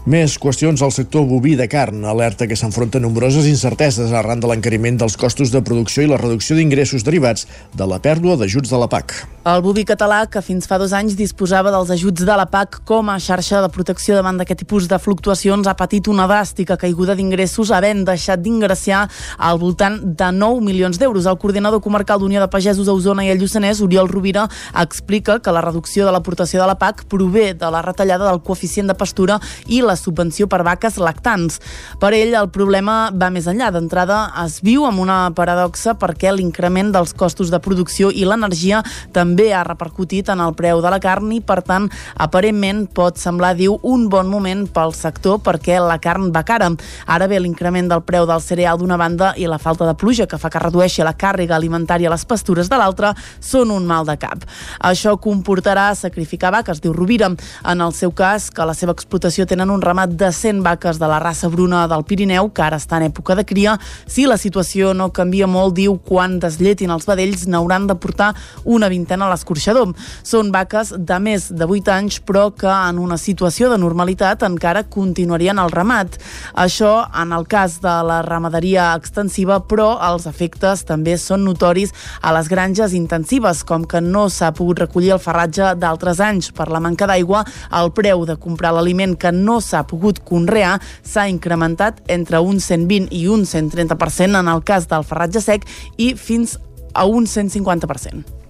Més 0.03 0.33
qüestions 0.35 0.81
al 0.83 0.91
sector 0.91 1.23
boví 1.23 1.53
de 1.55 1.63
carn. 1.71 2.01
Alerta 2.03 2.43
que 2.43 2.57
s'enfronta 2.59 2.99
a 2.99 3.01
nombroses 3.01 3.45
incerteses 3.47 4.11
arran 4.11 4.41
de 4.43 4.49
l'encariment 4.51 4.97
dels 4.99 5.15
costos 5.15 5.53
de 5.53 5.61
producció 5.63 6.03
i 6.03 6.09
la 6.11 6.17
reducció 6.19 6.57
d'ingressos 6.57 7.05
derivats 7.07 7.47
de 7.71 7.87
la 7.87 8.01
pèrdua 8.03 8.35
d'ajuts 8.35 8.67
de 8.67 8.81
la 8.81 8.89
PAC. 8.91 9.13
El 9.47 9.61
boví 9.63 9.85
català, 9.87 10.25
que 10.27 10.39
fins 10.43 10.67
fa 10.67 10.75
dos 10.79 10.91
anys 10.95 11.15
disposava 11.19 11.71
dels 11.71 11.89
ajuts 11.95 12.23
de 12.27 12.35
la 12.35 12.45
PAC 12.51 12.81
com 12.87 13.09
a 13.11 13.15
xarxa 13.19 13.61
de 13.63 13.69
protecció 13.71 14.15
davant 14.15 14.37
d'aquest 14.39 14.59
tipus 14.65 14.89
de 14.91 14.99
fluctuacions, 14.99 15.67
ha 15.67 15.75
patit 15.79 16.07
una 16.11 16.27
dràstica 16.27 16.77
caiguda 16.79 17.15
d'ingressos, 17.15 17.71
havent 17.71 18.03
deixat 18.07 18.43
d'ingressar 18.43 19.05
al 19.39 19.59
voltant 19.59 20.01
de 20.03 20.29
9 20.35 20.63
milions 20.63 20.99
d'euros. 20.99 21.27
El 21.27 21.39
coordinador 21.39 21.83
comarcal 21.83 22.19
d'Unió 22.19 22.43
de 22.43 22.51
Pagesos 22.51 22.91
a 22.91 22.95
Osona 22.95 23.23
i 23.23 23.31
el 23.31 23.39
Lluçanès, 23.39 23.79
Oriol 23.83 24.11
Rovira, 24.11 24.49
explica 24.83 25.39
que 25.39 25.55
la 25.55 25.63
reducció 25.63 26.03
de 26.07 26.15
l'aportació 26.15 26.59
de 26.59 26.67
la 26.67 26.79
PAC 26.79 27.05
prové 27.11 27.53
de 27.53 27.71
la 27.71 27.83
retallada 27.83 28.27
del 28.27 28.43
coeficient 28.43 28.91
de 28.91 28.99
pastura 28.99 29.39
i 29.67 29.79
la 29.83 29.92
subvenció 29.99 30.47
per 30.47 30.63
vaques 30.65 30.97
lactants. 30.97 31.59
Per 31.99 32.13
ell, 32.15 32.33
el 32.37 32.49
problema 32.53 33.11
va 33.11 33.29
més 33.33 33.47
enllà. 33.49 33.71
D'entrada, 33.73 34.19
es 34.43 34.59
viu 34.65 34.87
amb 34.87 35.01
una 35.03 35.31
paradoxa 35.35 35.95
perquè 35.99 36.33
l'increment 36.33 36.91
dels 36.93 37.13
costos 37.17 37.51
de 37.53 37.59
producció 37.63 38.11
i 38.11 38.25
l'energia 38.27 38.83
també 39.13 39.51
ha 39.53 39.63
repercutit 39.67 40.29
en 40.33 40.41
el 40.43 40.55
preu 40.57 40.81
de 40.83 40.91
la 40.93 41.01
carn 41.03 41.31
i, 41.35 41.41
per 41.41 41.61
tant, 41.65 41.89
aparentment 42.15 42.85
pot 42.93 43.19
semblar, 43.21 43.53
diu, 43.59 43.77
un 43.83 44.07
bon 44.09 44.29
moment 44.29 44.65
pel 44.73 44.93
sector 44.97 45.39
perquè 45.43 45.79
la 45.83 45.99
carn 46.01 46.31
va 46.33 46.43
cara. 46.47 46.71
Ara 47.07 47.27
bé, 47.27 47.39
l'increment 47.41 47.89
del 47.91 48.03
preu 48.05 48.27
del 48.29 48.41
cereal 48.41 48.79
d'una 48.79 48.97
banda 48.99 49.33
i 49.37 49.47
la 49.49 49.59
falta 49.61 49.87
de 49.87 49.95
pluja 49.99 50.27
que 50.29 50.39
fa 50.39 50.51
que 50.53 50.61
redueixi 50.61 51.03
la 51.03 51.15
càrrega 51.17 51.55
alimentària 51.57 52.09
a 52.09 52.13
les 52.15 52.25
pastures 52.25 52.69
de 52.71 52.79
l'altra 52.79 53.13
són 53.43 53.71
un 53.73 53.85
mal 53.87 54.07
de 54.07 54.15
cap. 54.19 54.45
Això 54.79 55.15
comportarà 55.21 55.91
sacrificar 55.97 56.53
vaques, 56.55 56.81
diu 56.83 56.93
Rovira. 56.95 57.31
En 57.69 57.81
el 57.81 57.93
seu 57.93 58.11
cas, 58.11 58.49
que 58.51 58.65
la 58.65 58.75
seva 58.77 58.95
explotació 58.95 59.45
tenen 59.49 59.71
un 59.73 59.82
ramat 59.83 60.15
de 60.17 60.31
100 60.31 60.61
vaques 60.63 60.99
de 60.99 61.07
la 61.09 61.19
raça 61.19 61.49
bruna 61.49 61.83
del 61.91 62.05
Pirineu, 62.07 62.49
que 62.55 62.63
ara 62.63 62.79
està 62.79 62.97
en 62.99 63.07
època 63.09 63.35
de 63.35 63.45
cria. 63.45 63.77
Si 64.07 64.25
la 64.29 64.37
situació 64.39 64.93
no 64.97 65.09
canvia 65.15 65.47
molt, 65.47 65.75
diu, 65.77 65.97
quan 66.01 66.39
deslletin 66.39 66.93
els 66.93 67.07
vedells 67.09 67.45
n'hauran 67.47 67.87
de 67.89 67.95
portar 67.99 68.31
una 68.63 68.89
vintena 68.91 69.27
a 69.27 69.33
l'escorxador. 69.33 69.93
Són 70.23 70.51
vaques 70.53 70.93
de 70.97 71.17
més 71.19 71.49
de 71.51 71.67
8 71.67 71.91
anys, 71.95 72.19
però 72.23 72.49
que 72.55 72.69
en 72.69 73.01
una 73.01 73.17
situació 73.17 73.69
de 73.71 73.79
normalitat 73.81 74.45
encara 74.47 74.85
continuarien 74.87 75.59
al 75.59 75.73
ramat. 75.73 76.19
Això 76.53 76.93
en 77.21 77.33
el 77.35 77.47
cas 77.49 77.79
de 77.83 77.95
la 78.07 78.21
ramaderia 78.25 78.91
extensiva, 78.95 79.59
però 79.67 79.97
els 80.11 80.27
efectes 80.29 80.85
també 80.87 81.17
són 81.17 81.43
notoris 81.47 81.93
a 82.21 82.33
les 82.35 82.49
granges 82.51 82.93
intensives, 82.93 83.63
com 83.67 83.87
que 83.89 84.01
no 84.01 84.27
s'ha 84.29 84.53
pogut 84.55 84.85
recollir 84.85 85.15
el 85.17 85.23
farratge 85.23 85.73
d'altres 85.79 86.21
anys 86.23 86.51
per 86.53 86.69
la 86.69 86.81
manca 86.83 87.07
d'aigua, 87.09 87.43
el 87.73 87.91
preu 87.95 88.27
de 88.29 88.37
comprar 88.37 88.73
l'aliment 88.75 89.17
que 89.17 89.31
no 89.33 89.59
s'ha 89.61 89.72
pogut 89.89 90.21
conrear 90.21 90.77
s'ha 91.01 91.25
incrementat 91.31 92.03
entre 92.13 92.39
un 92.39 92.61
120 92.61 93.09
i 93.09 93.25
un 93.33 93.47
130% 93.49 94.39
en 94.39 94.53
el 94.53 94.63
cas 94.63 94.85
del 94.91 95.03
farratge 95.07 95.41
sec 95.41 95.65
i 95.97 96.13
fins 96.13 96.59
a 96.93 97.07
un 97.09 97.25
150%. 97.25 98.43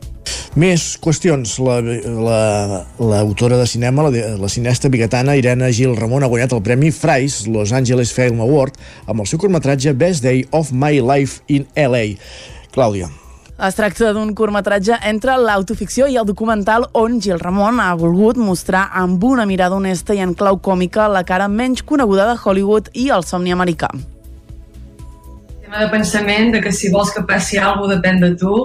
Més 0.59 0.83
qüestions. 1.01 1.55
L'autora 1.63 2.13
la, 2.19 3.57
la, 3.57 3.63
de 3.63 3.69
cinema, 3.69 4.05
la, 4.05 4.35
la 4.37 4.51
cinesta 4.51 4.91
biguetana 4.93 5.37
Irene 5.39 5.71
Gil 5.73 5.95
Ramon 5.97 6.27
ha 6.27 6.29
guanyat 6.31 6.53
el 6.53 6.61
Premi 6.65 6.91
Fries 6.93 7.47
Los 7.47 7.73
Angeles 7.73 8.13
Film 8.13 8.43
Award 8.45 8.77
amb 9.07 9.23
el 9.23 9.29
seu 9.29 9.41
curtmetratge 9.41 9.95
Best 9.97 10.23
Day 10.25 10.45
of 10.51 10.71
My 10.71 11.01
Life 11.01 11.41
in 11.47 11.65
LA. 11.73 12.05
Clàudia. 12.73 13.22
Es 13.63 13.77
tracta 13.77 14.09
d'un 14.11 14.33
curtmetratge 14.35 14.97
entre 15.07 15.37
l'autoficció 15.39 16.09
i 16.11 16.17
el 16.19 16.25
documental 16.27 16.83
on 16.99 17.21
Gil 17.23 17.39
Ramon 17.39 17.77
ha 17.79 17.93
volgut 17.95 18.35
mostrar 18.35 18.89
amb 19.01 19.23
una 19.23 19.45
mirada 19.47 19.77
honesta 19.79 20.11
i 20.17 20.19
en 20.19 20.33
clau 20.35 20.57
còmica 20.59 21.05
la 21.07 21.21
cara 21.23 21.47
menys 21.47 21.85
coneguda 21.91 22.25
de 22.27 22.35
Hollywood 22.43 22.89
i 22.91 23.05
el 23.15 23.23
somni 23.23 23.55
americà 23.55 23.87
de 25.73 25.87
pensament 25.89 26.51
de 26.53 26.59
que 26.61 26.71
si 26.75 26.91
vols 26.93 27.13
que 27.13 27.23
passi 27.29 27.57
alguna 27.57 27.79
cosa 27.81 27.95
depèn 27.95 28.19
de 28.21 28.33
tu 28.37 28.57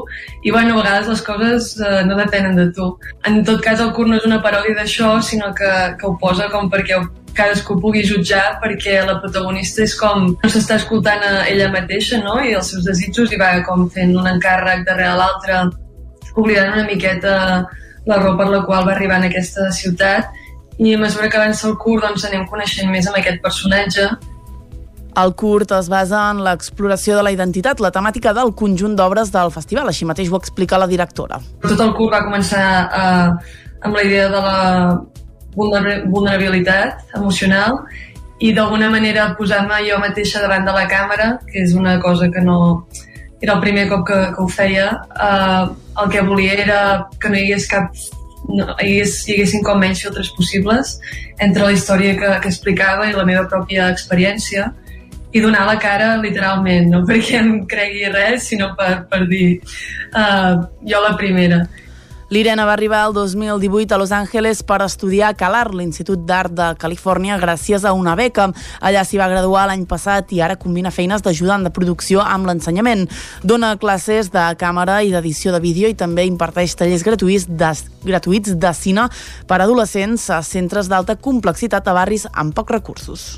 i 0.42 0.50
bueno, 0.50 0.74
a 0.74 0.82
vegades 0.82 1.08
les 1.08 1.22
coses 1.22 1.70
eh, 1.80 2.02
no 2.04 2.18
depenen 2.18 2.56
de 2.56 2.66
tu. 2.74 2.90
En 3.24 3.44
tot 3.44 3.62
cas 3.64 3.80
el 3.80 3.94
curt 3.96 4.10
no 4.10 4.18
és 4.18 4.26
una 4.28 4.42
paròdia 4.44 4.76
d'això 4.76 5.14
sinó 5.22 5.54
que, 5.54 5.70
que 5.98 6.06
ho 6.06 6.16
posa 6.20 6.50
com 6.52 6.68
perquè 6.68 6.98
cadascú 7.38 7.78
pugui 7.82 8.04
jutjar 8.06 8.58
perquè 8.62 9.00
la 9.06 9.18
protagonista 9.22 9.84
és 9.84 9.94
com 9.98 10.32
no 10.32 10.50
s'està 10.52 10.78
escoltant 10.80 11.22
a 11.24 11.34
ella 11.50 11.70
mateixa 11.74 12.20
no? 12.22 12.38
i 12.42 12.54
els 12.58 12.72
seus 12.72 12.86
desitjos 12.88 13.32
i 13.32 13.40
va 13.40 13.52
com 13.66 13.86
fent 13.94 14.16
un 14.18 14.26
encàrrec 14.30 14.84
darrere 14.88 15.14
l'altre 15.20 15.60
oblidant 16.34 16.74
una 16.74 16.88
miqueta 16.88 17.34
la 18.08 18.18
raó 18.22 18.34
per 18.38 18.48
la 18.50 18.64
qual 18.66 18.86
va 18.88 18.94
arribar 18.96 19.20
en 19.20 19.28
aquesta 19.28 19.70
ciutat 19.74 20.34
i 20.78 20.94
a 20.94 20.98
mesura 20.98 21.28
que 21.30 21.38
avança 21.38 21.66
el 21.68 21.78
curt 21.82 22.06
doncs 22.06 22.26
anem 22.28 22.46
coneixent 22.50 22.90
més 22.90 23.08
amb 23.10 23.20
aquest 23.20 23.40
personatge 23.44 24.10
el 25.18 25.32
curt 25.34 25.72
es 25.74 25.88
basa 25.90 26.18
en 26.30 26.44
l'exploració 26.46 27.16
de 27.18 27.24
la 27.26 27.32
identitat, 27.34 27.80
la 27.82 27.90
temàtica 27.90 28.30
del 28.36 28.52
conjunt 28.54 28.94
d'obres 28.94 29.32
del 29.34 29.50
festival, 29.50 29.88
així 29.90 30.06
mateix 30.06 30.30
ho 30.30 30.38
explica 30.38 30.78
la 30.78 30.86
directora. 30.86 31.40
Tot 31.64 31.80
el 31.82 31.90
curt 31.96 32.14
va 32.14 32.20
començar 32.28 32.66
eh, 32.86 33.56
amb 33.88 33.98
la 33.98 34.04
idea 34.06 34.28
de 34.30 34.42
la 34.44 34.60
vulnerabilitat 35.58 37.16
emocional 37.18 37.82
i 38.38 38.52
d'alguna 38.54 38.88
manera 38.90 39.32
posar-me 39.38 39.80
jo 39.88 39.98
mateixa 39.98 40.42
davant 40.44 40.66
de 40.66 40.74
la 40.74 40.86
càmera, 40.90 41.32
que 41.50 41.62
és 41.64 41.74
una 41.74 41.98
cosa 42.00 42.30
que 42.30 42.40
no... 42.44 42.86
Era 43.40 43.54
el 43.54 43.60
primer 43.62 43.84
cop 43.86 44.00
que, 44.06 44.16
que 44.34 44.42
ho 44.42 44.48
feia. 44.50 44.86
Eh, 45.14 45.66
el 46.02 46.08
que 46.10 46.22
volia 46.26 46.54
era 46.58 46.78
que 47.22 47.30
no 47.30 47.38
hi 47.38 47.44
hagués 47.46 47.68
cap 47.70 47.92
no, 48.48 48.64
hi, 48.80 48.96
hagués, 48.96 49.14
hi 49.28 49.36
haguessin 49.36 49.62
com 49.66 49.78
menys 49.82 50.02
filtres 50.02 50.30
possibles 50.34 50.96
entre 51.44 51.64
la 51.66 51.74
història 51.74 52.16
que, 52.18 52.30
que 52.42 52.50
explicava 52.50 53.08
i 53.08 53.14
la 53.14 53.26
meva 53.28 53.46
pròpia 53.50 53.90
experiència 53.92 54.68
i 55.32 55.42
donar 55.44 55.66
la 55.68 55.76
cara 55.78 56.14
literalment, 56.22 56.88
no 56.92 57.02
perquè 57.08 57.42
em 57.42 57.52
cregui 57.68 58.08
res, 58.14 58.48
sinó 58.48 58.72
per, 58.78 59.04
per 59.10 59.26
dir 59.28 59.58
uh, 59.58 60.64
jo 60.88 61.02
la 61.04 61.14
primera. 61.20 61.66
L'Irene 62.28 62.64
va 62.68 62.74
arribar 62.74 63.06
el 63.06 63.14
2018 63.14 63.94
a 63.94 63.98
Los 63.98 64.12
Angeles 64.12 64.58
per 64.62 64.82
estudiar 64.84 65.30
a 65.30 65.36
CALAR, 65.40 65.70
l'Institut 65.72 66.26
d'Art 66.28 66.52
de 66.52 66.66
Califòrnia, 66.76 67.38
gràcies 67.40 67.86
a 67.88 67.94
una 67.96 68.12
beca. 68.20 68.50
Allà 68.84 69.06
s'hi 69.08 69.16
va 69.16 69.30
graduar 69.32 69.64
l'any 69.70 69.86
passat 69.88 70.34
i 70.36 70.42
ara 70.44 70.58
combina 70.60 70.92
feines 70.92 71.24
d'ajudant 71.24 71.64
de 71.64 71.72
producció 71.72 72.20
amb 72.20 72.50
l'ensenyament. 72.50 73.06
Dona 73.40 73.72
classes 73.80 74.28
de 74.34 74.44
càmera 74.60 75.00
i 75.00 75.14
d'edició 75.16 75.56
de 75.56 75.64
vídeo 75.64 75.88
i 75.88 75.96
també 75.96 76.28
imparteix 76.28 76.76
tallers 76.76 77.06
gratuïts 77.08 77.48
de, 77.48 77.72
gratuïts 78.04 78.58
de 78.60 78.76
cine 78.76 79.08
per 79.48 79.62
a 79.62 79.64
adolescents 79.64 80.28
a 80.28 80.42
centres 80.44 80.92
d'alta 80.92 81.16
complexitat 81.16 81.88
a 81.88 81.96
barris 81.96 82.28
amb 82.34 82.52
pocs 82.52 82.76
recursos. 82.76 83.28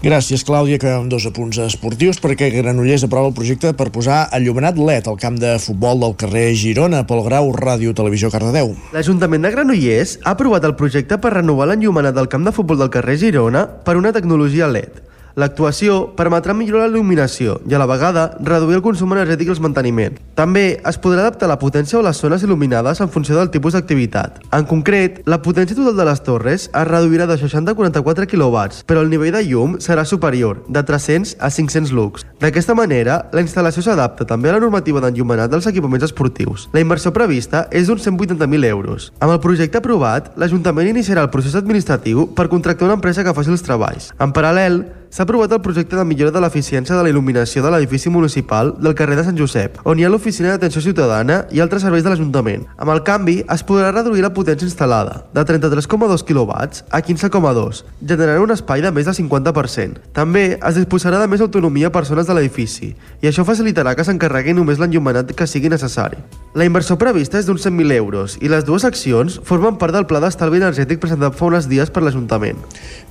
Gràcies, 0.00 0.40
Clàudia, 0.48 0.78
que 0.80 0.88
amb 0.88 1.10
dos 1.12 1.26
apunts 1.28 1.58
esportius, 1.60 2.16
perquè 2.24 2.48
Granollers 2.54 3.04
aprova 3.04 3.28
el 3.28 3.36
projecte 3.36 3.74
per 3.76 3.90
posar 3.92 4.22
enllumenat 4.32 4.80
LED 4.80 5.10
al 5.12 5.18
camp 5.20 5.36
de 5.42 5.58
futbol 5.60 6.00
del 6.00 6.16
carrer 6.20 6.46
Girona, 6.56 7.02
Pol 7.04 7.20
Grau, 7.26 7.52
Ràdio 7.52 7.92
Televisió 7.92 8.32
Cardedeu. 8.32 8.72
L'Ajuntament 8.96 9.44
de 9.44 9.52
Granollers 9.52 10.16
ha 10.24 10.32
aprovat 10.32 10.64
el 10.64 10.78
projecte 10.80 11.20
per 11.20 11.34
renovar 11.36 11.68
l'enllumenat 11.68 12.16
del 12.16 12.32
camp 12.32 12.48
de 12.48 12.56
futbol 12.56 12.80
del 12.80 12.92
carrer 12.94 13.18
Girona 13.20 13.66
per 13.84 13.98
una 14.00 14.14
tecnologia 14.16 14.70
LED. 14.72 15.09
L'actuació 15.38 16.10
permetrà 16.18 16.54
millorar 16.56 16.88
la 16.88 16.90
il·luminació 16.90 17.60
i 17.70 17.74
a 17.74 17.80
la 17.80 17.86
vegada 17.86 18.24
reduir 18.42 18.78
el 18.78 18.82
consum 18.82 19.12
energètic 19.14 19.50
i 19.50 19.54
els 19.54 19.62
manteniment. 19.62 20.16
També 20.34 20.80
es 20.86 20.98
podrà 20.98 21.26
adaptar 21.26 21.48
la 21.50 21.58
potència 21.60 21.98
o 21.98 22.02
les 22.02 22.18
zones 22.18 22.42
il·luminades 22.46 23.02
en 23.02 23.10
funció 23.12 23.36
del 23.36 23.50
tipus 23.54 23.76
d'activitat. 23.76 24.40
En 24.56 24.66
concret, 24.66 25.20
la 25.30 25.40
potència 25.44 25.76
total 25.76 25.96
de 25.98 26.06
les 26.08 26.22
torres 26.26 26.66
es 26.66 26.88
reduirà 26.88 27.28
de 27.30 27.38
60 27.38 27.70
a 27.70 27.78
44 27.78 28.26
kW, 28.30 28.82
però 28.86 29.04
el 29.04 29.10
nivell 29.12 29.34
de 29.36 29.44
llum 29.46 29.78
serà 29.78 30.04
superior, 30.04 30.64
de 30.68 30.82
300 30.82 31.36
a 31.38 31.50
500 31.50 31.92
lux. 31.92 32.26
D'aquesta 32.40 32.74
manera, 32.74 33.20
la 33.32 33.44
instal·lació 33.44 33.84
s'adapta 33.84 34.26
també 34.26 34.50
a 34.50 34.56
la 34.56 34.62
normativa 34.64 35.02
d'enllumenat 35.04 35.52
dels 35.52 35.68
equipaments 35.70 36.08
esportius. 36.08 36.68
La 36.72 36.82
inversió 36.82 37.12
prevista 37.12 37.66
és 37.70 37.86
d'uns 37.86 38.06
180.000 38.06 38.70
euros. 38.70 39.10
Amb 39.20 39.34
el 39.36 39.42
projecte 39.44 39.78
aprovat, 39.78 40.32
l'Ajuntament 40.40 40.90
iniciarà 40.90 41.26
el 41.26 41.32
procés 41.34 41.54
administratiu 41.58 42.30
per 42.34 42.48
contractar 42.48 42.88
una 42.88 42.98
empresa 42.98 43.24
que 43.24 43.36
faci 43.36 43.52
els 43.52 43.66
treballs. 43.66 44.10
En 44.18 44.32
paral·lel, 44.32 44.82
s'ha 45.10 45.24
aprovat 45.24 45.50
el 45.50 45.60
projecte 45.60 45.96
de 45.96 46.04
millora 46.04 46.30
de 46.30 46.40
l'eficiència 46.40 46.94
de 46.94 47.02
la 47.02 47.10
il·luminació 47.10 47.64
de 47.64 47.70
l'edifici 47.72 48.10
municipal 48.14 48.76
del 48.78 48.94
carrer 48.94 49.16
de 49.18 49.24
Sant 49.26 49.38
Josep, 49.38 49.80
on 49.82 49.98
hi 49.98 50.04
ha 50.06 50.10
l'oficina 50.12 50.52
d'atenció 50.52 50.82
ciutadana 50.84 51.40
i 51.50 51.58
altres 51.58 51.82
serveis 51.82 52.04
de 52.06 52.12
l'Ajuntament. 52.12 52.68
Amb 52.78 52.94
el 52.94 53.02
canvi, 53.02 53.40
es 53.42 53.64
podrà 53.66 53.90
reduir 53.90 54.22
la 54.22 54.30
potència 54.30 54.68
instal·lada, 54.68 55.24
de 55.34 55.42
33,2 55.48 56.22
kW 56.28 56.54
a 56.54 57.02
15,2, 57.02 57.82
generant 58.06 58.44
un 58.44 58.54
espai 58.54 58.84
de 58.86 58.92
més 58.94 59.10
del 59.10 59.18
50%. 59.18 59.98
També 60.14 60.44
es 60.54 60.78
disposarà 60.78 61.18
de 61.18 61.26
més 61.26 61.42
autonomia 61.42 61.90
a 61.90 61.94
persones 61.98 62.30
de 62.30 62.38
l'edifici, 62.38 62.92
i 63.20 63.26
això 63.26 63.42
facilitarà 63.48 63.96
que 63.98 64.06
s'encarregui 64.06 64.54
només 64.54 64.78
l'enllumenat 64.78 65.34
que 65.34 65.50
sigui 65.50 65.74
necessari. 65.74 66.22
La 66.54 66.66
inversió 66.66 66.94
prevista 66.98 67.38
és 67.38 67.50
d'uns 67.50 67.66
100.000 67.66 67.98
euros 67.98 68.38
i 68.40 68.48
les 68.50 68.64
dues 68.66 68.86
accions 68.86 69.40
formen 69.46 69.76
part 69.78 69.94
del 69.94 70.06
Pla 70.06 70.22
d'Estalvi 70.22 70.62
Energètic 70.62 71.02
presentat 71.02 71.34
fa 71.34 71.50
uns 71.50 71.66
dies 71.70 71.90
per 71.90 72.02
l'Ajuntament. 72.02 72.62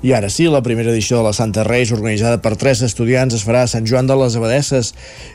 I 0.02 0.14
ara 0.16 0.30
sí, 0.32 0.46
la 0.48 0.62
primera 0.64 0.94
edició 0.94 1.18
de 1.18 1.24
la 1.26 1.34
Santa 1.34 1.66
Reis, 1.68 1.90
organitzada 1.92 2.38
per 2.40 2.54
tres 2.56 2.80
estudiants, 2.86 3.34
es 3.36 3.42
farà 3.44 3.66
a 3.66 3.68
Sant 3.68 3.84
Joan 3.84 4.08
de 4.08 4.16
les 4.16 4.38
Abadesses. 4.40 4.94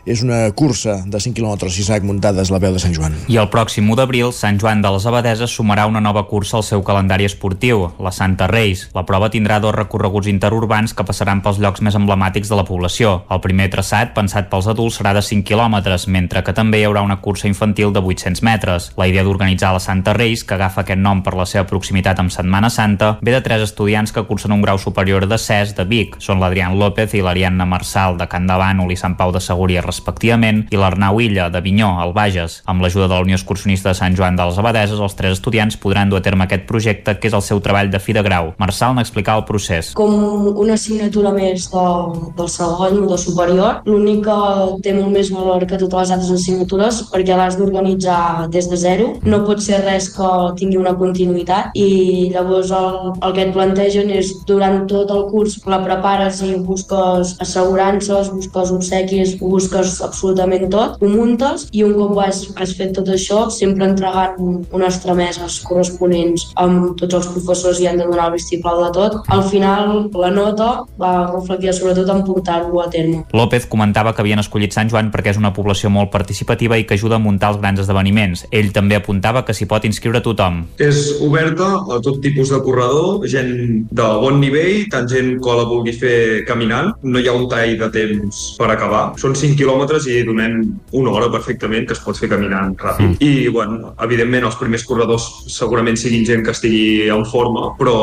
És 0.08 0.22
una 0.24 0.38
cursa 0.56 1.02
de 1.04 1.18
5 1.20 1.36
quilòmetres 1.36 1.76
Isaac 1.82 2.06
muntades 2.08 2.48
la 2.48 2.60
veu 2.62 2.72
de 2.72 2.80
Sant 2.80 2.94
Joan. 2.96 3.12
I 3.28 3.36
el 3.42 3.50
pròxim 3.52 3.84
1 3.92 3.98
d'abril, 4.00 4.30
Sant 4.32 4.56
Joan 4.62 4.80
de 4.80 4.88
les 4.94 5.04
Abadeses 5.04 5.52
sumarà 5.52 5.84
una 5.84 6.00
nova 6.00 6.22
cursa 6.30 6.56
al 6.56 6.64
seu 6.64 6.80
calendari 6.80 7.26
esportiu, 7.28 7.90
la 8.00 8.12
Santa 8.12 8.46
Reis. 8.48 8.86
La 8.96 9.04
prova 9.04 9.28
tindrà 9.28 9.58
dos 9.60 9.74
recorreguts 9.76 10.30
interurbans 10.32 10.96
que 10.96 11.04
passaran 11.04 11.44
pels 11.44 11.60
llocs 11.60 11.84
més 11.84 12.00
emblemàtics 12.00 12.48
de 12.48 12.56
la 12.56 12.64
població. 12.64 13.12
El 13.28 13.44
primer 13.44 13.68
traçat, 13.68 14.14
pensat 14.16 14.48
pels 14.48 14.70
adults, 14.72 14.96
serà 15.02 15.12
de 15.12 15.20
5 15.20 15.44
quilòmetres, 15.44 16.08
mentre 16.08 16.40
que 16.40 16.56
també 16.56 16.80
hi 16.80 16.88
haurà 16.88 17.04
una 17.04 17.20
cursa 17.20 17.50
infantil 17.52 17.92
de 17.92 18.00
800 18.00 18.40
metres. 18.40 18.88
La 18.96 19.10
idea 19.12 19.28
d'organitzar 19.28 19.76
la 19.76 19.84
Santa 19.84 20.16
Reis, 20.16 20.40
que 20.40 20.56
agafa 20.56 20.86
aquest 20.86 21.04
nom 21.04 21.20
per 21.20 21.36
la 21.36 21.44
seva 21.44 21.68
proximitat 21.68 22.24
amb 22.24 22.32
Setmana 22.32 22.72
Santa, 22.72 23.18
ve 23.20 23.36
de 23.36 23.44
tres 23.44 23.68
estudiants 23.68 24.08
que 24.08 24.24
cursen 24.24 24.53
un 24.54 24.62
grau 24.62 24.78
superior 24.78 25.26
de 25.28 25.38
CES 25.38 25.74
de 25.76 25.84
Vic. 25.88 26.16
Són 26.22 26.40
l'Adrián 26.40 26.78
López 26.78 27.14
i 27.14 27.22
l'Ariadna 27.24 27.66
Marçal 27.68 28.18
de 28.18 28.28
Can 28.30 28.46
de 28.48 28.56
Bànol 28.60 28.92
i 28.94 28.98
Sant 28.98 29.18
Pau 29.18 29.32
de 29.34 29.42
Segúria 29.42 29.82
respectivament 29.84 30.64
i 30.70 30.80
l'Arnau 30.80 31.20
Illa 31.20 31.50
de 31.52 31.60
Vinyó, 31.64 31.94
al 32.00 32.14
Bages. 32.16 32.60
Amb 32.70 32.84
l'ajuda 32.84 33.08
de 33.08 33.14
la 33.14 33.24
Unió 33.26 33.38
Excursionista 33.38 33.90
de 33.90 33.98
Sant 33.98 34.16
Joan 34.16 34.38
de 34.38 34.46
les 34.48 34.58
Abadeses, 34.58 35.00
els 35.00 35.18
tres 35.18 35.38
estudiants 35.38 35.76
podran 35.80 36.10
dur 36.10 36.22
a 36.22 36.24
terme 36.24 36.46
aquest 36.46 36.66
projecte 36.70 37.16
que 37.18 37.30
és 37.30 37.36
el 37.36 37.44
seu 37.44 37.60
treball 37.64 37.90
de 37.92 38.00
fi 38.00 38.14
de 38.16 38.22
grau. 38.24 38.52
Marçal 38.62 38.94
n'explicava 38.96 39.42
el 39.42 39.48
procés. 39.48 39.92
Com 39.98 40.14
una 40.54 40.78
assignatura 40.78 41.34
més 41.34 41.68
del, 41.72 42.18
del 42.38 42.50
segon 42.52 43.02
o 43.04 43.10
de 43.10 43.18
superior, 43.20 43.80
l'únic 43.88 44.24
que 44.24 44.38
té 44.84 44.94
molt 44.96 45.12
més 45.14 45.30
valor 45.34 45.66
que 45.68 45.78
totes 45.80 46.04
les 46.04 46.14
altres 46.16 46.32
assignatures 46.38 47.00
perquè 47.12 47.36
l'has 47.36 47.58
d'organitzar 47.58 48.48
des 48.52 48.68
de 48.70 48.78
zero. 48.80 49.10
No 49.24 49.42
pot 49.46 49.62
ser 49.64 49.82
res 49.84 50.10
que 50.14 50.30
tingui 50.58 50.80
una 50.80 50.94
continuïtat 50.98 51.74
i 51.78 52.30
llavors 52.34 52.72
el, 52.74 53.00
el 53.20 53.36
que 53.36 53.46
et 53.46 53.54
plantegen 53.54 54.12
és 54.14 54.32
durant 54.46 54.84
tot 54.90 55.10
el 55.14 55.26
curs 55.30 55.58
la 55.68 55.80
prepares 55.84 56.40
i 56.44 56.54
busques 56.60 57.34
assegurances, 57.42 58.30
busques 58.34 58.72
obsequis, 58.74 59.36
ho 59.40 59.50
busques 59.54 59.98
absolutament 60.04 60.68
tot, 60.72 60.98
ho 61.00 61.10
muntes 61.10 61.68
i 61.72 61.84
un 61.86 61.94
cop 61.98 62.18
has, 62.24 62.44
has 62.60 62.74
fet 62.78 62.94
tot 62.96 63.08
això, 63.12 63.44
sempre 63.52 63.88
entregant 63.88 64.64
unes 64.74 65.00
trameses 65.02 65.60
corresponents 65.66 66.48
amb 66.60 66.94
tots 67.00 67.18
els 67.20 67.30
professors 67.32 67.80
i 67.82 67.88
han 67.90 68.00
de 68.00 68.08
donar 68.08 68.28
el 68.30 68.36
vistiplau 68.38 68.82
de 68.84 68.90
tot. 68.96 69.18
Al 69.32 69.44
final, 69.50 70.08
la 70.14 70.30
nota 70.34 70.70
va 71.00 71.14
reflectir 71.32 71.72
sobretot 71.74 72.10
en 72.12 72.24
portar-ho 72.26 72.80
a 72.82 72.88
terme. 72.92 73.24
López 73.32 73.66
comentava 73.70 74.14
que 74.14 74.22
havien 74.24 74.42
escollit 74.42 74.74
Sant 74.76 74.90
Joan 74.92 75.10
perquè 75.14 75.34
és 75.34 75.40
una 75.40 75.54
població 75.56 75.90
molt 75.92 76.12
participativa 76.14 76.78
i 76.78 76.86
que 76.88 76.98
ajuda 76.98 77.18
a 77.18 77.22
muntar 77.22 77.54
els 77.54 77.60
grans 77.62 77.82
esdeveniments. 77.84 78.46
Ell 78.54 78.72
també 78.74 78.98
apuntava 78.98 79.44
que 79.44 79.54
s'hi 79.56 79.68
pot 79.70 79.84
inscriure 79.88 80.22
tothom. 80.24 80.64
És 80.82 81.16
oberta 81.24 81.70
a 81.94 82.00
tot 82.04 82.20
tipus 82.24 82.52
de 82.52 82.60
corredor, 82.64 83.26
gent 83.30 83.86
de 83.90 84.08
bon 84.22 84.33
nivell, 84.42 84.86
tant 84.92 85.08
gent 85.10 85.36
que 85.42 85.56
la 85.58 85.66
vulgui 85.68 85.94
fer 85.96 86.16
caminant, 86.48 86.92
no 87.02 87.20
hi 87.20 87.28
ha 87.28 87.36
un 87.36 87.46
tall 87.50 87.76
de 87.80 87.88
temps 87.94 88.42
per 88.58 88.70
acabar. 88.72 89.04
Són 89.20 89.36
5 89.38 89.58
quilòmetres 89.58 90.08
i 90.10 90.22
donem 90.26 90.60
una 90.96 91.14
hora 91.14 91.30
perfectament 91.32 91.88
que 91.88 91.96
es 91.96 92.02
pot 92.04 92.18
fer 92.18 92.30
caminant 92.32 92.74
ràpid. 92.80 93.14
Mm. 93.14 93.18
I, 93.24 93.48
bueno, 93.54 93.94
evidentment, 94.04 94.48
els 94.48 94.58
primers 94.60 94.86
corredors 94.88 95.28
segurament 95.52 95.98
siguin 96.00 96.26
gent 96.26 96.44
que 96.46 96.54
estigui 96.54 97.10
en 97.12 97.24
forma, 97.28 97.70
però 97.78 97.96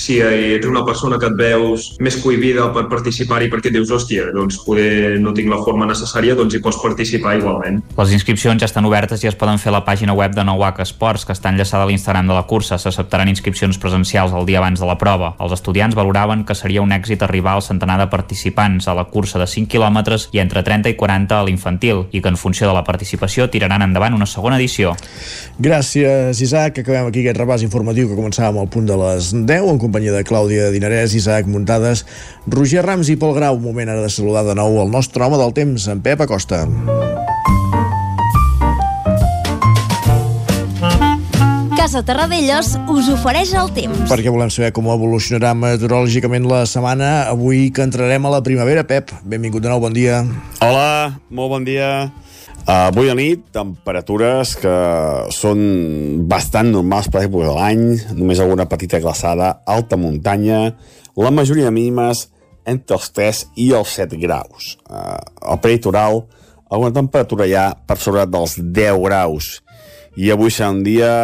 si 0.00 0.20
ets 0.24 0.68
una 0.68 0.84
persona 0.86 1.18
que 1.20 1.30
et 1.30 1.38
veus 1.38 1.90
més 2.00 2.18
cohibida 2.22 2.70
per 2.74 2.86
participar-hi 2.90 3.50
perquè 3.52 3.72
dius, 3.74 3.90
hòstia, 3.94 4.30
doncs 4.34 4.60
poder 4.64 5.18
no 5.22 5.34
tinc 5.36 5.50
la 5.52 5.60
forma 5.64 5.88
necessària, 5.88 6.36
doncs 6.38 6.56
hi 6.56 6.62
pots 6.64 6.80
participar 6.82 7.36
igualment. 7.38 7.80
Les 7.98 8.14
inscripcions 8.16 8.60
ja 8.60 8.68
estan 8.68 8.86
obertes 8.88 9.24
i 9.24 9.30
es 9.30 9.38
poden 9.38 9.60
fer 9.60 9.72
a 9.72 9.78
la 9.78 9.84
pàgina 9.86 10.14
web 10.16 10.34
de 10.36 10.44
Nouac 10.46 10.80
Esports, 10.84 11.26
que 11.26 11.34
està 11.36 11.52
enllaçada 11.52 11.84
a 11.84 11.90
l'Instagram 11.90 12.30
de 12.30 12.36
la 12.36 12.46
cursa. 12.50 12.78
S'acceptaran 12.80 13.30
inscripcions 13.30 13.78
presencials 13.80 14.34
el 14.36 14.46
dia 14.48 14.60
abans 14.62 14.80
de 14.80 14.88
la 14.88 14.96
prova. 15.00 15.34
Els 15.40 15.49
estudiants 15.54 15.96
valoraven 15.98 16.44
que 16.44 16.54
seria 16.54 16.82
un 16.82 16.92
èxit 16.92 17.22
arribar 17.22 17.56
al 17.56 17.64
centenar 17.64 17.98
de 18.00 18.08
participants 18.12 18.88
a 18.88 18.94
la 18.94 19.06
cursa 19.10 19.38
de 19.38 19.46
5 19.50 19.70
quilòmetres 19.70 20.28
i 20.32 20.42
entre 20.42 20.62
30 20.66 20.92
i 20.92 20.96
40 20.98 21.38
a 21.38 21.46
l'infantil 21.46 22.06
i 22.12 22.22
que 22.22 22.32
en 22.32 22.38
funció 22.40 22.68
de 22.68 22.74
la 22.76 22.84
participació 22.84 23.48
tiraran 23.50 23.82
endavant 23.86 24.14
una 24.16 24.28
segona 24.30 24.58
edició. 24.60 24.94
Gràcies, 25.58 26.42
Isaac. 26.42 26.82
Acabem 26.82 27.10
aquí 27.10 27.24
aquest 27.24 27.40
repàs 27.40 27.64
informatiu 27.66 28.10
que 28.10 28.18
començàvem 28.18 28.60
al 28.60 28.70
punt 28.72 28.88
de 28.90 28.98
les 29.00 29.32
10 29.34 29.70
en 29.74 29.80
companyia 29.82 30.16
de 30.16 30.24
Clàudia 30.24 30.70
Dinarès, 30.74 31.14
Isaac 31.14 31.48
Muntades, 31.50 32.04
Roger 32.46 32.84
Rams 32.86 33.10
i 33.10 33.18
Pol 33.20 33.34
Grau. 33.36 33.58
Un 33.60 33.66
moment 33.70 33.92
ara 33.92 34.06
de 34.06 34.12
saludar 34.12 34.44
de 34.48 34.56
nou 34.58 34.80
el 34.82 34.90
nostre 34.90 35.24
home 35.24 35.40
del 35.40 35.56
temps, 35.56 35.88
en 35.88 36.00
Pep 36.04 36.24
Acosta. 36.26 36.66
Casa 41.90 42.06
Terradellos 42.06 42.68
us 42.86 43.08
ofereix 43.10 43.50
el 43.58 43.72
temps. 43.74 44.04
Perquè 44.06 44.30
volem 44.30 44.50
saber 44.54 44.68
com 44.70 44.86
evolucionarà 44.92 45.56
meteorològicament 45.58 46.44
la 46.46 46.60
setmana, 46.70 47.08
avui 47.32 47.72
que 47.74 47.82
entrarem 47.82 48.28
a 48.28 48.30
la 48.30 48.38
primavera. 48.46 48.84
Pep, 48.86 49.10
benvingut 49.26 49.64
de 49.64 49.72
nou, 49.72 49.80
bon 49.82 49.96
dia. 49.96 50.20
Hola, 50.62 51.18
molt 51.34 51.50
bon 51.50 51.66
dia. 51.66 51.88
Uh, 52.60 52.92
avui 52.92 53.10
a 53.10 53.18
nit, 53.18 53.42
temperatures 53.50 54.54
que 54.62 54.76
són 55.34 55.64
bastant 56.30 56.70
normals 56.70 57.10
per 57.10 57.24
època 57.24 57.50
de 57.50 57.58
l'any, 57.58 57.84
només 58.14 58.38
alguna 58.38 58.68
petita 58.70 59.02
glaçada, 59.02 59.50
alta 59.66 59.98
muntanya, 59.98 60.62
la 61.18 61.34
majoria 61.34 61.72
de 61.72 61.74
mínimes 61.74 62.28
entre 62.70 63.00
els 63.00 63.10
3 63.18 63.44
i 63.66 63.72
els 63.82 63.98
7 63.98 64.22
graus. 64.22 64.76
Uh, 64.86 65.18
al 65.42 65.58
peritoral, 65.58 66.22
alguna 66.70 66.94
temperatura 67.02 67.50
ja 67.50 67.72
per 67.74 67.98
sobre 67.98 68.30
dels 68.30 68.60
10 68.62 69.06
graus. 69.10 69.56
I 70.14 70.30
avui 70.30 70.54
serà 70.54 70.70
un 70.70 70.84
dia 70.86 71.14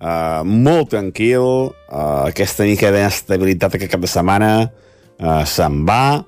uh, 0.00 0.42
molt 0.46 0.90
tranquil, 0.94 1.72
uh, 1.88 2.26
aquesta 2.26 2.66
mica 2.68 2.92
d'inestabilitat 2.94 3.76
aquest 3.76 3.92
cap 3.92 4.02
de 4.02 4.10
setmana 4.10 4.50
uh, 4.66 5.44
se'n 5.48 5.82
va, 5.88 6.22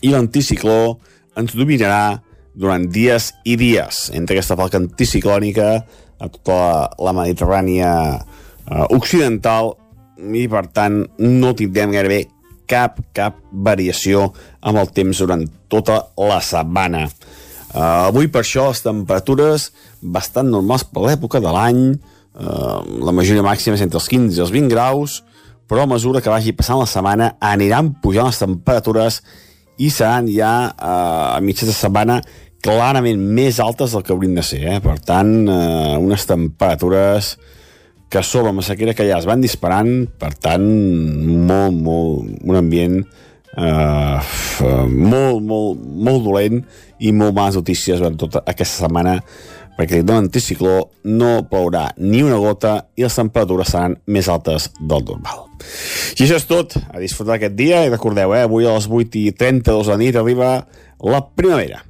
i 0.00 0.12
l'anticicló 0.14 0.96
ens 1.38 1.54
dominarà 1.56 2.20
durant 2.56 2.86
dies 2.90 3.30
i 3.44 3.56
dies. 3.60 4.08
Entre 4.16 4.36
aquesta 4.36 4.56
falca 4.58 4.80
anticiclònica 4.80 5.68
a 6.20 6.28
tota 6.28 6.56
la, 6.56 6.88
la 7.08 7.14
Mediterrània 7.22 7.92
uh, 8.18 8.86
occidental 8.96 9.74
i 10.20 10.44
per 10.52 10.66
tant 10.74 11.02
no 11.22 11.54
tindrem 11.56 11.94
gairebé 11.94 12.24
cap, 12.70 13.00
cap 13.16 13.38
variació 13.50 14.30
amb 14.60 14.80
el 14.82 14.90
temps 14.94 15.22
durant 15.22 15.46
tota 15.72 16.02
la 16.20 16.40
setmana. 16.44 17.06
Uh, 17.70 18.10
avui 18.10 18.28
per 18.30 18.42
això 18.44 18.68
les 18.68 18.82
temperatures 18.82 19.70
bastant 20.02 20.50
normals 20.50 20.84
per 20.90 21.06
l'època 21.06 21.40
de 21.42 21.52
l'any, 21.54 21.84
la 22.40 23.12
majoria 23.12 23.44
màxima 23.44 23.76
és 23.76 23.84
entre 23.84 24.00
els 24.00 24.08
15 24.08 24.38
i 24.38 24.42
els 24.44 24.52
20 24.54 24.72
graus, 24.72 25.20
però 25.70 25.84
a 25.84 25.90
mesura 25.90 26.22
que 26.22 26.32
vagi 26.32 26.54
passant 26.56 26.80
la 26.80 26.88
setmana 26.90 27.34
aniran 27.40 27.92
pujant 28.02 28.30
les 28.30 28.40
temperatures 28.40 29.20
i 29.80 29.90
seran 29.92 30.28
ja 30.28 30.72
uh, 30.72 31.36
a 31.36 31.40
mitja 31.44 31.68
de 31.68 31.74
setmana 31.76 32.18
clarament 32.60 33.20
més 33.20 33.60
altes 33.62 33.94
del 33.94 34.04
que 34.04 34.12
haurien 34.12 34.34
de 34.36 34.44
ser. 34.44 34.60
Eh? 34.66 34.80
Per 34.84 34.98
tant, 35.04 35.30
uh, 35.46 35.96
unes 36.02 36.26
temperatures 36.28 37.36
que 38.10 38.24
sobre 38.26 38.52
la 38.52 38.64
sequera 38.66 38.96
que 38.98 39.06
ja 39.06 39.20
es 39.22 39.28
van 39.28 39.40
disparant, 39.40 40.08
per 40.18 40.34
tant, 40.34 40.66
molt, 41.46 41.76
molt, 41.78 42.32
un 42.42 42.58
ambient 42.58 42.98
eh, 43.56 44.18
molt, 44.90 45.42
molt, 45.42 45.78
molt 45.78 46.24
dolent 46.24 46.60
i 47.00 47.12
molt 47.16 47.34
males 47.36 47.58
notícies 47.58 48.00
durant 48.00 48.18
tota 48.18 48.42
aquesta 48.46 48.86
setmana 48.86 49.18
perquè 49.76 50.02
de 50.02 50.12
l'anticicló 50.12 50.90
no 51.04 51.30
plourà 51.50 51.90
ni 51.98 52.22
una 52.22 52.38
gota 52.40 52.74
i 52.96 53.06
les 53.06 53.16
temperatures 53.16 53.70
seran 53.72 53.96
més 54.06 54.28
altes 54.28 54.70
del 54.80 55.04
normal. 55.06 55.46
I 56.18 56.24
això 56.24 56.38
és 56.40 56.48
tot. 56.48 56.76
A 56.90 57.00
disfrutar 57.02 57.36
aquest 57.38 57.56
dia 57.58 57.84
i 57.84 57.92
recordeu, 57.92 58.34
eh, 58.34 58.44
avui 58.48 58.66
a 58.66 58.74
les 58.74 58.88
8 58.88 59.20
i 59.20 59.32
32 59.32 59.86
de 59.86 59.92
la 59.92 60.00
nit 60.00 60.16
arriba 60.16 60.50
la 61.00 61.22
primavera. 61.34 61.84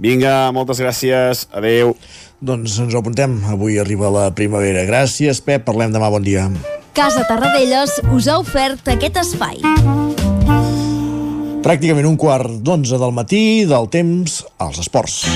Vinga, 0.00 0.50
moltes 0.56 0.80
gràcies. 0.80 1.46
Adeu. 1.52 1.94
Doncs 2.40 2.78
ens 2.80 2.94
ho 2.94 3.02
apuntem. 3.02 3.36
Avui 3.52 3.76
arriba 3.78 4.08
la 4.08 4.30
primavera. 4.32 4.86
Gràcies, 4.88 5.42
Pep. 5.44 5.66
Parlem 5.66 5.92
demà. 5.92 6.08
Bon 6.08 6.24
dia. 6.24 6.48
Casa 6.96 7.26
Tarradellas 7.28 8.00
us 8.10 8.26
ha 8.26 8.38
ofert 8.40 8.88
aquest 8.88 9.20
espai. 9.20 9.60
Pràcticament 11.60 12.08
un 12.08 12.16
quart 12.16 12.62
d'onze 12.64 12.96
del 12.96 13.12
matí 13.12 13.66
del 13.68 13.92
temps 13.92 14.40
als 14.56 14.80
esports. 14.80 15.26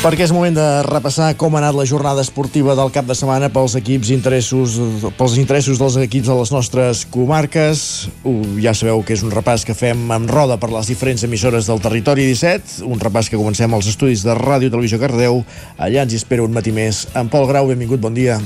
Perquè 0.00 0.24
és 0.24 0.30
moment 0.32 0.54
de 0.56 0.66
repassar 0.86 1.34
com 1.36 1.52
ha 1.52 1.58
anat 1.60 1.76
la 1.76 1.84
jornada 1.84 2.22
esportiva 2.24 2.72
del 2.78 2.88
cap 2.94 3.04
de 3.04 3.12
setmana 3.16 3.50
pels 3.52 3.74
equips 3.76 4.08
interessos, 4.14 4.78
pels 5.18 5.34
interessos 5.36 5.76
dels 5.76 5.98
equips 6.00 6.30
de 6.30 6.36
les 6.38 6.52
nostres 6.54 7.02
comarques. 7.12 7.82
Uh, 8.24 8.56
ja 8.64 8.72
sabeu 8.72 9.02
que 9.04 9.12
és 9.12 9.24
un 9.26 9.34
repàs 9.34 9.66
que 9.68 9.76
fem 9.76 10.06
amb 10.16 10.32
roda 10.32 10.56
per 10.62 10.70
les 10.72 10.88
diferents 10.88 11.26
emissores 11.28 11.68
del 11.68 11.82
territori 11.84 12.24
17, 12.30 12.80
un 12.88 13.02
repàs 13.02 13.28
que 13.28 13.36
comencem 13.36 13.76
als 13.76 13.90
estudis 13.92 14.24
de 14.24 14.38
Ràdio 14.38 14.72
Televisió 14.72 15.02
Cardeu. 15.02 15.42
Allà 15.76 16.06
ens 16.06 16.16
hi 16.16 16.22
espera 16.22 16.48
un 16.48 16.56
matí 16.56 16.72
més. 16.72 17.04
En 17.12 17.28
Pol 17.28 17.44
Grau, 17.50 17.68
benvingut, 17.68 18.00
bon 18.00 18.16
dia. 18.16 18.40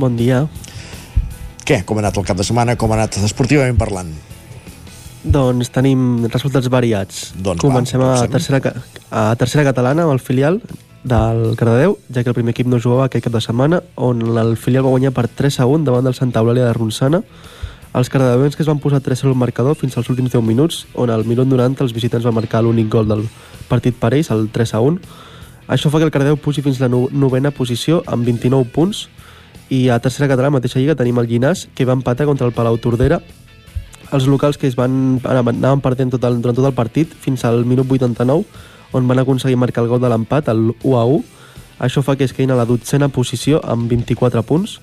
Bon 0.00 0.16
dia. 0.16 0.46
Què? 1.68 1.82
Com 1.84 2.00
ha 2.00 2.06
anat 2.06 2.16
el 2.16 2.24
cap 2.24 2.40
de 2.40 2.48
setmana? 2.48 2.80
Com 2.80 2.96
ha 2.96 3.02
anat 3.02 3.20
esportivament 3.20 3.76
parlant? 3.76 4.16
Doncs 5.24 5.70
tenim 5.74 6.26
resultats 6.30 6.68
variats. 6.70 7.32
Doncs 7.34 7.60
Comencem 7.60 8.00
va, 8.00 8.14
a, 8.22 8.28
tercera, 8.30 8.60
a 9.10 9.24
tercera 9.36 9.64
catalana 9.66 10.04
amb 10.06 10.14
el 10.14 10.20
filial 10.22 10.60
del 11.04 11.54
Cardedeu, 11.58 11.96
ja 12.12 12.22
que 12.22 12.30
el 12.30 12.36
primer 12.36 12.52
equip 12.54 12.68
no 12.70 12.78
jugava 12.80 13.06
aquest 13.08 13.24
cap 13.26 13.34
de 13.34 13.40
setmana, 13.42 13.82
on 13.96 14.22
el 14.38 14.56
filial 14.56 14.84
va 14.86 14.92
guanyar 14.94 15.12
per 15.16 15.26
3 15.28 15.60
a 15.60 15.66
1 15.66 15.84
davant 15.86 16.04
del 16.06 16.14
Santa 16.14 16.40
Eulàlia 16.42 16.66
de 16.68 16.74
Ronçana. 16.76 17.22
Els 17.98 18.10
cardedeuens 18.12 18.54
que 18.54 18.62
es 18.62 18.68
van 18.68 18.78
posar 18.78 19.00
3 19.00 19.24
a 19.24 19.26
1 19.26 19.32
al 19.32 19.38
marcador 19.40 19.74
fins 19.74 19.96
als 19.96 20.10
últims 20.12 20.30
10 20.30 20.44
minuts, 20.44 20.86
on 20.94 21.10
al 21.10 21.24
minut 21.24 21.48
90 21.48 21.82
els 21.82 21.94
visitants 21.96 22.24
van 22.26 22.34
marcar 22.36 22.62
l'únic 22.62 22.88
gol 22.92 23.08
del 23.08 23.24
partit 23.68 23.96
per 23.96 24.12
ells, 24.14 24.30
el 24.30 24.50
3 24.52 24.74
a 24.74 24.80
1. 24.84 25.00
Això 25.68 25.90
fa 25.90 25.98
que 25.98 26.04
el 26.04 26.12
Cardedeu 26.12 26.36
pugi 26.36 26.62
fins 26.62 26.78
a 26.80 26.84
la 26.86 26.92
no- 26.92 27.08
novena 27.10 27.50
posició 27.50 28.02
amb 28.06 28.24
29 28.24 28.70
punts 28.72 29.08
i 29.70 29.88
a 29.88 29.98
tercera 30.00 30.28
catalana, 30.28 30.58
mateixa 30.60 30.78
lliga, 30.78 30.94
tenim 30.94 31.18
el 31.18 31.26
Llinàs, 31.28 31.66
que 31.74 31.84
va 31.84 31.92
empatar 31.96 32.26
contra 32.26 32.46
el 32.46 32.52
Palau 32.52 32.78
Tordera 32.78 33.20
els 34.12 34.26
locals 34.26 34.58
que 34.58 34.66
es 34.66 34.76
van, 34.78 35.20
anaven 35.24 35.82
perdent 35.84 36.14
tot 36.14 36.24
el, 36.24 36.40
durant 36.42 36.56
tot 36.56 36.66
el 36.66 36.76
partit 36.76 37.12
fins 37.20 37.44
al 37.44 37.64
minut 37.68 37.90
89 37.90 38.44
on 38.92 39.08
van 39.08 39.18
aconseguir 39.18 39.56
marcar 39.56 39.84
el 39.84 39.90
gol 39.90 40.00
de 40.00 40.08
l'empat, 40.08 40.48
el 40.48 40.72
1 40.82 40.96
a 40.96 41.04
1. 41.04 41.24
Això 41.84 42.02
fa 42.02 42.16
que 42.16 42.24
es 42.24 42.32
quedin 42.32 42.50
a 42.50 42.58
la 42.58 42.66
dotzena 42.66 43.08
posició 43.12 43.60
amb 43.62 43.90
24 43.90 44.42
punts. 44.42 44.78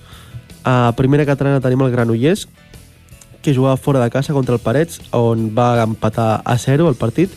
A 0.64 0.92
primera 0.96 1.26
catalana 1.26 1.60
tenim 1.60 1.82
el 1.82 1.92
Granollers, 1.92 2.46
que 3.42 3.54
jugava 3.54 3.76
fora 3.76 4.02
de 4.02 4.10
casa 4.10 4.32
contra 4.32 4.54
el 4.54 4.60
Parets, 4.60 5.00
on 5.10 5.50
va 5.54 5.82
empatar 5.82 6.42
a 6.44 6.56
0 6.58 6.88
el 6.88 6.96
partit. 6.98 7.30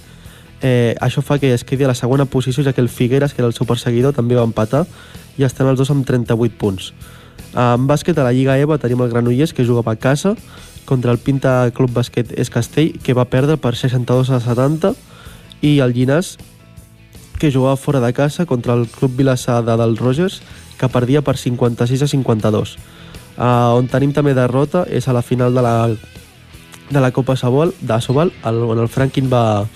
Eh, 0.61 0.95
això 0.99 1.21
fa 1.21 1.39
que 1.39 1.53
es 1.53 1.63
quedi 1.63 1.85
a 1.85 1.91
la 1.91 1.95
segona 1.95 2.25
posició, 2.25 2.63
ja 2.63 2.73
que 2.73 2.81
el 2.81 2.89
Figueres, 2.89 3.33
que 3.33 3.41
era 3.41 3.47
el 3.47 3.53
seu 3.53 3.67
perseguidor, 3.67 4.13
també 4.13 4.35
va 4.35 4.47
empatar, 4.47 4.85
i 5.37 5.45
estan 5.45 5.69
els 5.71 5.79
dos 5.79 5.91
amb 5.91 6.05
38 6.05 6.57
punts. 6.57 6.93
En 7.53 7.87
bàsquet, 7.87 8.17
a 8.17 8.25
la 8.25 8.33
Lliga 8.33 8.57
EVA, 8.57 8.77
tenim 8.77 9.01
el 9.01 9.09
Granollers, 9.09 9.53
que 9.53 9.65
jugava 9.65 9.93
a 9.93 10.01
casa, 10.01 10.35
contra 10.89 11.13
el 11.13 11.19
Pinta 11.21 11.69
Club 11.69 11.93
Bàsquet 11.93 12.33
Es 12.41 12.49
Castell, 12.49 12.95
que 13.05 13.13
va 13.13 13.29
perdre 13.29 13.59
per 13.61 13.75
62 13.77 14.31
a 14.33 14.39
70, 14.41 14.95
i 15.61 15.77
el 15.85 15.93
Llinàs, 15.93 16.33
que 17.37 17.51
jugava 17.53 17.77
fora 17.77 18.01
de 18.01 18.09
casa 18.17 18.47
contra 18.49 18.73
el 18.73 18.87
Club 18.89 19.13
Vilassada 19.19 19.77
del 19.77 19.95
Rogers, 19.97 20.41
que 20.79 20.89
perdia 20.89 21.21
per 21.21 21.37
56 21.37 22.01
a 22.01 22.07
52. 22.09 22.73
Uh, 23.37 23.77
on 23.77 23.87
tenim 23.87 24.11
també 24.15 24.33
derrota 24.33 24.81
és 24.89 25.07
a 25.07 25.13
la 25.15 25.21
final 25.21 25.53
de 25.53 25.61
la, 25.63 25.75
de 26.89 26.99
la 26.99 27.13
Copa 27.13 27.37
Sobol, 27.37 27.75
de 27.79 28.01
Sobal, 28.01 28.33
on 28.43 28.81
el 28.81 28.89
Franklin 28.89 29.29
va, 29.31 29.67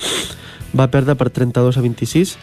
va 0.73 0.89
perdre 0.89 1.15
per 1.15 1.29
32 1.29 1.77
a 1.77 1.85
26 1.85 2.35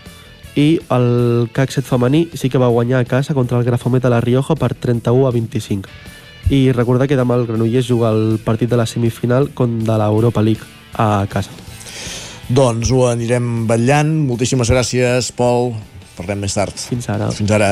i 0.58 0.68
el 0.94 1.50
CAC 1.54 1.74
7 1.74 1.86
femení 1.86 2.24
sí 2.34 2.48
que 2.50 2.58
va 2.58 2.70
guanyar 2.70 3.02
a 3.02 3.08
casa 3.08 3.34
contra 3.34 3.58
el 3.58 3.64
Grafomet 3.64 4.02
de 4.02 4.10
la 4.10 4.22
Rioja 4.22 4.54
per 4.54 4.74
31 4.74 5.28
a 5.28 5.34
25. 5.34 5.90
I 6.50 6.72
recordar 6.74 7.06
que 7.06 7.16
demà 7.18 7.36
el 7.38 7.46
Granollers 7.46 7.86
juga 7.86 8.10
el 8.10 8.38
partit 8.42 8.68
de 8.70 8.76
la 8.76 8.86
semifinal 8.86 9.50
con 9.54 9.78
de 9.86 9.96
l'Europa 9.98 10.42
League 10.42 10.66
a 10.98 11.26
casa. 11.30 11.50
Doncs 12.50 12.90
ho 12.90 13.04
anirem 13.06 13.66
vetllant. 13.70 14.10
Moltíssimes 14.26 14.70
gràcies, 14.72 15.30
Pol. 15.38 15.70
Parlem 16.18 16.42
més 16.42 16.52
tard. 16.58 16.74
Fins 16.74 17.06
ara. 17.08 17.30
Fins 17.32 17.50
ara. 17.54 17.70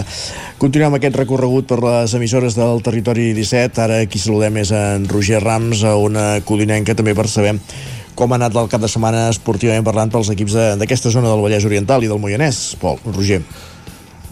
Continuem 0.63 0.95
aquest 0.97 1.19
recorregut 1.19 1.67
per 1.69 1.81
les 1.83 2.15
emissores 2.17 2.55
del 2.57 2.79
territori 2.87 3.33
17. 3.37 3.83
Ara 3.83 3.99
qui 4.07 4.23
saludem 4.23 4.57
és 4.63 4.71
en 4.73 5.09
Roger 5.11 5.43
Rams, 5.43 5.83
a 5.85 5.97
una 5.99 6.29
codinenca 6.47 6.95
també 6.95 7.17
per 7.19 7.27
saber 7.29 7.57
com 8.19 8.33
ha 8.33 8.39
anat 8.39 8.55
el 8.59 8.71
cap 8.71 8.81
de 8.83 8.89
setmana 8.91 9.29
esportivament 9.31 9.85
parlant 9.87 10.11
pels 10.11 10.31
equips 10.33 10.55
de- 10.57 10.77
d'aquesta 10.81 11.11
zona 11.11 11.29
del 11.31 11.43
Vallès 11.43 11.67
Oriental 11.69 12.03
i 12.03 12.09
del 12.11 12.19
Moianès. 12.19 12.75
Pol, 12.81 12.97
Roger. 13.15 13.43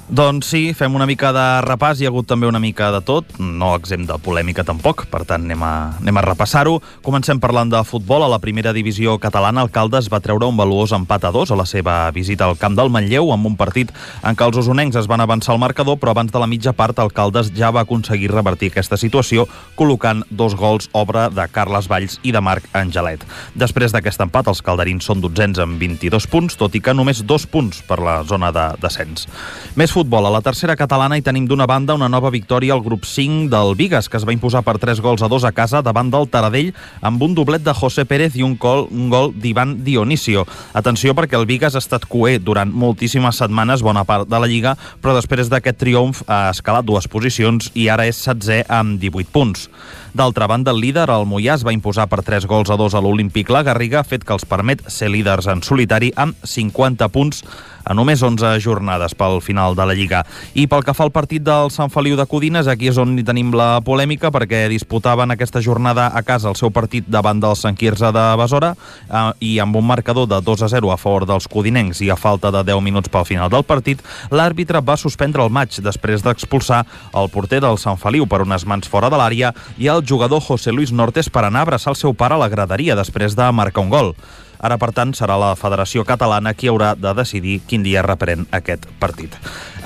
Doncs 0.07 0.47
sí, 0.47 0.71
fem 0.71 0.95
una 0.95 1.03
mica 1.03 1.33
de 1.35 1.45
repàs, 1.65 1.99
hi 1.99 2.07
ha 2.07 2.13
hagut 2.13 2.29
també 2.31 2.47
una 2.47 2.61
mica 2.63 2.93
de 2.95 3.01
tot, 3.03 3.33
no 3.43 3.73
exempt 3.75 4.07
de 4.07 4.15
polèmica 4.23 4.63
tampoc, 4.63 5.03
per 5.11 5.25
tant 5.27 5.43
anem 5.43 5.65
a, 5.67 5.71
anem 5.99 6.21
a 6.21 6.23
repassar-ho. 6.23 6.77
Comencem 7.03 7.41
parlant 7.43 7.73
de 7.73 7.81
futbol. 7.83 8.23
A 8.23 8.29
la 8.31 8.39
primera 8.39 8.71
divisió 8.71 9.17
catalana, 9.19 9.65
el 9.67 9.73
Caldes 9.75 10.07
va 10.13 10.21
treure 10.23 10.47
un 10.47 10.55
valuós 10.55 10.95
empat 10.95 11.27
a 11.27 11.33
dos 11.35 11.51
a 11.51 11.59
la 11.59 11.67
seva 11.67 11.97
visita 12.15 12.47
al 12.47 12.55
camp 12.55 12.77
del 12.79 12.93
Manlleu, 12.95 13.33
amb 13.35 13.51
un 13.51 13.57
partit 13.59 13.91
en 14.23 14.39
què 14.39 14.47
els 14.47 14.61
usonencs 14.63 15.01
es 15.01 15.09
van 15.11 15.25
avançar 15.25 15.57
al 15.57 15.61
marcador, 15.65 15.99
però 15.99 16.15
abans 16.15 16.31
de 16.31 16.39
la 16.39 16.47
mitja 16.47 16.71
part 16.71 17.03
el 17.03 17.11
Caldes 17.11 17.51
ja 17.59 17.73
va 17.75 17.83
aconseguir 17.83 18.31
revertir 18.31 18.71
aquesta 18.71 18.95
situació, 18.95 19.49
col·locant 19.75 20.23
dos 20.31 20.55
gols 20.55 20.87
obra 20.95 21.27
de 21.35 21.49
Carles 21.51 21.91
Valls 21.91 22.21
i 22.23 22.31
de 22.31 22.45
Marc 22.47 22.71
Angelet. 22.79 23.27
Després 23.59 23.91
d'aquest 23.91 24.23
empat, 24.23 24.47
els 24.55 24.63
calderins 24.63 25.11
són 25.11 25.27
dotzens 25.27 25.59
amb 25.67 25.83
22 25.83 26.31
punts, 26.31 26.61
tot 26.63 26.79
i 26.79 26.85
que 26.85 26.95
només 26.95 27.27
dos 27.27 27.51
punts 27.51 27.83
per 27.91 27.99
la 27.99 28.21
zona 28.23 28.55
de 28.55 28.71
descens. 28.87 29.27
Més 29.75 29.96
futbol. 29.97 30.27
A 30.27 30.31
la 30.31 30.43
tercera 30.45 30.75
catalana 30.77 31.17
hi 31.17 31.23
tenim 31.25 31.47
d'una 31.49 31.65
banda 31.65 31.95
una 31.97 32.11
nova 32.13 32.29
victòria 32.29 32.75
al 32.75 32.83
grup 32.85 33.07
5 33.09 33.47
del 33.49 33.73
Vigas, 33.79 34.11
que 34.13 34.19
es 34.21 34.27
va 34.29 34.35
imposar 34.35 34.61
per 34.61 34.75
3 34.77 35.01
gols 35.01 35.23
a 35.25 35.29
2 35.33 35.47
a 35.49 35.53
casa 35.57 35.81
davant 35.81 36.11
del 36.13 36.29
Taradell 36.29 36.75
amb 37.01 37.23
un 37.25 37.33
doblet 37.33 37.65
de 37.65 37.73
José 37.73 38.05
Pérez 38.05 38.37
i 38.37 38.45
un 38.45 38.59
gol, 38.61 38.91
un 38.93 39.09
gol 39.09 39.33
d'Ivan 39.33 39.79
Dionisio. 39.87 40.45
Atenció 40.77 41.15
perquè 41.17 41.41
el 41.41 41.49
Vigas 41.49 41.79
ha 41.79 41.81
estat 41.81 42.05
coer 42.05 42.43
durant 42.45 42.69
moltíssimes 42.69 43.41
setmanes, 43.41 43.81
bona 43.81 44.05
part 44.05 44.29
de 44.29 44.37
la 44.37 44.51
Lliga, 44.51 44.75
però 45.01 45.17
després 45.17 45.49
d'aquest 45.49 45.81
triomf 45.81 46.27
ha 46.29 46.51
escalat 46.51 46.85
dues 46.85 47.09
posicions 47.09 47.71
i 47.73 47.89
ara 47.89 48.05
és 48.05 48.21
setzè 48.21 48.67
amb 48.69 49.01
18 49.01 49.33
punts. 49.33 49.71
D'altra 50.17 50.47
banda, 50.49 50.73
el 50.73 50.81
líder, 50.81 51.11
el 51.13 51.25
Mollà, 51.29 51.57
es 51.57 51.65
va 51.65 51.75
imposar 51.77 52.07
per 52.09 52.23
3 52.25 52.45
gols 52.49 52.71
a 52.73 52.77
2 52.81 52.95
a 52.97 53.03
l'Olímpic 53.05 53.49
La 53.53 53.65
Garriga, 53.65 54.05
fet 54.05 54.25
que 54.25 54.37
els 54.37 54.45
permet 54.49 54.85
ser 54.93 55.11
líders 55.13 55.49
en 55.53 55.65
solitari 55.65 56.13
amb 56.17 56.37
50 56.45 57.09
punts 57.13 57.43
a 57.87 57.95
només 57.95 58.23
11 58.25 58.57
jornades 58.65 59.15
pel 59.15 59.39
final 59.45 59.77
de 59.79 59.86
la 59.87 59.95
Lliga. 59.97 60.25
I 60.55 60.67
pel 60.71 60.85
que 60.85 60.95
fa 60.97 61.07
al 61.07 61.13
partit 61.15 61.45
del 61.47 61.71
Sant 61.75 61.93
Feliu 61.93 62.17
de 62.19 62.27
Codines, 62.29 62.69
aquí 62.69 62.91
és 62.91 62.99
on 63.01 63.17
hi 63.19 63.25
tenim 63.27 63.53
la 63.57 63.81
polèmica, 63.87 64.33
perquè 64.35 64.67
disputaven 64.73 65.33
aquesta 65.33 65.63
jornada 65.63 66.09
a 66.15 66.23
casa 66.27 66.51
el 66.51 66.59
seu 66.59 66.73
partit 66.75 67.07
davant 67.09 67.41
del 67.41 67.57
Sant 67.57 67.79
Quirze 67.79 68.11
de 68.13 68.25
Besora 68.41 68.75
eh, 68.75 69.31
i 69.41 69.57
amb 69.63 69.77
un 69.77 69.87
marcador 69.87 70.29
de 70.31 70.41
2 70.45 70.67
a 70.67 70.71
0 70.73 70.93
a 70.93 70.99
favor 71.01 71.27
dels 71.29 71.49
codinencs 71.49 72.03
i 72.05 72.11
a 72.11 72.19
falta 72.19 72.53
de 72.55 72.65
10 72.67 72.83
minuts 72.85 73.13
pel 73.13 73.27
final 73.29 73.51
del 73.53 73.65
partit, 73.65 74.03
l'àrbitre 74.31 74.83
va 74.85 74.99
suspendre 75.01 75.45
el 75.45 75.53
maig 75.53 75.81
després 75.83 76.25
d'expulsar 76.25 76.83
el 77.15 77.31
porter 77.33 77.63
del 77.65 77.79
Sant 77.79 78.01
Feliu 78.01 78.27
per 78.27 78.43
unes 78.45 78.67
mans 78.67 78.89
fora 78.89 79.11
de 79.13 79.21
l'àrea 79.21 79.53
i 79.79 79.91
el 79.93 80.05
jugador 80.07 80.43
José 80.43 80.73
Luis 80.73 80.93
Nortes 80.93 81.31
per 81.31 81.47
anar 81.47 81.65
a 81.65 81.69
abraçar 81.71 81.95
el 81.95 82.01
seu 82.01 82.15
pare 82.15 82.35
a 82.35 82.43
la 82.43 82.51
graderia 82.53 82.97
després 82.99 83.37
de 83.37 83.53
marcar 83.53 83.85
un 83.85 83.93
gol. 83.93 84.15
Ara, 84.59 84.79
per 84.81 84.93
tant, 84.97 85.13
serà 85.17 85.37
la 85.41 85.55
Federació 85.59 86.05
Catalana 86.07 86.55
qui 86.55 86.71
haurà 86.71 86.95
de 86.97 87.13
decidir 87.17 87.61
quin 87.69 87.85
dia 87.85 88.05
reprèn 88.07 88.47
aquest 88.57 88.87
partit. 89.01 89.37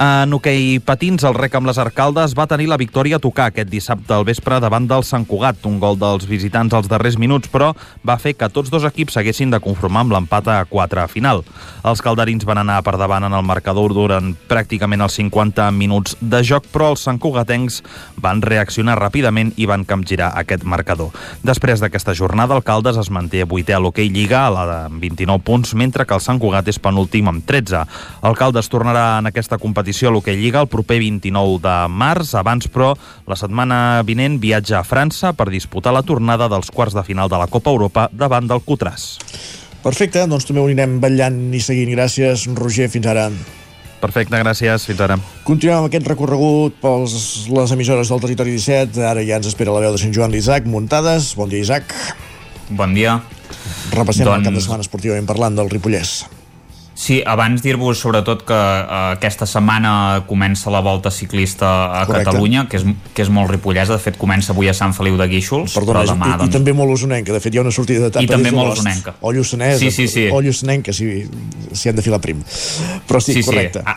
En 0.01 0.33
hoquei 0.33 0.79
patins, 0.81 1.25
el 1.29 1.35
rec 1.37 1.55
amb 1.59 1.69
les 1.69 1.79
Arcaldes 1.79 2.33
va 2.39 2.47
tenir 2.49 2.71
la 2.71 2.79
victòria 2.81 3.19
a 3.19 3.23
tocar 3.23 3.51
aquest 3.51 3.69
dissabte 3.69 4.15
al 4.17 4.25
vespre 4.25 4.61
davant 4.63 4.87
del 4.89 5.05
Sant 5.05 5.27
Cugat, 5.29 5.67
un 5.69 5.77
gol 5.83 5.99
dels 6.01 6.25
visitants 6.29 6.73
als 6.73 6.89
darrers 6.89 7.19
minuts, 7.21 7.51
però 7.53 7.73
va 8.07 8.17
fer 8.17 8.33
que 8.39 8.49
tots 8.49 8.71
dos 8.73 8.87
equips 8.89 9.19
s'haguessin 9.19 9.53
de 9.53 9.61
conformar 9.61 10.07
amb 10.07 10.15
l'empat 10.15 10.49
a 10.49 10.59
4 10.71 11.03
a 11.03 11.09
final. 11.11 11.45
Els 11.85 12.01
calderins 12.01 12.47
van 12.49 12.63
anar 12.63 12.79
per 12.87 12.97
davant 13.01 13.27
en 13.29 13.37
el 13.37 13.45
marcador 13.45 13.93
durant 13.93 14.33
pràcticament 14.49 15.05
els 15.05 15.19
50 15.21 15.69
minuts 15.77 16.17
de 16.21 16.41
joc, 16.47 16.71
però 16.73 16.93
els 16.95 17.05
santcugatencs 17.05 17.83
van 18.17 18.41
reaccionar 18.41 18.97
ràpidament 19.01 19.53
i 19.61 19.69
van 19.69 19.85
capgirar 19.85 20.33
aquest 20.41 20.65
marcador. 20.65 21.13
Després 21.45 21.85
d'aquesta 21.85 22.15
jornada, 22.17 22.57
el 22.57 22.65
Caldes 22.65 22.97
es 23.01 23.11
manté 23.13 23.45
vuitè 23.45 23.77
a 23.77 23.83
l'hoquei 23.83 24.09
Lliga 24.09 24.47
a 24.47 24.55
la 24.55 24.60
amb 24.69 25.01
29 25.01 25.41
punts, 25.47 25.73
mentre 25.75 26.05
que 26.05 26.15
el 26.15 26.21
Sant 26.21 26.41
Cugat 26.43 26.69
és 26.69 26.81
penúltim 26.83 27.31
amb 27.31 27.45
13. 27.47 27.85
El 28.29 28.37
Caldes 28.37 28.69
tornarà 28.69 29.19
en 29.21 29.31
aquesta 29.31 29.59
competició 29.59 30.11
a 30.11 30.13
l'Hockey 30.13 30.37
Lliga 30.37 30.61
el 30.61 30.69
proper 30.69 30.99
29 31.01 31.63
de 31.65 31.77
març. 31.89 32.35
Abans, 32.37 32.69
però, 32.69 32.93
la 33.27 33.39
setmana 33.39 34.03
vinent 34.05 34.41
viatja 34.43 34.81
a 34.81 34.85
França 34.85 35.33
per 35.33 35.49
disputar 35.49 35.95
la 35.97 36.05
tornada 36.05 36.51
dels 36.53 36.69
quarts 36.75 36.99
de 36.99 37.07
final 37.07 37.31
de 37.33 37.41
la 37.41 37.49
Copa 37.49 37.71
Europa 37.71 38.09
davant 38.13 38.51
del 38.51 38.61
Cutràs. 38.67 39.15
Perfecte, 39.81 40.27
doncs 40.29 40.45
també 40.45 40.61
ho 40.61 40.69
anirem 40.69 40.99
vetllant 41.01 41.41
i 41.57 41.63
seguint. 41.65 41.95
Gràcies, 41.95 42.45
Roger, 42.59 42.91
fins 42.93 43.09
ara. 43.09 43.31
Perfecte, 44.01 44.39
gràcies. 44.41 44.87
Fins 44.89 45.03
ara. 45.05 45.19
Continuem 45.45 45.83
amb 45.83 45.91
aquest 45.91 46.09
recorregut 46.09 46.81
pels 46.81 47.15
les 47.53 47.77
emissores 47.77 48.09
del 48.09 48.25
Territori 48.25 48.57
17. 48.57 49.05
Ara 49.05 49.25
ja 49.27 49.41
ens 49.41 49.53
espera 49.53 49.77
la 49.77 49.85
veu 49.85 49.95
de 49.95 50.01
Sant 50.01 50.17
Joan 50.17 50.33
l'Isaac 50.33 50.69
Muntades. 50.69 51.35
Bon 51.37 51.53
dia, 51.53 51.61
Isaac. 51.61 51.97
Bon 52.71 52.93
dia. 52.95 53.21
Repassem 53.93 54.27
doncs... 54.27 54.39
el 54.39 54.45
cap 54.47 54.55
de 54.55 54.61
setmana 54.63 54.87
esportivament 54.87 55.27
parlant 55.27 55.57
del 55.59 55.71
Ripollès. 55.73 56.21
Sí, 57.01 57.23
abans 57.25 57.63
dir-vos 57.65 57.97
sobretot 57.97 58.43
que 58.45 58.53
uh, 58.53 59.15
aquesta 59.15 59.47
setmana 59.49 60.21
comença 60.29 60.69
la 60.69 60.83
volta 60.85 61.09
ciclista 61.11 61.71
a 61.97 62.03
Correcte. 62.05 62.27
Catalunya, 62.29 62.67
que 62.69 62.77
és, 62.77 62.85
que 63.17 63.25
és 63.25 63.31
molt 63.33 63.49
ripollesa, 63.55 63.95
de 63.97 64.03
fet 64.05 64.19
comença 64.21 64.53
avui 64.53 64.69
a 64.69 64.75
Sant 64.77 64.93
Feliu 64.93 65.17
de 65.17 65.25
Guíxols, 65.31 65.73
Perdona, 65.79 66.03
però 66.03 66.13
demà, 66.13 66.29
i, 66.45 66.51
i 66.51 66.53
també 66.53 66.75
molt 66.77 66.93
usonenca. 66.93 67.33
De 67.33 67.41
fet, 67.41 67.57
hi 67.57 67.63
ha 67.63 67.65
una 67.65 67.73
sortida 67.73 68.05
d'etapa 68.05 68.27
I 68.27 68.29
també 68.29 68.53
molt 68.53 68.75
usonenca. 68.77 69.15
O 69.25 69.33
lluçanesa, 69.33 69.81
Sí, 69.81 69.89
sí, 69.97 70.11
sí. 70.13 70.27
o 70.29 70.43
lluçanenca, 70.45 70.93
si, 70.93 71.25
si 71.73 71.89
han 71.89 71.97
de 71.97 72.05
filar 72.05 72.21
prim. 72.21 72.45
Però 73.09 73.23
sí, 73.25 73.33
Sí, 73.33 73.41
sí. 73.41 73.49
correcte. 73.49 73.81
Ah, 73.87 73.97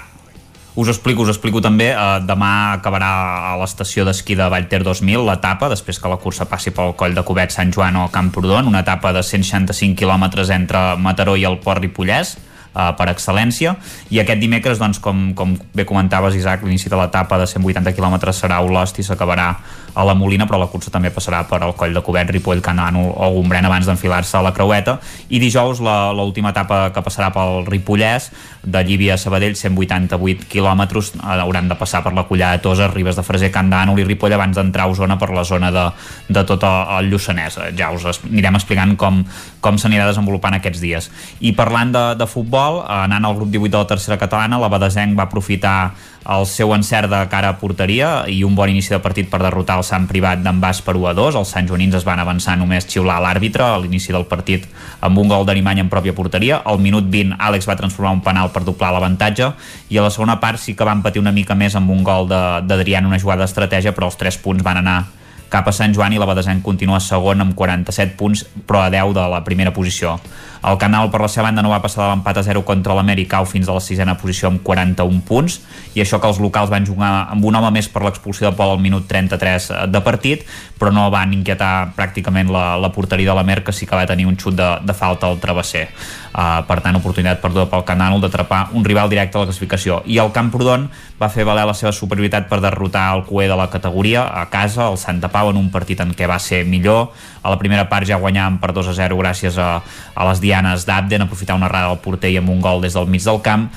us 0.75 0.87
explico, 0.87 1.21
us 1.21 1.29
explico 1.29 1.61
també. 1.61 1.91
Uh, 1.93 2.21
demà 2.25 2.79
acabarà 2.79 3.09
a 3.51 3.57
l'estació 3.61 4.05
d'esquí 4.07 4.37
de 4.39 4.47
Vallter 4.49 4.81
2000 4.85 5.25
l'etapa, 5.27 5.69
després 5.69 5.99
que 6.01 6.09
la 6.09 6.17
cursa 6.21 6.47
passi 6.49 6.73
pel 6.73 6.95
coll 6.99 7.13
de 7.13 7.23
Cubet, 7.25 7.53
Sant 7.53 7.73
Joan 7.73 7.99
o 8.01 8.07
Camprodon, 8.13 8.71
una 8.71 8.81
etapa 8.81 9.13
de 9.13 9.21
165 9.23 9.99
quilòmetres 9.99 10.49
entre 10.53 10.95
Mataró 10.97 11.37
i 11.37 11.45
el 11.49 11.59
Port 11.61 11.83
Ripollès, 11.83 12.37
uh, 12.73 12.91
per 12.97 13.09
excel·lència. 13.13 13.75
I 14.11 14.21
aquest 14.23 14.41
dimecres, 14.41 14.81
doncs, 14.81 14.99
com, 15.03 15.31
com 15.37 15.55
bé 15.73 15.85
comentaves 15.85 16.35
Isaac, 16.35 16.65
l'inici 16.65 16.91
de 16.91 16.99
l'etapa 16.99 17.39
de 17.41 17.47
180 17.47 17.95
quilòmetres 17.95 18.43
serà 18.43 18.59
a 18.59 18.67
Olost 18.67 18.99
i 18.99 19.07
s'acabarà 19.07 19.53
a 19.93 20.03
la 20.03 20.15
Molina, 20.17 20.47
però 20.49 20.57
la 20.57 20.69
cursa 20.71 20.91
també 20.93 21.11
passarà 21.13 21.43
per 21.49 21.61
al 21.61 21.75
coll 21.77 21.93
de 21.93 22.01
Cubet, 22.01 22.31
Ripoll, 22.33 22.63
Canànol 22.65 23.11
o 23.13 23.29
Gombrèn 23.35 23.67
abans 23.69 23.85
d'enfilar-se 23.85 24.39
a 24.39 24.41
la 24.45 24.53
Creueta. 24.53 24.97
I 25.29 25.39
dijous 25.41 25.81
l'última 25.83 26.49
etapa 26.49 26.87
que 26.93 27.03
passarà 27.05 27.29
pel 27.33 27.67
Ripollès 27.69 28.31
de 28.63 28.81
Llívia 28.87 29.13
a 29.13 29.21
Sabadell 29.21 29.55
188 29.59 30.47
quilòmetres 30.49 31.13
eh, 31.15 31.41
hauran 31.43 31.69
de 31.69 31.77
passar 31.77 32.01
per 32.03 32.13
la 32.15 32.25
Collada 32.25 32.57
de 32.57 32.63
Toses, 32.63 32.89
Ribes 32.93 33.19
de 33.19 33.25
Freser, 33.25 33.51
Can 33.53 33.69
d'Ànol 33.69 34.01
i 34.01 34.07
Ripoll 34.07 34.33
abans 34.33 34.57
d'entrar 34.57 34.87
a 34.87 34.93
Osona 34.93 35.19
per 35.21 35.29
la 35.35 35.43
zona 35.45 35.69
de, 35.73 35.85
de 36.29 36.45
tot 36.47 36.63
el, 36.65 37.11
Lluçanès. 37.11 37.59
Eh, 37.59 37.71
ja 37.77 37.91
us 37.93 38.07
anirem 38.23 38.57
explicant 38.57 38.95
com, 38.97 39.21
com 39.61 39.77
s'anirà 39.77 40.07
desenvolupant 40.09 40.57
aquests 40.57 40.81
dies. 40.81 41.11
I 41.41 41.53
parlant 41.57 41.93
de, 41.93 42.05
de 42.17 42.29
futbol, 42.29 42.62
eh, 42.81 42.85
anant 43.03 43.25
al 43.25 43.35
grup 43.35 43.49
18 43.51 43.71
de 43.71 43.77
la 43.83 43.87
tercera 43.89 44.17
catalana, 44.17 44.57
la 44.59 44.69
Badesenc 44.71 45.17
va 45.17 45.23
aprofitar 45.27 45.93
el 46.33 46.45
seu 46.47 46.71
encert 46.71 47.09
de 47.11 47.19
cara 47.27 47.49
a 47.51 47.57
porteria 47.59 48.23
i 48.31 48.43
un 48.47 48.55
bon 48.55 48.69
inici 48.71 48.93
de 48.93 48.99
partit 49.03 49.27
per 49.29 49.41
derrotar 49.43 49.75
el 49.81 49.83
Sant 49.83 50.05
Privat 50.07 50.39
d'en 50.39 50.61
Bas 50.63 50.79
per 50.81 50.95
1 50.95 51.09
a 51.09 51.13
2. 51.17 51.35
Els 51.41 51.49
Sant 51.51 51.67
Joanins 51.67 51.95
es 51.99 52.05
van 52.07 52.21
avançar 52.23 52.55
només 52.57 52.87
xiular 52.87 53.17
l'àrbitre 53.21 53.65
a 53.65 53.77
l'inici 53.83 54.13
del 54.15 54.23
partit 54.25 54.63
amb 55.03 55.17
un 55.19 55.27
gol 55.27 55.43
d'Arimany 55.45 55.81
en 55.83 55.89
pròpia 55.91 56.15
porteria. 56.15 56.61
Al 56.63 56.79
minut 56.79 57.09
20 57.11 57.35
Àlex 57.39 57.67
va 57.67 57.75
transformar 57.75 58.13
un 58.15 58.21
penal 58.23 58.53
per 58.55 58.63
doblar 58.63 58.93
l'avantatge 58.95 59.51
i 59.89 59.97
a 59.99 60.05
la 60.07 60.09
segona 60.15 60.39
part 60.39 60.59
sí 60.63 60.75
que 60.75 60.87
van 60.87 61.03
patir 61.03 61.19
una 61.19 61.35
mica 61.35 61.55
més 61.59 61.75
amb 61.75 61.91
un 61.91 62.03
gol 62.03 62.29
de- 62.31 62.61
d'Adrián, 62.67 63.05
una 63.05 63.19
jugada 63.19 63.43
d'estratègia, 63.43 63.91
però 63.91 64.07
els 64.07 64.15
3 64.17 64.37
punts 64.37 64.63
van 64.63 64.77
anar 64.77 65.03
cap 65.53 65.67
a 65.67 65.71
Sant 65.75 65.91
Joan 65.93 66.13
i 66.13 66.17
la 66.17 66.25
Badesenc 66.25 66.63
continua 66.65 66.97
segon 67.03 67.41
amb 67.43 67.53
47 67.53 68.15
punts 68.17 68.45
però 68.65 68.79
a 68.81 68.89
10 68.89 69.11
de 69.13 69.27
la 69.29 69.43
primera 69.43 69.69
posició. 69.73 70.15
El 70.63 70.77
Canal 70.79 71.09
per 71.11 71.21
la 71.23 71.29
seva 71.31 71.49
banda 71.49 71.63
no 71.65 71.73
va 71.73 71.81
passar 71.83 72.03
de 72.03 72.09
l'empat 72.11 72.39
a 72.39 72.43
0 72.45 72.63
contra 72.67 72.95
l'Americau 72.95 73.45
fins 73.49 73.67
a 73.67 73.75
la 73.75 73.83
sisena 73.83 74.15
posició 74.19 74.47
amb 74.49 74.63
41 74.63 75.23
punts 75.27 75.59
i 75.93 76.01
això 76.03 76.21
que 76.21 76.29
els 76.31 76.39
locals 76.39 76.71
van 76.71 76.87
jugar 76.87 77.11
amb 77.33 77.45
un 77.45 77.55
home 77.59 77.71
més 77.75 77.89
per 77.91 78.03
l'expulsió 78.05 78.49
de 78.49 78.55
Pol 78.55 78.71
al 78.75 78.81
minut 78.83 79.07
33 79.09 79.69
de 79.91 80.03
partit 80.05 80.45
però 80.79 80.91
no 80.95 81.09
van 81.13 81.33
inquietar 81.35 81.93
pràcticament 81.97 82.51
la, 82.51 82.65
la 82.79 82.91
porteria 82.95 83.31
de 83.31 83.37
la 83.37 83.45
Mer 83.47 83.61
que 83.63 83.75
sí 83.75 83.87
que 83.87 83.95
va 83.95 84.07
tenir 84.09 84.25
un 84.27 84.37
xut 84.39 84.55
de, 84.57 84.69
de 84.83 84.95
falta 84.97 85.29
al 85.29 85.39
travesser. 85.39 85.85
Uh, 86.33 86.63
per 86.67 86.79
tant, 86.81 86.97
oportunitat 86.97 87.39
perduda 87.43 87.67
pel 87.71 87.85
Canal 87.87 88.19
d'atrapar 88.19 88.65
un 88.73 88.83
rival 88.83 89.11
directe 89.11 89.37
a 89.37 89.43
la 89.43 89.49
classificació. 89.49 90.01
I 90.09 90.17
el 90.23 90.33
Camprodon 90.35 90.89
va 91.23 91.31
fer 91.31 91.45
valer 91.47 91.63
la 91.67 91.75
seva 91.77 91.93
superioritat 91.95 92.49
per 92.49 92.59
derrotar 92.63 93.05
el 93.15 93.23
cué 93.23 93.47
de 93.47 93.55
la 93.55 93.69
categoria 93.71 94.25
a 94.41 94.49
casa, 94.51 94.89
el 94.91 94.97
Santa 94.99 95.29
Pau, 95.31 95.53
en 95.53 95.59
un 95.59 95.69
partit 95.71 96.01
en 96.03 96.11
què 96.11 96.27
va 96.27 96.39
ser 96.43 96.63
millor. 96.67 97.13
A 97.43 97.53
la 97.53 97.59
primera 97.61 97.87
part 97.91 98.07
ja 98.07 98.19
guanyàvem 98.19 98.59
per 98.59 98.73
2 98.75 98.91
a 98.91 98.95
0 98.97 99.19
gràcies 99.21 99.57
a, 99.59 99.69
a 99.79 100.29
les 100.29 100.43
dianes 100.43 100.85
d'Abden, 100.87 101.23
aprofitar 101.23 101.55
una 101.55 101.69
errada 101.71 101.93
del 101.93 102.01
porter 102.03 102.33
i 102.33 102.39
amb 102.41 102.51
un 102.51 102.59
gol 102.63 102.83
des 102.83 102.97
del 102.97 103.07
mig 103.07 103.23
del 103.23 103.39
camp. 103.45 103.69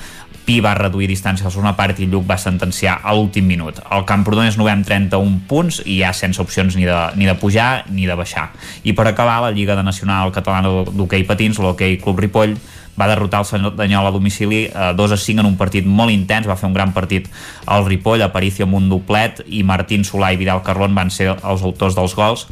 Pi 0.47 0.61
va 0.63 0.73
reduir 0.79 1.09
distància 1.11 1.43
a 1.43 1.49
la 1.49 1.51
segona 1.51 1.73
part 1.75 1.97
i 1.99 2.05
Lluc 2.07 2.23
va 2.27 2.37
sentenciar 2.39 3.01
a 3.03 3.15
l'últim 3.15 3.47
minut. 3.47 3.81
El 3.91 4.05
Camprodon 4.07 4.47
és 4.47 4.55
novè 4.59 4.71
amb 4.71 4.87
31 4.87 5.41
punts 5.47 5.81
i 5.83 5.99
ja 5.99 6.13
sense 6.15 6.39
opcions 6.39 6.77
ni 6.79 6.87
de, 6.87 6.99
ni 7.19 7.27
de 7.27 7.35
pujar 7.35 7.83
ni 7.91 8.07
de 8.07 8.15
baixar. 8.15 8.49
I 8.87 8.95
per 8.95 9.09
acabar, 9.09 9.41
la 9.43 9.51
Lliga 9.51 9.75
de 9.75 9.83
Nacional 9.83 10.31
Catalana 10.35 10.87
d'Hockey 10.87 11.27
Patins, 11.27 11.59
l'Hockey 11.59 11.99
Club 11.99 12.23
Ripoll, 12.23 12.55
va 12.99 13.07
derrotar 13.07 13.43
el 13.43 13.49
Cerdanyola 13.49 14.09
a 14.09 14.15
domicili 14.15 14.65
eh, 14.65 14.93
2 14.95 15.11
a 15.11 15.17
5 15.17 15.43
en 15.43 15.51
un 15.51 15.57
partit 15.57 15.85
molt 15.85 16.11
intens, 16.11 16.47
va 16.49 16.57
fer 16.57 16.69
un 16.69 16.75
gran 16.75 16.93
partit 16.93 17.29
al 17.65 17.85
Ripoll, 17.85 18.23
Aparicio 18.25 18.65
amb 18.65 18.79
un 18.79 18.89
doblet 18.89 19.43
i 19.47 19.63
Martín 19.63 20.03
Solà 20.07 20.33
i 20.33 20.41
Vidal 20.41 20.63
Carlón 20.65 20.95
van 20.97 21.13
ser 21.13 21.33
els 21.35 21.63
autors 21.63 21.95
dels 21.97 22.17
gols 22.17 22.47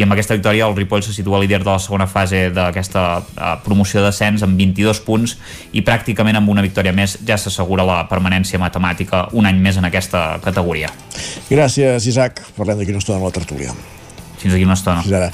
i 0.00 0.04
amb 0.04 0.14
aquesta 0.14 0.36
victòria 0.36 0.68
el 0.68 0.76
Ripoll 0.76 1.02
se 1.04 1.12
situa 1.12 1.40
líder 1.42 1.60
de 1.60 1.68
la 1.68 1.78
segona 1.82 2.06
fase 2.08 2.46
d'aquesta 2.54 3.02
eh, 3.20 3.52
promoció 3.64 4.02
d'ascens 4.04 4.44
amb 4.46 4.56
22 4.58 5.02
punts 5.04 5.36
i 5.76 5.84
pràcticament 5.86 6.38
amb 6.40 6.52
una 6.52 6.64
victòria 6.64 6.94
més 6.96 7.18
ja 7.26 7.36
s'assegura 7.36 7.86
la 7.86 8.00
permanència 8.08 8.60
matemàtica 8.62 9.26
un 9.36 9.50
any 9.50 9.60
més 9.60 9.80
en 9.80 9.88
aquesta 9.90 10.40
categoria. 10.44 10.92
Gràcies, 11.50 12.06
Isaac. 12.08 12.44
Parlem 12.56 12.80
d'aquí 12.80 12.94
una 12.94 13.02
estona 13.02 13.20
amb 13.20 13.28
la 13.28 13.34
tertúlia. 13.34 13.74
Fins 14.40 14.54
aquí 14.54 14.64
una 14.64 14.78
estona. 14.78 15.04
Fins 15.04 15.18
ara. 15.20 15.32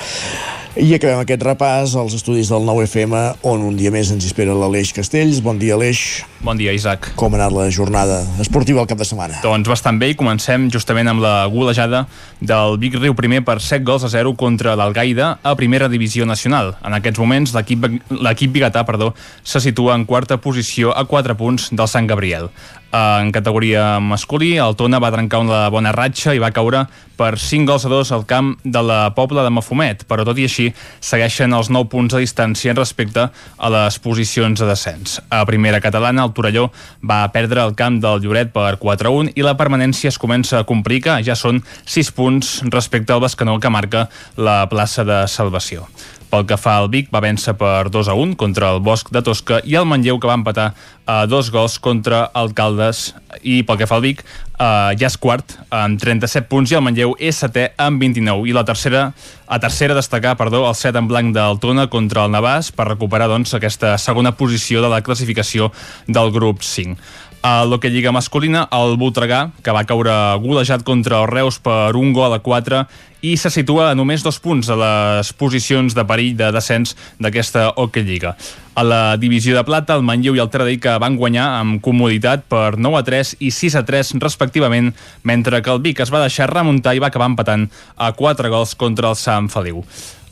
I 0.77 0.91
acabem 0.93 1.23
aquest 1.23 1.41
repàs 1.41 1.95
als 1.97 2.13
estudis 2.19 2.51
del 2.53 2.67
9FM, 2.69 3.17
on 3.49 3.63
un 3.65 3.79
dia 3.79 3.89
més 3.89 4.11
ens 4.13 4.27
espera 4.29 4.53
l'Aleix 4.53 4.91
Castells. 4.93 5.39
Bon 5.41 5.57
dia, 5.57 5.73
Aleix. 5.73 6.21
Bon 6.45 6.61
dia, 6.61 6.75
Isaac. 6.77 7.15
Com 7.17 7.33
ha 7.33 7.39
anat 7.41 7.55
la 7.57 7.65
jornada 7.73 8.19
esportiva 8.45 8.85
al 8.85 8.91
cap 8.91 9.01
de 9.01 9.07
setmana? 9.09 9.41
Doncs 9.41 9.73
bastant 9.73 9.97
bé 9.97 10.13
i 10.13 10.19
comencem 10.21 10.69
justament 10.69 11.09
amb 11.09 11.25
la 11.25 11.47
golejada 11.49 12.05
del 12.45 12.77
Vic 12.77 13.01
Riu 13.01 13.17
primer 13.17 13.41
per 13.49 13.57
7 13.65 13.89
gols 13.89 14.05
a 14.05 14.13
0 14.13 14.37
contra 14.37 14.77
l'Algaida 14.77 15.39
a 15.41 15.57
primera 15.57 15.89
divisió 15.89 16.29
nacional. 16.29 16.75
En 16.85 16.93
aquests 17.01 17.25
moments 17.25 17.57
l'equip 17.57 18.53
biguetà 18.53 18.85
perdó, 18.85 19.15
se 19.43 19.65
situa 19.65 19.97
en 19.97 20.05
quarta 20.05 20.37
posició 20.37 20.93
a 20.93 21.09
4 21.09 21.41
punts 21.41 21.71
del 21.73 21.89
Sant 21.89 22.07
Gabriel. 22.07 22.53
En 22.97 23.33
categoria 23.33 23.99
masculí, 24.01 24.55
el 24.63 24.77
Tona 24.77 25.01
va 25.03 25.11
trencar 25.13 25.43
una 25.43 25.67
bona 25.73 25.91
ratxa 25.93 26.33
i 26.37 26.41
va 26.41 26.53
caure 26.55 26.87
per 27.17 27.35
5 27.41 27.67
gols 27.69 27.85
a 27.85 27.91
2 27.93 28.13
al 28.15 28.25
camp 28.29 28.55
de 28.63 28.83
la 28.85 29.01
Pobla 29.17 29.43
de 29.45 29.51
Mafumet, 29.53 30.07
però 30.09 30.25
tot 30.25 30.39
i 30.39 30.47
així 30.47 30.66
segueixen 31.01 31.55
els 31.57 31.71
9 31.73 31.91
punts 31.93 32.15
de 32.15 32.23
distància 32.25 32.75
respecte 32.77 33.29
a 33.29 33.73
les 33.73 33.99
posicions 34.03 34.61
de 34.61 34.69
descens. 34.69 35.21
A 35.31 35.45
primera 35.49 35.81
catalana, 35.85 36.25
el 36.25 36.35
Torelló 36.37 36.71
va 37.03 37.23
perdre 37.35 37.63
el 37.63 37.77
camp 37.79 38.01
del 38.03 38.23
Lloret 38.25 38.53
per 38.55 38.77
4-1 38.83 39.35
i 39.37 39.47
la 39.47 39.57
permanència 39.59 40.13
es 40.13 40.21
comença 40.23 40.61
a 40.61 40.67
complicar, 40.69 41.21
ja 41.27 41.37
són 41.39 41.63
6 41.85 42.13
punts 42.17 42.53
respecte 42.73 43.15
al 43.15 43.23
Bescanó 43.25 43.59
que 43.61 43.73
marca 43.73 44.09
la 44.37 44.63
plaça 44.71 45.05
de 45.05 45.25
salvació. 45.31 45.87
Pel 46.31 46.47
que 46.49 46.59
fa 46.59 46.79
al 46.81 46.89
Vic, 46.91 47.09
va 47.15 47.23
vèncer 47.23 47.55
per 47.59 47.89
2 47.93 48.11
a 48.11 48.17
1 48.19 48.35
contra 48.41 48.73
el 48.75 48.81
Bosc 48.85 49.13
de 49.15 49.23
Tosca 49.23 49.61
i 49.65 49.77
el 49.79 49.87
Manlleu 49.87 50.19
que 50.19 50.29
va 50.29 50.39
empatar 50.39 50.73
a 51.07 51.21
dos 51.31 51.53
gols 51.55 51.79
contra 51.79 52.25
el 52.35 52.51
Caldes 52.55 53.13
i 53.47 53.61
pel 53.63 53.79
que 53.79 53.87
fa 53.87 54.01
al 54.01 54.03
Vic 54.03 54.25
uh, 54.25 54.91
ja 54.99 55.07
és 55.07 55.17
quart 55.23 55.55
amb 55.71 56.01
37 56.03 56.51
punts 56.51 56.73
i 56.73 56.79
el 56.79 56.83
Manlleu 56.83 57.15
és 57.23 57.39
setè 57.45 57.69
amb 57.79 58.03
29 58.03 58.51
i 58.51 58.55
la 58.57 58.65
tercera 58.67 59.13
a 59.47 59.61
tercera 59.63 59.95
destacar 59.95 60.35
perdó, 60.37 60.65
el 60.67 60.75
set 60.75 60.99
en 60.99 61.07
blanc 61.07 61.31
del 61.37 61.61
Tona 61.63 61.87
contra 61.93 62.25
el 62.27 62.35
Navàs 62.35 62.73
per 62.75 62.89
recuperar 62.89 63.31
doncs, 63.31 63.55
aquesta 63.55 63.95
segona 64.03 64.35
posició 64.35 64.83
de 64.83 64.91
la 64.91 65.03
classificació 65.07 65.71
del 66.09 66.33
grup 66.35 66.67
5. 66.67 66.99
A 67.47 67.63
l'Hockey 67.63 67.93
Lliga 67.95 68.11
masculina, 68.11 68.65
el 68.75 68.97
Voltregà, 68.99 69.53
que 69.63 69.71
va 69.71 69.85
caure 69.87 70.15
golejat 70.43 70.83
contra 70.83 71.21
el 71.21 71.29
Reus 71.31 71.61
per 71.63 71.95
un 71.95 72.11
gol 72.17 72.33
a 72.35 72.41
4 72.43 72.81
i 73.23 73.37
se 73.39 73.53
situa 73.55 73.93
a 73.93 73.95
només 73.95 74.25
dos 74.27 74.41
punts 74.43 74.67
a 74.73 74.79
les 74.81 75.31
posicions 75.39 75.95
de 75.95 76.05
perill 76.09 76.35
de 76.41 76.49
descens 76.57 76.97
d'aquesta 77.23 77.69
Hockey 77.77 78.03
Lliga. 78.09 78.35
A 78.75 78.83
la 78.83 79.01
divisió 79.21 79.55
de 79.55 79.63
plata, 79.69 79.95
el 79.95 80.03
Manlleu 80.03 80.35
i 80.35 80.43
el 80.43 80.51
Taradell 80.51 80.83
que 80.83 80.97
van 80.99 81.21
guanyar 81.21 81.47
amb 81.61 81.79
comoditat 81.85 82.49
per 82.51 82.81
9 82.83 82.99
a 82.99 83.07
3 83.07 83.37
i 83.39 83.55
6 83.55 83.79
a 83.79 83.87
3 83.87 84.17
respectivament, 84.27 84.91
mentre 85.23 85.63
que 85.63 85.71
el 85.71 85.85
Vic 85.87 86.03
es 86.03 86.11
va 86.11 86.27
deixar 86.27 86.51
remuntar 86.51 86.97
i 86.97 87.05
va 87.05 87.15
acabar 87.15 87.31
empatant 87.31 87.71
a 87.95 88.11
4 88.11 88.51
gols 88.51 88.75
contra 88.75 89.15
el 89.15 89.21
Sant 89.23 89.53
Feliu. 89.55 89.85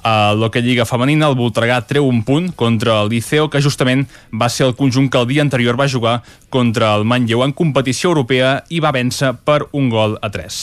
A 0.04 0.34
l'Hockey 0.36 0.60
Lliga 0.60 0.84
Femenina, 0.84 1.30
el 1.32 1.36
Voltregà 1.38 1.78
treu 1.88 2.04
un 2.04 2.18
punt 2.28 2.50
contra 2.52 2.98
el 3.00 3.08
Liceo, 3.08 3.46
que 3.48 3.62
justament 3.64 4.02
va 4.36 4.50
ser 4.52 4.66
el 4.66 4.74
conjunt 4.76 5.06
que 5.08 5.22
el 5.22 5.30
dia 5.30 5.40
anterior 5.40 5.78
va 5.80 5.88
jugar 5.88 6.18
contra 6.52 6.90
el 6.98 7.06
Manlleu 7.08 7.40
en 7.40 7.54
competició 7.56 8.10
europea 8.12 8.58
i 8.68 8.82
va 8.84 8.92
vèncer 8.92 9.32
per 9.48 9.62
un 9.72 9.88
gol 9.88 10.18
a 10.20 10.28
3. 10.34 10.58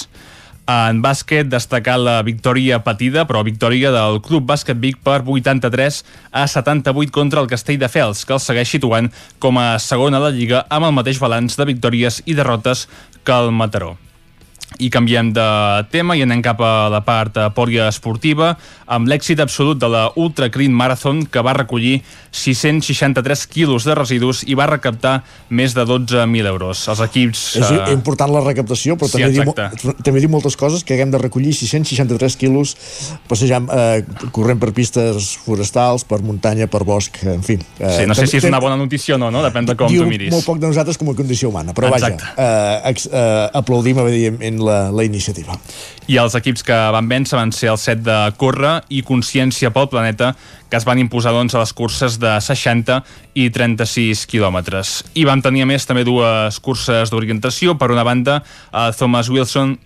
En 0.70 1.02
bàsquet, 1.02 1.50
destacar 1.50 1.98
la 1.98 2.20
victòria 2.22 2.84
patida, 2.86 3.26
però 3.26 3.42
victòria 3.42 3.90
del 3.92 4.22
Club 4.22 4.46
Bàsquet 4.46 4.78
Vic 4.78 5.02
per 5.02 5.24
83 5.26 6.04
a 6.30 6.46
78 6.46 7.10
contra 7.12 7.42
el 7.42 7.50
Castell 7.50 7.82
de 7.82 7.90
Fels, 7.90 8.22
que 8.30 8.38
el 8.38 8.46
segueix 8.46 8.70
situant 8.78 9.10
com 9.42 9.58
a 9.58 9.82
segona 9.82 10.22
a 10.22 10.28
la 10.28 10.32
Lliga 10.38 10.68
amb 10.70 10.86
el 10.86 10.96
mateix 11.02 11.18
balanç 11.18 11.58
de 11.58 11.66
victòries 11.74 12.22
i 12.30 12.38
derrotes 12.38 12.86
que 13.26 13.34
el 13.34 13.50
Mataró. 13.50 13.98
I 14.80 14.90
canviem 14.90 15.34
de 15.36 15.48
tema 15.92 16.16
i 16.16 16.24
anem 16.24 16.42
cap 16.42 16.62
a 16.64 16.90
la 16.90 17.02
part 17.06 17.36
poliesportiva 17.56 18.56
amb 18.92 19.08
l'èxit 19.08 19.40
absolut 19.44 19.80
de 19.80 19.88
la 19.92 20.08
Ultra 20.16 20.50
Clean 20.52 20.74
Marathon 20.74 21.26
que 21.26 21.44
va 21.44 21.54
recollir 21.54 22.02
663 22.32 23.46
quilos 23.52 23.84
de 23.84 23.96
residus 23.96 24.42
i 24.48 24.56
va 24.56 24.66
recaptar 24.70 25.22
més 25.50 25.76
de 25.76 25.84
12.000 25.88 26.48
euros. 26.48 26.86
Els 26.92 27.02
equips... 27.04 27.44
És 27.60 27.72
uh... 27.72 27.82
important 27.92 28.32
la 28.32 28.42
recaptació, 28.46 28.96
però 29.00 29.12
Sí, 29.12 29.20
també, 29.20 29.36
diu, 29.36 29.94
també 30.04 30.24
diu 30.24 30.32
moltes 30.32 30.56
coses 30.60 30.86
que 30.88 30.96
haguem 30.96 31.12
de 31.12 31.20
recollir 31.20 31.54
663 31.58 32.38
quilos 32.40 32.74
passejant, 33.28 33.68
eh, 33.76 34.30
corrent 34.32 34.62
per 34.62 34.72
pistes 34.76 35.34
forestals, 35.44 36.08
per 36.08 36.22
muntanya, 36.24 36.70
per 36.72 36.84
bosc, 36.88 37.20
en 37.28 37.44
fi. 37.46 37.60
Eh, 37.80 37.92
Sí, 38.02 38.08
no 38.08 38.16
sé 38.16 38.26
si 38.28 38.40
és 38.40 38.48
una 38.48 38.62
bona 38.64 38.78
notícia 38.80 39.16
o 39.16 39.20
no, 39.20 39.30
no? 39.34 39.44
Depèn 39.44 39.68
de 39.68 39.76
com 39.78 39.92
diu 39.92 40.06
tu 40.06 40.10
miris. 40.10 40.32
molt 40.34 40.48
poc 40.48 40.62
de 40.62 40.70
nosaltres 40.72 40.98
com 40.98 41.12
a 41.12 41.16
condició 41.18 41.52
humana, 41.52 41.76
però 41.76 41.92
Exacte. 41.92 42.24
vaja, 42.38 42.88
eh, 42.88 42.96
eh, 43.12 43.60
aplaudim 43.60 44.00
evidentment 44.06 44.61
la, 44.64 44.78
la 44.94 45.06
iniciativa. 45.08 45.58
I 46.12 46.18
els 46.22 46.36
equips 46.38 46.66
que 46.68 46.78
van 46.96 47.10
vèncer 47.10 47.38
van 47.40 47.54
ser 47.56 47.72
el 47.74 47.80
set 47.82 48.02
de 48.06 48.18
Corre 48.42 48.80
i 48.90 49.04
Consciència 49.08 49.72
pel 49.74 49.90
Planeta, 49.92 50.34
que 50.70 50.80
es 50.80 50.88
van 50.88 51.00
imposar 51.02 51.34
doncs, 51.36 51.56
a 51.56 51.62
les 51.62 51.74
curses 51.76 52.18
de 52.22 52.34
60 52.42 53.02
i 53.36 53.50
36 53.54 54.26
quilòmetres. 54.32 55.02
I 55.16 55.28
vam 55.30 55.44
tenir 55.44 55.66
a 55.66 55.70
més 55.70 55.88
també 55.88 56.06
dues 56.08 56.60
curses 56.64 57.12
d'orientació. 57.12 57.78
Per 57.80 57.92
una 57.92 58.08
banda, 58.08 58.42
a 58.72 58.92
Thomas 58.96 59.30
Wilson 59.30 59.78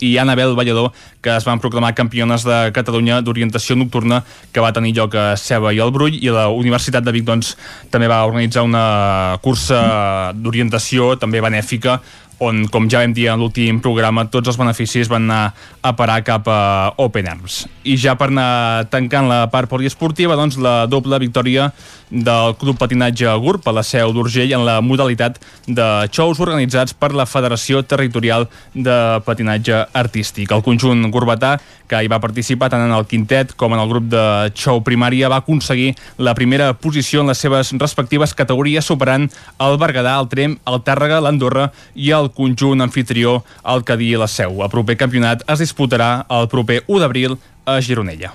i 0.00 0.18
Anabel 0.18 0.54
Ballador, 0.54 0.92
que 1.22 1.32
es 1.36 1.44
van 1.44 1.60
proclamar 1.60 1.94
campiones 1.94 2.44
de 2.44 2.70
Catalunya 2.76 3.20
d'orientació 3.24 3.76
nocturna 3.76 4.22
que 4.52 4.60
va 4.60 4.72
tenir 4.76 4.94
lloc 4.96 5.16
a 5.16 5.36
Ceba 5.40 5.72
i 5.72 5.80
el 5.80 5.92
Brull 5.94 6.18
i 6.20 6.32
la 6.32 6.48
Universitat 6.52 7.04
de 7.04 7.14
Vic 7.16 7.24
doncs, 7.26 7.54
també 7.90 8.08
va 8.10 8.24
organitzar 8.28 8.66
una 8.66 9.38
cursa 9.42 10.32
d'orientació 10.36 11.14
també 11.20 11.40
benèfica 11.40 12.00
on, 12.38 12.66
com 12.72 12.88
ja 12.90 13.00
vam 13.00 13.14
dir 13.16 13.28
en 13.32 13.40
l'últim 13.40 13.80
programa, 13.84 14.26
tots 14.28 14.50
els 14.52 14.58
beneficis 14.60 15.08
van 15.08 15.24
anar 15.24 15.54
a 15.80 15.94
parar 15.96 16.20
cap 16.26 16.48
a 16.50 16.92
Open 17.00 17.28
Arms. 17.30 17.64
I 17.84 17.96
ja 18.00 18.16
per 18.18 18.28
anar 18.28 18.86
tancant 18.92 19.28
la 19.30 19.46
part 19.52 19.70
poliesportiva, 19.70 20.36
doncs 20.36 20.58
la 20.60 20.84
doble 20.90 21.18
victòria 21.22 21.70
del 22.10 22.54
Club 22.60 22.78
Patinatge 22.78 23.32
GURB 23.42 23.66
a 23.66 23.72
la 23.74 23.82
seu 23.82 24.12
d'Urgell 24.14 24.52
en 24.54 24.64
la 24.66 24.78
modalitat 24.80 25.40
de 25.66 25.86
xous 26.12 26.38
organitzats 26.42 26.94
per 26.94 27.12
la 27.16 27.26
Federació 27.26 27.82
Territorial 27.82 28.46
de 28.74 29.20
Patinatge 29.26 29.86
Artístic. 29.92 30.52
El 30.52 30.62
conjunt 30.62 31.08
gurbatà, 31.10 31.56
que 31.86 31.98
hi 32.02 32.10
va 32.10 32.20
participar 32.22 32.68
tant 32.70 32.82
en 32.82 32.94
el 32.94 33.06
quintet 33.10 33.54
com 33.58 33.74
en 33.74 33.82
el 33.82 33.90
grup 33.90 34.06
de 34.10 34.22
xou 34.54 34.82
primària, 34.86 35.30
va 35.30 35.40
aconseguir 35.42 35.94
la 36.18 36.34
primera 36.34 36.72
posició 36.74 37.22
en 37.22 37.32
les 37.32 37.42
seves 37.42 37.72
respectives 37.78 38.34
categories, 38.34 38.86
superant 38.86 39.28
el 39.62 39.78
Berguedà, 39.78 40.16
el 40.20 40.30
Trem, 40.30 40.58
el 40.66 40.82
Tàrrega, 40.86 41.20
l'Andorra 41.22 41.70
i 41.94 42.12
el 42.14 42.25
conjunt 42.34 42.82
anfitrió, 42.84 43.42
el 43.64 43.84
Cadí 43.84 44.12
i 44.12 44.20
la 44.20 44.28
Seu. 44.30 44.62
El 44.62 44.72
proper 44.72 44.96
campionat 45.00 45.44
es 45.52 45.62
disputarà 45.62 46.26
el 46.30 46.48
proper 46.52 46.82
1 46.86 47.02
d'abril 47.02 47.36
a 47.66 47.80
Gironella. 47.80 48.32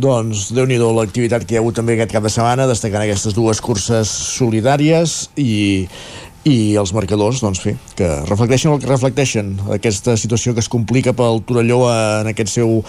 Doncs 0.00 0.48
déu 0.54 0.68
nhi 0.70 0.78
l'activitat 0.78 1.44
que 1.44 1.54
hi 1.54 1.58
ha 1.58 1.62
hagut 1.64 1.76
també 1.76 1.96
aquest 1.96 2.14
cap 2.14 2.24
de 2.24 2.30
setmana, 2.32 2.68
destacant 2.70 3.02
aquestes 3.02 3.34
dues 3.34 3.60
curses 3.60 4.08
solidàries 4.08 5.16
i, 5.36 5.88
i 6.46 6.76
els 6.80 6.94
marcadors, 6.96 7.42
doncs 7.42 7.60
fi, 7.60 7.74
que 7.98 8.08
reflecteixen 8.28 8.72
el 8.72 8.78
que 8.80 8.88
reflecteixen, 8.88 9.56
aquesta 9.74 10.14
situació 10.16 10.54
que 10.54 10.62
es 10.62 10.70
complica 10.70 11.12
pel 11.16 11.42
Torelló 11.46 11.82
en 11.90 12.30
aquest 12.30 12.54
seu 12.54 12.80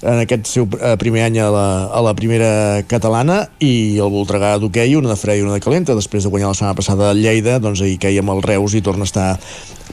en 0.00 0.22
aquest 0.22 0.48
seu 0.48 0.64
eh, 0.78 0.94
primer 1.00 1.26
any 1.26 1.36
a 1.44 1.50
la, 1.52 1.66
a 1.92 2.00
la 2.04 2.14
primera 2.16 2.80
catalana 2.88 3.42
i 3.60 3.98
el 4.00 4.08
Voltregà 4.12 4.54
d'hoquei, 4.60 4.94
una 4.96 5.12
de 5.12 5.18
freda 5.20 5.40
i 5.40 5.44
una 5.44 5.58
de 5.58 5.64
calenta 5.64 5.96
després 5.96 6.24
de 6.24 6.32
guanyar 6.32 6.54
la 6.54 6.56
setmana 6.56 6.78
passada 6.78 7.10
a 7.10 7.16
Lleida 7.16 7.58
doncs 7.60 7.82
ahir 7.84 7.98
caia 8.00 8.24
amb 8.24 8.32
el 8.32 8.40
Reus 8.46 8.74
i 8.74 8.80
torna 8.84 9.04
a 9.04 9.10
estar 9.10 9.28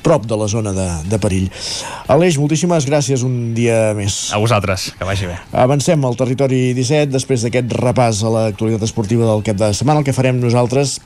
prop 0.03 0.25
de 0.29 0.37
la 0.39 0.47
zona 0.51 0.73
de, 0.75 0.87
de 1.09 1.19
perill. 1.21 1.49
Aleix, 2.11 2.37
moltíssimes 2.41 2.87
gràcies 2.89 3.25
un 3.27 3.53
dia 3.57 3.93
més. 3.97 4.27
A 4.35 4.41
vosaltres, 4.41 4.91
que 4.97 5.07
vagi 5.07 5.29
bé. 5.29 5.37
Avancem 5.57 6.05
al 6.07 6.17
territori 6.19 6.71
17 6.77 7.11
després 7.13 7.45
d'aquest 7.45 7.77
repàs 7.81 8.23
a 8.23 8.33
l'actualitat 8.33 8.87
esportiva 8.87 9.27
del 9.29 9.45
cap 9.45 9.59
de 9.59 9.71
setmana. 9.73 10.01
El 10.01 10.07
que 10.07 10.15
farem 10.15 10.41
nosaltres 10.41 10.97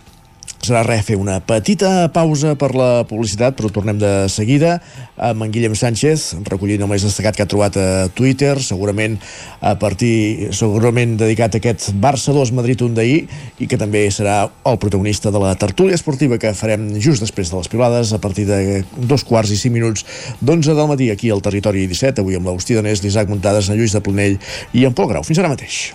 serà 0.62 0.84
res, 0.86 1.02
fer 1.06 1.18
una 1.18 1.40
petita 1.42 2.10
pausa 2.14 2.54
per 2.60 2.72
la 2.78 3.04
publicitat, 3.10 3.56
però 3.58 3.72
tornem 3.74 3.98
de 4.02 4.12
seguida 4.30 4.76
amb 5.18 5.46
en 5.46 5.54
Guillem 5.54 5.74
Sánchez, 5.78 6.28
recollint 6.48 6.84
el 6.86 6.90
més 6.92 7.06
destacat 7.06 7.38
que 7.38 7.46
ha 7.46 7.50
trobat 7.50 7.78
a 7.82 7.88
Twitter, 8.14 8.54
segurament 8.62 9.18
a 9.62 9.74
partir, 9.82 10.52
segurament 10.58 11.16
dedicat 11.18 11.58
a 11.58 11.62
aquest 11.62 11.90
Barça 12.02 12.36
2 12.36 12.54
Madrid 12.58 12.84
1 12.86 12.94
d'ahir, 12.98 13.24
i 13.62 13.70
que 13.70 13.80
també 13.82 14.04
serà 14.14 14.44
el 14.50 14.78
protagonista 14.82 15.34
de 15.34 15.42
la 15.42 15.56
tertúlia 15.58 15.98
esportiva 15.98 16.38
que 16.42 16.54
farem 16.58 16.92
just 17.00 17.26
després 17.26 17.50
de 17.50 17.58
les 17.58 17.72
pilades, 17.72 18.14
a 18.14 18.22
partir 18.22 18.46
de 18.50 18.84
dos 18.98 19.26
quarts 19.26 19.54
i 19.54 19.58
cinc 19.58 19.78
minuts 19.80 20.06
d'11 20.42 20.78
del 20.78 20.94
matí 20.94 21.10
aquí 21.10 21.34
al 21.34 21.42
Territori 21.42 21.88
17, 21.90 22.22
avui 22.22 22.38
amb 22.38 22.50
l'Agustí 22.50 22.78
Donés, 22.78 23.02
l'Isaac 23.02 23.34
Muntades, 23.34 23.70
en 23.70 23.82
Lluís 23.82 23.98
de 23.98 24.06
Planell 24.06 24.40
i 24.78 24.86
en 24.86 24.94
Pol 24.94 25.10
Grau. 25.10 25.26
Fins 25.26 25.42
ara 25.42 25.54
mateix. 25.54 25.90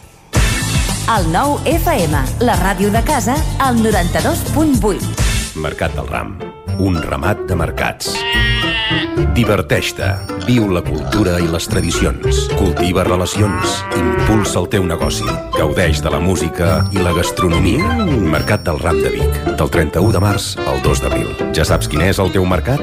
El 1.07 1.29
nou 1.31 1.53
FM, 1.71 2.19
la 2.43 2.57
ràdio 2.59 2.89
de 2.91 2.99
casa, 3.07 3.37
al 3.63 3.77
92.8. 3.79 5.55
Mercat 5.63 5.95
del 5.95 6.09
Ram, 6.11 6.33
un 6.83 6.99
ramat 6.99 7.45
de 7.47 7.55
mercats. 7.55 8.11
Diverteix-te, 9.37 10.11
viu 10.49 10.67
la 10.75 10.83
cultura 10.83 11.37
i 11.39 11.47
les 11.47 11.71
tradicions, 11.71 12.43
cultiva 12.59 13.07
relacions, 13.07 13.79
impulsa 13.95 14.59
el 14.65 14.67
teu 14.75 14.91
negoci, 14.91 15.31
gaudeix 15.55 16.03
de 16.03 16.11
la 16.11 16.19
música 16.19 16.81
i 16.91 16.99
la 16.99 17.15
gastronomia. 17.15 17.87
Mercat 18.27 18.67
del 18.67 18.83
Ram 18.83 18.99
de 18.99 19.15
Vic, 19.15 19.43
del 19.47 19.71
31 19.79 20.11
de 20.11 20.27
març 20.27 20.57
al 20.67 20.83
2 20.83 21.07
d'abril. 21.07 21.31
Ja 21.55 21.71
saps 21.71 21.87
quin 21.87 22.03
és 22.03 22.19
el 22.19 22.35
teu 22.35 22.51
mercat? 22.51 22.83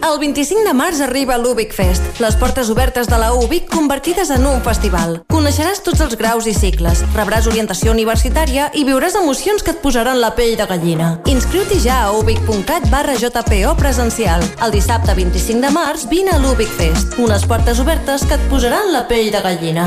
El 0.00 0.18
25 0.18 0.64
de 0.66 0.72
març 0.74 1.00
arriba 1.04 1.36
l'Ubic 1.38 1.74
Fest, 1.76 2.02
les 2.22 2.34
portes 2.40 2.70
obertes 2.72 3.06
de 3.06 3.18
la 3.20 3.32
UBIC 3.36 3.68
convertides 3.70 4.32
en 4.34 4.46
un 4.48 4.62
festival. 4.64 5.20
Coneixeràs 5.30 5.82
tots 5.86 6.02
els 6.02 6.16
graus 6.18 6.48
i 6.50 6.54
cicles, 6.56 7.04
rebràs 7.14 7.46
orientació 7.50 7.92
universitària 7.94 8.70
i 8.74 8.82
viuràs 8.88 9.16
emocions 9.20 9.62
que 9.62 9.74
et 9.76 9.80
posaran 9.84 10.20
la 10.20 10.32
pell 10.34 10.56
de 10.58 10.66
gallina. 10.66 11.12
Inscriu-t'hi 11.30 11.78
ja 11.84 12.00
a 12.06 12.12
ubic.cat 12.18 12.90
barra 12.90 13.14
JPO 13.20 13.76
presencial. 13.78 14.44
El 14.64 14.74
dissabte 14.74 15.14
25 15.14 15.62
de 15.62 15.72
març 15.76 16.08
vine 16.10 16.34
a 16.34 16.42
l'Ubic 16.42 16.72
Fest, 16.80 17.18
unes 17.22 17.46
portes 17.46 17.80
obertes 17.84 18.26
que 18.26 18.40
et 18.40 18.48
posaran 18.50 18.92
la 18.92 19.06
pell 19.08 19.30
de 19.30 19.44
gallina. 19.44 19.86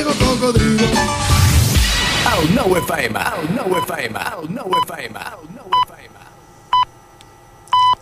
El 2.61 2.67
9 2.69 2.79
FM, 2.85 3.19
el 3.19 3.55
9 3.55 3.79
FM, 3.87 4.19
el 4.19 4.53
9 4.53 4.69
FM, 4.85 5.19
el 5.19 5.49
9 5.55 5.69
FM. 5.87 6.19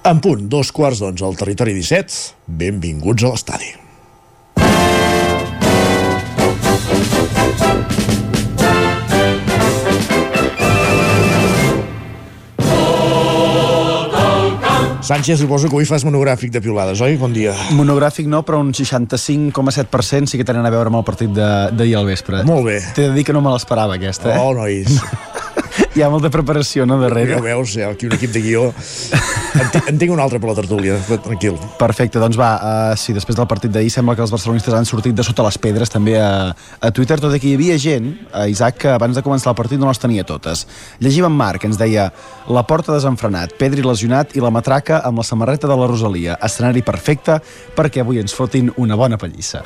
En 0.04 0.20
punt, 0.20 0.50
dos 0.52 0.72
quarts 0.76 1.00
d'onze 1.00 1.24
al 1.24 1.38
territori 1.40 1.78
17. 1.78 2.18
Benvinguts 2.60 3.24
a 3.24 3.32
l'estadi. 3.32 3.89
Sánchez, 15.10 15.40
suposo 15.42 15.66
que 15.66 15.74
avui 15.74 15.88
fas 15.90 16.04
monogràfic 16.06 16.52
de 16.54 16.60
piulades, 16.62 17.00
oi? 17.02 17.16
Bon 17.18 17.32
dia. 17.34 17.56
Monogràfic 17.74 18.28
no, 18.30 18.44
però 18.46 18.60
un 18.62 18.70
65,7% 18.78 20.30
sí 20.30 20.38
que 20.38 20.46
tenen 20.46 20.62
a 20.62 20.70
veure 20.70 20.92
amb 20.92 21.00
el 21.00 21.06
partit 21.08 21.32
de- 21.34 21.72
d'ahir 21.74 21.96
al 21.98 22.06
vespre. 22.06 22.44
Molt 22.46 22.68
bé. 22.68 22.76
T'he 22.94 23.08
de 23.08 23.16
dir 23.16 23.24
que 23.26 23.34
no 23.34 23.42
me 23.42 23.50
l'esperava, 23.50 23.96
aquesta, 23.98 24.36
eh? 24.36 24.38
Oh, 24.38 24.54
nois. 24.54 24.86
Hi 26.00 26.04
ha 26.06 26.08
molta 26.08 26.30
preparació, 26.32 26.86
no, 26.88 26.96
darrere? 27.02 27.34
Ja 27.34 27.42
ho 27.42 27.44
veus, 27.44 27.74
hi 27.76 27.82
ha 27.84 27.90
aquí 27.92 28.08
un 28.08 28.14
equip 28.16 28.32
de 28.32 28.40
guió. 28.40 28.62
En, 29.60 29.66
en 29.90 29.98
tinc 30.00 30.14
un 30.14 30.20
altre 30.24 30.38
per 30.40 30.48
la 30.48 30.54
tertúlia, 30.56 30.96
tranquil. 31.26 31.58
Perfecte, 31.76 32.22
doncs 32.22 32.38
va, 32.40 32.50
uh, 32.56 32.94
sí, 32.96 33.12
després 33.18 33.36
del 33.36 33.48
partit 33.50 33.74
d'ahir 33.74 33.90
sembla 33.92 34.14
que 34.16 34.22
els 34.24 34.32
barcelonistes 34.32 34.78
han 34.78 34.88
sortit 34.88 35.18
de 35.18 35.26
sota 35.28 35.44
les 35.44 35.58
pedres 35.60 35.92
també 35.92 36.14
a, 36.22 36.54
a 36.56 36.92
Twitter, 36.96 37.18
tot 37.20 37.34
i 37.36 37.40
que 37.42 37.50
hi 37.50 37.56
havia 37.58 37.76
gent, 37.82 38.12
a 38.32 38.46
Isaac, 38.48 38.78
que 38.86 38.94
abans 38.94 39.18
de 39.18 39.24
començar 39.26 39.52
el 39.52 39.58
partit 39.58 39.82
no 39.82 39.90
les 39.90 40.00
tenia 40.00 40.24
totes. 40.24 40.64
Llegim 41.04 41.28
en 41.28 41.36
Marc, 41.36 41.66
que 41.66 41.68
ens 41.68 41.82
deia 41.82 42.08
la 42.48 42.64
porta 42.70 42.96
desenfrenat, 42.96 43.58
Pedri 43.60 43.84
lesionat 43.84 44.38
i 44.38 44.46
la 44.46 44.54
matraca 44.56 45.02
amb 45.10 45.20
la 45.20 45.28
samarreta 45.28 45.68
de 45.68 45.76
la 45.82 45.90
Rosalia. 45.92 46.38
Escenari 46.48 46.86
perfecte 46.86 47.42
perquè 47.76 48.06
avui 48.06 48.22
ens 48.24 48.38
fotin 48.38 48.72
una 48.80 48.96
bona 48.96 49.20
pallissa. 49.20 49.66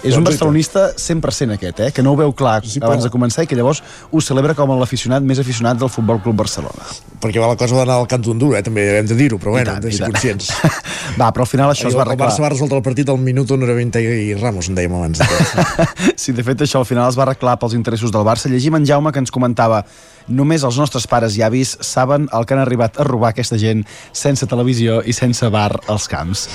És 0.00 0.14
un 0.14 0.22
Doncs, 0.22 0.30
barcelonista 0.30 0.86
100% 0.96 1.58
aquest, 1.58 1.84
eh? 1.84 1.92
que 1.92 2.06
no 2.06 2.14
ho 2.14 2.20
veu 2.22 2.32
clar 2.32 2.62
sí, 2.64 2.78
però- 2.78 2.94
abans 2.94 3.04
de 3.04 3.12
començar 3.12 3.44
i 3.44 3.50
que 3.50 3.58
llavors 3.58 3.82
ho 4.10 4.24
celebra 4.24 4.56
com 4.56 4.72
l'aficionat 4.78 5.26
més 5.26 5.42
aficionat 5.42 5.73
del 5.80 5.90
Futbol 5.92 6.20
Club 6.22 6.36
Barcelona. 6.42 6.86
Perquè 7.22 7.40
va 7.40 7.48
la 7.48 7.56
cosa 7.56 7.78
d'anar 7.78 7.96
al 8.00 8.08
Cantó 8.10 8.34
Dur, 8.36 8.52
eh? 8.58 8.62
també 8.64 8.84
hem 8.98 9.06
de 9.08 9.16
dir-ho, 9.16 9.38
però 9.40 9.54
bueno, 9.54 9.76
hem 9.76 9.84
de 9.84 9.92
ser 9.94 10.10
conscients. 10.10 10.50
Va, 11.20 11.30
però 11.32 11.44
al 11.44 11.48
final 11.48 11.70
això 11.70 11.86
es 11.88 11.94
va 11.94 12.02
el 12.02 12.08
arreglar. 12.08 12.28
Barça 12.28 12.42
va 12.42 12.50
resoldre 12.52 12.80
el 12.80 12.84
partit 12.84 13.08
al 13.08 13.20
minut 13.22 13.48
90 13.54 14.02
i 14.02 14.34
Ramos, 14.40 14.68
en 14.68 14.78
dèiem 14.78 14.96
abans. 14.98 15.22
Sí, 16.24 16.32
de 16.32 16.44
fet, 16.46 16.62
això 16.64 16.80
al 16.80 16.88
final 16.88 17.08
es 17.10 17.16
va 17.18 17.24
arreglar 17.26 17.56
pels 17.60 17.74
interessos 17.76 18.12
del 18.12 18.24
Barça. 18.26 18.50
Llegim 18.50 18.76
en 18.78 18.86
Jaume 18.88 19.12
que 19.12 19.20
ens 19.22 19.32
comentava 19.34 19.82
només 20.28 20.64
els 20.64 20.78
nostres 20.80 21.06
pares 21.10 21.36
i 21.36 21.44
avis 21.44 21.76
saben 21.84 22.28
el 22.32 22.46
que 22.46 22.56
han 22.56 22.62
arribat 22.64 22.98
a 22.98 23.06
robar 23.08 23.32
aquesta 23.32 23.58
gent 23.60 23.84
sense 24.12 24.48
televisió 24.48 25.02
i 25.04 25.16
sense 25.16 25.48
bar 25.52 25.70
als 25.86 26.08
camps. 26.08 26.48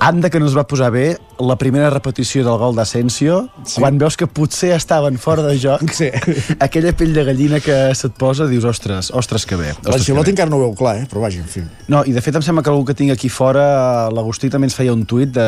Anda 0.00 0.30
que 0.30 0.38
no 0.38 0.46
es 0.46 0.54
va 0.54 0.62
posar 0.70 0.92
bé 0.94 1.18
la 1.38 1.56
primera 1.58 1.88
repetició 1.90 2.42
del 2.46 2.58
gol 2.58 2.74
d'Asensio, 2.74 3.48
sí. 3.64 3.78
quan 3.80 3.98
veus 3.98 4.16
que 4.18 4.26
potser 4.26 4.72
estaven 4.74 5.18
fora 5.18 5.42
de 5.46 5.54
joc, 5.58 5.82
sí. 5.94 6.08
aquella 6.66 6.92
pell 6.98 7.12
de 7.14 7.24
gallina 7.26 7.60
que 7.62 7.76
se't 7.98 8.14
posa, 8.18 8.46
dius, 8.50 8.66
ostres, 8.66 9.10
ostres 9.14 9.46
que 9.46 9.58
bé. 9.58 9.72
Ostres. 9.74 9.94
L'Ancelotti 9.94 10.34
encara 10.34 10.50
no 10.50 10.58
ho 10.58 10.64
veu 10.66 10.74
clar, 10.78 10.96
eh? 11.02 11.06
però 11.10 11.22
vaja, 11.26 11.42
en 11.42 11.50
fi. 11.50 11.62
No, 11.90 12.04
i 12.06 12.14
de 12.14 12.22
fet 12.22 12.38
em 12.38 12.44
sembla 12.46 12.62
que 12.66 12.72
algú 12.72 12.86
que 12.88 12.96
tinc 12.98 13.14
aquí 13.14 13.30
fora, 13.30 14.08
l'Agustí 14.14 14.50
també 14.50 14.70
ens 14.70 14.76
feia 14.78 14.94
un 14.94 15.04
tuit 15.08 15.32
de, 15.34 15.46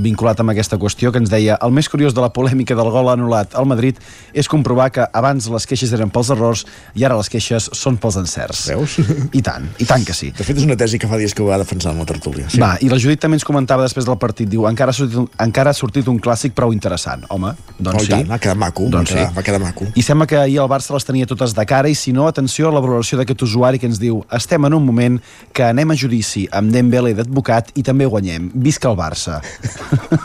vinculat 0.00 0.40
amb 0.40 0.54
aquesta 0.54 0.80
qüestió 0.80 1.12
que 1.12 1.20
ens 1.20 1.32
deia 1.32 1.58
el 1.60 1.76
més 1.76 1.88
curiós 1.92 2.16
de 2.16 2.24
la 2.24 2.32
polèmica 2.36 2.76
del 2.76 2.92
gol 2.92 3.12
anul·lat 3.12 3.56
al 3.56 3.68
Madrid 3.68 4.00
és 4.32 4.48
comprovar 4.48 4.90
que 4.94 5.04
abans 5.04 5.48
les 5.52 5.68
queixes 5.68 5.92
eren 5.96 6.12
pels 6.12 6.32
errors 6.32 6.64
i 6.96 7.04
ara 7.04 7.18
les 7.20 7.32
queixes 7.32 7.68
són 7.76 8.00
pels 8.00 8.20
encerts. 8.20 8.66
Veus? 8.72 8.98
I 9.36 9.44
tant, 9.44 9.68
i 9.80 9.88
tant 9.88 10.04
que 10.06 10.16
sí. 10.16 10.32
De 10.36 10.46
fet, 10.46 10.60
és 10.60 10.68
una 10.68 10.76
tesi 10.80 11.00
que 11.00 11.08
fa 11.10 11.20
dies 11.20 11.36
que 11.36 11.44
ho 11.44 11.50
va 11.50 11.60
defensar 11.60 11.94
en 11.94 12.00
la 12.00 12.08
tertúlia. 12.08 12.48
Sí. 12.48 12.60
Va, 12.62 12.74
i 12.80 12.88
la 12.92 13.00
Judit 13.00 13.20
també 13.20 13.40
ens 13.40 13.46
comentava 13.46 13.89
després 13.90 14.06
del 14.08 14.16
partit, 14.22 14.48
diu, 14.48 14.64
encara 14.70 14.94
ha 14.94 14.96
sortit 14.96 15.18
un, 15.20 15.28
encara 15.44 15.74
ha 15.74 15.76
sortit 15.76 16.08
un 16.08 16.16
clàssic 16.22 16.54
prou 16.56 16.72
interessant. 16.72 17.26
Home, 17.34 17.52
doncs 17.78 18.00
Oh, 18.00 18.04
sí. 18.06 18.12
tant, 18.14 18.30
va 18.30 18.38
quedar 18.38 18.56
maco, 18.56 18.86
Doncs 18.88 19.10
va, 19.10 19.16
quedar, 19.18 19.28
sí. 19.28 19.36
va 19.36 19.42
quedar 19.50 19.60
maco. 19.60 19.90
I 19.98 20.02
sembla 20.06 20.26
que 20.30 20.38
ahir 20.38 20.60
el 20.62 20.70
Barça 20.70 20.94
les 20.94 21.04
tenia 21.04 21.26
totes 21.26 21.52
de 21.58 21.66
cara 21.66 21.90
i 21.90 21.94
si 21.98 22.14
no, 22.16 22.28
atenció 22.30 22.70
a 22.70 22.72
la 22.72 22.80
valoració 22.80 23.18
d'aquest 23.20 23.42
usuari 23.42 23.78
que 23.82 23.90
ens 23.90 23.98
diu 24.00 24.22
estem 24.32 24.64
en 24.70 24.74
un 24.78 24.86
moment 24.86 25.18
que 25.52 25.64
anem 25.66 25.90
a 25.90 25.96
judici 25.98 26.46
amb 26.52 26.70
Dembélé 26.72 27.12
d'advocat 27.18 27.72
i 27.74 27.82
també 27.82 28.06
guanyem. 28.06 28.50
Visca 28.54 28.88
el 28.88 28.96
Barça. 28.96 29.40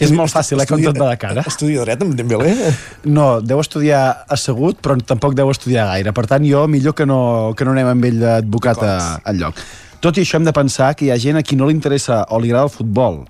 és 0.00 0.10
molt 0.16 0.32
fàcil, 0.32 0.60
eh, 0.62 0.66
com 0.68 0.80
tot 0.82 0.96
va 1.00 1.10
de 1.12 1.18
cara. 1.20 1.44
Estudia 1.46 1.84
dret 1.84 2.02
amb 2.04 2.14
Dembélé? 2.18 2.54
No, 3.04 3.40
deu 3.44 3.60
estudiar 3.60 4.24
assegut, 4.32 4.80
però 4.84 4.96
tampoc 5.02 5.34
deu 5.36 5.50
estudiar 5.52 5.86
gaire. 5.92 6.12
Per 6.16 6.26
tant, 6.30 6.44
jo 6.48 6.64
millor 6.70 6.94
que 6.96 7.06
no, 7.06 7.52
que 7.56 7.64
no 7.66 7.74
anem 7.76 7.92
amb 7.94 8.04
ell 8.10 8.20
d'advocat 8.22 8.82
a- 8.82 9.20
al 9.24 9.36
lloc. 9.42 9.60
Tot 10.04 10.18
i 10.20 10.24
això 10.26 10.36
hem 10.36 10.44
de 10.44 10.52
pensar 10.52 10.92
que 10.92 11.06
hi 11.06 11.14
ha 11.14 11.16
gent 11.16 11.40
a 11.40 11.42
qui 11.42 11.56
no 11.56 11.64
li 11.64 11.72
interessa 11.72 12.26
o 12.28 12.40
li 12.42 12.50
agrada 12.52 12.68
el 12.68 12.74
futbol 12.74 13.22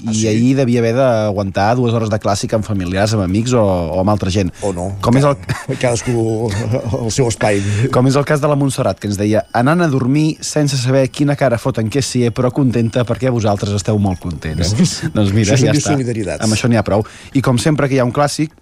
i 0.00 0.08
ah, 0.08 0.14
sí? 0.14 0.26
ahir 0.30 0.54
devia 0.56 0.80
haver 0.80 0.94
d'aguantar 0.96 1.74
dues 1.76 1.92
hores 1.92 2.08
de 2.10 2.16
clàssic 2.20 2.54
amb 2.56 2.64
familiars, 2.64 3.12
amb 3.14 3.24
amics 3.26 3.52
o, 3.52 3.60
o 3.60 3.98
amb 4.00 4.12
altra 4.12 4.32
gent. 4.32 4.48
O 4.64 4.72
no. 4.72 4.86
Com 5.04 5.18
és 5.20 5.26
el... 5.28 5.36
Cadascú 5.82 6.48
el 6.48 7.10
seu 7.12 7.28
espai. 7.28 7.60
Com 7.92 8.08
és 8.08 8.16
el 8.16 8.24
cas 8.28 8.40
de 8.40 8.48
la 8.50 8.56
Montserrat, 8.58 8.98
que 9.00 9.10
ens 9.10 9.18
deia 9.20 9.44
anant 9.56 9.84
a 9.84 9.90
dormir 9.92 10.38
sense 10.46 10.78
saber 10.80 11.06
quina 11.12 11.36
cara 11.36 11.60
foten 11.60 11.92
que 11.92 12.02
sí, 12.02 12.24
però 12.34 12.52
contenta 12.54 13.04
perquè 13.08 13.32
vosaltres 13.34 13.76
esteu 13.76 14.00
molt 14.00 14.22
contents. 14.24 14.72
Veus? 14.78 14.96
doncs 15.14 15.34
mira, 15.36 15.54
Això 15.54 15.68
ja 15.68 15.76
està. 15.76 16.40
Amb 16.40 16.56
això 16.56 16.70
n'hi 16.70 16.80
ha 16.80 16.86
prou. 16.86 17.04
I 17.36 17.44
com 17.44 17.60
sempre 17.60 17.90
que 17.90 17.98
hi 17.98 18.00
ha 18.00 18.08
un 18.08 18.14
clàssic, 18.16 18.56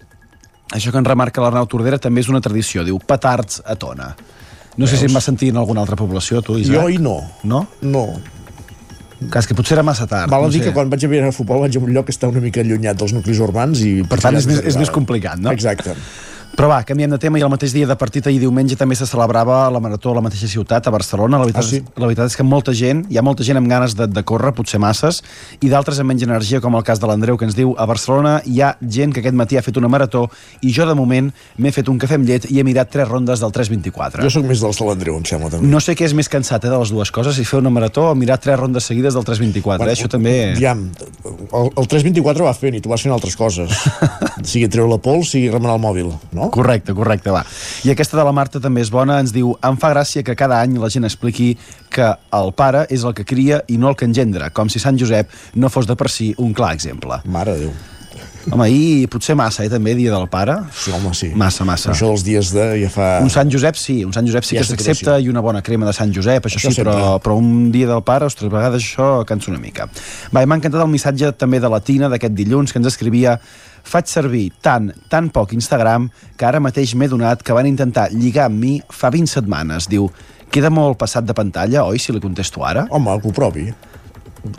això 0.75 0.91
que 0.91 0.99
en 0.99 1.07
remarca 1.07 1.41
l'Arnau 1.41 1.69
Tordera 1.71 2.01
també 2.03 2.21
és 2.25 2.29
una 2.29 2.43
tradició, 2.43 2.83
diu 2.85 2.99
petards 2.99 3.63
a 3.65 3.79
tona. 3.79 4.11
No 4.79 4.87
sé 4.87 4.95
Veus? 4.95 5.03
si 5.03 5.09
em 5.09 5.15
va 5.17 5.21
sentir 5.23 5.49
en 5.51 5.59
alguna 5.59 5.83
altra 5.83 5.97
població, 5.99 6.39
tu, 6.45 6.55
Isaac. 6.57 6.77
Jo 6.77 6.87
hi 6.87 6.99
no. 7.03 7.17
No? 7.43 7.65
No. 7.83 8.05
Cas 9.33 9.49
que 9.49 9.55
potser 9.57 9.75
era 9.75 9.83
massa 9.83 10.07
tard. 10.07 10.31
Val 10.31 10.45
a 10.45 10.47
no 10.47 10.53
dir 10.53 10.61
sé. 10.63 10.69
que 10.69 10.75
quan 10.77 10.87
vaig 10.91 11.03
a 11.03 11.09
veure 11.11 11.31
futbol 11.35 11.59
vaig 11.65 11.75
a 11.75 11.81
un 11.83 11.91
lloc 11.91 12.07
que 12.07 12.15
està 12.15 12.29
una 12.31 12.39
mica 12.39 12.63
allunyat 12.63 13.01
dels 13.01 13.11
nuclis 13.17 13.41
urbans 13.43 13.81
i... 13.83 13.97
Per 14.07 14.21
tant, 14.23 14.37
és 14.39 14.47
més, 14.47 14.61
és 14.71 14.77
més 14.79 14.91
complicat, 14.95 15.41
no? 15.43 15.51
Exacte. 15.51 15.97
Però 16.57 16.67
va, 16.67 16.79
canviem 16.83 17.11
de 17.13 17.17
tema 17.21 17.39
i 17.39 17.43
el 17.45 17.49
mateix 17.51 17.71
dia 17.71 17.87
de 17.87 17.95
partit 17.95 18.25
ahir 18.27 18.39
diumenge 18.41 18.75
també 18.75 18.95
se 18.97 19.05
celebrava 19.07 19.69
la 19.71 19.79
marató 19.79 20.11
a 20.11 20.15
la 20.17 20.21
mateixa 20.25 20.47
ciutat, 20.51 20.87
a 20.87 20.91
Barcelona. 20.91 21.37
La 21.39 21.45
veritat, 21.45 21.63
Ah, 21.63 21.67
sí? 21.67 21.77
és, 21.77 21.83
la 21.95 22.07
veritat 22.09 22.31
és 22.31 22.35
que 22.35 22.43
molta 22.43 22.73
gent, 22.75 23.05
hi 23.09 23.17
ha 23.17 23.23
molta 23.23 23.43
gent 23.47 23.57
amb 23.57 23.69
ganes 23.69 23.95
de, 23.95 24.07
de 24.11 24.23
córrer, 24.27 24.51
potser 24.57 24.79
masses, 24.81 25.21
i 25.61 25.69
d'altres 25.71 25.99
amb 26.01 26.11
menys 26.11 26.23
energia, 26.27 26.59
com 26.59 26.75
el 26.75 26.83
cas 26.83 26.99
de 26.99 27.07
l'Andreu, 27.07 27.37
que 27.37 27.45
ens 27.47 27.55
diu 27.55 27.75
a 27.77 27.85
Barcelona 27.87 28.41
hi 28.45 28.59
ha 28.61 28.73
gent 28.81 29.13
que 29.13 29.21
aquest 29.23 29.35
matí 29.39 29.55
ha 29.57 29.63
fet 29.63 29.77
una 29.79 29.87
marató 29.87 30.25
i 30.61 30.73
jo, 30.75 30.85
de 30.89 30.95
moment, 30.99 31.29
m'he 31.57 31.71
fet 31.71 31.87
un 31.87 31.99
cafè 32.01 32.17
amb 32.19 32.27
llet 32.27 32.49
i 32.51 32.59
he 32.59 32.63
mirat 32.67 32.91
tres 32.91 33.07
rondes 33.07 33.39
del 33.39 33.51
3.24. 33.55 34.23
Jo 34.25 34.29
sóc 34.33 34.43
més 34.49 34.59
dels 34.59 34.81
de 34.81 34.89
l'Andreu, 34.89 35.15
em 35.21 35.25
sembla, 35.29 35.49
també. 35.53 35.69
No 35.71 35.79
sé 35.79 35.95
què 35.95 36.09
és 36.09 36.13
més 36.17 36.27
cansat 36.27 36.65
eh, 36.65 36.73
de 36.73 36.77
les 36.81 36.91
dues 36.91 37.11
coses, 37.15 37.35
si 37.39 37.45
fer 37.47 37.61
una 37.61 37.69
marató 37.71 38.09
o 38.11 38.15
mirar 38.15 38.39
tres 38.41 38.59
rondes 38.59 38.83
seguides 38.89 39.13
del 39.15 39.23
3.24. 39.23 39.77
Bueno, 39.77 39.87
eh? 39.87 39.95
Això 39.95 40.09
també... 40.11 40.35
Diam, 40.57 40.87
el, 41.53 41.71
el 41.77 41.87
324 41.87 42.43
va 42.49 42.53
fent 42.57 42.75
i 42.75 42.81
tu 42.83 42.89
vas 42.91 43.01
fent 43.05 43.13
altres 43.15 43.35
coses. 43.39 43.69
sigui 44.49 44.67
treure 44.67 44.89
la 44.91 44.99
pols, 45.03 45.31
sigui 45.35 45.51
remenar 45.53 45.77
el 45.77 45.83
mòbil, 45.83 46.11
no? 46.33 46.38
Correcte, 46.47 46.95
correcte, 46.95 47.33
va. 47.35 47.43
I 47.83 47.91
aquesta 47.91 48.17
de 48.17 48.23
la 48.23 48.31
Marta 48.31 48.61
també 48.63 48.81
és 48.81 48.89
bona, 48.89 49.19
ens 49.19 49.35
diu 49.35 49.51
em 49.61 49.77
fa 49.77 49.91
gràcia 49.91 50.23
que 50.23 50.37
cada 50.39 50.61
any 50.63 50.79
la 50.79 50.89
gent 50.89 51.03
expliqui 51.05 51.51
que 51.91 52.13
el 52.39 52.53
pare 52.55 52.85
és 52.89 53.03
el 53.03 53.13
que 53.13 53.27
cria 53.27 53.61
i 53.67 53.77
no 53.77 53.91
el 53.91 53.99
que 53.99 54.07
engendra, 54.07 54.49
com 54.55 54.69
si 54.71 54.79
Sant 54.79 54.97
Josep 54.99 55.29
no 55.55 55.69
fos 55.69 55.87
de 55.89 55.99
per 55.99 56.09
si 56.09 56.33
un 56.37 56.53
clar 56.53 56.73
exemple. 56.73 57.19
Mare 57.25 57.57
de 57.57 57.67
Déu. 57.67 57.77
Home, 58.49 58.63
ahir 58.65 59.07
potser 59.11 59.35
massa, 59.37 59.65
eh, 59.65 59.69
també, 59.69 59.93
dia 59.93 60.13
del 60.13 60.25
pare. 60.31 60.55
Sí, 60.73 60.91
home, 60.95 61.11
sí. 61.13 61.27
Massa, 61.37 61.65
massa. 61.67 61.91
Això 61.91 62.07
dels 62.09 62.23
dies 62.25 62.51
de 62.55 62.65
ja 62.81 62.89
fa... 62.89 63.07
Un 63.21 63.29
Sant 63.29 63.51
Josep 63.51 63.77
sí, 63.77 63.99
un 64.07 64.15
Sant 64.15 64.25
Josep 64.25 64.47
sí 64.47 64.55
Ja 64.57 64.63
que 64.63 64.69
s'accepta 64.71 65.17
i 65.19 65.29
una 65.29 65.43
bona 65.45 65.61
crema 65.61 65.85
de 65.85 65.93
Sant 65.93 66.13
Josep, 66.15 66.47
això, 66.47 66.57
Això 66.57 66.71
sí, 66.71 66.81
però, 66.81 66.95
sempre. 66.95 67.19
però 67.27 67.37
un 67.37 67.69
dia 67.75 67.89
del 67.91 68.01
pare, 68.07 68.25
ostres, 68.31 68.49
a 68.49 68.55
vegades 68.55 68.81
això 68.81 69.09
cansa 69.29 69.51
una 69.51 69.59
mica. 69.61 69.89
Va, 70.33 70.41
i 70.41 70.49
m'ha 70.49 70.57
encantat 70.57 70.81
el 70.81 70.89
missatge 70.89 71.33
també 71.37 71.59
de 71.59 71.69
la 71.69 71.81
Tina 71.83 72.09
d'aquest 72.09 72.33
dilluns 72.33 72.73
que 72.73 72.79
ens 72.81 72.89
escrivia 72.89 73.37
faig 73.83 74.09
servir 74.11 74.49
tant, 74.61 74.89
tan 75.09 75.29
poc 75.33 75.53
Instagram 75.53 76.09
que 76.37 76.47
ara 76.47 76.61
mateix 76.63 76.95
m'he 76.95 77.09
donat 77.11 77.43
que 77.45 77.55
van 77.55 77.69
intentar 77.69 78.09
lligar 78.13 78.47
amb 78.49 78.59
mi 78.59 78.73
fa 78.89 79.11
20 79.13 79.31
setmanes. 79.31 79.89
Diu, 79.91 80.09
queda 80.51 80.71
molt 80.73 80.97
passat 80.99 81.27
de 81.27 81.35
pantalla, 81.37 81.85
oi, 81.85 81.99
si 81.99 82.15
li 82.15 82.21
contesto 82.23 82.65
ara? 82.65 82.87
Home, 82.89 83.19
que 83.21 83.29
ho 83.29 83.35
provi. 83.35 83.67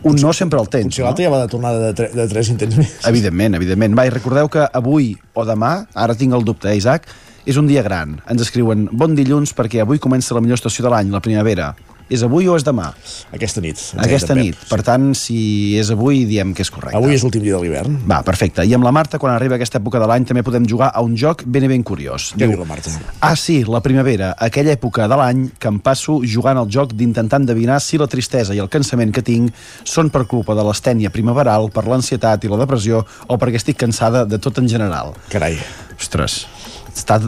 Un 0.04 0.18
no 0.20 0.32
sempre 0.36 0.60
el 0.60 0.68
tens, 0.68 0.92
Potser 0.92 1.06
l'altre 1.06 1.24
ja 1.24 1.30
va 1.32 1.40
de 1.40 1.48
tornada 1.48 1.80
de, 1.80 1.92
tre 1.96 2.10
de 2.12 2.26
tres 2.28 2.50
intents 2.52 2.76
més. 2.76 2.98
Evidentment, 3.08 3.56
evidentment. 3.56 3.96
Va, 3.96 4.04
recordeu 4.12 4.50
que 4.52 4.66
avui 4.76 5.14
o 5.32 5.44
demà, 5.48 5.86
ara 5.94 6.16
tinc 6.18 6.36
el 6.36 6.44
dubte, 6.44 6.68
eh, 6.68 6.76
Isaac, 6.76 7.08
és 7.48 7.56
un 7.56 7.68
dia 7.70 7.82
gran. 7.82 8.18
Ens 8.28 8.44
escriuen 8.44 8.88
bon 8.92 9.16
dilluns 9.16 9.54
perquè 9.56 9.80
avui 9.80 9.98
comença 10.02 10.36
la 10.36 10.44
millor 10.44 10.60
estació 10.60 10.84
de 10.84 10.92
l'any, 10.92 11.12
la 11.14 11.22
primavera. 11.24 11.72
És 12.10 12.24
avui 12.26 12.48
o 12.50 12.56
és 12.58 12.64
demà? 12.66 12.88
Aquesta 13.30 13.62
nit. 13.62 13.78
Aquesta 14.02 14.34
nit. 14.34 14.56
Pep, 14.58 14.68
Per 14.72 14.80
tant, 14.82 15.12
si 15.14 15.76
és 15.78 15.92
avui, 15.94 16.24
diem 16.26 16.50
que 16.56 16.64
és 16.66 16.70
correcte. 16.74 16.98
Avui 16.98 17.14
és 17.14 17.22
l'últim 17.22 17.44
dia 17.44 17.54
de 17.54 17.60
l'hivern. 17.62 18.00
Va, 18.10 18.18
perfecte. 18.26 18.64
I 18.66 18.74
amb 18.74 18.82
la 18.82 18.90
Marta, 18.90 19.20
quan 19.22 19.30
arriba 19.36 19.54
aquesta 19.54 19.78
època 19.78 20.00
de 20.02 20.08
l'any, 20.10 20.26
també 20.26 20.42
podem 20.42 20.66
jugar 20.66 20.90
a 20.90 21.04
un 21.06 21.14
joc 21.14 21.44
ben 21.46 21.68
i 21.68 21.70
ben 21.70 21.84
curiós. 21.86 22.32
Què 22.34 22.48
diu 22.50 22.58
la 22.58 22.66
Marta? 22.66 22.90
Ah, 23.22 23.36
sí, 23.38 23.60
la 23.62 23.78
primavera, 23.84 24.32
aquella 24.42 24.74
època 24.74 25.06
de 25.06 25.18
l'any 25.20 25.44
que 25.62 25.70
em 25.70 25.78
passo 25.78 26.18
jugant 26.26 26.58
al 26.58 26.66
joc 26.66 26.96
d'intentar 26.98 27.38
endevinar 27.44 27.78
si 27.80 28.00
la 28.00 28.10
tristesa 28.10 28.56
i 28.58 28.62
el 28.62 28.68
cansament 28.72 29.14
que 29.14 29.22
tinc 29.22 29.54
són 29.84 30.10
per 30.10 30.24
culpa 30.26 30.58
de 30.58 30.66
l'estènia 30.66 31.14
primaveral, 31.14 31.70
per 31.70 31.86
l'ansietat 31.86 32.42
i 32.44 32.50
la 32.50 32.58
depressió 32.58 33.04
o 33.28 33.38
perquè 33.38 33.62
estic 33.62 33.78
cansada 33.78 34.24
de 34.26 34.42
tot 34.42 34.58
en 34.58 34.66
general. 34.66 35.14
Carai. 35.30 35.60
Ostres, 36.00 36.46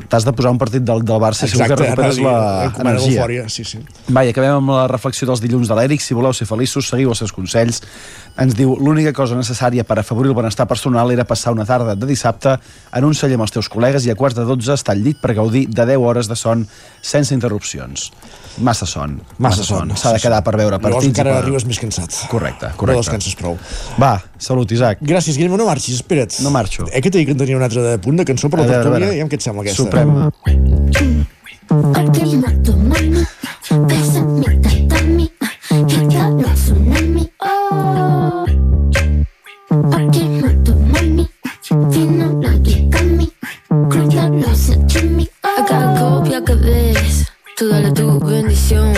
t'has 0.08 0.24
de 0.26 0.32
posar 0.32 0.50
un 0.52 0.58
partit 0.58 0.82
del, 0.82 1.02
del 1.04 1.20
Barça 1.22 1.46
si 1.46 1.52
Exacte, 1.56 1.74
que 1.76 1.82
recuperes 1.84 2.18
anava 2.18 2.32
a 2.32 2.40
la 2.40 2.62
dir, 2.62 2.68
recomana 2.70 2.90
energia. 2.96 3.12
l'eufòria, 3.26 3.48
sí, 3.48 3.64
sí. 3.64 3.80
Va, 4.10 4.24
i 4.26 4.32
acabem 4.32 4.56
amb 4.58 4.70
la 4.74 4.86
reflexió 4.90 5.26
dels 5.28 5.40
dilluns 5.44 5.68
de 5.70 5.76
l'Èric. 5.78 6.00
Si 6.02 6.14
voleu 6.14 6.32
ser 6.36 6.46
feliços, 6.50 6.88
seguiu 6.88 7.10
els 7.14 7.18
seus 7.22 7.32
consells. 7.32 7.82
Ens 8.40 8.54
diu, 8.56 8.74
l'única 8.80 9.12
cosa 9.12 9.36
necessària 9.36 9.84
per 9.84 9.98
afavorir 10.00 10.30
el 10.32 10.36
benestar 10.38 10.66
personal 10.66 11.10
era 11.12 11.24
passar 11.28 11.52
una 11.52 11.66
tarda 11.68 11.94
de 11.94 12.06
dissabte 12.08 12.54
en 12.96 13.04
un 13.04 13.12
celler 13.14 13.36
amb 13.36 13.44
els 13.44 13.52
teus 13.52 13.68
col·legues 13.68 14.06
i 14.08 14.10
a 14.10 14.16
quarts 14.16 14.38
de 14.38 14.44
12 14.48 14.72
estar 14.72 14.94
al 14.96 15.02
llit 15.04 15.20
per 15.20 15.34
gaudir 15.36 15.66
de 15.68 15.84
10 15.86 15.98
hores 16.00 16.28
de 16.32 16.36
son 16.36 16.66
sense 17.02 17.34
interrupcions. 17.34 18.10
Massa 18.58 18.84
son. 18.86 19.18
Massa 19.38 19.64
son, 19.64 19.94
S'ha 19.96 20.12
de 20.12 20.20
quedar 20.20 20.42
per 20.44 20.52
veure 20.56 20.76
Llavors 20.76 20.82
partits. 20.96 21.04
i 21.04 21.08
encara 21.12 21.30
per... 21.36 21.42
arribes 21.44 21.64
més 21.68 21.78
cansat. 21.80 22.16
Correcte, 22.28 22.68
No 22.72 22.76
correcte. 22.76 23.00
descanses 23.00 23.36
prou. 23.36 23.56
Va, 24.00 24.14
salut, 24.38 24.70
Isaac. 24.76 25.00
Gràcies, 25.00 25.36
Guillem. 25.40 25.54
No 25.56 25.64
marxis, 25.68 25.96
espera't. 26.00 26.36
No 26.44 26.50
marxo. 26.52 26.84
Eh, 26.92 27.00
que 27.00 27.08
t'he 27.10 27.18
dit 27.22 27.26
que 27.30 27.32
en 27.32 27.40
tenia 27.40 27.56
un 27.56 27.62
altre 27.64 27.80
de 27.84 27.94
punt 27.98 28.16
de 28.20 28.24
cançó 28.28 28.50
per 28.52 28.60
la 28.60 28.66
tertúlia? 28.68 29.12
I 29.16 29.24
què 29.28 29.38
et 29.40 29.44
sembla 29.52 29.62
aquesta? 29.62 29.82
Suprem. 29.82 30.30
Última 31.70 32.48
tu 32.64 32.72
mami, 32.76 33.24
besa 33.88 34.20
mi 34.20 34.44
tatami, 34.60 35.30
gigalo 35.88 36.48
tsunami. 36.54 37.30
Oh, 37.40 38.44
última 39.70 40.48
tu 40.64 40.74
mami, 40.92 41.28
vino 41.90 42.40
la 42.40 42.52
yigami, 42.64 43.32
cruya 43.88 44.28
lo 44.28 44.54
sashimi. 44.54 45.28
A 45.42 45.64
cada 45.64 46.00
copia 46.00 46.44
que 46.44 46.54
ves, 46.54 47.26
tú 47.56 47.68
dale 47.68 47.92
tu 47.92 48.18
bendición. 48.20 48.94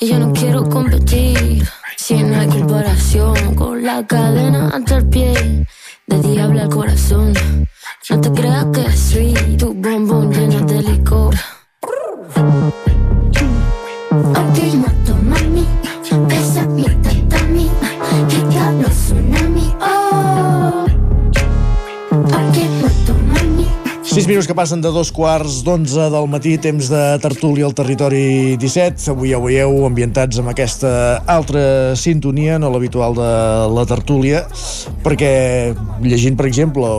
Y 0.00 0.08
yo 0.08 0.18
no 0.18 0.32
quiero 0.32 0.68
competir, 0.68 1.66
si 1.96 2.22
no 2.22 2.40
hay 2.40 2.48
comparación. 2.48 3.54
Con 3.54 3.82
la 3.84 4.06
cadena 4.06 4.68
hasta 4.68 4.96
el 4.96 5.08
pie, 5.08 5.66
de 6.06 6.18
diablo 6.20 6.60
al 6.62 6.68
corazón. 6.68 7.32
No 8.10 8.20
te 8.20 8.32
creas 8.32 8.66
que 8.72 8.96
sweet, 8.96 9.58
tu 9.58 9.72
bombón 9.74 10.32
lleno 10.32 10.66
de 10.66 10.82
licor. 10.82 11.34
6 24.12 24.26
minuts 24.28 24.44
que 24.44 24.52
passen 24.52 24.82
de 24.84 24.90
dos 24.92 25.08
quarts 25.08 25.62
d'onze 25.64 26.10
del 26.12 26.26
matí, 26.28 26.58
temps 26.60 26.90
de 26.92 27.00
tertúlia 27.22 27.64
al 27.64 27.72
territori 27.72 28.58
17. 28.60 29.06
Avui 29.08 29.30
ja 29.32 29.38
veieu 29.40 29.86
ambientats 29.86 30.36
amb 30.42 30.50
aquesta 30.52 30.90
altra 31.24 31.62
sintonia, 31.96 32.58
no 32.60 32.68
l'habitual 32.74 33.16
de 33.16 33.30
la 33.72 33.86
tertúlia, 33.88 34.42
perquè 35.00 35.32
llegint, 36.04 36.36
per 36.36 36.50
exemple, 36.50 36.92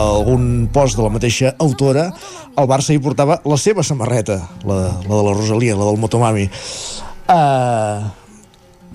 algun 0.00 0.70
post 0.72 0.96
de 0.96 1.04
la 1.04 1.12
mateixa 1.12 1.52
autora, 1.60 2.08
el 2.56 2.70
Barça 2.72 2.96
hi 2.96 3.04
portava 3.04 3.36
la 3.44 3.60
seva 3.60 3.84
samarreta, 3.84 4.40
la, 4.64 4.80
la 5.04 5.12
de 5.12 5.24
la 5.28 5.36
Rosalia, 5.36 5.76
la 5.76 5.90
del 5.90 6.00
Motomami. 6.00 6.48
Uh, 7.28 8.25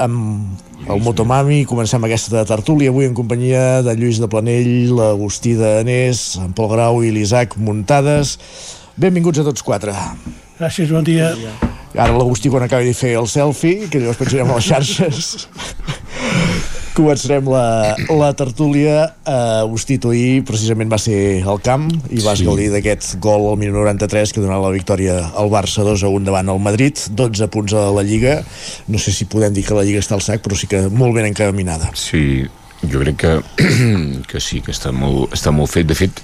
amb 0.02 0.90
el 0.90 1.02
Motomami 1.06 1.62
comencem 1.70 2.04
aquesta 2.08 2.42
tertúlia 2.50 2.90
avui 2.90 3.06
en 3.06 3.14
companyia 3.18 3.82
de 3.86 3.94
Lluís 3.98 4.20
de 4.22 4.30
Planell, 4.32 4.72
l'Agustí 4.98 5.54
de 5.60 5.78
Anés, 5.82 6.24
en 6.42 6.56
Pol 6.58 6.72
Grau 6.74 7.04
i 7.06 7.12
l'Isaac 7.14 7.54
Muntades. 7.62 8.38
Benvinguts 8.98 9.44
a 9.44 9.46
tots 9.48 9.64
quatre. 9.66 9.94
Gràcies, 10.58 10.90
bon 10.90 11.06
dia. 11.06 11.32
Ara 11.94 12.16
l'Agustí 12.16 12.50
quan 12.50 12.66
acabi 12.66 12.90
de 12.90 12.98
fer 12.98 13.14
el 13.20 13.30
selfie, 13.30 13.88
que 13.92 14.02
llavors 14.02 14.20
penjarem 14.20 14.50
a 14.50 14.58
les 14.58 14.70
xarxes. 14.72 15.48
Començarem 16.92 17.46
la, 17.48 17.96
la 18.12 18.30
tertúlia. 18.36 19.06
Uh, 19.24 19.62
Agustí, 19.64 19.96
precisament 20.44 20.90
va 20.92 20.98
ser 21.00 21.42
al 21.48 21.62
camp 21.64 21.86
i 22.12 22.20
vas 22.26 22.42
Sí. 22.42 22.46
gaudir 22.48 22.68
d'aquest 22.74 23.16
gol 23.24 23.48
al 23.52 23.60
minut 23.62 23.80
93 23.80 24.34
que 24.34 24.42
donarà 24.44 24.60
la 24.66 24.74
victòria 24.76 25.16
al 25.40 25.50
Barça 25.54 25.86
2 25.88 26.04
a 26.04 26.10
1 26.12 26.26
davant 26.28 26.50
el 26.52 26.60
Madrid, 26.60 26.98
12 27.16 27.48
punts 27.48 27.74
a 27.74 27.86
la 27.96 28.04
Lliga. 28.04 28.42
No 28.88 29.00
sé 29.00 29.12
si 29.16 29.26
podem 29.26 29.54
dir 29.54 29.64
que 29.64 29.78
la 29.78 29.86
Lliga 29.88 30.04
està 30.04 30.18
al 30.20 30.26
sac, 30.26 30.44
però 30.44 30.58
sí 30.60 30.68
que 30.68 30.90
molt 30.90 31.16
ben 31.16 31.30
encaminada. 31.30 31.92
Sí, 31.96 32.44
jo 32.84 33.00
crec 33.00 33.16
que, 33.24 33.34
que 34.30 34.44
sí, 34.44 34.60
que 34.62 34.76
està 34.76 34.92
molt, 34.92 35.32
està 35.38 35.54
molt 35.56 35.72
fet. 35.72 35.88
De 35.88 35.96
fet, 35.96 36.20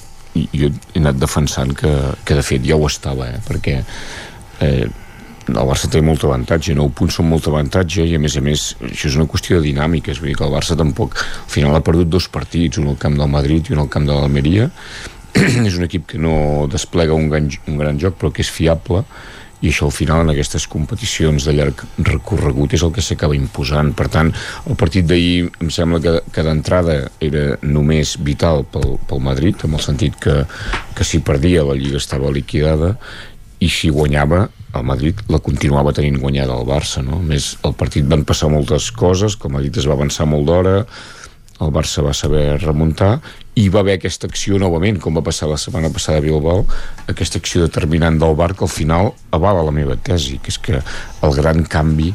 jo 0.52 0.68
he 0.94 1.00
anat 1.00 1.16
defensant 1.22 1.72
que, 1.78 1.94
que 2.28 2.36
de 2.36 2.44
fet 2.44 2.66
ja 2.68 2.76
ho 2.76 2.86
estava, 2.92 3.30
eh? 3.32 3.40
perquè 3.48 3.80
eh, 4.62 4.88
el 5.48 5.68
Barça 5.70 5.88
té 5.92 6.02
molt 6.04 6.24
avantatge, 6.28 6.76
9 6.76 6.94
punts 6.98 7.20
són 7.20 7.30
molt 7.32 7.48
avantatge 7.48 8.04
i 8.04 8.16
a 8.18 8.20
més 8.20 8.36
a 8.38 8.44
més 8.44 8.68
això 8.90 9.08
és 9.12 9.16
una 9.16 9.28
qüestió 9.32 9.58
de 9.58 9.68
dinàmiques, 9.70 10.20
vull 10.20 10.34
dir 10.34 10.38
que 10.40 10.46
el 10.48 10.54
Barça 10.54 10.76
tampoc 10.80 11.16
al 11.20 11.52
final 11.54 11.78
ha 11.78 11.84
perdut 11.86 12.12
dos 12.12 12.28
partits, 12.32 12.82
un 12.82 12.92
al 12.92 13.00
camp 13.00 13.16
del 13.20 13.32
Madrid 13.32 13.70
i 13.70 13.78
un 13.78 13.86
al 13.86 13.92
camp 13.94 14.08
de 14.10 14.16
l'Almeria. 14.16 14.70
És 15.68 15.78
un 15.78 15.88
equip 15.88 16.08
que 16.12 16.20
no 16.20 16.68
desplega 16.72 17.16
un 17.16 17.30
gran, 17.32 17.50
un 17.68 17.80
gran 17.80 18.00
joc 18.02 18.18
però 18.20 18.32
que 18.34 18.44
és 18.44 18.52
fiable 18.52 19.04
i 19.62 19.72
això 19.72 19.88
al 19.88 19.94
final 19.96 20.22
en 20.22 20.32
aquestes 20.34 20.68
competicions 20.70 21.48
de 21.48 21.56
llarg 21.58 21.82
recorregut 22.06 22.76
és 22.78 22.84
el 22.86 22.92
que 22.94 23.02
s'acaba 23.02 23.38
imposant. 23.38 23.94
Per 23.98 24.06
tant 24.14 24.30
el 24.70 24.78
partit 24.78 25.08
d'ahir 25.10 25.48
em 25.64 25.72
sembla 25.74 26.02
que, 26.04 26.14
que 26.34 26.46
d'entrada 26.46 27.00
era 27.24 27.46
només 27.64 28.18
vital 28.22 28.66
pel, 28.70 28.98
pel 29.10 29.24
Madrid 29.26 29.66
en 29.66 29.74
el 29.74 29.84
sentit 29.84 30.20
que, 30.22 30.44
que 30.94 31.08
si 31.08 31.24
perdia 31.26 31.66
la 31.66 31.78
Lliga 31.78 31.98
estava 32.02 32.34
liquidada 32.34 32.96
i 33.58 33.70
si 33.74 33.90
guanyava 33.90 34.46
el 34.80 34.88
Madrid 34.88 35.22
la 35.34 35.42
continuava 35.44 35.94
tenint 35.96 36.20
guanyada 36.22 36.58
el 36.58 36.68
Barça 36.68 37.04
no? 37.06 37.22
A 37.22 37.28
més 37.34 37.56
el 37.68 37.76
partit 37.78 38.08
van 38.08 38.26
passar 38.28 38.52
moltes 38.54 38.92
coses 38.92 39.36
que 39.36 39.50
el 39.50 39.56
Madrid 39.58 39.78
es 39.78 39.88
va 39.90 39.98
avançar 39.98 40.28
molt 40.30 40.48
d'hora 40.50 40.76
el 41.64 41.72
Barça 41.74 42.04
va 42.06 42.14
saber 42.14 42.60
remuntar 42.62 43.18
i 43.58 43.68
va 43.74 43.82
haver 43.82 43.98
aquesta 43.98 44.30
acció 44.30 44.60
novament 44.62 45.00
com 45.02 45.16
va 45.18 45.26
passar 45.26 45.50
la 45.50 45.58
setmana 45.58 45.90
passada 45.94 46.22
a 46.22 46.26
Bilbao 46.26 46.66
aquesta 47.10 47.42
acció 47.42 47.64
determinant 47.64 48.20
del 48.22 48.36
Bar 48.38 48.54
que 48.54 48.66
al 48.68 48.74
final 48.74 49.12
avala 49.34 49.66
la 49.66 49.74
meva 49.74 49.98
tesi 49.98 50.38
que 50.38 50.54
és 50.54 50.60
que 50.62 50.82
el 50.82 51.36
gran 51.38 51.64
canvi 51.66 52.14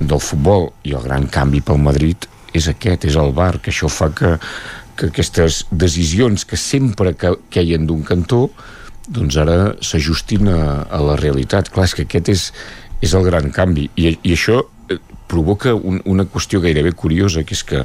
del 0.00 0.20
futbol 0.24 0.70
i 0.82 0.96
el 0.96 1.06
gran 1.06 1.28
canvi 1.30 1.62
pel 1.62 1.78
Madrid 1.78 2.26
és 2.56 2.66
aquest, 2.66 3.06
és 3.06 3.16
el 3.20 3.30
Bar 3.36 3.60
que 3.62 3.70
això 3.70 3.90
fa 3.92 4.10
que, 4.16 4.34
que 4.98 5.12
aquestes 5.12 5.64
decisions 5.70 6.44
que 6.44 6.58
sempre 6.58 7.14
que, 7.14 7.36
queien 7.54 7.86
d'un 7.86 8.02
cantó 8.02 8.48
doncs 9.10 9.36
ara 9.42 9.74
s'ajustin 9.84 10.48
a, 10.50 10.60
a 10.86 11.00
la 11.02 11.16
realitat. 11.18 11.70
Clar, 11.74 11.88
és 11.88 11.96
que 11.98 12.06
aquest 12.06 12.30
és, 12.32 12.46
és 13.02 13.14
el 13.16 13.26
gran 13.26 13.50
canvi. 13.54 13.88
I, 13.98 14.14
i 14.22 14.34
això 14.36 14.60
eh, 14.88 14.98
provoca 15.30 15.74
un, 15.74 16.00
una 16.06 16.26
qüestió 16.30 16.62
gairebé 16.62 16.94
curiosa, 16.96 17.44
que 17.46 17.56
és 17.58 17.64
que 17.66 17.84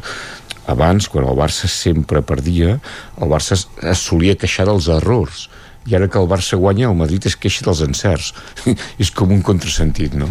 abans, 0.69 1.09
quan 1.09 1.27
el 1.27 1.37
Barça 1.37 1.69
sempre 1.71 2.21
perdia, 2.25 2.79
el 3.21 3.31
Barça 3.31 3.57
es, 3.57 3.67
es 3.81 4.05
solia 4.05 4.37
queixar 4.37 4.67
dels 4.69 4.89
errors. 4.93 5.47
I 5.85 5.97
ara 5.97 6.09
que 6.09 6.21
el 6.21 6.29
Barça 6.29 6.57
guanya, 6.57 6.89
el 6.89 6.97
Madrid 6.97 7.25
es 7.29 7.37
queixa 7.37 7.65
dels 7.67 7.83
encerts. 7.85 8.33
és 9.01 9.13
com 9.13 9.33
un 9.33 9.43
contrasentit, 9.45 10.17
no? 10.17 10.29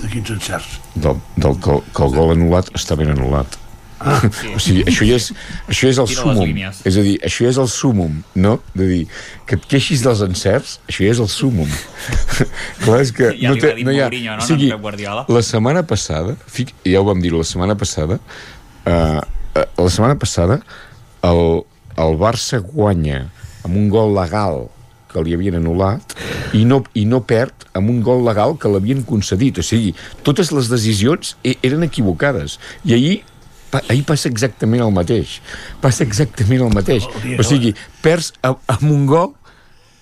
De 0.00 0.08
quins 0.10 0.32
encerts? 0.34 0.78
Del, 0.94 1.20
del 1.36 1.58
que, 1.62 1.80
que 1.92 2.06
el 2.06 2.16
gol 2.16 2.32
anul·lat 2.36 2.72
està 2.76 2.96
ben 2.98 3.12
anul·lat. 3.12 3.61
Ah. 4.02 4.20
o 4.54 4.58
sigui, 4.62 4.82
això 4.90 5.06
ja 5.06 5.16
és, 5.20 5.28
això 5.70 5.88
és 5.90 5.98
el 6.02 6.08
Tira 6.10 6.22
súmum. 6.22 6.44
línies. 6.48 6.80
És 6.88 6.96
a 6.98 7.04
dir, 7.06 7.14
això 7.28 7.46
és 7.48 7.58
el 7.62 7.68
súmum, 7.70 8.18
no? 8.34 8.56
De 8.74 8.88
dir, 8.88 9.00
que 9.46 9.56
et 9.60 9.66
queixis 9.70 10.02
dels 10.04 10.22
encerts, 10.26 10.78
això 10.90 11.06
ja 11.06 11.14
és 11.14 11.22
el 11.22 11.30
súmum. 11.32 11.70
Clar, 12.84 13.00
és 13.00 13.12
que 13.14 13.32
Ja 13.40 13.52
no, 13.52 13.56
té, 13.60 13.74
no 13.84 13.94
hi 13.94 14.00
ha... 14.00 14.08
Mourinho, 14.10 14.36
no? 14.36 14.42
O 14.42 14.46
sigui, 14.46 14.72
No 14.72 15.24
la 15.28 15.42
setmana 15.46 15.82
passada, 15.86 16.36
fic, 16.46 16.74
ja 16.84 17.00
ho 17.00 17.06
vam 17.06 17.22
dir 17.22 17.32
la 17.34 17.44
setmana 17.46 17.76
passada, 17.78 18.18
uh, 18.86 19.20
uh, 19.22 19.66
la 19.78 19.90
setmana 19.90 20.18
passada 20.18 20.60
el, 21.22 21.62
el 21.96 22.16
Barça 22.20 22.60
guanya 22.60 23.26
amb 23.62 23.76
un 23.78 23.88
gol 23.92 24.14
legal 24.16 24.66
que 25.12 25.22
li 25.22 25.34
havien 25.36 25.58
anul·lat 25.58 26.14
i 26.56 26.64
no, 26.64 26.80
i 26.96 27.04
no 27.08 27.20
perd 27.28 27.66
amb 27.76 27.90
un 27.92 28.00
gol 28.04 28.24
legal 28.26 28.56
que 28.60 28.70
l'havien 28.72 29.02
concedit. 29.04 29.60
O 29.60 29.64
sigui, 29.64 29.92
totes 30.24 30.50
les 30.56 30.70
decisions 30.72 31.36
e- 31.44 31.58
eren 31.64 31.84
equivocades. 31.84 32.58
I 32.88 32.96
ahir 32.96 33.14
pa- 33.72 33.82
ahir 33.88 34.04
passa 34.08 34.28
exactament 34.30 34.84
el 34.84 34.92
mateix. 34.94 35.38
Passa 35.82 36.04
exactament 36.04 36.62
el 36.68 36.74
mateix. 36.76 37.08
O 37.38 37.46
sigui, 37.46 37.72
perds 38.04 38.32
a- 38.44 38.54
amb 38.76 38.86
un 38.92 39.06
gol 39.10 39.32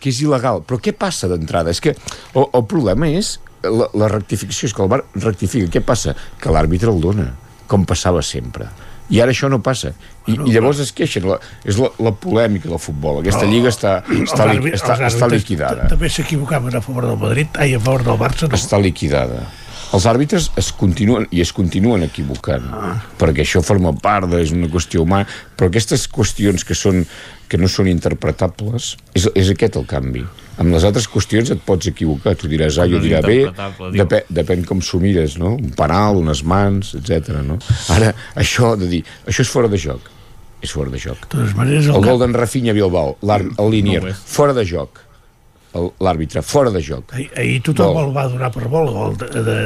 que 0.01 0.11
és 0.13 0.21
il·legal. 0.25 0.63
Però 0.67 0.81
què 0.83 0.93
passa 0.97 1.29
d'entrada? 1.31 1.71
És 1.71 1.81
que 1.85 1.95
el, 1.95 2.45
el 2.53 2.67
problema 2.69 3.09
és 3.09 3.39
la, 3.63 3.89
la 3.95 4.09
rectificació, 4.09 4.71
és 4.71 4.75
que 4.77 4.83
el 4.85 4.89
bar 4.93 5.03
rectifica. 5.21 5.69
Què 5.79 5.83
passa? 5.85 6.15
Que 6.41 6.53
l'àrbitre 6.53 6.89
el 6.93 7.01
dona, 7.05 7.27
com 7.69 7.85
passava 7.89 8.23
sempre. 8.25 8.69
I 9.11 9.19
ara 9.21 9.33
això 9.35 9.49
no 9.51 9.59
passa. 9.59 9.91
I, 10.31 10.37
i 10.47 10.53
llavors 10.55 10.79
es 10.85 10.93
queixen. 10.95 11.25
La, 11.27 11.37
és 11.67 11.77
la, 11.83 11.89
la 11.99 12.13
polèmica 12.15 12.69
del 12.71 12.79
futbol. 12.79 13.19
Aquesta 13.25 13.43
lliga 13.51 13.69
està, 13.73 13.97
està, 14.07 14.47
li, 14.53 14.71
està, 14.71 14.95
està 15.09 15.27
liquidada. 15.29 15.89
També 15.91 16.09
s'equivocaven 16.15 16.79
a 16.79 16.83
favor 16.85 17.09
del 17.11 17.19
Madrid, 17.19 17.59
ai, 17.59 17.75
a 17.75 17.81
favor 17.83 18.05
del 18.07 18.21
Barça, 18.23 18.47
no. 18.47 18.55
Està 18.55 18.79
liquidada. 18.79 19.49
Els 19.93 20.05
àrbitres 20.07 20.51
es 20.61 20.69
continuen, 20.79 21.25
i 21.35 21.41
es 21.43 21.51
continuen 21.53 22.05
equivocant, 22.07 22.63
Ah. 22.73 22.93
perquè 23.19 23.43
això 23.43 23.63
forma 23.63 23.93
part, 23.93 24.29
de, 24.31 24.41
és 24.43 24.53
una 24.55 24.69
qüestió 24.71 25.03
humana, 25.03 25.27
però 25.57 25.67
aquestes 25.69 26.07
qüestions 26.09 26.65
que, 26.65 26.75
són, 26.79 27.05
que 27.49 27.59
no 27.59 27.67
són 27.67 27.89
interpretables, 27.91 28.97
és, 29.15 29.27
és 29.35 29.51
aquest 29.51 29.77
el 29.81 29.87
canvi. 29.91 30.23
Amb 30.61 30.75
les 30.75 30.85
altres 30.85 31.09
qüestions 31.09 31.51
et 31.51 31.61
pots 31.67 31.89
equivocar, 31.89 32.37
tu 32.37 32.47
diràs 32.47 32.79
A, 32.79 32.85
jo 32.87 32.99
No 32.99 33.03
és 33.03 33.09
dirà 33.09 33.21
B, 33.25 33.41
depèn, 33.97 34.23
depèn 34.31 34.65
com 34.69 34.81
s'ho 34.85 35.01
mires, 35.01 35.39
no? 35.41 35.55
Un 35.57 35.71
penal, 35.75 36.17
unes 36.21 36.45
mans, 36.45 36.95
etc. 36.95 37.41
no? 37.43 37.59
Ara, 37.89 38.13
això 38.37 38.77
de 38.79 38.87
dir, 38.87 39.03
això 39.27 39.41
és 39.43 39.49
fora 39.51 39.69
de 39.73 39.79
joc, 39.81 40.01
és 40.63 40.71
fora 40.71 40.91
de 40.91 40.99
joc. 40.99 41.19
De 41.27 41.37
totes 41.39 41.55
maneres, 41.57 41.87
el 41.89 41.97
El 41.97 42.05
gol 42.05 42.19
d'en 42.21 42.35
Rafinha 42.37 42.73
Bilbao, 42.77 43.17
línier, 43.71 44.03
No 44.05 44.09
és. 44.13 44.17
fora 44.27 44.53
de 44.55 44.65
joc. 44.65 45.01
El- 45.75 45.93
L'àrbitre, 46.03 46.43
fora 46.43 46.71
de 46.75 46.81
joc. 46.83 47.13
Ahir, 47.15 47.31
ahir 47.37 47.61
tothom 47.63 47.93
Gol. 47.95 48.09
el 48.09 48.17
va 48.17 48.25
donar 48.29 48.51
per 48.51 48.67
vol, 48.69 48.89
el 48.89 48.95
gol 48.95 49.13
de, 49.21 49.29
de, 49.47 49.59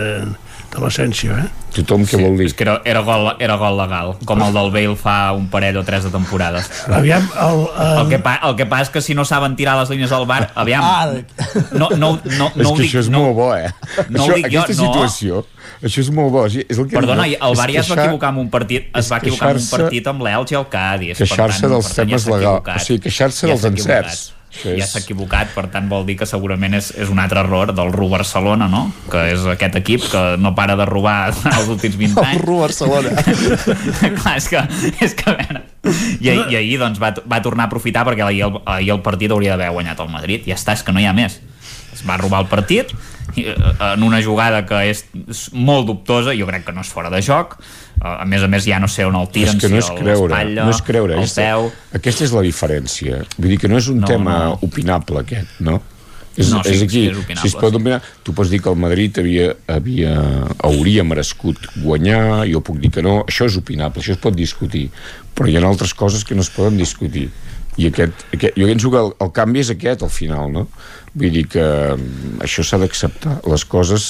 de 0.75 0.81
l'Asensio, 0.83 1.33
eh? 1.33 1.47
Tothom 1.75 2.05
què 2.07 2.19
vol 2.21 2.37
dir? 2.37 2.47
És 2.51 2.55
que 2.55 2.63
era, 2.67 2.75
era, 2.85 3.01
gol, 3.01 3.31
era 3.41 3.57
gol 3.57 3.79
legal, 3.81 4.13
com 4.29 4.43
el 4.45 4.53
del 4.53 4.69
Bale 4.75 4.97
fa 5.01 5.33
un 5.33 5.49
parell 5.49 5.79
o 5.81 5.85
tres 5.87 6.05
de 6.05 6.11
temporades. 6.13 6.69
Aviam, 6.93 7.25
el, 7.41 7.65
El 8.03 8.11
que, 8.13 8.19
pa, 8.23 8.35
el 8.45 8.55
que 8.61 8.67
passa 8.69 8.91
és 8.91 8.93
que 8.99 9.01
si 9.01 9.17
no 9.17 9.25
saben 9.25 9.57
tirar 9.57 9.79
les 9.81 9.89
línies 9.95 10.13
al 10.13 10.27
bar, 10.29 10.51
aviam, 10.55 10.85
Ara. 10.85 11.25
no, 11.73 11.89
no, 11.97 12.13
no, 12.21 12.51
és 12.53 12.63
no 12.63 12.75
que 12.77 12.83
dic, 12.83 12.91
això 12.91 13.01
és 13.07 13.11
no, 13.11 13.25
molt 13.25 13.37
bo, 13.41 13.49
eh? 13.57 13.73
no 14.11 14.27
això, 14.29 14.37
dic 14.37 14.51
jo, 14.53 14.61
aquesta 14.61 14.83
no. 14.83 14.93
situació, 14.93 15.43
això 15.81 16.05
és 16.05 16.13
molt 16.21 16.31
bo. 16.37 16.45
És 16.53 16.79
el 16.79 16.85
que 16.85 16.99
Perdona, 17.01 17.25
dic, 17.33 17.41
el 17.41 17.57
Bar 17.63 17.71
ja 17.73 17.81
es 17.81 17.91
va 17.91 18.01
equivocar 18.05 18.29
amb 18.35 18.45
un 18.45 18.53
partit, 18.53 18.93
es 18.93 19.11
va 19.11 19.23
equivocar 19.25 19.55
amb 19.55 19.65
un 19.65 19.69
partit 19.73 20.13
amb 20.13 20.29
l'Elx 20.29 20.53
i 20.53 20.61
el 20.61 20.69
Cádiz. 20.69 21.17
per 21.17 21.25
Queixar-se 21.25 21.73
dels 21.73 21.93
temes 21.97 22.29
legals. 22.29 22.69
O 22.77 22.87
sigui, 22.91 23.01
queixar-se 23.09 23.49
Ja 23.49 23.55
dels 23.57 23.65
encerts. 23.73 24.25
Això 24.55 24.75
Ja 24.79 24.87
s'ha 24.87 25.01
equivocat, 25.03 25.51
per 25.55 25.67
tant 25.73 25.89
vol 25.91 26.07
dir 26.07 26.15
que 26.21 26.29
segurament 26.31 26.77
és, 26.79 26.93
és 26.97 27.11
un 27.11 27.19
altre 27.19 27.43
error 27.43 27.73
del 27.75 27.91
RU 27.93 28.09
Barcelona, 28.13 28.69
no? 28.71 28.87
Que 29.11 29.27
és 29.33 29.47
aquest 29.51 29.79
equip 29.81 30.07
que 30.13 30.23
no 30.41 30.55
para 30.55 30.77
de 30.79 30.87
robar 30.89 31.33
els 31.57 31.71
últims 31.75 31.99
20 32.01 32.23
anys. 32.23 32.37
El 32.39 32.45
RU 32.47 32.61
Barcelona. 32.63 33.15
Clar, 34.21 34.37
és 34.39 34.51
que, 34.53 34.63
és 35.05 35.17
que 35.19 35.31
a 35.31 35.39
veure... 35.41 35.65
I, 35.85 36.31
i 36.31 36.57
ahir 36.57 36.79
doncs, 36.81 37.01
va, 37.03 37.11
va 37.29 37.43
tornar 37.45 37.67
a 37.67 37.69
aprofitar 37.69 38.07
perquè 38.09 38.25
ahir 38.25 38.47
el, 38.47 38.63
ahir 38.65 38.95
el 38.95 39.03
partit 39.05 39.35
hauria 39.35 39.59
d'haver 39.59 39.75
guanyat 39.75 40.01
el 40.01 40.15
Madrid. 40.15 40.47
Ja 40.49 40.57
està, 40.57 40.79
és 40.79 40.87
que 40.87 40.95
no 40.95 41.03
hi 41.03 41.11
ha 41.11 41.17
més. 41.17 41.41
Es 41.93 42.01
va 42.07 42.17
robar 42.17 42.41
el 42.45 42.49
partit 42.49 42.95
i, 42.95 43.14
en 43.37 44.03
una 44.03 44.21
jugada 44.23 44.65
que 44.67 44.83
és, 44.91 45.05
molt 45.53 45.87
dubtosa, 45.89 46.35
jo 46.37 46.47
crec 46.47 46.67
que 46.69 46.73
no 46.77 46.85
és 46.85 46.91
fora 46.93 47.11
de 47.11 47.23
joc. 47.25 47.57
Eh, 48.03 48.07
A 48.07 48.25
més 48.29 48.43
a 48.43 48.49
més, 48.49 48.67
ja 48.69 48.79
no 48.83 48.89
sé 48.91 49.05
on 49.07 49.17
el 49.17 49.29
tiren, 49.33 49.57
és 49.57 49.63
que 49.63 49.69
no 49.73 49.79
és 49.81 49.87
si 49.89 49.97
creure, 49.97 50.45
no 50.55 50.69
és 50.71 50.83
creure. 50.83 51.17
Aquesta, 51.19 51.43
peu... 51.43 51.71
aquesta 51.95 52.25
és 52.25 52.33
la 52.37 52.43
diferència. 52.47 53.25
Vull 53.39 53.51
dir 53.55 53.59
que 53.59 53.69
no 53.69 53.79
és 53.81 53.89
un 53.89 54.01
No, 54.01 54.07
tema 54.07 54.39
no. 54.45 54.59
opinable 54.63 55.21
aquest, 55.25 55.59
no? 55.61 55.81
És, 56.37 56.49
No, 56.51 56.65
sí, 56.65 56.73
és 56.75 56.79
sí 56.81 56.85
aquí, 56.85 57.03
que 57.27 57.33
és 57.37 57.41
si 57.41 57.47
es 57.47 57.55
pot 57.55 57.75
opinar, 57.79 58.01
tu 58.27 58.33
pots 58.35 58.51
dir 58.51 58.59
que 58.61 58.69
el 58.69 58.75
Madrid 58.77 59.19
havia, 59.23 59.53
havia, 59.71 60.15
hauria 60.67 61.05
merescut 61.07 61.57
guanyar, 61.77 62.43
jo 62.51 62.61
puc 62.61 62.81
dir 62.83 62.91
que 62.91 63.03
no, 63.07 63.21
això 63.23 63.47
és 63.47 63.55
opinable, 63.57 64.03
això 64.03 64.17
es 64.17 64.19
pot 64.19 64.35
discutir, 64.35 64.89
però 65.35 65.47
hi 65.49 65.55
ha 65.57 65.63
altres 65.69 65.95
coses 65.95 66.25
que 66.27 66.35
no 66.35 66.43
es 66.43 66.51
poden 66.51 66.77
discutir. 66.77 67.29
I 67.81 67.89
aquest, 67.91 68.27
aquest, 68.37 68.59
jo 68.59 68.69
penso 68.71 68.91
que 68.93 69.01
el, 69.01 69.11
el 69.25 69.33
canvi 69.35 69.65
és 69.65 69.73
aquest 69.75 70.05
al 70.07 70.13
final, 70.15 70.53
no? 70.55 70.69
Vull 71.15 71.35
dir 71.35 71.45
que 71.51 71.65
mm, 71.65 72.39
això 72.47 72.63
s'ha 72.67 72.79
d'acceptar. 72.83 73.37
Les 73.51 73.65
coses 73.71 74.07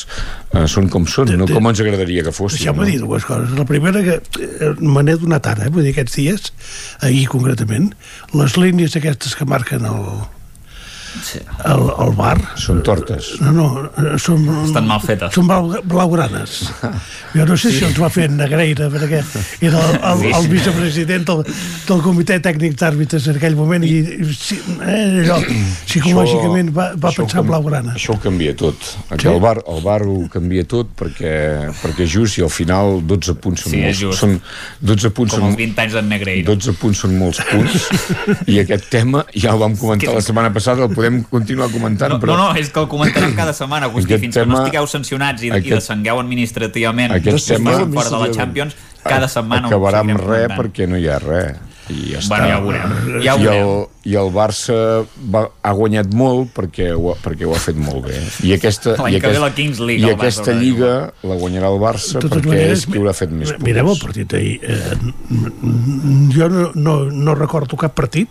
eh, 0.52 0.66
són 0.70 0.90
com 0.92 1.08
són, 1.08 1.32
no 1.40 1.48
com 1.48 1.70
ens 1.70 1.80
agradaria 1.84 2.24
que 2.26 2.34
fossin. 2.34 2.60
Deixeu-me 2.60 2.84
no? 2.84 2.90
dir 2.90 3.00
dues 3.02 3.26
coses. 3.28 3.56
La 3.56 3.66
primera 3.68 4.04
que 4.04 4.20
eh, 4.20 4.72
me 4.80 5.04
n'he 5.04 5.16
donat 5.20 5.48
ara, 5.52 5.68
eh? 5.68 5.72
vull 5.74 5.84
dir, 5.86 5.94
aquests 5.96 6.20
dies, 6.20 6.52
ahir 7.04 7.26
concretament, 7.32 7.92
les 8.36 8.56
línies 8.60 8.96
aquestes 9.00 9.36
que 9.38 9.48
marquen 9.48 9.88
el, 9.88 10.08
el, 11.64 11.82
el 12.04 12.12
bar... 12.18 12.36
Són 12.60 12.82
tortes. 12.86 13.32
No, 13.42 13.52
no, 13.52 14.16
són... 14.20 14.44
Estan 14.64 14.86
mal 14.88 15.00
fetes. 15.04 15.34
Són 15.36 15.46
blau, 15.48 15.70
blaugranes. 15.88 16.56
Jo 17.34 17.46
no 17.48 17.56
sé 17.60 17.72
si 17.74 17.84
els 17.86 17.98
va 18.00 18.08
fer 18.12 18.28
Negreira, 18.32 18.88
perquè 18.92 19.20
era 19.64 19.80
el, 19.84 19.96
el, 19.98 20.22
Sí. 20.24 20.30
el 20.38 20.48
vicepresident 20.52 21.24
del, 21.28 21.42
del 21.88 22.00
comitè 22.04 22.38
tècnic 22.44 22.76
d'àrbitres 22.80 23.26
en 23.32 23.36
aquell 23.40 23.56
moment 23.58 23.84
i, 23.84 23.90
i 24.24 24.28
sí, 24.36 24.58
eh, 24.80 25.24
allò, 25.24 25.40
psicològicament 25.88 26.70
va, 26.74 26.90
va 26.96 27.10
això 27.10 27.22
ho 27.22 27.26
pensar 27.28 27.42
en 27.42 27.48
blaugrana. 27.50 27.94
Això 27.98 28.14
ho 28.16 28.20
canvia 28.22 28.54
tot. 28.58 28.78
Sí? 28.84 29.18
Sí? 29.20 29.28
El, 29.30 29.40
bar, 29.42 29.58
el 29.70 29.82
bar 29.84 30.00
ho 30.08 30.16
canvia 30.32 30.64
tot 30.68 30.90
perquè, 30.98 31.34
perquè 31.82 32.06
just 32.10 32.38
i 32.40 32.44
al 32.46 32.52
final 32.52 33.00
12 33.06 33.36
punts 33.42 33.64
són 33.66 33.74
Sí, 33.74 33.82
molts. 33.84 34.00
just. 34.00 34.20
Són 34.22 34.38
12 34.80 35.10
punts 35.16 35.34
Com 35.34 35.40
són, 35.44 35.50
els 35.52 35.58
20 35.60 35.82
anys 35.84 35.96
d'en 35.98 36.08
Negreira. 36.14 36.46
12 36.52 36.76
punts 36.80 37.02
són 37.04 37.16
molts 37.20 37.40
punts 37.50 37.88
i 38.52 38.58
aquest 38.62 38.88
tema 38.92 39.24
ja 39.34 39.52
el 39.54 39.60
vam 39.62 39.76
comentar 39.80 40.14
la 40.14 40.22
setmana 40.24 40.52
passada, 40.54 40.84
el 40.88 40.94
podem 40.94 41.03
continuar 41.30 41.70
comentant, 41.70 42.12
No, 42.12 42.20
però 42.20 42.36
no, 42.36 42.52
no, 42.52 42.56
és 42.60 42.70
que 42.70 42.80
el 42.80 42.88
comentarem 42.88 43.34
cada 43.34 43.52
setmana, 43.52 43.86
Agustí, 43.86 44.12
Aquest 44.14 44.20
fins 44.24 44.34
que 44.36 44.46
no 44.46 44.54
tema- 44.54 44.64
estigueu 44.64 44.86
sancionats 44.86 45.42
i, 45.42 45.46
i 45.46 45.50
aquest- 45.50 45.74
descengueu 45.80 46.20
administrativament 46.20 47.12
aquest 47.12 47.48
tema- 47.48 47.78
fora 47.92 48.10
de 48.10 48.18
la 48.26 48.30
Champions, 48.32 48.74
cada 49.04 49.28
setmana 49.28 49.68
acabarà 49.68 50.00
amb 50.00 50.16
res 50.16 50.24
comentant. 50.48 50.60
perquè 50.60 50.88
no 50.88 50.96
hi 50.98 51.08
ha 51.08 51.18
res 51.18 51.56
i 51.90 52.12
ja 52.14 52.18
està. 52.18 52.28
Bueno, 52.28 52.46
ja 52.48 52.58
ho 52.58 52.62
veurem. 52.64 53.22
Ja 53.22 53.34
ho 53.34 53.40
I, 53.40 53.46
el. 53.46 53.72
I 54.04 54.14
el 54.20 54.30
Barça 54.32 54.76
va, 55.34 55.42
ha 55.62 55.72
guanyat 55.72 56.12
molt 56.16 56.48
perquè 56.56 56.90
ho, 56.96 57.10
ha- 57.12 57.16
perquè 57.20 57.44
ho 57.44 57.52
ha 57.54 57.58
fet 57.60 57.76
molt 57.76 58.06
bé. 58.06 58.22
I 58.42 58.52
aquesta, 58.56 58.94
i 59.10 59.16
aquest- 59.16 59.40
la 59.40 59.50
Kings 59.54 59.80
League, 59.80 60.00
i 60.06 60.10
aquesta 60.10 60.52
lliga 60.56 61.12
la 61.22 61.34
guanyarà 61.36 61.68
el 61.72 61.78
Barça 61.80 62.20
totes 62.20 62.38
perquè 62.38 62.48
maneres, 62.48 62.78
és 62.78 62.86
qui 62.86 62.98
haurà 62.98 63.12
fet 63.12 63.30
més 63.30 63.52
punts. 63.52 63.64
Mirem 63.64 63.88
el 63.92 63.98
partit 64.00 64.28
d'ahir. 64.32 64.60
Eh, 64.62 64.96
jo 66.34 66.48
no, 66.48 66.70
no, 66.74 67.04
no 67.10 67.34
recordo 67.34 67.76
cap 67.76 67.94
partit 67.94 68.28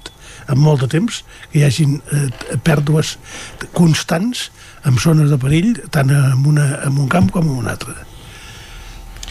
en 0.50 0.60
molt 0.60 0.82
de 0.84 0.90
temps 0.92 1.22
que 1.52 1.60
hi 1.62 1.66
hagin 1.68 2.00
eh, 2.12 2.28
pèrdues 2.66 3.16
constants 3.74 4.50
en 4.86 4.98
zones 5.00 5.30
de 5.32 5.38
perill 5.40 5.76
tant 5.96 6.10
en, 6.12 6.46
una, 6.50 6.66
en 6.88 6.98
un 7.00 7.08
camp 7.12 7.30
com 7.32 7.46
en 7.48 7.62
un 7.64 7.70
altre. 7.72 7.94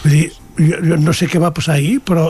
Vull 0.03 0.11
dir, 0.17 0.23
jo, 0.57 0.79
jo 0.89 0.97
no 1.01 1.13
sé 1.15 1.27
què 1.31 1.39
va 1.41 1.53
passar 1.55 1.75
ahir, 1.79 1.99
però 2.05 2.25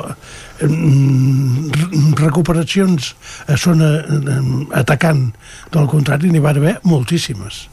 mm, 0.62 1.70
re- 1.74 2.02
recuperacions 2.26 3.14
a 3.48 3.58
zona 3.58 3.94
eh, 4.04 4.40
atacant 4.80 5.30
del 5.74 5.88
contrari 5.92 6.32
n'hi 6.32 6.42
va 6.44 6.54
haver 6.56 6.78
moltíssimes. 6.88 7.68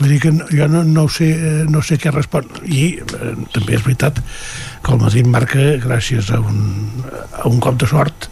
Vull 0.00 0.14
dir 0.14 0.20
que 0.22 0.30
jo 0.56 0.66
no, 0.72 0.80
no, 0.86 1.04
sé, 1.12 1.28
eh, 1.36 1.64
no 1.68 1.82
sé 1.84 1.98
què 2.00 2.12
respon. 2.14 2.46
I 2.64 2.84
eh, 3.02 3.34
també 3.52 3.76
és 3.76 3.84
veritat 3.84 4.22
que 4.80 4.94
el 4.94 5.02
Madrid 5.02 5.28
marca 5.28 5.66
gràcies 5.82 6.30
a 6.32 6.40
un, 6.40 6.62
a 7.36 7.44
un 7.50 7.60
cop 7.60 7.76
de 7.82 7.88
sort 7.90 8.30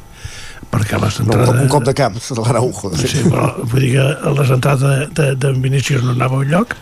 perquè 0.72 1.00
les 1.00 1.20
No, 1.20 1.24
un, 1.24 1.30
entrades... 1.32 1.48
cop, 1.48 1.60
un 1.62 1.70
cop 1.72 1.86
de 1.88 1.94
camp 1.96 2.18
de 2.20 2.38
l'Araujo. 2.40 2.92
Sí, 3.00 3.22
però 3.26 3.50
vull 3.62 3.84
dir 3.86 3.92
que 3.96 4.32
les 4.38 4.54
entrades 4.56 4.82
de, 4.84 5.08
de, 5.18 5.28
de 5.40 5.52
Vinícius 5.64 6.04
no 6.04 6.14
anava 6.16 6.42
a 6.42 6.48
lloc 6.48 6.74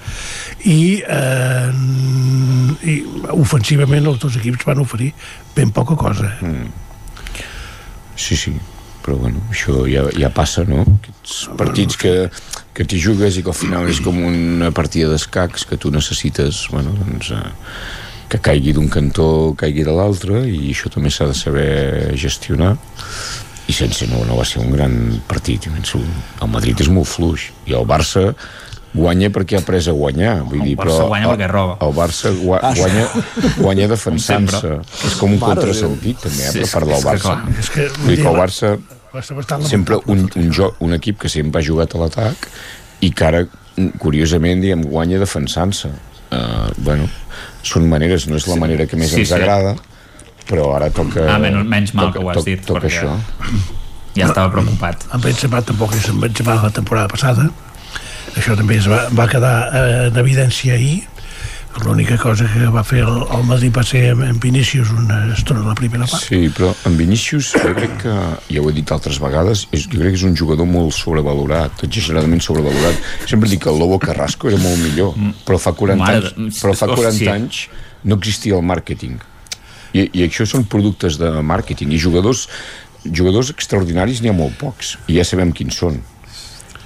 i, 0.64 1.02
eh, 1.02 1.70
i 2.86 2.96
ofensivament 3.36 4.08
els 4.10 4.22
dos 4.22 4.38
equips 4.40 4.66
van 4.68 4.82
oferir 4.82 5.12
ben 5.56 5.72
poca 5.74 5.96
cosa. 5.98 6.32
Mm. 6.40 6.72
Sí, 8.16 8.36
sí, 8.40 8.54
però 9.04 9.18
bueno, 9.20 9.42
això 9.52 9.84
ja, 9.90 10.06
ja 10.16 10.32
passa, 10.34 10.64
no? 10.66 10.82
Aquests 10.96 11.36
partits 11.60 11.98
que, 12.00 12.14
que 12.74 12.86
t'hi 12.88 12.98
jugues 13.02 13.36
i 13.36 13.44
que 13.44 13.52
al 13.52 13.58
final 13.58 13.90
és 13.92 14.00
com 14.02 14.18
una 14.24 14.72
partida 14.74 15.12
d'escacs 15.12 15.68
que 15.68 15.78
tu 15.78 15.92
necessites, 15.94 16.64
bueno, 16.72 16.96
doncs, 16.96 17.30
eh, 17.36 17.52
que 18.32 18.40
caigui 18.42 18.72
d'un 18.74 18.88
cantó, 18.90 19.54
caigui 19.58 19.84
de 19.86 19.94
l'altre, 19.94 20.42
i 20.50 20.72
això 20.72 20.90
també 20.90 21.12
s'ha 21.14 21.28
de 21.30 21.36
saber 21.38 21.70
gestionar. 22.18 22.74
I 23.68 23.72
sense 23.74 24.06
no, 24.06 24.24
no 24.24 24.36
va 24.38 24.44
ser 24.44 24.60
un 24.62 24.70
gran 24.70 25.22
partit. 25.26 25.64
Penso, 25.72 25.98
el 26.40 26.48
Madrid 26.48 26.78
és 26.80 26.88
molt 26.88 27.06
fluix, 27.10 27.48
i 27.66 27.72
el 27.74 27.86
Barça 27.86 28.34
guanya 28.96 29.28
perquè 29.28 29.56
ha 29.58 29.60
après 29.60 29.88
a 29.88 29.92
guanyar. 29.92 30.36
Vull 30.46 30.60
El 30.60 30.68
dir, 30.68 30.76
Barça 30.78 31.00
però 31.00 31.08
guanya 31.10 31.26
perquè 31.32 31.48
roba. 31.50 31.74
el 31.84 31.92
Barça 31.96 32.30
gua, 32.38 32.60
Ah, 32.62 32.74
guanya, 32.78 33.08
guanya 33.58 33.88
defensant-se. 33.88 34.60
que 34.60 35.06
és 35.08 35.16
com 35.20 35.32
un 35.34 35.38
contrasentit 35.42 36.18
també, 36.22 36.44
eh, 36.46 36.52
Sí, 36.52 36.58
per 36.60 36.70
part 36.70 36.86
que- 36.86 36.92
del 36.92 36.96
és 36.96 37.04
que 37.04 37.10
Barça. 37.10 37.22
clar, 37.22 37.58
és 37.58 37.70
que, 37.70 37.88
vull 37.98 38.08
dir 38.14 38.22
que 38.22 38.28
el 38.28 38.36
Barça 38.36 38.78
sempre 39.66 39.98
un, 40.06 40.30
un, 40.36 40.52
joc, 40.52 40.76
un 40.80 40.94
equip 40.94 41.18
que 41.20 41.28
sempre 41.28 41.60
ha 41.60 41.64
jugat 41.64 41.94
a 41.94 41.98
l'atac 41.98 42.48
i 43.00 43.10
que 43.10 43.24
ara, 43.24 43.46
curiosament, 43.98 44.60
diguem, 44.62 44.82
guanya 44.84 45.18
defensant-se. 45.18 45.88
Uh, 46.30 46.70
bueno, 46.78 47.08
són 47.62 47.88
maneres, 47.88 48.26
no 48.28 48.36
és 48.36 48.46
la 48.48 48.56
manera 48.56 48.86
que 48.86 48.96
més 48.96 49.10
Sí, 49.10 49.20
ens 49.20 49.28
sí. 49.28 49.34
agrada, 49.34 49.76
però 50.48 50.70
ara 50.76 50.90
toca... 50.94 51.26
Ah, 51.26 51.40
menys, 51.42 51.66
menys 51.66 51.94
mal 51.96 52.10
toca, 52.10 52.18
que 52.18 52.24
ho 52.24 52.30
has 52.30 52.38
toca, 52.40 52.50
dit. 52.50 52.64
Toca 52.66 52.84
perquè 52.84 53.02
això. 53.02 53.74
Ja 54.16 54.30
estava 54.30 54.48
preocupat. 54.54 55.08
En 55.12 55.20
Benzema 55.24 55.60
tampoc 55.66 55.92
és 55.98 56.08
en 56.12 56.22
Benzema 56.22 56.56
la 56.62 56.72
temporada 56.72 57.10
passada. 57.12 57.50
Això 58.36 58.56
també 58.56 58.78
es 58.80 58.88
va, 58.88 59.06
va 59.16 59.28
quedar 59.28 59.54
eh, 59.68 59.84
en 60.08 60.18
evidència 60.22 60.76
ahir. 60.76 61.04
L'única 61.84 62.16
cosa 62.16 62.46
que 62.48 62.70
va 62.72 62.80
fer 62.88 63.02
el, 63.04 63.18
el 63.36 63.42
Madrid 63.44 63.74
va 63.76 63.82
ser 63.84 64.00
amb, 64.14 64.22
amb 64.24 64.40
Vinícius 64.40 64.88
una 64.94 65.18
estona 65.34 65.60
a 65.60 65.74
la 65.74 65.76
primera 65.76 66.06
part. 66.08 66.24
Sí, 66.24 66.48
però 66.56 66.70
en 66.88 66.96
Vinícius 66.96 67.50
jo 67.52 67.74
crec 67.76 67.98
que, 68.00 68.14
ja 68.48 68.62
ho 68.62 68.70
he 68.70 68.74
dit 68.78 68.92
altres 68.96 69.20
vegades, 69.20 69.66
és, 69.76 69.84
jo 69.84 70.00
crec 70.00 70.16
que 70.16 70.20
és 70.22 70.24
un 70.24 70.36
jugador 70.40 70.68
molt 70.70 70.96
sobrevalorat, 70.96 71.84
exageradament 71.84 72.40
sobrevalorat. 72.44 73.04
Sempre 73.28 73.52
dic 73.52 73.66
que 73.66 73.72
el 73.74 73.80
Lobo 73.82 74.00
Carrasco 74.00 74.48
era 74.48 74.60
molt 74.62 74.80
millor, 74.80 75.12
però 75.44 75.60
fa 75.60 75.76
40 75.76 76.00
Mare 76.00 76.32
anys, 76.32 76.62
però 76.64 76.72
fa 76.72 76.88
40 76.94 77.12
hòstia. 77.12 77.36
anys 77.36 77.66
no 78.08 78.16
existia 78.16 78.56
el 78.56 78.64
màrqueting. 78.64 79.20
I, 79.96 80.04
I 80.12 80.26
això 80.26 80.46
són 80.48 80.66
productes 80.70 81.18
de 81.20 81.30
màrqueting. 81.40 81.94
I 81.94 82.02
jugadors, 82.02 82.46
jugadors 83.06 83.52
extraordinaris 83.54 84.22
n'hi 84.22 84.32
ha 84.32 84.36
molt 84.36 84.58
pocs, 84.60 84.96
i 85.08 85.18
ja 85.18 85.26
sabem 85.26 85.54
quins 85.56 85.78
són. 85.82 86.00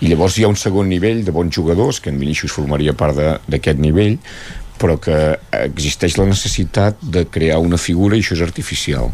I 0.00 0.08
llavors 0.08 0.38
hi 0.38 0.46
ha 0.46 0.52
un 0.52 0.56
segon 0.56 0.88
nivell 0.88 1.24
de 1.26 1.34
bons 1.34 1.52
jugadors, 1.52 2.00
que 2.00 2.12
en 2.12 2.20
Vinícius 2.20 2.54
formaria 2.56 2.96
part 2.96 3.18
d'aquest 3.50 3.82
nivell, 3.82 4.16
però 4.80 4.96
que 4.96 5.16
existeix 5.60 6.16
la 6.16 6.28
necessitat 6.30 7.02
de 7.16 7.26
crear 7.28 7.58
una 7.60 7.76
figura 7.76 8.16
i 8.16 8.24
això 8.24 8.38
és 8.38 8.44
artificial. 8.46 9.10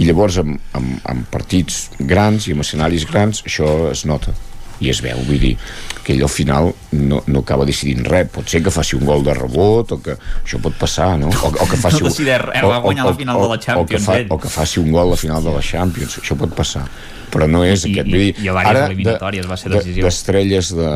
I 0.00 0.08
llavors 0.08 0.40
amb, 0.40 0.56
amb, 0.72 0.94
amb 1.04 1.26
partits 1.32 1.90
grans 2.00 2.48
i 2.48 2.56
amb 2.56 2.64
escenaris 2.64 3.04
grans 3.10 3.44
això 3.44 3.90
es 3.90 4.06
nota 4.08 4.32
i 4.80 4.88
es 4.90 5.00
veu, 5.04 5.18
vull 5.28 5.38
dir 5.42 5.56
que 6.04 6.14
ell 6.14 6.22
al 6.24 6.30
final 6.32 6.70
no, 6.96 7.18
no 7.28 7.42
acaba 7.44 7.66
decidint 7.68 8.06
res 8.08 8.30
pot 8.32 8.48
ser 8.48 8.62
que 8.64 8.72
faci 8.72 8.96
un 8.96 9.04
gol 9.04 9.22
de 9.22 9.34
rebot 9.36 9.92
o 9.92 9.98
que 10.00 10.14
això 10.16 10.58
pot 10.64 10.74
passar, 10.80 11.18
no? 11.20 11.28
O, 11.28 11.50
o 11.52 11.66
que 11.68 11.76
faci 11.76 12.00
No 12.02 12.08
decideix 12.08 12.40
res, 12.46 12.64
va 12.64 12.78
guanyar 12.80 13.04
la 13.10 13.14
final 13.18 13.40
de 13.42 13.48
la 13.52 13.58
Champions, 13.60 13.84
o 13.84 13.92
que, 13.92 13.98
fa, 14.06 14.18
ell. 14.18 14.26
o 14.30 14.38
que 14.40 14.48
faci 14.48 14.80
un 14.80 14.90
gol 14.92 15.06
a 15.08 15.10
la 15.12 15.16
final 15.20 15.44
de 15.44 15.52
la 15.58 15.60
Champions 15.62 16.18
això 16.22 16.36
pot 16.40 16.54
passar 16.56 16.86
però 17.30 17.46
no 17.46 17.60
és 17.62 17.84
I- 17.86 17.92
aquest 17.92 18.08
i- 18.08 18.10
vull 18.10 18.24
dir, 18.24 18.32
i 18.42 18.48
a 18.50 18.54
ara 18.58 18.86
eliminatòries 18.88 19.46
va 19.46 19.56
ser 19.60 19.68
de- 19.70 19.76
decisiu. 19.78 20.02
d'estrelles 20.08 20.72
de, 20.74 20.88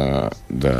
de, 0.48 0.72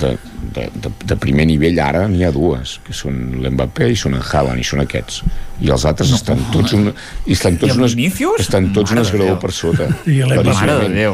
de, 0.00 0.12
de, 0.54 0.64
de, 0.86 0.92
de 1.10 1.16
primer 1.20 1.44
nivell 1.50 1.80
ara 1.84 2.06
n'hi 2.08 2.24
ha 2.24 2.30
dues 2.32 2.78
que 2.86 2.94
són 2.96 3.18
l'Mbappé 3.42 3.90
i 3.92 3.96
són 4.00 4.14
en 4.16 4.22
Haaland 4.24 4.62
i 4.62 4.64
són 4.64 4.80
aquests 4.86 5.20
i 5.60 5.68
els 5.74 5.84
altres 5.84 6.08
no. 6.14 6.16
estan 6.22 6.40
tots 6.54 6.72
un, 6.78 6.88
i 7.26 7.32
estan 7.36 7.58
tots 7.60 7.74
I 7.74 7.76
unes, 7.82 7.98
Vinícius? 7.98 8.40
estan 8.46 8.70
tots 8.72 8.94
Mare 8.94 9.02
un 9.02 9.04
de 9.04 9.08
esgraó 9.10 9.34
Déu. 9.34 9.38
per 9.44 9.52
sota 9.52 9.90
I 10.06 10.22
l'Mbappé. 10.22 11.10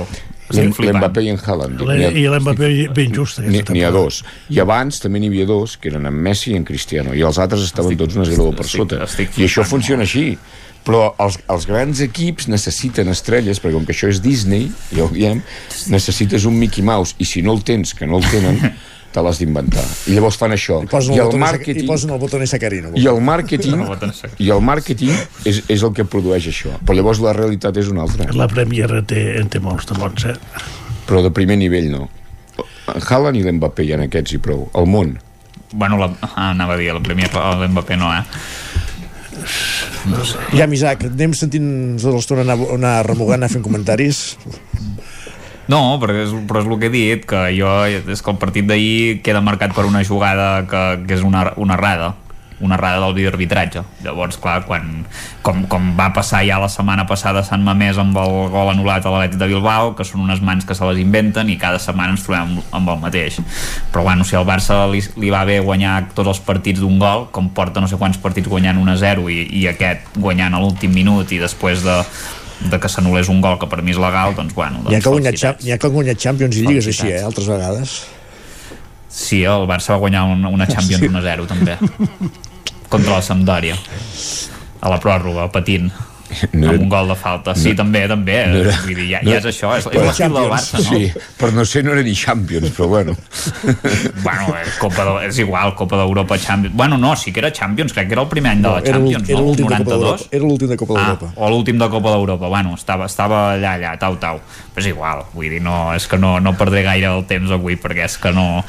Estic. 0.63 0.85
L'Mbappé 0.93 1.23
i 1.27 1.31
en 1.35 1.39
Haaland 1.45 1.81
I 2.21 2.27
l'Mbappé 2.29 2.71
ben 2.95 3.15
just 3.15 3.39
N'hi 3.41 3.59
aquesta 3.59 3.73
n'hi 3.73 3.85
ha 3.85 3.91
dos. 3.91 4.23
I 4.51 4.61
abans 4.61 5.01
també 5.01 5.21
n'hi 5.21 5.29
havia 5.33 5.47
dos, 5.47 5.77
que 5.77 5.89
eren 5.91 6.07
en 6.07 6.15
Messi 6.15 6.53
i 6.53 6.57
en 6.57 6.65
Cristiano, 6.65 7.15
i 7.15 7.23
els 7.23 7.39
altres 7.39 7.63
estaven 7.65 7.97
tots 7.97 8.17
un 8.17 8.23
esglaó 8.23 8.53
per 8.55 8.65
estic- 8.67 8.85
sota. 8.85 9.03
estic 9.05 9.39
I 9.39 9.45
això 9.49 9.65
funciona 9.65 10.03
així. 10.03 10.39
Però 10.85 11.15
els, 11.19 11.39
els 11.49 11.65
grans 11.65 12.01
equips 12.05 12.47
necessiten 12.53 13.09
estrelles, 13.09 13.57
perquè 13.59 13.73
com 13.73 13.87
que 13.89 13.95
això 13.95 14.07
és 14.13 14.19
Disney, 14.21 14.67
ja 14.93 15.05
ho 15.07 15.09
diem, 15.09 15.41
necessites 15.89 16.45
un 16.45 16.59
Mickey 16.59 16.85
Mouse, 16.85 17.15
i 17.19 17.25
si 17.25 17.41
no 17.41 17.55
el 17.55 17.63
tens, 17.65 17.95
que 17.97 18.05
no 18.07 18.19
el 18.19 18.27
tenen, 18.29 18.59
te 19.15 19.23
l'has 19.23 19.39
d'inventar. 19.39 19.85
I 20.11 20.17
llavors 20.17 20.37
fan 20.41 20.55
això. 20.57 20.81
I 20.83 20.91
posen 20.91 21.15
I 21.15 21.21
el, 21.21 21.29
el 21.29 21.31
botó, 21.31 21.41
màrqueting... 21.45 21.83
i 21.85 21.89
posen 21.89 22.15
el 22.15 22.21
botó 22.23 22.41
Sacarino. 22.51 22.91
I 22.99 23.07
el 23.11 23.21
màrqueting, 23.23 23.85
i 24.43 24.51
el 24.51 24.63
màrqueting 24.65 25.15
és, 25.47 25.63
és 25.71 25.85
el 25.87 25.95
que 25.95 26.07
produeix 26.09 26.49
això. 26.51 26.75
Però 26.83 26.99
llavors 26.99 27.23
la 27.23 27.35
realitat 27.37 27.79
és 27.79 27.93
una 27.93 28.03
altra. 28.09 28.27
La 28.35 28.49
Premier 28.51 28.91
té, 29.07 29.23
en 29.39 29.51
té 29.53 29.63
molts 29.63 29.87
de 29.91 29.99
bons, 30.01 30.27
eh? 30.33 30.35
Però 31.07 31.23
de 31.23 31.31
primer 31.37 31.61
nivell 31.61 31.93
no. 31.93 32.09
En 32.91 33.01
Haaland 33.01 33.39
i 33.39 33.45
l'Mbappé 33.47 33.87
hi 33.87 33.95
ha 33.95 34.03
aquests 34.03 34.35
i 34.35 34.43
prou. 34.43 34.67
El 34.75 34.91
món. 34.91 35.15
Bueno, 35.75 35.99
la, 36.01 36.11
ah, 36.27 36.51
anava 36.51 36.75
a 36.75 36.81
dir, 36.81 36.91
el 36.91 37.03
Premier 37.05 37.31
l'Mbappé 37.31 37.99
no, 38.01 38.11
eh? 38.19 38.25
No 40.11 40.25
sé. 40.27 40.43
Ja, 40.59 40.67
Isaac, 40.67 41.07
anem 41.09 41.33
sentint 41.37 41.69
tota 42.01 42.17
l'estona 42.17 42.45
anar, 42.45 42.59
anar 42.77 42.97
remugant, 43.07 43.39
anar 43.39 43.53
fent 43.53 43.65
comentaris. 43.65 44.25
No, 45.71 45.97
perquè 46.03 46.27
és, 46.27 46.35
però 46.49 46.61
és 46.61 46.69
el 46.69 46.81
que 46.81 46.91
he 46.91 46.93
dit, 46.93 47.25
que 47.29 47.47
jo, 47.57 47.71
és 47.89 48.21
que 48.21 48.35
el 48.35 48.41
partit 48.41 48.69
d'ahir 48.69 49.23
queda 49.25 49.41
marcat 49.45 49.73
per 49.77 49.87
una 49.89 50.05
jugada 50.05 50.67
que, 50.69 50.85
que 51.07 51.17
és 51.17 51.25
una, 51.25 51.51
una 51.57 51.79
errada 51.79 52.15
una 52.61 52.77
errada 52.77 53.01
del 53.03 53.15
videoarbitratge 53.15 53.83
llavors 54.05 54.37
clar, 54.39 54.65
quan, 54.67 55.05
com, 55.43 55.65
com 55.71 55.89
va 55.99 56.11
passar 56.15 56.45
ja 56.47 56.61
la 56.63 56.71
setmana 56.71 57.07
passada 57.07 57.43
a 57.43 57.47
Sant 57.47 57.65
Mamés 57.67 57.99
amb 57.99 58.17
el 58.21 58.37
gol 58.53 58.71
anul·lat 58.73 59.05
a 59.05 59.13
l'Atlètic 59.13 59.41
de 59.41 59.49
Bilbao 59.51 59.93
que 59.99 60.07
són 60.07 60.23
unes 60.25 60.43
mans 60.45 60.67
que 60.67 60.77
se 60.77 60.87
les 60.89 61.01
inventen 61.03 61.51
i 61.51 61.59
cada 61.61 61.81
setmana 61.83 62.15
ens 62.15 62.25
trobem 62.27 62.61
amb 62.75 62.93
el 62.95 63.03
mateix. 63.03 63.41
Però 63.93 64.05
bueno, 64.07 64.25
si 64.25 64.39
al 64.39 64.47
Barça 64.47 64.85
li, 64.91 65.03
li 65.21 65.33
va 65.35 65.45
bé 65.49 65.59
guanyar 65.65 65.97
tots 66.15 66.31
els 66.37 66.43
partits 66.47 66.83
d'un 66.83 66.99
gol 67.03 67.29
com 67.35 67.51
porta 67.55 67.83
no 67.83 67.91
sé 67.91 67.99
quants 68.01 68.21
partits 68.23 68.51
guanyant 68.51 68.81
1-0 68.81 69.29
i, 69.35 69.43
i 69.61 69.67
aquest 69.75 70.15
guanyant 70.17 70.55
a 70.55 70.63
l'últim 70.63 70.95
minut 70.95 71.35
i 71.35 71.43
després 71.43 71.83
de, 71.85 71.99
de 72.61 72.79
que 72.81 72.89
s'anul·lés 72.89 73.29
un 73.29 73.41
gol 73.45 73.59
que 73.59 73.67
per 73.71 73.83
mi 73.83 73.91
és 73.93 73.99
legal, 74.01 74.35
doncs 74.35 74.55
bueno 74.55 74.79
doncs 74.83 74.91
N'hi 74.91 74.97
ha 74.97 75.03
que 75.05 75.11
guanyat, 75.11 75.63
n'hi 75.65 75.73
ha 75.75 75.79
que 75.79 75.89
guanyat 75.89 76.19
Champions 76.19 76.57
i 76.57 76.65
Lligues 76.67 76.87
així, 76.93 77.11
eh, 77.13 77.23
altres 77.25 77.49
vegades. 77.51 77.95
Sí, 79.15 79.43
el 79.47 79.67
Barça 79.71 79.95
va 79.95 80.01
guanyar 80.03 80.25
una, 80.31 80.49
una 80.49 80.67
Champions 80.67 81.03
Sí. 81.03 81.09
1-0 81.09 81.47
també. 81.47 81.77
Contra 82.89 83.17
la 83.19 83.23
Sampdoria. 83.23 83.77
A 84.81 84.91
la 84.91 84.99
pròrroga, 85.01 85.47
patint 85.53 85.91
No 86.53 86.69
amb 86.69 86.75
era- 86.75 86.83
un 86.83 86.89
gol 86.89 87.09
de 87.09 87.15
falta. 87.15 87.55
Sí, 87.55 87.71
no- 87.71 87.77
també, 87.77 88.07
també. 88.09 88.47
no 88.47 88.57
era- 88.65 88.79
Vull 88.85 88.95
dir, 88.97 89.09
ja, 89.11 89.21
no- 89.23 89.31
ja 89.31 89.39
és 89.39 89.45
això, 89.45 89.77
és, 89.79 89.87
és 89.87 89.93
Però 89.93 90.05
l'estil 90.07 90.33
del 90.35 90.49
Barça, 90.51 90.79
no? 90.79 90.91
Sí, 90.91 91.13
per 91.39 91.53
no 91.53 91.65
ser 91.65 91.85
no 91.85 91.93
era 91.93 92.03
ni 92.03 92.15
Champions, 92.15 92.71
però 92.73 92.89
bueno. 92.89 93.17
Bueno, 94.23 94.55
és, 94.63 94.75
Copa 94.79 95.05
de, 95.05 95.27
és 95.29 95.39
igual, 95.39 95.75
Copa 95.75 95.97
d'Europa, 95.97 96.39
Champions... 96.39 96.75
Bueno, 96.75 96.97
no, 96.99 97.15
sí 97.17 97.33
que 97.33 97.41
era 97.41 97.53
Champions, 97.53 97.93
crec 97.93 98.09
que 98.09 98.15
era 98.15 98.23
el 98.23 98.29
primer 98.29 98.53
any 98.53 98.63
de 98.63 98.69
la 98.69 98.79
era 98.81 98.99
l'últim- 98.99 99.19
Champions, 99.19 99.29
era 99.29 99.41
no? 99.41 99.47
Copa 99.47 99.63
92? 99.63 100.01
d'Europa. 100.01 100.29
Era 100.31 100.45
l'últim 100.45 100.69
de 100.69 100.77
Copa 100.77 100.95
Ah, 100.97 101.05
d'Europa. 101.05 101.33
o 101.37 101.51
l'últim 101.51 101.79
de 101.79 101.89
Copa 101.91 102.11
d'Europa, 102.11 102.49
bueno, 102.49 102.75
estava, 102.75 103.07
estava 103.07 103.53
allà, 103.55 103.75
allà, 103.79 103.99
tau, 103.99 104.17
tau. 104.17 104.41
Però 104.75 104.83
és 104.83 104.87
igual, 104.91 105.23
vull 105.35 105.49
dir, 105.53 105.61
no, 105.63 105.93
és 105.95 106.07
que 106.11 106.19
no, 106.19 106.41
no 106.41 106.55
perdré 106.59 106.83
gaire 106.83 107.07
el 107.07 107.25
temps 107.31 107.51
avui, 107.55 107.77
perquè 107.77 108.05
és 108.09 108.17
que 108.19 108.33
no... 108.35 108.65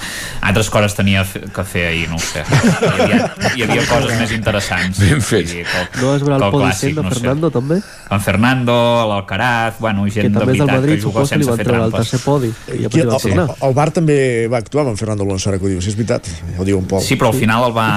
Altres 0.45 0.69
coses 0.69 0.93
tenia 0.93 1.23
que 1.25 1.63
fer 1.65 1.87
ahir, 1.87 2.09
no 2.11 2.17
ho 2.17 2.19
sé. 2.19 2.43
Hi 2.45 3.01
havia, 3.01 3.31
hi 3.55 3.63
havia 3.65 3.85
coses 3.89 4.19
més 4.19 4.31
interessants. 4.35 4.99
Ben 5.01 5.21
fet. 5.21 5.47
Dir, 5.49 5.63
que 5.65 5.79
el, 5.81 5.87
No 6.03 6.11
has 6.13 6.21
veure 6.21 6.37
el 6.45 6.51
clàssic, 6.53 6.93
de 6.95 7.01
no 7.01 7.09
sé. 7.09 7.15
Fernando, 7.45 7.51
també? 7.51 7.81
En 8.09 8.21
Fernando, 8.21 8.73
l'Alcaraz, 9.09 9.79
bueno, 9.79 10.05
gent 10.07 10.27
Que 10.27 10.29
de 10.29 10.39
també 10.39 10.53
és 10.53 10.57
del 10.59 10.67
veritat 10.67 10.81
Madrid, 10.81 10.95
que 10.95 11.01
juga 11.01 11.13
que 11.13 11.21
li 11.21 11.27
sense 11.27 11.49
van 11.49 11.57
fer 11.57 11.65
treure 11.65 11.83
el 11.85 11.91
trampes. 11.91 12.09
tercer 12.09 12.25
podi. 12.25 12.53
I 12.79 12.85
Aquí, 12.85 12.99
el, 12.99 13.09
tornar. 13.09 13.49
el, 13.49 13.67
el 13.69 13.73
Bar 13.75 13.91
també 13.91 14.47
va 14.47 14.57
actuar 14.57 14.87
amb 14.87 14.97
Fernando 14.97 15.23
Alonso, 15.23 15.49
ara 15.49 15.59
que 15.59 15.65
ho 15.65 15.69
diu, 15.69 15.81
si 15.81 15.89
és 15.89 15.95
veritat, 15.95 16.27
ja 16.27 16.59
ho 16.61 16.65
diu 16.65 16.79
en 16.79 16.85
Pol. 16.89 17.01
Sí, 17.01 17.15
però 17.15 17.31
al 17.33 17.39
final 17.39 17.67
el 17.69 17.75
va, 17.75 17.87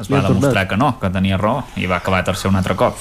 es 0.00 0.08
va 0.10 0.22
demostrar 0.24 0.66
que 0.68 0.76
no, 0.80 0.98
que 1.00 1.10
tenia 1.10 1.36
raó 1.36 1.64
i 1.76 1.86
va 1.86 1.98
acabar 2.00 2.22
tercer 2.24 2.48
un 2.50 2.56
altre 2.56 2.74
cop. 2.76 2.96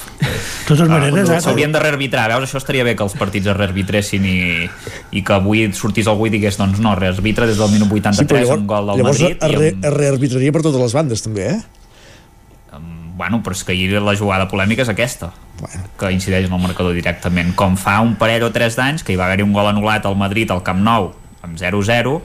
Totes 0.68 0.88
maneres, 0.90 1.30
eh? 1.30 1.40
S'haurien 1.41 1.72
de 1.72 1.80
rearbitrar, 1.80 2.28
veus? 2.34 2.50
Això 2.50 2.58
estaria 2.60 2.84
bé 2.84 2.96
que 2.96 3.04
els 3.04 3.16
partits 3.18 3.48
es 3.48 3.58
rearbitressin 3.58 4.26
i, 4.26 4.70
i 5.12 5.24
que 5.24 5.34
avui 5.34 5.68
sortís 5.74 6.08
algú 6.08 6.28
i 6.28 6.34
digués 6.34 6.58
doncs 6.60 6.80
no, 6.84 6.96
rearbitra 7.00 7.48
des 7.50 7.58
del 7.58 7.72
minut 7.72 7.91
83 7.91 8.28
però 8.28 8.41
llavors, 8.44 8.62
un 8.62 8.68
gol 8.68 8.91
del 8.91 8.98
llavors 9.04 9.22
Madrid 9.22 9.44
i 9.44 9.56
re, 9.56 9.74
un... 9.76 9.86
es 9.86 9.94
rearbitraria 9.94 10.52
per 10.52 10.62
totes 10.66 10.82
les 10.82 10.94
bandes, 10.94 11.24
també, 11.26 11.52
eh? 11.56 11.60
Bueno, 13.20 13.41
però 13.44 13.52
és 13.52 13.66
que 13.68 13.74
ahir 13.74 14.00
la 14.00 14.14
jugada 14.16 14.46
polèmica 14.48 14.86
és 14.86 14.90
aquesta 14.94 15.34
que 15.99 16.11
incideix 16.14 16.48
en 16.48 16.56
el 16.56 16.61
marcador 16.64 16.95
directament. 16.98 17.53
Com 17.60 17.77
fa 17.80 17.99
un 18.06 18.15
parell 18.19 18.48
o 18.48 18.52
tres 18.56 18.77
d'anys 18.80 19.03
que 19.03 19.14
hi 19.14 19.19
va 19.19 19.27
haver 19.30 19.44
un 19.45 19.53
gol 19.56 19.69
anul·lat 19.72 20.07
al 20.07 20.18
Madrid 20.19 20.52
al 20.52 20.64
Camp 20.64 20.81
Nou 20.86 21.11
amb 21.45 21.60
0-0 21.60 22.19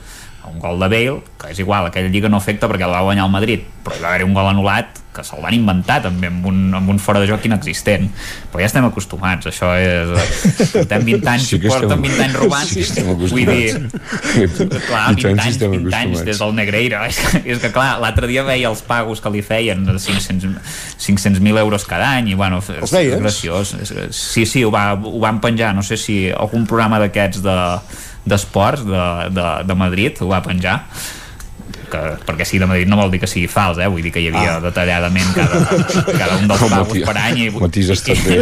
un 0.51 0.59
gol 0.63 0.79
de 0.81 0.89
Bale, 0.93 1.23
que 1.41 1.55
és 1.55 1.63
igual, 1.63 1.89
aquella 1.89 2.13
lliga 2.13 2.29
no 2.29 2.41
afecta 2.43 2.69
perquè 2.71 2.87
el 2.87 2.95
va 2.95 3.05
guanyar 3.07 3.29
el 3.29 3.33
Madrid, 3.33 3.65
però 3.85 3.97
hi 3.97 4.05
va 4.05 4.13
haver 4.15 4.29
un 4.29 4.37
gol 4.37 4.51
anul·lat 4.51 5.01
que 5.15 5.23
se'l 5.23 5.43
van 5.45 5.55
inventar 5.55 6.01
també 6.03 6.27
amb 6.27 6.47
un, 6.51 6.57
amb 6.75 6.91
un 6.91 6.99
fora 6.99 7.21
de 7.23 7.29
joc 7.31 7.45
inexistent. 7.47 8.09
Però 8.51 8.63
ja 8.63 8.67
estem 8.67 8.87
acostumats, 8.89 9.47
això 9.47 9.71
és 9.79 10.11
portem 10.73 11.05
20 11.11 11.31
anys, 11.31 11.47
Sí 11.55 11.61
porten 11.63 12.03
20 12.03 12.25
anys 12.25 12.39
robant. 12.41 12.67
sí 12.67 13.05
vull 13.07 13.47
dir 13.47 13.77
clar, 14.89 15.05
I 15.15 15.21
20 15.21 15.23
tant, 15.23 15.23
sí 15.23 15.29
anys, 15.31 15.51
estem 15.53 15.77
20 15.77 15.99
anys 16.01 16.25
des 16.27 16.41
del 16.43 16.57
Negreira. 16.59 17.05
És 17.07 17.21
que, 17.23 17.43
és 17.55 17.63
que 17.63 17.71
clar, 17.75 17.93
l'altre 18.03 18.31
dia 18.31 18.43
veia 18.47 18.73
els 18.73 18.83
pagos 18.87 19.23
que 19.23 19.33
li 19.35 19.45
feien 19.47 19.87
de 19.87 19.95
500 19.95 20.51
500.000 21.05 21.63
euros 21.63 21.87
cada 21.87 22.11
any 22.19 22.33
i 22.33 22.39
bueno, 22.39 22.59
és, 22.59 22.97
és 22.99 23.15
graciós. 23.21 23.77
És, 23.85 23.95
sí, 24.17 24.49
sí, 24.51 24.65
ho, 24.67 24.73
va, 24.75 24.93
ho 24.99 25.21
van 25.23 25.39
penjar 25.45 25.75
no 25.77 25.85
sé 25.87 26.01
si 26.01 26.25
algun 26.33 26.67
programa 26.67 26.99
d'aquests 27.03 27.45
de 27.45 27.59
d'esports 28.25 28.85
de, 28.87 29.05
de, 29.37 29.49
de 29.69 29.77
Madrid 29.79 30.21
ho 30.23 30.31
va 30.31 30.43
penjar 30.45 30.79
que, 31.91 32.03
perquè 32.27 32.47
sigui 32.49 32.63
de 32.65 32.69
Madrid 32.71 32.91
no 32.91 32.99
vol 33.01 33.13
dir 33.13 33.21
que 33.23 33.31
sigui 33.31 33.49
fals, 33.51 33.81
eh? 33.83 33.89
vull 33.91 34.05
dir 34.05 34.13
que 34.15 34.23
hi 34.23 34.31
havia 34.31 34.57
ah. 34.57 34.63
detalladament 34.65 35.33
cada, 35.37 35.61
cada 36.15 36.39
un 36.39 36.49
dels 36.51 36.65
El 36.69 36.73
pagos 36.75 37.03
per 37.09 37.17
any 37.21 37.41
i, 37.45 37.49
matís 37.59 37.91
estat 37.95 38.23
bé. 38.27 38.41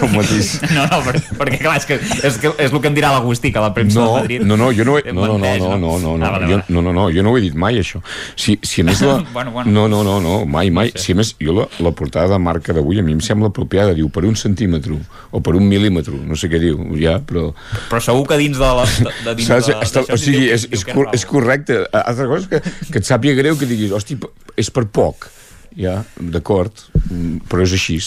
El 0.00 0.12
matís. 0.14 0.52
no, 0.76 0.86
no, 0.90 1.00
per, 1.06 1.16
perquè 1.40 1.60
clar, 1.62 1.76
és, 1.80 1.88
que, 1.88 2.00
és, 2.00 2.40
que, 2.42 2.54
és 2.56 2.72
el 2.72 2.80
que 2.80 2.90
em 2.90 2.96
dirà 2.96 3.12
l'Agustí 3.14 3.52
que 3.54 3.62
la 3.62 3.72
premsa 3.76 4.00
No, 4.00 4.06
de 4.10 4.22
Madrid 4.22 4.44
no, 4.46 4.56
no, 4.60 4.70
jo 4.76 4.86
no, 4.86 4.96
he, 4.98 5.12
no, 5.12 5.26
no, 5.26 5.38
no, 5.38 5.54
no, 5.60 5.76
no, 5.78 5.96
no, 5.98 6.16
no, 6.18 6.26
Ah, 6.26 6.30
vale, 6.36 6.50
jo, 6.52 6.60
no, 6.68 6.82
no, 6.82 6.92
no, 6.92 7.08
jo 7.10 7.22
no 7.22 7.32
ho 7.32 7.38
he 7.38 7.44
dit 7.44 7.54
mai, 7.54 7.78
això. 7.80 8.00
Si, 8.36 8.56
si 8.62 8.84
a 8.84 8.88
més 8.88 9.02
la... 9.04 9.18
Bueno, 9.34 9.52
bueno. 9.52 9.70
No, 9.70 9.86
no, 9.88 10.02
no, 10.04 10.18
no, 10.20 10.44
mai, 10.46 10.70
mai. 10.74 10.92
Si 10.98 11.14
a 11.14 11.18
més, 11.18 11.34
jo 11.40 11.54
la, 11.54 11.66
la 11.82 11.92
portada 11.96 12.34
de 12.34 12.38
marca 12.42 12.74
d'avui 12.76 12.98
a 13.00 13.04
mi 13.06 13.14
em 13.14 13.20
sembla 13.24 13.50
apropiada, 13.52 13.94
diu 13.96 14.10
per 14.12 14.24
un 14.28 14.36
centímetre 14.38 14.96
o 15.30 15.40
per 15.44 15.54
un 15.58 15.66
mil·límetre, 15.70 16.16
no 16.26 16.38
sé 16.38 16.50
què 16.50 16.60
diu, 16.62 16.80
ja, 16.98 17.18
però... 17.24 17.50
però 17.90 18.02
segur 18.02 18.26
que 18.30 18.38
dins 18.40 18.58
de, 18.58 18.70
la, 18.80 18.86
de, 18.90 19.14
de 19.28 19.34
dins 19.38 19.50
Saps? 19.52 19.70
de, 19.70 19.78
Està, 19.86 20.04
o 20.06 20.18
sigui, 20.20 20.46
diu- 20.46 20.54
és, 20.56 20.66
diu 20.66 20.80
és, 20.80 20.86
cor, 20.90 21.10
és 21.16 21.26
correcte. 21.28 21.78
Altra 21.94 22.26
cosa 22.30 22.49
que, 22.50 22.60
que 22.90 23.02
et 23.02 23.06
sàpiga 23.08 23.38
greu 23.38 23.58
que 23.58 23.68
diguis, 23.70 23.94
hosti, 23.96 24.18
és 24.60 24.70
per 24.74 24.86
poc. 24.90 25.30
Ja, 25.78 26.00
d'acord, 26.18 26.74
però 27.48 27.62
és 27.62 27.76
així. 27.76 28.00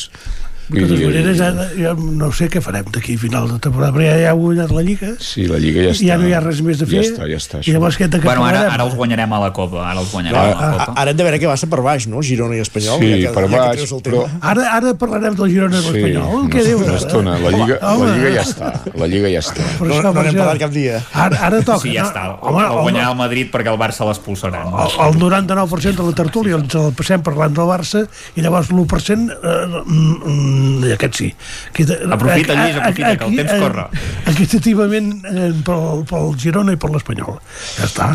De 0.69 0.79
totes 0.87 1.01
maneres, 1.03 1.41
ara, 1.43 1.65
jo 1.75 1.93
no 1.99 2.29
sé 2.31 2.47
què 2.49 2.61
farem 2.63 2.85
d'aquí 2.93 3.15
a 3.15 3.19
final 3.19 3.49
de 3.51 3.57
temporada, 3.59 3.91
però 3.91 4.05
ja, 4.07 4.15
ja 4.21 4.29
ha 4.31 4.33
guanyat 4.37 4.71
la 4.71 4.81
Lliga, 4.81 5.09
Sí, 5.19 5.43
la 5.47 5.57
Lliga 5.59 5.83
ja 5.83 5.91
està. 5.91 6.05
ja 6.07 6.17
no 6.17 6.27
hi 6.27 6.33
ha 6.33 6.39
res 6.39 6.61
més 6.63 6.81
a 6.81 6.85
fer, 6.87 7.01
Ja 7.03 7.09
està, 7.11 7.27
ja 7.27 7.37
està. 7.41 7.59
i 7.67 7.71
llavors 7.75 7.97
què 7.99 8.07
de 8.07 8.19
què 8.21 8.23
Bueno, 8.23 8.45
ara, 8.47 8.61
ara 8.71 8.83
els 8.87 8.95
guanyarem 8.95 9.33
a 9.33 9.39
la 9.43 9.51
Copa. 9.53 9.83
Ara 9.89 9.99
els 9.99 10.11
guanyarem 10.11 10.39
Clar, 10.39 10.55
a 10.55 10.69
la 10.77 10.85
Copa. 10.85 11.01
ara 11.01 11.11
hem 11.11 11.17
de 11.17 11.23
veure 11.27 11.39
què 11.41 11.47
passa 11.51 11.67
per 11.67 11.81
baix, 11.81 12.07
no? 12.07 12.21
Girona 12.23 12.55
i 12.55 12.59
Espanyol. 12.63 12.99
Sí, 13.03 13.09
ja 13.21 13.29
que, 13.29 13.33
per 13.35 13.43
ja 13.43 13.49
que 13.49 13.57
baix, 13.81 13.91
el 13.91 14.01
però-. 14.07 14.23
Ara, 14.41 14.63
ara 14.77 14.93
parlarem 14.95 15.35
del 15.35 15.49
Girona 15.51 15.77
i 15.77 15.81
Sí, 15.83 15.91
l'Espanyol. 15.91 16.47
Què 16.49 16.63
dius? 16.63 16.81
una 16.87 16.95
estona. 16.97 17.37
La 17.43 17.51
Lliga, 17.51 17.77
Home, 17.81 18.05
la 18.07 18.15
Lliga 18.15 18.31
ja 18.37 18.43
està. 18.47 18.71
La 18.95 19.07
Lliga 19.07 19.29
ja 19.35 19.39
està. 19.43 19.67
Per 19.77 19.87
No- 19.87 19.93
això, 19.93 20.03
no 20.03 20.13
per 20.13 20.23
n'hem 20.23 20.33
això. 20.33 20.39
parlat 20.45 20.59
cap 20.63 20.71
dia. 20.71 21.03
Ara, 21.13 21.37
ara 21.49 21.61
toca. 21.61 21.79
Sí, 21.83 21.93
ja 21.93 22.03
no? 22.03 22.09
està. 22.09 22.23
Home, 22.41 22.63
el 22.63 22.79
guanyarà 22.87 23.09
el 23.11 23.17
Madrid 23.17 23.51
perquè 23.51 23.67
el 23.73 23.77
Barça 23.79 24.07
l'expulsarà. 24.07 24.63
el, 24.63 25.13
el 25.13 25.19
99% 25.19 25.95
de 26.01 26.03
la 26.09 26.15
tertúlia 26.15 26.55
ens 26.55 26.75
el 26.75 26.93
passem 26.93 27.21
parlant 27.21 27.53
del 27.53 27.65
Barça 27.67 28.07
i 28.35 28.41
llavors 28.41 28.69
l'1% 28.71 29.29
eh, 29.31 29.83
mm, 29.85 30.52
aquest 30.95 31.19
sí 31.21 31.29
Aquí, 31.71 31.85
Aprofita, 32.17 32.57
Lluís, 32.59 32.77
aprofita, 32.81 33.15
que 33.17 33.25
el 33.29 33.35
temps 33.41 33.55
corre. 33.63 33.87
equitativament 34.33 35.09
eh, 35.31 35.49
pel, 35.65 36.03
pel 36.09 36.31
Girona 36.41 36.75
i 36.75 36.79
per 36.81 36.91
l'Espanyol 36.93 37.39
ja 37.79 37.89
està 37.89 38.11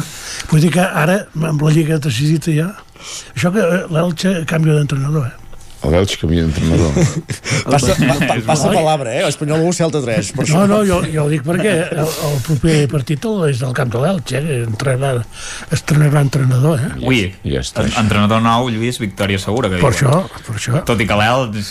vull 0.53 0.63
dir 0.65 0.73
que 0.75 0.85
ara 0.87 1.21
amb 1.53 1.67
la 1.67 1.75
Lliga 1.75 1.99
decidida 2.03 2.55
ja 2.55 2.71
això 3.35 3.53
que 3.55 3.63
eh, 3.67 3.85
l'Elche 3.95 4.41
canvia 4.49 4.79
d'entrenador 4.81 5.29
eh? 5.31 5.37
El 5.79 5.93
Belx 5.95 6.17
canvia 6.19 6.43
d'entrenador. 6.43 6.91
Passa, 7.71 7.95
pa, 7.95 8.15
pa, 8.27 8.35
passa 8.49 8.71
palabra, 8.75 9.13
eh? 9.15 9.21
Espanyol 9.29 9.61
1, 9.69 9.77
Celta 9.79 10.01
3. 10.03 10.31
Per 10.35 10.47
No, 10.49 10.65
això. 10.65 10.65
no, 10.73 10.79
jo, 10.89 10.97
jo 11.07 11.23
ho 11.23 11.31
dic 11.31 11.45
perquè 11.47 11.75
el, 11.95 12.09
el 12.27 12.35
proper 12.43 12.75
partit 12.91 13.29
és 13.47 13.61
del 13.63 13.77
camp 13.79 13.93
de 13.95 14.01
l'Elche, 14.03 14.41
eh? 14.43 14.57
Entrenarà, 14.67 15.23
estrenarà 15.71 16.25
entrenador, 16.27 16.83
eh? 16.83 16.91
Ui, 17.07 17.21
ja 17.47 17.63
està. 17.63 17.87
entrenador 18.03 18.43
nou, 18.43 18.67
Lluís, 18.75 18.99
victòria 18.99 19.39
segura. 19.39 19.71
Que 19.71 19.79
Per 19.79 19.93
diuen. 19.95 19.95
això, 20.27 20.43
per 20.49 20.57
això. 20.59 20.83
Tot 20.91 20.99
i 20.99 21.07
que 21.07 21.21
l'Elx... 21.23 21.71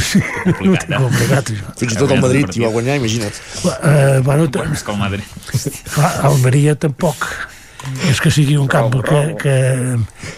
Sí, 0.00 0.20
complicat, 0.44 0.88
eh? 0.90 0.98
complicat, 1.02 1.50
això. 1.52 1.72
Fins 1.78 1.92
i 1.92 1.98
tot 2.00 2.10
el 2.14 2.20
Madrid 2.22 2.48
hi 2.56 2.62
va 2.64 2.70
guanyar, 2.72 2.96
imagina't. 3.00 3.40
Eh, 3.66 4.20
bueno, 4.24 4.48
t- 4.50 4.62
És 4.72 4.82
que 4.86 4.92
el 4.94 4.98
Madrid... 4.98 5.24
clar, 5.94 6.12
Almeria 6.30 6.74
tampoc 6.80 7.26
és 8.08 8.20
que 8.22 8.30
sigui 8.30 8.54
un 8.56 8.68
camp 8.70 8.94
que, 9.02 9.22
que 9.42 9.54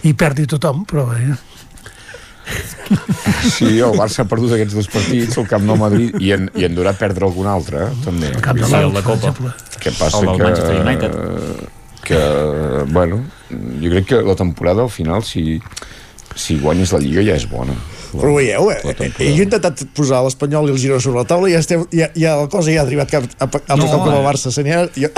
hi 0.09 0.14
perdi 0.16 0.47
tothom, 0.48 0.85
però 0.89 1.10
eh, 1.18 1.35
Sí, 3.55 3.78
el 3.81 3.94
Barça 3.97 4.24
ha 4.24 4.28
perdut 4.28 4.52
aquests 4.56 4.74
dos 4.76 4.89
partits, 4.93 5.36
el 5.40 5.47
Camp 5.48 5.64
Nou 5.64 5.78
Madrid, 5.81 6.16
i 6.20 6.32
en, 6.36 6.48
i 6.60 6.66
en 6.66 6.74
durà 6.76 6.93
perdre 6.98 7.24
algun 7.28 7.47
altre, 7.48 7.86
eh, 7.89 8.02
també. 8.05 8.28
El 8.35 8.43
Camp 8.44 8.59
l'Elche, 8.60 8.90
de 8.93 9.02
Copa. 9.06 9.14
per 9.20 9.31
exemple. 9.31 9.52
que 9.81 9.93
passa 9.98 10.20
El 10.20 10.28
que... 10.36 10.44
Manchester 10.44 10.81
United. 10.82 11.16
Que, 12.05 12.18
bueno, 12.93 13.22
jo 13.81 13.90
crec 13.94 14.06
que 14.10 14.18
la 14.26 14.35
temporada, 14.36 14.82
al 14.85 14.90
final, 14.93 15.24
si, 15.24 15.56
si 16.36 16.59
guanyes 16.60 16.93
la 16.93 17.01
Lliga 17.01 17.24
ja 17.24 17.36
és 17.40 17.47
bona. 17.48 17.76
Però 18.20 18.31
ho 18.32 18.36
veieu, 18.39 18.70
eh? 18.70 18.81
Jo 19.19 19.28
he 19.28 19.47
intentat 19.47 19.85
posar 19.97 20.23
l'Espanyol 20.27 20.70
i 20.70 20.74
el 20.74 20.81
Girona 20.81 21.03
sobre 21.03 21.23
la 21.23 21.28
taula 21.28 21.51
i 21.51 21.57
ja, 21.57 21.61
estem, 21.65 21.85
ja, 21.95 22.11
ja 22.19 22.39
la 22.41 22.49
cosa 22.53 22.73
ja 22.73 22.82
ha 22.82 22.86
arribat 22.86 23.12
cap, 23.12 23.27
a, 23.39 23.49
a, 23.49 23.62
a 23.66 23.77
No, 23.77 23.85
tocar 23.86 24.01
com 24.01 24.12
eh. 24.12 24.16
el 24.19 24.27
Barça. 24.27 24.55
Senyora, 24.55 24.89
jo... 24.97 25.11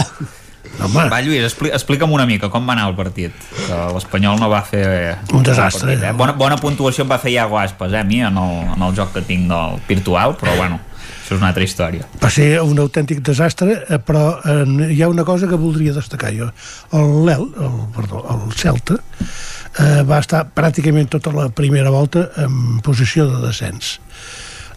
Home, 0.77 1.07
Va, 1.09 1.21
Lluís, 1.25 1.45
expli 1.47 1.71
explica'm 1.73 2.11
una 2.13 2.27
mica 2.29 2.51
com 2.53 2.67
va 2.69 2.75
anar 2.75 2.91
el 2.91 2.97
partit. 2.99 3.33
Que 3.57 3.79
l'Espanyol 3.95 4.41
no 4.41 4.51
va 4.53 4.61
fer... 4.67 4.85
Un 5.33 5.47
desastre, 5.47 5.95
Partit, 5.95 6.05
eh? 6.05 6.11
eh? 6.11 6.17
bona, 6.19 6.35
bona 6.37 6.59
puntuació 6.61 7.07
em 7.07 7.13
va 7.15 7.21
fer 7.23 7.33
Iago 7.33 7.57
Aspas, 7.61 7.95
eh, 7.95 8.03
a 8.03 8.05
mi, 8.05 8.21
en 8.27 8.37
el, 8.43 8.59
en 8.75 8.85
el 8.85 8.97
joc 8.99 9.15
que 9.15 9.25
tinc 9.25 9.49
del 9.53 9.81
virtual, 9.89 10.37
però 10.41 10.57
bueno, 10.59 10.81
això 11.27 11.35
és 11.35 11.41
una 11.41 11.49
altra 11.51 11.65
història. 11.67 12.07
va 12.23 12.31
ser 12.31 12.61
un 12.63 12.79
autèntic 12.79 13.21
desastre, 13.21 13.83
eh, 13.89 13.99
però 13.99 14.39
eh, 14.39 14.93
hi 14.95 15.03
ha 15.03 15.09
una 15.09 15.25
cosa 15.25 15.49
que 15.51 15.59
voldria 15.59 15.93
destacar 15.93 16.31
jo. 16.33 16.51
El, 16.93 17.27
l'El, 17.27 17.49
el, 17.59 17.81
perdó, 17.97 18.23
el 18.31 18.53
Celta 18.55 18.95
eh, 18.95 20.03
va 20.07 20.21
estar 20.23 20.45
pràcticament 20.55 21.11
tota 21.11 21.33
la 21.35 21.49
primera 21.49 21.91
volta 21.91 22.29
en 22.39 22.79
posició 22.81 23.27
de 23.27 23.43
descens. 23.49 23.99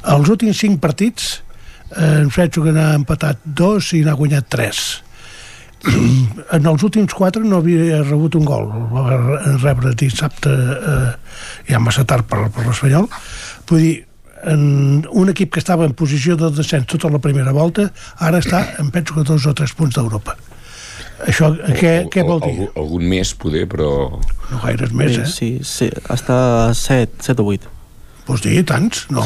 Els 0.09 0.29
últims 0.29 0.57
cinc 0.57 0.81
partits 0.81 1.43
eh, 1.95 2.23
em 2.23 2.29
que 2.33 2.73
n'ha 2.73 2.95
empatat 2.97 3.45
dos 3.45 3.93
i 3.93 4.01
n'ha 4.01 4.17
guanyat 4.17 4.49
tres. 4.49 5.03
en 6.55 6.65
els 6.65 6.81
últims 6.83 7.13
quatre 7.13 7.43
no 7.45 7.61
havia 7.61 8.01
rebut 8.03 8.35
un 8.35 8.43
gol 8.43 8.65
va 8.91 9.15
rebre 9.61 9.93
dissabte 9.95 10.51
eh, 10.51 11.13
ja 11.69 11.79
massa 11.79 12.03
tard 12.03 12.27
per, 12.27 12.49
per 12.51 12.65
l'Espanyol 12.65 13.07
vull 13.69 13.85
dir 13.85 13.93
en 14.47 15.07
un 15.09 15.31
equip 15.33 15.53
que 15.53 15.59
estava 15.59 15.85
en 15.85 15.95
posició 15.97 16.37
de 16.39 16.51
descens 16.55 16.87
tota 16.87 17.11
la 17.11 17.19
primera 17.23 17.51
volta 17.55 17.89
ara 18.19 18.39
està 18.39 18.63
en 18.79 18.91
penso 18.93 19.17
que 19.17 19.25
dos 19.27 19.47
o 19.49 19.53
tres 19.53 19.73
punts 19.75 19.97
d'Europa 19.97 20.37
això 21.27 21.49
què, 21.75 21.93
què 22.11 22.23
vol 22.23 22.39
dir? 22.43 22.53
Algun, 22.53 22.71
algun 22.79 23.09
més, 23.11 23.33
poder, 23.35 23.65
però... 23.71 23.89
no 24.51 24.61
gaires 24.63 24.93
més, 24.95 25.17
eh? 25.19 25.27
Sí, 25.27 25.49
sí, 25.67 25.89
està 26.07 26.71
7, 26.75 27.19
7 27.25 27.43
o 27.43 27.51
8. 27.51 27.73
Vols 28.29 28.43
dir 28.45 28.61
tants? 28.69 29.07
No. 29.11 29.25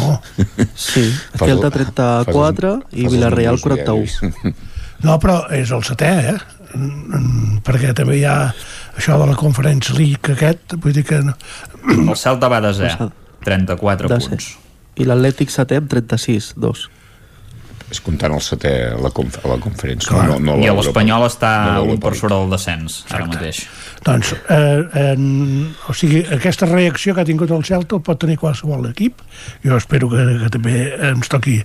Sí, 0.80 1.04
Celta 1.40 1.70
34 1.74 2.74
fas 2.80 2.98
i 2.98 3.10
Villarreal 3.12 3.60
números 3.62 4.18
41. 4.18 4.56
No, 5.04 5.18
però 5.20 5.42
és 5.52 5.68
el 5.76 5.82
setè, 5.84 6.10
eh? 6.32 6.38
Perquè 7.68 7.92
també 7.92 8.22
hi 8.22 8.24
ha 8.24 8.38
això 8.96 9.18
de 9.20 9.26
la 9.28 9.36
Conference 9.36 9.92
League 9.98 10.32
aquest, 10.32 10.78
vull 10.80 10.96
dir 10.96 11.04
que... 11.10 11.20
No. 11.28 11.36
El 11.92 12.16
Celta 12.16 12.48
va 12.48 12.62
de 12.64 12.72
0, 12.78 13.10
34 13.44 14.14
De 14.14 14.22
punts. 14.24 14.54
I 15.02 15.06
l'Atlètic 15.10 15.50
7 15.54 15.80
amb 15.82 15.90
36, 15.90 16.54
2. 16.58 16.90
És 17.94 18.00
comptant 18.02 18.34
el 18.34 18.42
setè 18.42 18.70
a 18.90 18.98
la, 18.98 19.12
conf 19.14 19.36
a 19.44 19.50
la 19.52 19.60
conferència. 19.62 20.10
Clar. 20.10 20.24
No, 20.32 20.38
no, 20.42 20.56
I 20.58 20.64
l'Europa- 20.66 20.80
l'Espanyol 20.88 21.26
està 21.28 21.50
no 21.76 21.84
un 21.94 22.00
per 22.02 22.16
sobre 22.18 22.34
del 22.34 22.50
descens, 22.50 22.96
ara 23.14 23.28
mateix. 23.30 23.60
Doncs, 24.04 24.32
eh, 24.50 25.12
en, 25.12 25.28
o 25.88 25.94
sigui, 25.94 26.24
aquesta 26.36 26.66
reacció 26.66 27.14
que 27.14 27.22
ha 27.22 27.28
tingut 27.28 27.52
el 27.54 27.62
Celta 27.68 27.96
el 27.96 28.02
pot 28.02 28.18
tenir 28.24 28.40
qualsevol 28.42 28.88
equip. 28.90 29.22
Jo 29.64 29.78
espero 29.78 30.10
que, 30.10 30.24
que 30.42 30.50
també 30.56 30.74
ens 31.12 31.30
toqui 31.30 31.60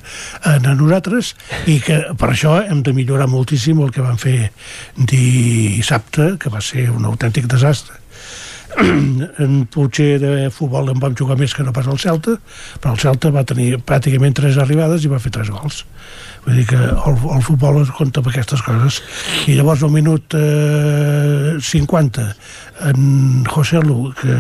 a 0.45 0.59
nosaltres 0.61 1.33
i 1.67 1.79
que 1.81 1.97
per 2.21 2.29
això 2.35 2.59
hem 2.61 2.83
de 2.85 2.93
millorar 2.93 3.27
moltíssim 3.33 3.81
el 3.81 3.91
que 3.95 4.05
vam 4.05 4.21
fer 4.21 4.51
dissabte, 4.99 6.35
que 6.39 6.53
va 6.53 6.61
ser 6.61 6.91
un 6.93 7.09
autèntic 7.09 7.49
desastre. 7.49 7.97
en 9.45 9.61
potser 9.73 10.19
de 10.23 10.33
futbol 10.55 10.93
en 10.93 11.03
vam 11.03 11.17
jugar 11.19 11.39
més 11.41 11.55
que 11.55 11.67
no 11.67 11.75
pas 11.75 11.89
el 11.91 11.99
Celta, 12.01 12.37
però 12.83 12.95
el 12.95 13.03
Celta 13.03 13.33
va 13.35 13.47
tenir 13.49 13.77
pràcticament 13.83 14.37
tres 14.39 14.59
arribades 14.63 15.05
i 15.05 15.13
va 15.13 15.21
fer 15.23 15.33
tres 15.35 15.51
gols. 15.53 15.85
Vull 16.47 16.61
dir 16.61 16.67
que 16.71 16.79
el, 16.79 17.17
el 17.35 17.43
futbol 17.45 17.83
es 17.83 17.91
compta 17.95 18.23
amb 18.23 18.31
aquestes 18.31 18.63
coses. 18.65 19.01
I 19.51 19.59
llavors 19.59 19.83
al 19.85 19.95
minut 19.95 20.37
eh, 20.39 21.57
50 21.61 22.29
en 22.89 23.45
José 23.51 23.83
Lu, 23.83 24.13
que 24.21 24.39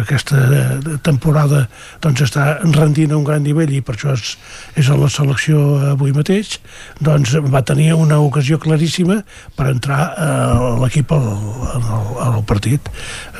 aquesta 0.00 0.38
eh, 0.38 0.96
temporada 1.04 1.64
doncs 2.04 2.22
està 2.26 2.46
rendint 2.74 3.12
a 3.12 3.18
un 3.18 3.24
gran 3.26 3.42
nivell 3.44 3.72
i 3.74 3.80
per 3.84 3.96
això 3.96 4.14
és, 4.16 4.34
és 4.78 4.90
a 4.90 4.98
la 4.98 5.08
selecció 5.12 5.62
avui 5.92 6.12
mateix. 6.16 6.58
Doncs 7.04 7.36
va 7.48 7.64
tenir 7.66 7.92
una 7.96 8.20
ocasió 8.24 8.58
claríssima 8.62 9.20
per 9.56 9.70
entrar 9.72 10.00
a 10.14 10.30
l'equip 10.82 11.12
al, 11.16 11.28
al, 11.74 12.06
al 12.28 12.40
partit. 12.48 12.92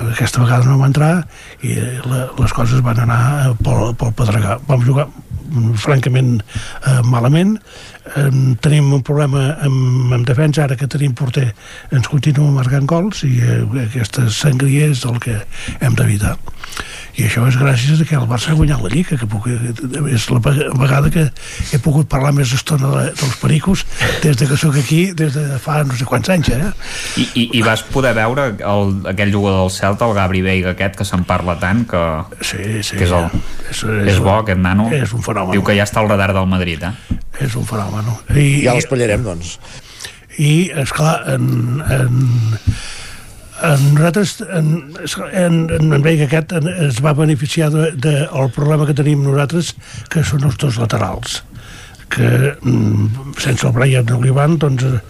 Aquesta 0.08 0.42
vegada 0.44 0.68
no 0.68 0.80
va 0.80 0.90
entrar 0.90 1.12
i 1.62 1.76
eh, 1.76 1.94
la, 2.06 2.26
les 2.38 2.56
coses 2.56 2.84
van 2.84 3.04
anar 3.04 3.54
pel, 3.62 3.92
pel 3.98 4.14
pedregar. 4.18 4.60
Vam 4.68 4.84
jugar 4.84 5.08
francament 5.80 6.38
eh, 6.40 7.00
malament 7.08 7.56
eh, 8.16 8.28
tenim 8.64 8.92
un 8.96 9.02
problema 9.06 9.50
amb, 9.64 10.14
amb 10.16 10.28
defensa 10.28 10.64
ara 10.64 10.76
que 10.76 10.90
tenim 10.90 11.14
porter 11.18 11.50
ens 11.92 12.08
continua 12.08 12.54
marcant 12.54 12.88
gols 12.88 13.24
i 13.28 13.34
eh, 13.42 13.60
aquesta 13.84 14.28
sangria 14.32 14.90
és 14.92 15.04
el 15.08 15.20
que 15.22 15.40
hem 15.80 15.98
d'evitar 15.98 16.36
i 17.18 17.24
això 17.26 17.42
és 17.50 17.56
gràcies 17.58 17.98
a 18.00 18.04
que 18.06 18.14
el 18.14 18.26
Barça 18.30 18.52
ha 18.52 18.54
guanyat 18.54 18.78
la 18.84 18.90
Lliga 18.92 19.16
que 19.18 19.26
puc, 19.26 19.48
és 19.50 20.26
la 20.30 20.38
ve- 20.44 20.68
vegada 20.78 21.10
que 21.10 21.24
he 21.74 21.80
pogut 21.82 22.06
parlar 22.08 22.30
més 22.36 22.52
estona 22.54 22.90
de, 22.94 23.04
dels 23.18 23.34
pericos 23.42 23.82
des 24.22 24.36
de 24.38 24.46
que 24.46 24.56
sóc 24.60 24.76
aquí 24.78 25.00
des 25.18 25.34
de 25.34 25.58
fa 25.62 25.80
no 25.84 25.96
sé 25.98 26.06
quants 26.06 26.30
anys 26.30 26.52
eh? 26.54 26.60
I, 27.18 27.26
i, 27.34 27.44
i 27.58 27.62
vas 27.66 27.82
poder 27.90 28.14
veure 28.14 28.44
el, 28.54 28.94
aquell 29.10 29.34
jugador 29.34 29.64
del 29.66 29.74
Celta, 29.74 30.06
el 30.06 30.14
Gabri 30.14 30.44
Veiga 30.46 30.76
aquest, 30.76 30.94
que 31.00 31.08
se'n 31.08 31.26
parla 31.26 31.58
tant, 31.58 31.82
que, 31.90 32.04
sí, 32.40 32.82
sí. 32.86 32.94
que 33.00 33.08
és, 33.08 33.16
el, 33.18 33.26
És- 33.72 33.82
és, 33.82 34.12
és- 34.14 34.22
bo, 34.22 34.36
aquest 34.44 34.62
nano. 34.62 34.86
és 34.94 35.12
un 35.12 35.22
fenomen. 35.26 35.56
Diu 35.58 35.66
que 35.66 35.74
ja 35.76 35.88
està 35.88 35.98
al 36.04 36.08
radar 36.12 36.30
del 36.36 36.46
Madrid, 36.46 36.86
eh? 36.86 37.18
és 37.42 37.54
un 37.58 37.66
fenomen 37.66 38.06
I, 38.34 38.62
Ja 38.64 38.74
l'espatllarem, 38.78 39.26
doncs. 39.26 39.56
i 40.38 40.70
esclar 40.78 41.16
en, 41.34 41.82
en 41.82 42.22
nosaltres 43.58 44.36
en, 44.54 44.68
en, 45.32 45.56
en, 45.74 45.92
en 45.98 46.02
Veiga 46.04 46.28
aquest 46.28 46.52
en, 46.58 46.68
es 46.88 47.00
va 47.04 47.12
beneficiar 47.18 47.70
del 47.74 47.96
de, 48.00 48.12
el 48.28 48.50
problema 48.54 48.86
que 48.86 48.94
tenim 48.94 49.24
nosaltres 49.26 49.72
que 50.12 50.22
són 50.26 50.46
els 50.48 50.58
dos 50.60 50.78
laterals 50.78 51.40
que 52.08 52.28
mm, 52.62 53.34
sense 53.42 53.66
el 53.68 53.74
Brian 53.76 54.08
Olivan 54.14 54.54
doncs 54.62 54.86
eh, 54.86 55.00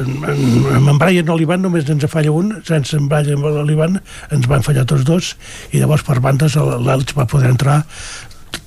amb 0.00 0.88
en 0.92 1.00
Brian 1.02 1.28
Olivan 1.34 1.60
només 1.66 1.88
ens 1.92 2.06
falla 2.12 2.32
un 2.32 2.54
sense 2.68 2.96
en 2.96 3.10
Brian 3.12 3.42
Olivan 3.44 3.98
ens 4.32 4.46
van 4.48 4.64
fallar 4.64 4.86
tots 4.88 5.04
dos 5.08 5.34
i 5.72 5.82
llavors 5.82 6.06
per 6.06 6.20
bandes 6.24 6.56
el- 6.56 6.76
l'Elx 6.86 7.16
va 7.18 7.26
poder 7.28 7.50
entrar. 7.52 7.82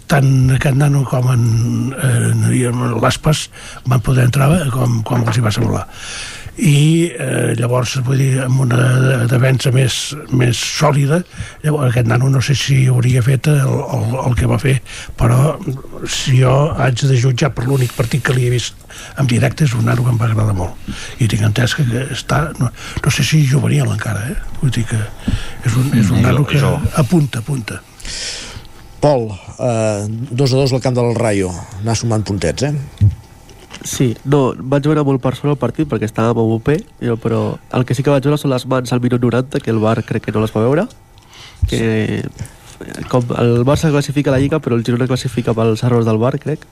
Tant 0.10 0.50
aquest 0.56 0.74
nano 0.78 1.04
com 1.06 1.28
en, 1.30 1.44
en, 1.94 2.40
en 2.50 2.80
l'Aspas 3.02 3.44
van 3.86 4.02
poder 4.02 4.24
entrar 4.26 4.48
com, 4.74 5.04
com 5.06 5.22
els 5.30 5.38
hi 5.38 5.44
va 5.46 5.52
semblar 5.54 5.84
i 6.60 7.12
eh, 7.16 7.54
llavors 7.60 7.96
vull 8.04 8.20
dir, 8.20 8.42
amb 8.44 8.64
una 8.66 9.26
defensa 9.32 9.72
més, 9.72 9.98
més 10.36 10.60
sòlida 10.60 11.22
llavors 11.64 11.90
aquest 11.90 12.10
nano 12.12 12.30
no 12.34 12.42
sé 12.44 12.56
si 12.58 12.82
hauria 12.92 13.24
fet 13.24 13.48
el, 13.52 13.62
el, 13.64 14.18
el 14.26 14.36
que 14.40 14.50
va 14.50 14.60
fer 14.62 14.76
però 15.20 15.56
si 16.04 16.42
jo 16.42 16.56
haig 16.76 17.06
de 17.06 17.20
jutjar 17.20 17.54
per 17.56 17.68
l'únic 17.68 17.96
partit 17.96 18.26
que 18.26 18.36
li 18.36 18.48
he 18.48 18.52
vist 18.54 18.76
en 19.22 19.30
directe 19.32 19.68
és 19.68 19.76
un 19.78 19.88
nano 19.88 20.04
que 20.04 20.12
em 20.12 20.20
va 20.20 20.28
agradar 20.28 20.58
molt 20.58 21.22
i 21.24 21.30
tinc 21.32 21.46
entès 21.48 21.78
que, 21.78 21.88
està 22.12 22.42
no, 22.60 22.72
no 23.06 23.14
sé 23.14 23.24
si 23.24 23.46
juvenil 23.48 23.88
encara 23.94 24.28
eh? 24.34 24.36
vull 24.60 24.76
dir 24.76 24.86
que 24.90 25.00
és 25.00 25.80
un, 25.80 25.94
és 25.96 26.12
un 26.12 26.24
nano 26.26 26.44
que 26.50 26.60
apunta, 27.00 27.40
apunta 27.40 27.80
Pol, 29.00 29.30
eh, 29.32 30.08
2 30.12 30.54
a 30.54 30.58
2 30.60 30.76
al 30.76 30.84
camp 30.84 30.98
del 30.98 31.16
Rayo 31.16 31.54
anar 31.80 31.96
sumant 31.96 32.26
puntets, 32.28 32.68
eh? 32.68 33.16
Sí, 33.86 34.12
no, 34.28 34.54
vaig 34.60 34.88
veure 34.90 35.06
molt 35.08 35.22
per 35.24 35.36
sobre 35.38 35.54
el 35.54 35.60
partit 35.60 35.88
perquè 35.88 36.08
estava 36.10 36.44
UP, 36.44 36.72
jo, 37.00 37.16
però 37.22 37.44
el 37.76 37.86
que 37.88 37.96
sí 37.96 38.04
que 38.04 38.12
vaig 38.12 38.26
veure 38.26 38.40
són 38.40 38.52
les 38.52 38.66
mans 38.68 38.92
al 38.92 39.00
minut 39.00 39.24
90, 39.24 39.62
que 39.64 39.72
el 39.72 39.80
Bar 39.80 40.02
crec 40.04 40.26
que 40.26 40.36
no 40.36 40.44
les 40.44 40.52
va 40.56 40.66
veure, 40.66 40.88
que 41.70 42.26
com 43.12 43.24
el 43.40 43.64
Barça 43.68 43.92
classifica 43.92 44.32
la 44.32 44.40
Lliga, 44.40 44.60
però 44.64 44.76
el 44.76 44.84
Girona 44.88 45.08
classifica 45.08 45.56
pels 45.56 45.84
errors 45.84 46.08
del 46.08 46.20
Bar, 46.20 46.38
crec. 46.40 46.66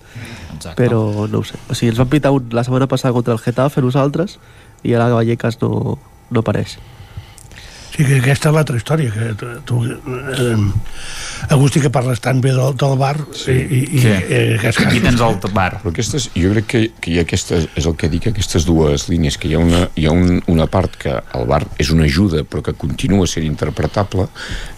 Exacte. 0.55 0.75
Però 0.79 1.27
no 1.27 1.39
ho 1.39 1.47
sé. 1.47 1.59
O 1.67 1.75
sigui, 1.75 1.91
ens 1.91 1.99
van 1.99 2.11
pitar 2.11 2.31
un, 2.35 2.47
la 2.55 2.63
setmana 2.63 2.87
passada 2.87 3.13
contra 3.15 3.35
el 3.35 3.41
Getafe 3.43 3.83
nosaltres 3.83 4.37
i 4.83 4.95
ara 4.95 5.09
Vallecas 5.13 5.59
no, 5.61 5.97
no 6.31 6.43
apareix. 6.43 6.77
Sí, 7.97 8.05
que 8.05 8.17
aquesta 8.21 8.49
és 8.51 8.55
l'altra 8.55 8.77
història 8.77 9.09
que 9.09 9.31
tu, 9.65 9.79
eh, 9.83 10.57
Agustí 11.49 11.79
que 11.81 11.89
parles 11.93 12.19
tan 12.21 12.41
bé 12.41 12.51
del, 12.53 12.75
del 12.77 12.95
bar 12.97 13.15
sí. 13.33 13.51
i, 13.53 13.79
i, 13.97 14.01
Sí. 14.01 14.07
i 14.09 14.11
eh, 14.37 14.55
aquests 14.57 14.81
Aquí 14.85 14.99
tens 15.01 15.21
el 15.21 15.37
bar. 15.53 15.79
Però 15.81 15.91
aquestes, 15.93 16.29
jo 16.35 16.51
crec 16.53 16.67
que, 16.69 16.81
que 17.01 17.11
hi 17.13 17.17
ha 17.19 17.23
aquestes, 17.25 17.67
és 17.77 17.85
el 17.89 17.95
que 17.97 18.09
dic, 18.09 18.27
aquestes 18.29 18.65
dues 18.67 19.07
línies, 19.09 19.37
que 19.41 19.49
hi 19.49 19.55
ha, 19.57 19.61
una, 19.63 19.83
hi 19.97 20.05
ha 20.09 20.13
un, 20.13 20.41
una 20.53 20.67
part 20.69 20.95
que 21.01 21.13
el 21.17 21.45
bar 21.49 21.63
és 21.81 21.89
una 21.93 22.05
ajuda 22.05 22.43
però 22.47 22.61
que 22.65 22.73
continua 22.77 23.25
sent 23.29 23.45
interpretable 23.47 24.27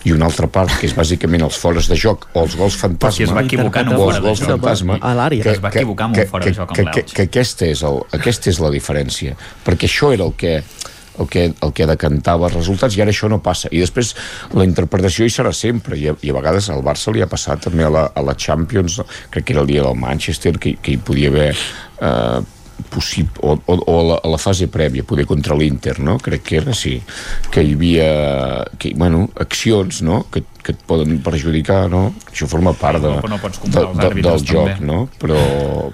i 0.08 0.14
una 0.16 0.28
altra 0.30 0.48
part 0.48 0.72
que 0.80 0.88
és 0.88 0.96
bàsicament 0.96 1.44
els 1.48 1.58
fores 1.60 1.90
de 1.92 1.98
joc 2.00 2.30
o 2.34 2.44
els 2.46 2.56
gols 2.60 2.78
fantasma 2.80 3.10
Perquè 3.20 3.28
es 3.28 3.36
va 3.36 3.44
equivocar 3.48 3.84
en 3.86 3.94
un 3.94 3.96
o 4.00 4.04
fora 4.06 4.16
els 4.18 4.24
de 4.24 4.28
gols 4.30 4.40
joc. 4.44 4.50
fantasma 4.56 5.00
A 5.02 5.14
l'àrea. 5.18 5.44
Es 5.52 5.60
va 5.64 5.72
equivocar 5.76 6.10
en 6.12 6.20
un 6.20 6.28
fora 6.32 6.46
de 6.46 6.54
joc 6.56 6.70
amb 6.72 6.78
que, 6.78 6.86
que, 6.86 7.02
l'Elx. 7.04 7.14
que 7.18 7.28
aquesta, 7.30 7.66
és 7.68 7.84
el, 7.84 8.00
aquesta 8.20 8.50
és 8.54 8.60
la 8.64 8.72
diferència 8.72 9.36
perquè 9.66 9.90
això 9.92 10.14
era 10.16 10.24
el 10.28 10.36
que 10.40 10.62
el 11.20 11.30
que, 11.32 11.48
el 11.52 11.74
que 11.76 11.88
decantava 11.90 12.50
els 12.50 12.58
resultats 12.60 12.98
i 12.98 13.04
ara 13.04 13.14
això 13.14 13.30
no 13.32 13.42
passa 13.44 13.72
i 13.72 13.82
després 13.82 14.14
la 14.58 14.68
interpretació 14.68 15.28
hi 15.28 15.34
serà 15.34 15.54
sempre 15.56 15.98
i 16.00 16.08
a, 16.12 16.16
i 16.22 16.32
a 16.32 16.38
vegades 16.38 16.70
al 16.74 16.86
Barça 16.86 17.14
li 17.14 17.24
ha 17.24 17.30
passat 17.32 17.66
també 17.68 17.86
a 17.88 17.92
la, 17.94 18.06
a 18.14 18.24
la 18.26 18.38
Champions 18.38 19.02
crec 19.30 19.50
que 19.50 19.58
era 19.58 19.66
el 19.66 19.72
dia 19.72 19.84
del 19.86 20.00
Manchester 20.00 20.58
que, 20.58 20.78
que 20.82 20.96
hi 20.96 21.02
podia 21.04 21.34
haver 21.34 21.52
eh, 21.54 22.40
possible, 22.90 23.32
o, 23.42 23.60
o, 23.66 23.76
o 23.76 24.00
a, 24.00 24.04
la, 24.04 24.20
a 24.24 24.32
la 24.32 24.40
fase 24.40 24.70
prèvia 24.72 25.04
poder 25.04 25.26
contra 25.28 25.58
l'Inter, 25.58 25.98
no? 26.00 26.18
crec 26.24 26.46
que 26.48 26.60
era 26.62 26.76
sí, 26.78 26.96
que 27.52 27.64
hi 27.66 27.76
havia 27.76 28.10
que, 28.80 28.94
bueno, 28.96 29.28
accions 29.36 30.02
no? 30.06 30.24
que, 30.32 30.46
que 30.70 30.76
et 30.78 30.82
poden 30.86 31.18
perjudicar 31.26 31.88
no? 31.90 32.14
això 32.30 32.48
forma 32.50 32.72
part 32.78 33.02
de, 33.02 33.10
No, 33.10 33.22
no 33.26 33.38
de, 33.42 34.10
de, 34.14 34.22
del 34.22 34.44
joc 34.46 34.70
també. 34.70 34.86
no? 34.86 35.00
però 35.20 35.38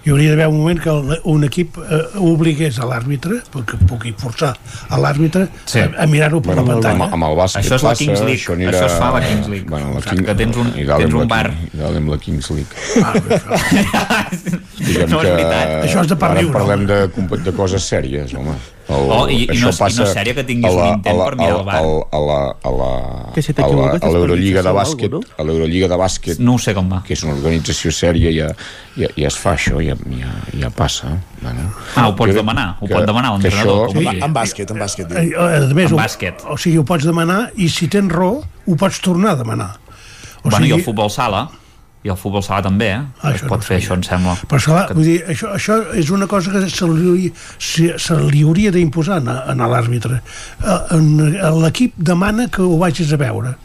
Hi 0.04 0.12
hauria 0.12 0.34
d'haver 0.36 0.48
un 0.52 0.58
moment 0.60 0.82
que 0.84 0.96
un 1.32 1.44
equip 1.48 1.78
eh, 1.80 2.02
obligués 2.20 2.78
a 2.84 2.86
l'àrbitre, 2.90 3.40
perquè 3.54 3.80
pugui 3.88 4.14
forçar 4.20 4.52
a 4.90 5.00
l'àrbitre 5.00 5.48
Sí. 5.66 5.80
a, 5.80 5.90
a 6.04 6.06
mirar-ho 6.12 6.42
per 6.42 6.54
Bueno, 6.56 6.68
la 6.68 6.74
pantalla. 6.76 7.06
amb, 7.08 7.14
amb 7.16 7.30
el 7.32 7.38
bàsquet 7.40 7.64
Això 7.64 7.76
és 7.80 7.84
la 7.88 7.90
passa, 7.94 8.04
Kings 8.04 8.20
League. 8.26 8.42
Això, 8.44 8.54
anirà... 8.58 8.74
Això 8.76 8.86
es 8.92 8.98
fa 9.00 9.10
a 9.10 9.14
la 9.16 9.22
Kings 9.26 9.48
League. 9.54 9.70
Bueno, 9.70 9.94
la 9.96 10.02
sigui, 10.06 10.26
que 10.26 10.36
tens 10.36 10.58
un- 10.58 10.74
i 10.76 10.84
dalt 10.86 11.00
tens 11.06 11.14
amb 11.14 11.22
un 11.22 11.28
la 11.28 11.32
bar. 11.36 11.50
King- 11.56 11.74
I 11.74 11.78
dalt 11.84 11.98
amb 12.04 12.10
la 12.14 12.18
Kings 12.28 12.50
League. 12.52 12.74
No 12.96 13.64
Diguem 14.86 15.10
és 15.10 15.16
veritat. 15.16 15.74
Això 15.86 16.04
és 16.04 16.10
de 16.12 16.18
per 16.20 16.30
ara 16.32 16.42
viure, 16.42 16.56
parlem 16.60 16.86
de, 16.90 17.00
de 17.48 17.54
coses 17.56 17.86
sèries, 17.92 18.34
home. 18.36 18.56
El, 18.88 18.96
Oh, 19.10 19.28
i- 19.28 19.44
i 19.44 19.48
no 19.48 19.70
és- 19.70 19.80
i 19.80 19.96
no 19.98 20.04
és 20.04 20.14
sèrie 20.14 20.36
que 20.36 20.44
tinguis 20.44 20.72
la- 20.72 20.84
un 20.84 20.88
intent 21.00 21.18
la- 21.18 21.26
per 21.26 21.36
mirar 21.38 21.56
el 21.60 21.66
bar. 21.66 21.76
a 21.76 21.82
la- 21.82 22.06
a 22.12 22.20
la, 22.20 22.56
a 22.62 22.70
la, 22.70 23.32
Que 23.34 23.42
si 23.42 23.52
a 23.52 23.56
la, 23.56 23.64
t'equivoques 23.64 24.04
a 24.04 24.08
l'Eurolliga 24.10 24.62
de 24.62 24.70
o 24.70 24.74
bàsquet, 24.76 25.12
alguna 25.14 25.28
a 25.40 25.44
l'Eurolliga 25.44 25.88
de 25.88 25.96
bàsquet, 25.98 26.38
No 26.40 26.54
ho 26.54 26.60
sé 26.60 26.74
com 26.76 26.92
va. 26.92 27.02
que 27.04 27.14
és 27.14 27.24
una 27.24 27.34
organització 27.34 27.90
sèria, 27.92 28.30
ja, 28.32 28.56
ja, 28.96 29.08
ja 29.18 29.28
es 29.28 29.36
fa 29.36 29.56
això, 29.56 29.82
ja, 29.84 29.96
ja, 29.96 30.60
ja 30.60 30.70
passa. 30.70 31.08
Bueno. 31.42 31.74
Ah, 31.96 32.08
ho 32.10 32.16
pots 32.16 32.30
crec 32.30 32.36
demanar, 32.38 32.78
ho 32.80 32.86
que- 32.86 32.94
pot 32.94 33.06
demanar 33.08 33.32
que 33.40 33.42
l'entrenador, 33.50 33.90
això- 33.90 34.12
Sí. 34.12 34.20
en 34.22 34.34
bàsquet, 34.34 34.70
en 34.72 34.78
bàsquet. 34.78 35.12
Eh, 35.12 35.22
diu. 35.30 35.40
a 35.42 35.60
més, 35.74 35.92
En 35.92 35.94
ho, 35.94 35.98
bàsquet. 35.98 36.36
o 36.48 36.56
sigui, 36.58 36.78
ho 36.78 36.86
pots 36.86 37.04
demanar 37.06 37.52
i 37.56 37.68
si 37.70 37.88
tens 37.88 38.12
raó, 38.12 38.44
ho 38.68 38.76
pots 38.76 39.02
tornar 39.02 39.32
a 39.32 39.36
demanar. 39.36 39.80
O 40.44 40.50
Bueno, 40.50 40.64
i 40.64 40.70
sigui, 40.70 40.80
el 40.80 40.86
futbol 40.86 41.10
sala, 41.10 41.50
i 42.06 42.12
el 42.14 42.18
futbol 42.22 42.44
sala 42.46 42.62
també, 42.68 42.92
eh? 42.94 43.02
Ah, 43.24 43.32
es 43.34 43.40
això 43.40 43.50
pot 43.50 43.64
no 43.64 43.66
fer 43.66 43.80
això, 43.80 43.98
em 43.98 44.04
sembla. 44.06 44.36
Però 44.46 44.62
esclar, 44.62 44.84
vull 44.94 45.08
dir, 45.08 45.18
això, 45.34 45.56
això 45.58 45.80
és 45.98 46.12
una 46.14 46.28
cosa 46.30 46.54
que 46.54 46.62
se 46.70 46.90
li, 46.92 47.32
se, 47.58 47.96
se 48.02 48.20
li 48.22 48.44
hauria 48.46 48.74
d'imposar 48.76 49.18
a, 49.26 49.38
a 49.56 49.70
l'àrbitre. 49.74 50.22
Eh, 50.62 51.02
L'equip 51.66 51.98
demana 51.98 52.46
que 52.54 52.62
ho 52.62 52.78
vagis 52.82 53.14
a 53.16 53.22
veure. 53.22 53.56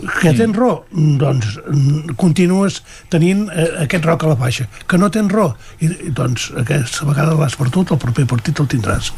Que 0.00 0.32
tens 0.32 0.56
raó, 0.56 0.78
doncs 1.20 1.58
mm, 1.60 2.14
continues 2.18 2.78
tenint 3.12 3.44
eh, 3.52 3.66
aquest 3.84 4.06
raó 4.08 4.16
que 4.18 4.30
la 4.30 4.38
baixa. 4.40 4.64
Que 4.88 4.98
no 4.98 5.10
tens 5.12 5.30
raó, 5.30 5.52
i, 5.78 5.90
i, 6.08 6.12
doncs 6.16 6.48
aquesta 6.56 7.06
vegada 7.06 7.36
l'has 7.36 7.58
perdut, 7.60 7.92
el 7.92 8.00
proper 8.00 8.24
partit 8.30 8.62
el 8.64 8.70
tindràs. 8.72 9.12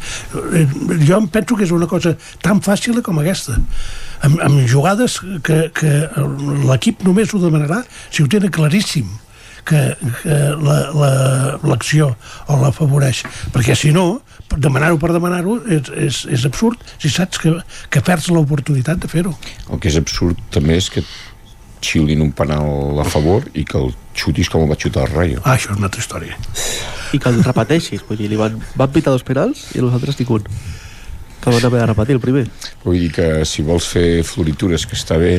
Eh, 0.51 0.67
Jo 1.07 1.21
em 1.21 1.29
penso 1.31 1.55
que 1.55 1.65
és 1.65 1.71
una 1.73 1.87
cosa 1.87 2.13
tan 2.43 2.61
fàcil 2.61 3.01
com 3.01 3.21
aquesta. 3.23 3.57
Amb, 4.23 4.39
amb 4.39 4.61
jugades 4.71 5.17
que, 5.43 5.57
que 5.75 5.91
l'equip 6.69 7.01
només 7.03 7.33
ho 7.35 7.41
demanarà 7.43 7.81
si 8.09 8.23
ho 8.23 8.27
tenen 8.31 8.51
claríssim 8.55 9.09
que, 9.67 9.81
que 10.21 10.37
la- 10.63 10.91
la- 10.95 11.57
l'acció 11.63 12.07
la, 12.13 12.55
o 12.55 12.61
l'afavoreix 12.61 13.23
perquè 13.55 13.75
si 13.79 13.91
no, 13.95 14.21
demanar-ho 14.55 14.97
per 14.99 15.11
demanar-ho 15.15 15.57
és, 15.71 15.91
és, 16.07 16.21
és 16.39 16.45
absurd 16.47 16.79
si 16.99 17.11
saps 17.11 17.39
que, 17.43 17.53
que 17.89 18.01
perds 18.03 18.27
l'oportunitat 18.31 18.99
de 19.03 19.11
fer-ho 19.11 19.35
El 19.69 19.79
que 19.83 19.91
és 19.91 19.99
absurd 19.99 20.39
també 20.55 20.79
és 20.79 20.89
que 20.93 21.03
xiulin 21.83 22.21
un 22.23 22.31
penal 22.31 22.99
a 23.03 23.07
favor 23.11 23.43
i 23.59 23.65
que 23.67 23.75
el 23.79 23.91
xutis 24.15 24.47
com 24.51 24.63
el 24.63 24.69
va 24.71 24.77
xutar 24.79 25.03
el 25.07 25.11
Rayo. 25.17 25.41
ah, 25.43 25.57
això 25.57 25.71
és 25.73 25.77
una 25.81 25.89
altra 25.91 25.99
història 26.03 26.37
I 27.13 27.19
que 27.19 27.29
el 27.29 27.43
repeteixis, 27.43 28.01
vull 28.07 28.17
dir, 28.17 28.29
li 28.31 28.37
van, 28.39 28.55
van 28.79 28.89
pitar 28.89 29.11
dos 29.13 29.21
penals 29.27 29.67
i 29.75 29.81
nosaltres 29.83 30.15
ni 30.19 30.25
un. 30.33 30.47
Que 31.43 31.51
van 31.51 31.65
haver 31.67 31.81
de 31.81 31.89
repetir 31.91 32.15
el 32.15 32.23
primer. 32.23 32.45
Vull 32.85 33.01
dir 33.01 33.11
que 33.11 33.27
si 33.45 33.65
vols 33.67 33.87
fer 33.91 34.23
floritures 34.23 34.87
que 34.87 34.95
està 34.95 35.17
bé, 35.19 35.35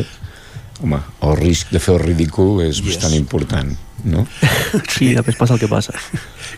home, 0.85 1.01
el 1.25 1.37
risc 1.41 1.73
de 1.73 1.81
fer 1.81 1.95
el 1.97 2.03
ridícul 2.03 2.61
és 2.67 2.77
yes. 2.79 2.87
bastant 2.91 3.17
important, 3.17 3.73
no? 4.05 4.27
Sí, 4.95 5.13
després 5.15 5.37
passa 5.39 5.55
el 5.57 5.61
que 5.63 5.69
passa. 5.71 5.95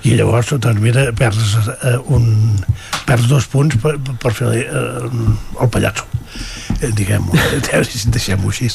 i 0.07 0.15
llavors 0.19 0.51
doncs 0.61 0.81
mira, 0.83 1.09
perds, 1.17 1.57
eh, 1.85 1.97
un, 2.13 2.27
perds 3.07 3.29
dos 3.31 3.47
punts 3.53 3.77
per, 3.83 3.97
per 4.23 4.33
fer 4.37 4.53
eh, 4.61 5.09
el 5.63 5.71
pallasso 5.73 6.05
eh, 6.83 6.91
diguem-ho, 6.97 7.33
deixem-ho 8.15 8.51
així 8.53 8.69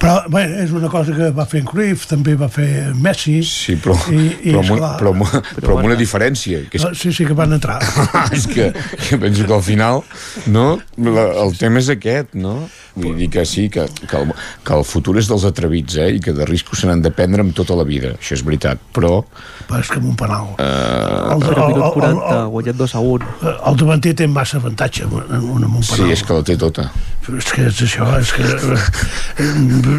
però 0.00 0.16
bé, 0.32 0.44
és 0.64 0.72
una 0.76 0.88
cosa 0.92 1.14
que 1.16 1.30
va 1.34 1.46
fer 1.50 1.62
en 1.64 1.68
Cruyff 1.70 2.06
també 2.10 2.36
va 2.38 2.48
fer 2.52 2.92
Messi 2.94 3.40
Sí, 3.48 3.76
però, 3.82 3.96
i, 4.12 4.22
i 4.50 4.54
però, 4.54 4.62
esclar, 4.64 4.92
però, 5.00 5.14
amb, 5.14 5.26
una- 5.26 5.42
però 5.58 5.76
amb 5.78 5.90
una 5.90 5.98
diferència, 6.00 6.64
que 6.70 6.78
és 6.80 6.86
Ah, 6.88 6.94
sí, 6.98 7.12
sí 7.16 7.26
que 7.28 7.34
van 7.36 7.52
entrar 7.56 7.80
és 8.36 8.46
que, 8.50 8.70
que 9.08 9.18
penso 9.18 9.46
que 9.48 9.54
al 9.58 9.64
final 9.66 10.02
no, 10.46 10.78
la, 10.98 11.28
el 11.44 11.56
tema 11.60 11.82
és 11.82 11.90
aquest 11.94 12.34
no? 12.38 12.64
Vull 12.94 13.16
dir 13.18 13.28
que 13.30 13.42
sí 13.48 13.68
que, 13.68 13.86
que, 14.06 14.16
el, 14.20 14.30
que 14.64 14.74
el 14.76 14.84
futur 14.86 15.16
és 15.18 15.26
dels 15.30 15.44
atrevits 15.48 15.96
eh? 15.98 16.10
i 16.14 16.20
que 16.22 16.32
de 16.36 16.44
riscos 16.46 16.78
se 16.78 16.86
n'han 16.86 17.02
de 17.02 17.10
prendre 17.10 17.42
amb 17.42 17.54
tota 17.56 17.74
la 17.74 17.82
vida 17.88 18.12
això 18.14 18.36
és 18.38 18.44
veritat, 18.46 18.78
però 18.94 19.24
però 19.68 19.80
és 19.80 19.88
que 19.90 19.98
amb 19.98 20.10
un 20.12 20.16
penal 20.20 20.52
eh, 20.58 21.32
El- 21.34 21.42
Però 21.44 21.66
el- 21.70 21.74
el- 21.80 21.92
40, 21.96 22.30
el- 22.36 22.48
guanyat 22.54 22.76
2 22.76 22.94
a 22.94 23.00
1. 23.00 23.32
el 23.70 23.76
davanter 23.82 24.14
té 24.14 24.26
massa 24.30 24.58
avantatge 24.62 25.04
amb, 25.08 25.18
amb 25.26 25.76
un 25.76 25.82
sí, 25.82 25.96
penal 25.96 26.12
és 26.14 26.22
que 26.22 26.38
la 26.38 26.46
té 26.46 26.56
tota 26.60 26.90
és 27.24 27.46
que 27.56 27.62
és 27.70 27.78
això, 27.86 28.04
és 28.20 28.30
que 28.36 28.44
eh, 28.44 29.44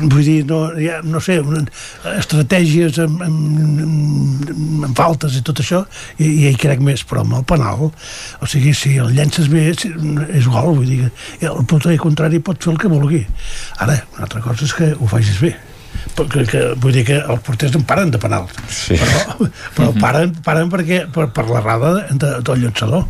vull 0.06 0.22
dir, 0.24 0.44
no, 0.46 0.60
ja, 0.78 1.00
no 1.04 1.18
sé 1.20 1.40
una, 1.42 1.64
estratègies 2.20 3.00
amb, 3.02 3.24
amb, 3.26 4.52
amb 4.86 4.96
faltes 4.98 5.36
i 5.40 5.42
tot 5.46 5.60
això 5.64 5.82
i, 6.20 6.28
i 6.28 6.48
hi 6.52 6.56
crec 6.62 6.84
més, 6.86 7.02
però 7.08 7.24
amb 7.26 7.40
el 7.40 7.46
penal 7.50 7.88
o 7.90 8.50
sigui, 8.50 8.76
si 8.78 8.96
el 9.02 9.10
llences 9.18 9.50
bé 9.52 9.66
és, 9.74 9.88
és 10.38 10.46
gol, 10.52 10.76
vull 10.78 10.86
dir, 10.92 11.10
el 11.42 11.66
porter 11.70 11.98
contrari 12.02 12.40
pot 12.46 12.62
fer 12.62 12.76
el 12.76 12.80
que 12.82 12.85
vulgui. 12.92 13.24
Ara, 13.84 14.02
una 14.16 14.28
altra 14.28 14.44
cosa 14.44 14.68
és 14.68 14.76
que 14.76 14.94
ho 14.96 15.10
facis 15.12 15.40
bé. 15.42 15.56
Perquè, 16.16 16.44
que, 16.48 16.62
vull 16.80 16.94
dir 16.96 17.04
que 17.08 17.18
els 17.18 17.42
porters 17.44 17.76
en 17.76 17.84
paren 17.88 18.12
de 18.12 18.20
penal. 18.22 18.46
Sí. 18.72 18.98
però, 19.00 19.48
però 19.76 19.88
paren, 20.00 20.36
paren 20.46 20.72
perquè, 20.72 21.02
per, 21.12 21.28
per 21.36 21.46
l'errada 21.50 21.92
de, 22.12 22.32
del 22.46 22.64
llançador. 22.64 23.06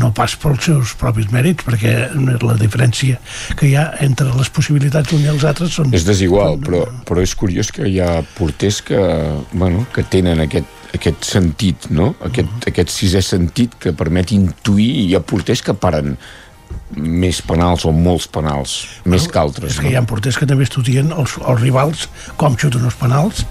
No 0.00 0.10
pas 0.16 0.34
pels 0.40 0.66
seus 0.68 0.94
propis 1.00 1.28
mèrits 1.32 1.64
perquè 1.66 1.94
la 2.42 2.56
diferència 2.60 3.18
que 3.58 3.68
hi 3.68 3.74
ha 3.76 3.90
entre 4.04 4.32
les 4.32 4.48
possibilitats 4.52 5.12
d'un 5.12 5.24
i 5.24 5.32
els 5.32 5.44
altres 5.48 5.74
són... 5.76 5.92
és 5.92 6.06
desigual, 6.08 6.56
però, 6.64 6.86
però 7.08 7.24
és 7.24 7.34
curiós 7.36 7.72
que 7.72 7.88
hi 7.88 7.98
ha 8.00 8.22
porters 8.36 8.80
que, 8.88 9.00
bueno, 9.52 9.84
que 9.92 10.04
tenen 10.08 10.40
aquest, 10.46 10.70
aquest 10.96 11.28
sentit, 11.28 11.90
no? 11.92 12.14
Aquest, 12.24 12.70
aquest 12.72 12.92
sisè 12.92 13.20
sentit 13.24 13.76
que 13.80 13.92
permet 13.96 14.32
intuir 14.36 14.88
i 15.02 15.10
hi 15.10 15.16
ha 15.16 15.24
porters 15.24 15.64
que 15.64 15.76
paren 15.76 16.16
més 16.96 17.38
penals 17.46 17.84
o 17.88 17.92
molts 17.96 18.26
penals, 18.28 18.72
més 19.08 19.24
que 19.30 19.38
altres. 19.40 19.72
És 19.72 19.78
que 19.80 19.88
hi 19.92 19.96
ha 19.96 20.02
porters 20.08 20.36
que 20.36 20.46
també 20.46 20.66
estudien 20.68 21.12
els, 21.16 21.38
els 21.40 21.60
rivals 21.62 22.06
com 22.36 22.56
xuten 22.60 22.84
els 22.84 22.96
penals 23.00 23.44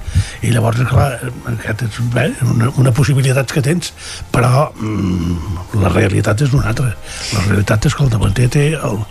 i 0.46 0.52
llavors, 0.54 0.82
clar, 0.90 1.08
aquest 1.56 1.82
és 1.88 2.02
bé, 2.14 2.28
una, 2.46 2.70
una 2.78 2.94
possibilitat 2.94 3.52
que 3.52 3.64
tens, 3.66 3.94
però 4.32 4.68
mm, 4.76 5.80
la 5.82 5.90
realitat 5.96 6.42
és 6.46 6.54
una 6.54 6.70
altra. 6.70 6.94
La 7.34 7.46
realitat 7.48 7.90
és 7.90 7.96
que 7.98 8.04
el 8.06 8.14
davanter 8.14 8.50
té 8.54 8.68
el, 8.78 9.02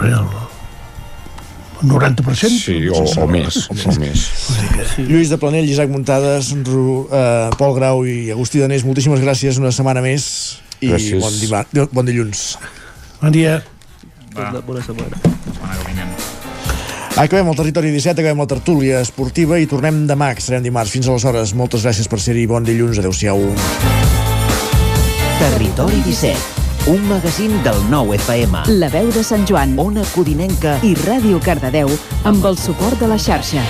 el 0.00 0.30
90%? 1.82 2.48
Sí, 2.60 2.88
o, 2.92 3.04
o 3.22 3.26
més, 3.30 3.62
o 3.72 3.92
més. 4.00 4.24
Sí. 4.94 5.06
Lluís 5.08 5.30
de 5.32 5.38
Planell, 5.40 5.68
Isaac 5.72 5.88
Muntades, 5.92 6.50
Ru, 6.66 7.06
uh, 7.08 7.48
Pol 7.60 7.72
Grau 7.78 8.02
i 8.08 8.30
Agustí 8.34 8.60
Danés, 8.60 8.84
moltíssimes 8.84 9.22
gràcies 9.24 9.60
una 9.60 9.72
setmana 9.72 10.02
més 10.04 10.60
i 10.80 10.90
Gràcies. 10.92 11.20
bon, 11.24 11.38
dimar- 11.40 11.88
bon 11.92 12.04
dilluns. 12.08 12.58
Bon 13.20 13.32
dia. 13.32 13.60
Bona, 14.34 14.60
bona 14.64 14.80
setmana. 14.80 15.16
Acabem 17.20 17.50
el 17.50 17.56
territori 17.58 17.90
17, 17.92 18.22
acabem 18.22 18.38
la 18.40 18.46
tertúlia 18.48 19.02
esportiva 19.04 19.58
i 19.60 19.66
tornem 19.68 20.06
demà, 20.08 20.30
que 20.32 20.40
serem 20.40 20.64
dimarts. 20.64 20.94
Fins 20.94 21.10
aleshores, 21.10 21.52
moltes 21.52 21.84
gràcies 21.84 22.08
per 22.08 22.20
ser-hi. 22.22 22.46
Bon 22.48 22.64
dilluns, 22.64 23.02
adeu-siau. 23.02 23.42
Territori 25.40 26.00
17, 26.06 26.64
un 26.94 27.04
magazín 27.10 27.60
del 27.66 27.84
nou 27.92 28.14
FM. 28.16 28.64
La 28.80 28.88
veu 28.88 29.12
de 29.12 29.24
Sant 29.26 29.44
Joan, 29.48 29.76
Ona 29.76 30.06
Codinenca 30.14 30.78
i 30.86 30.94
Ràdio 31.04 31.44
Cardedeu 31.44 31.92
amb 32.24 32.44
el 32.48 32.60
suport 32.60 33.00
de 33.02 33.10
la 33.10 33.20
xarxa. 33.20 33.66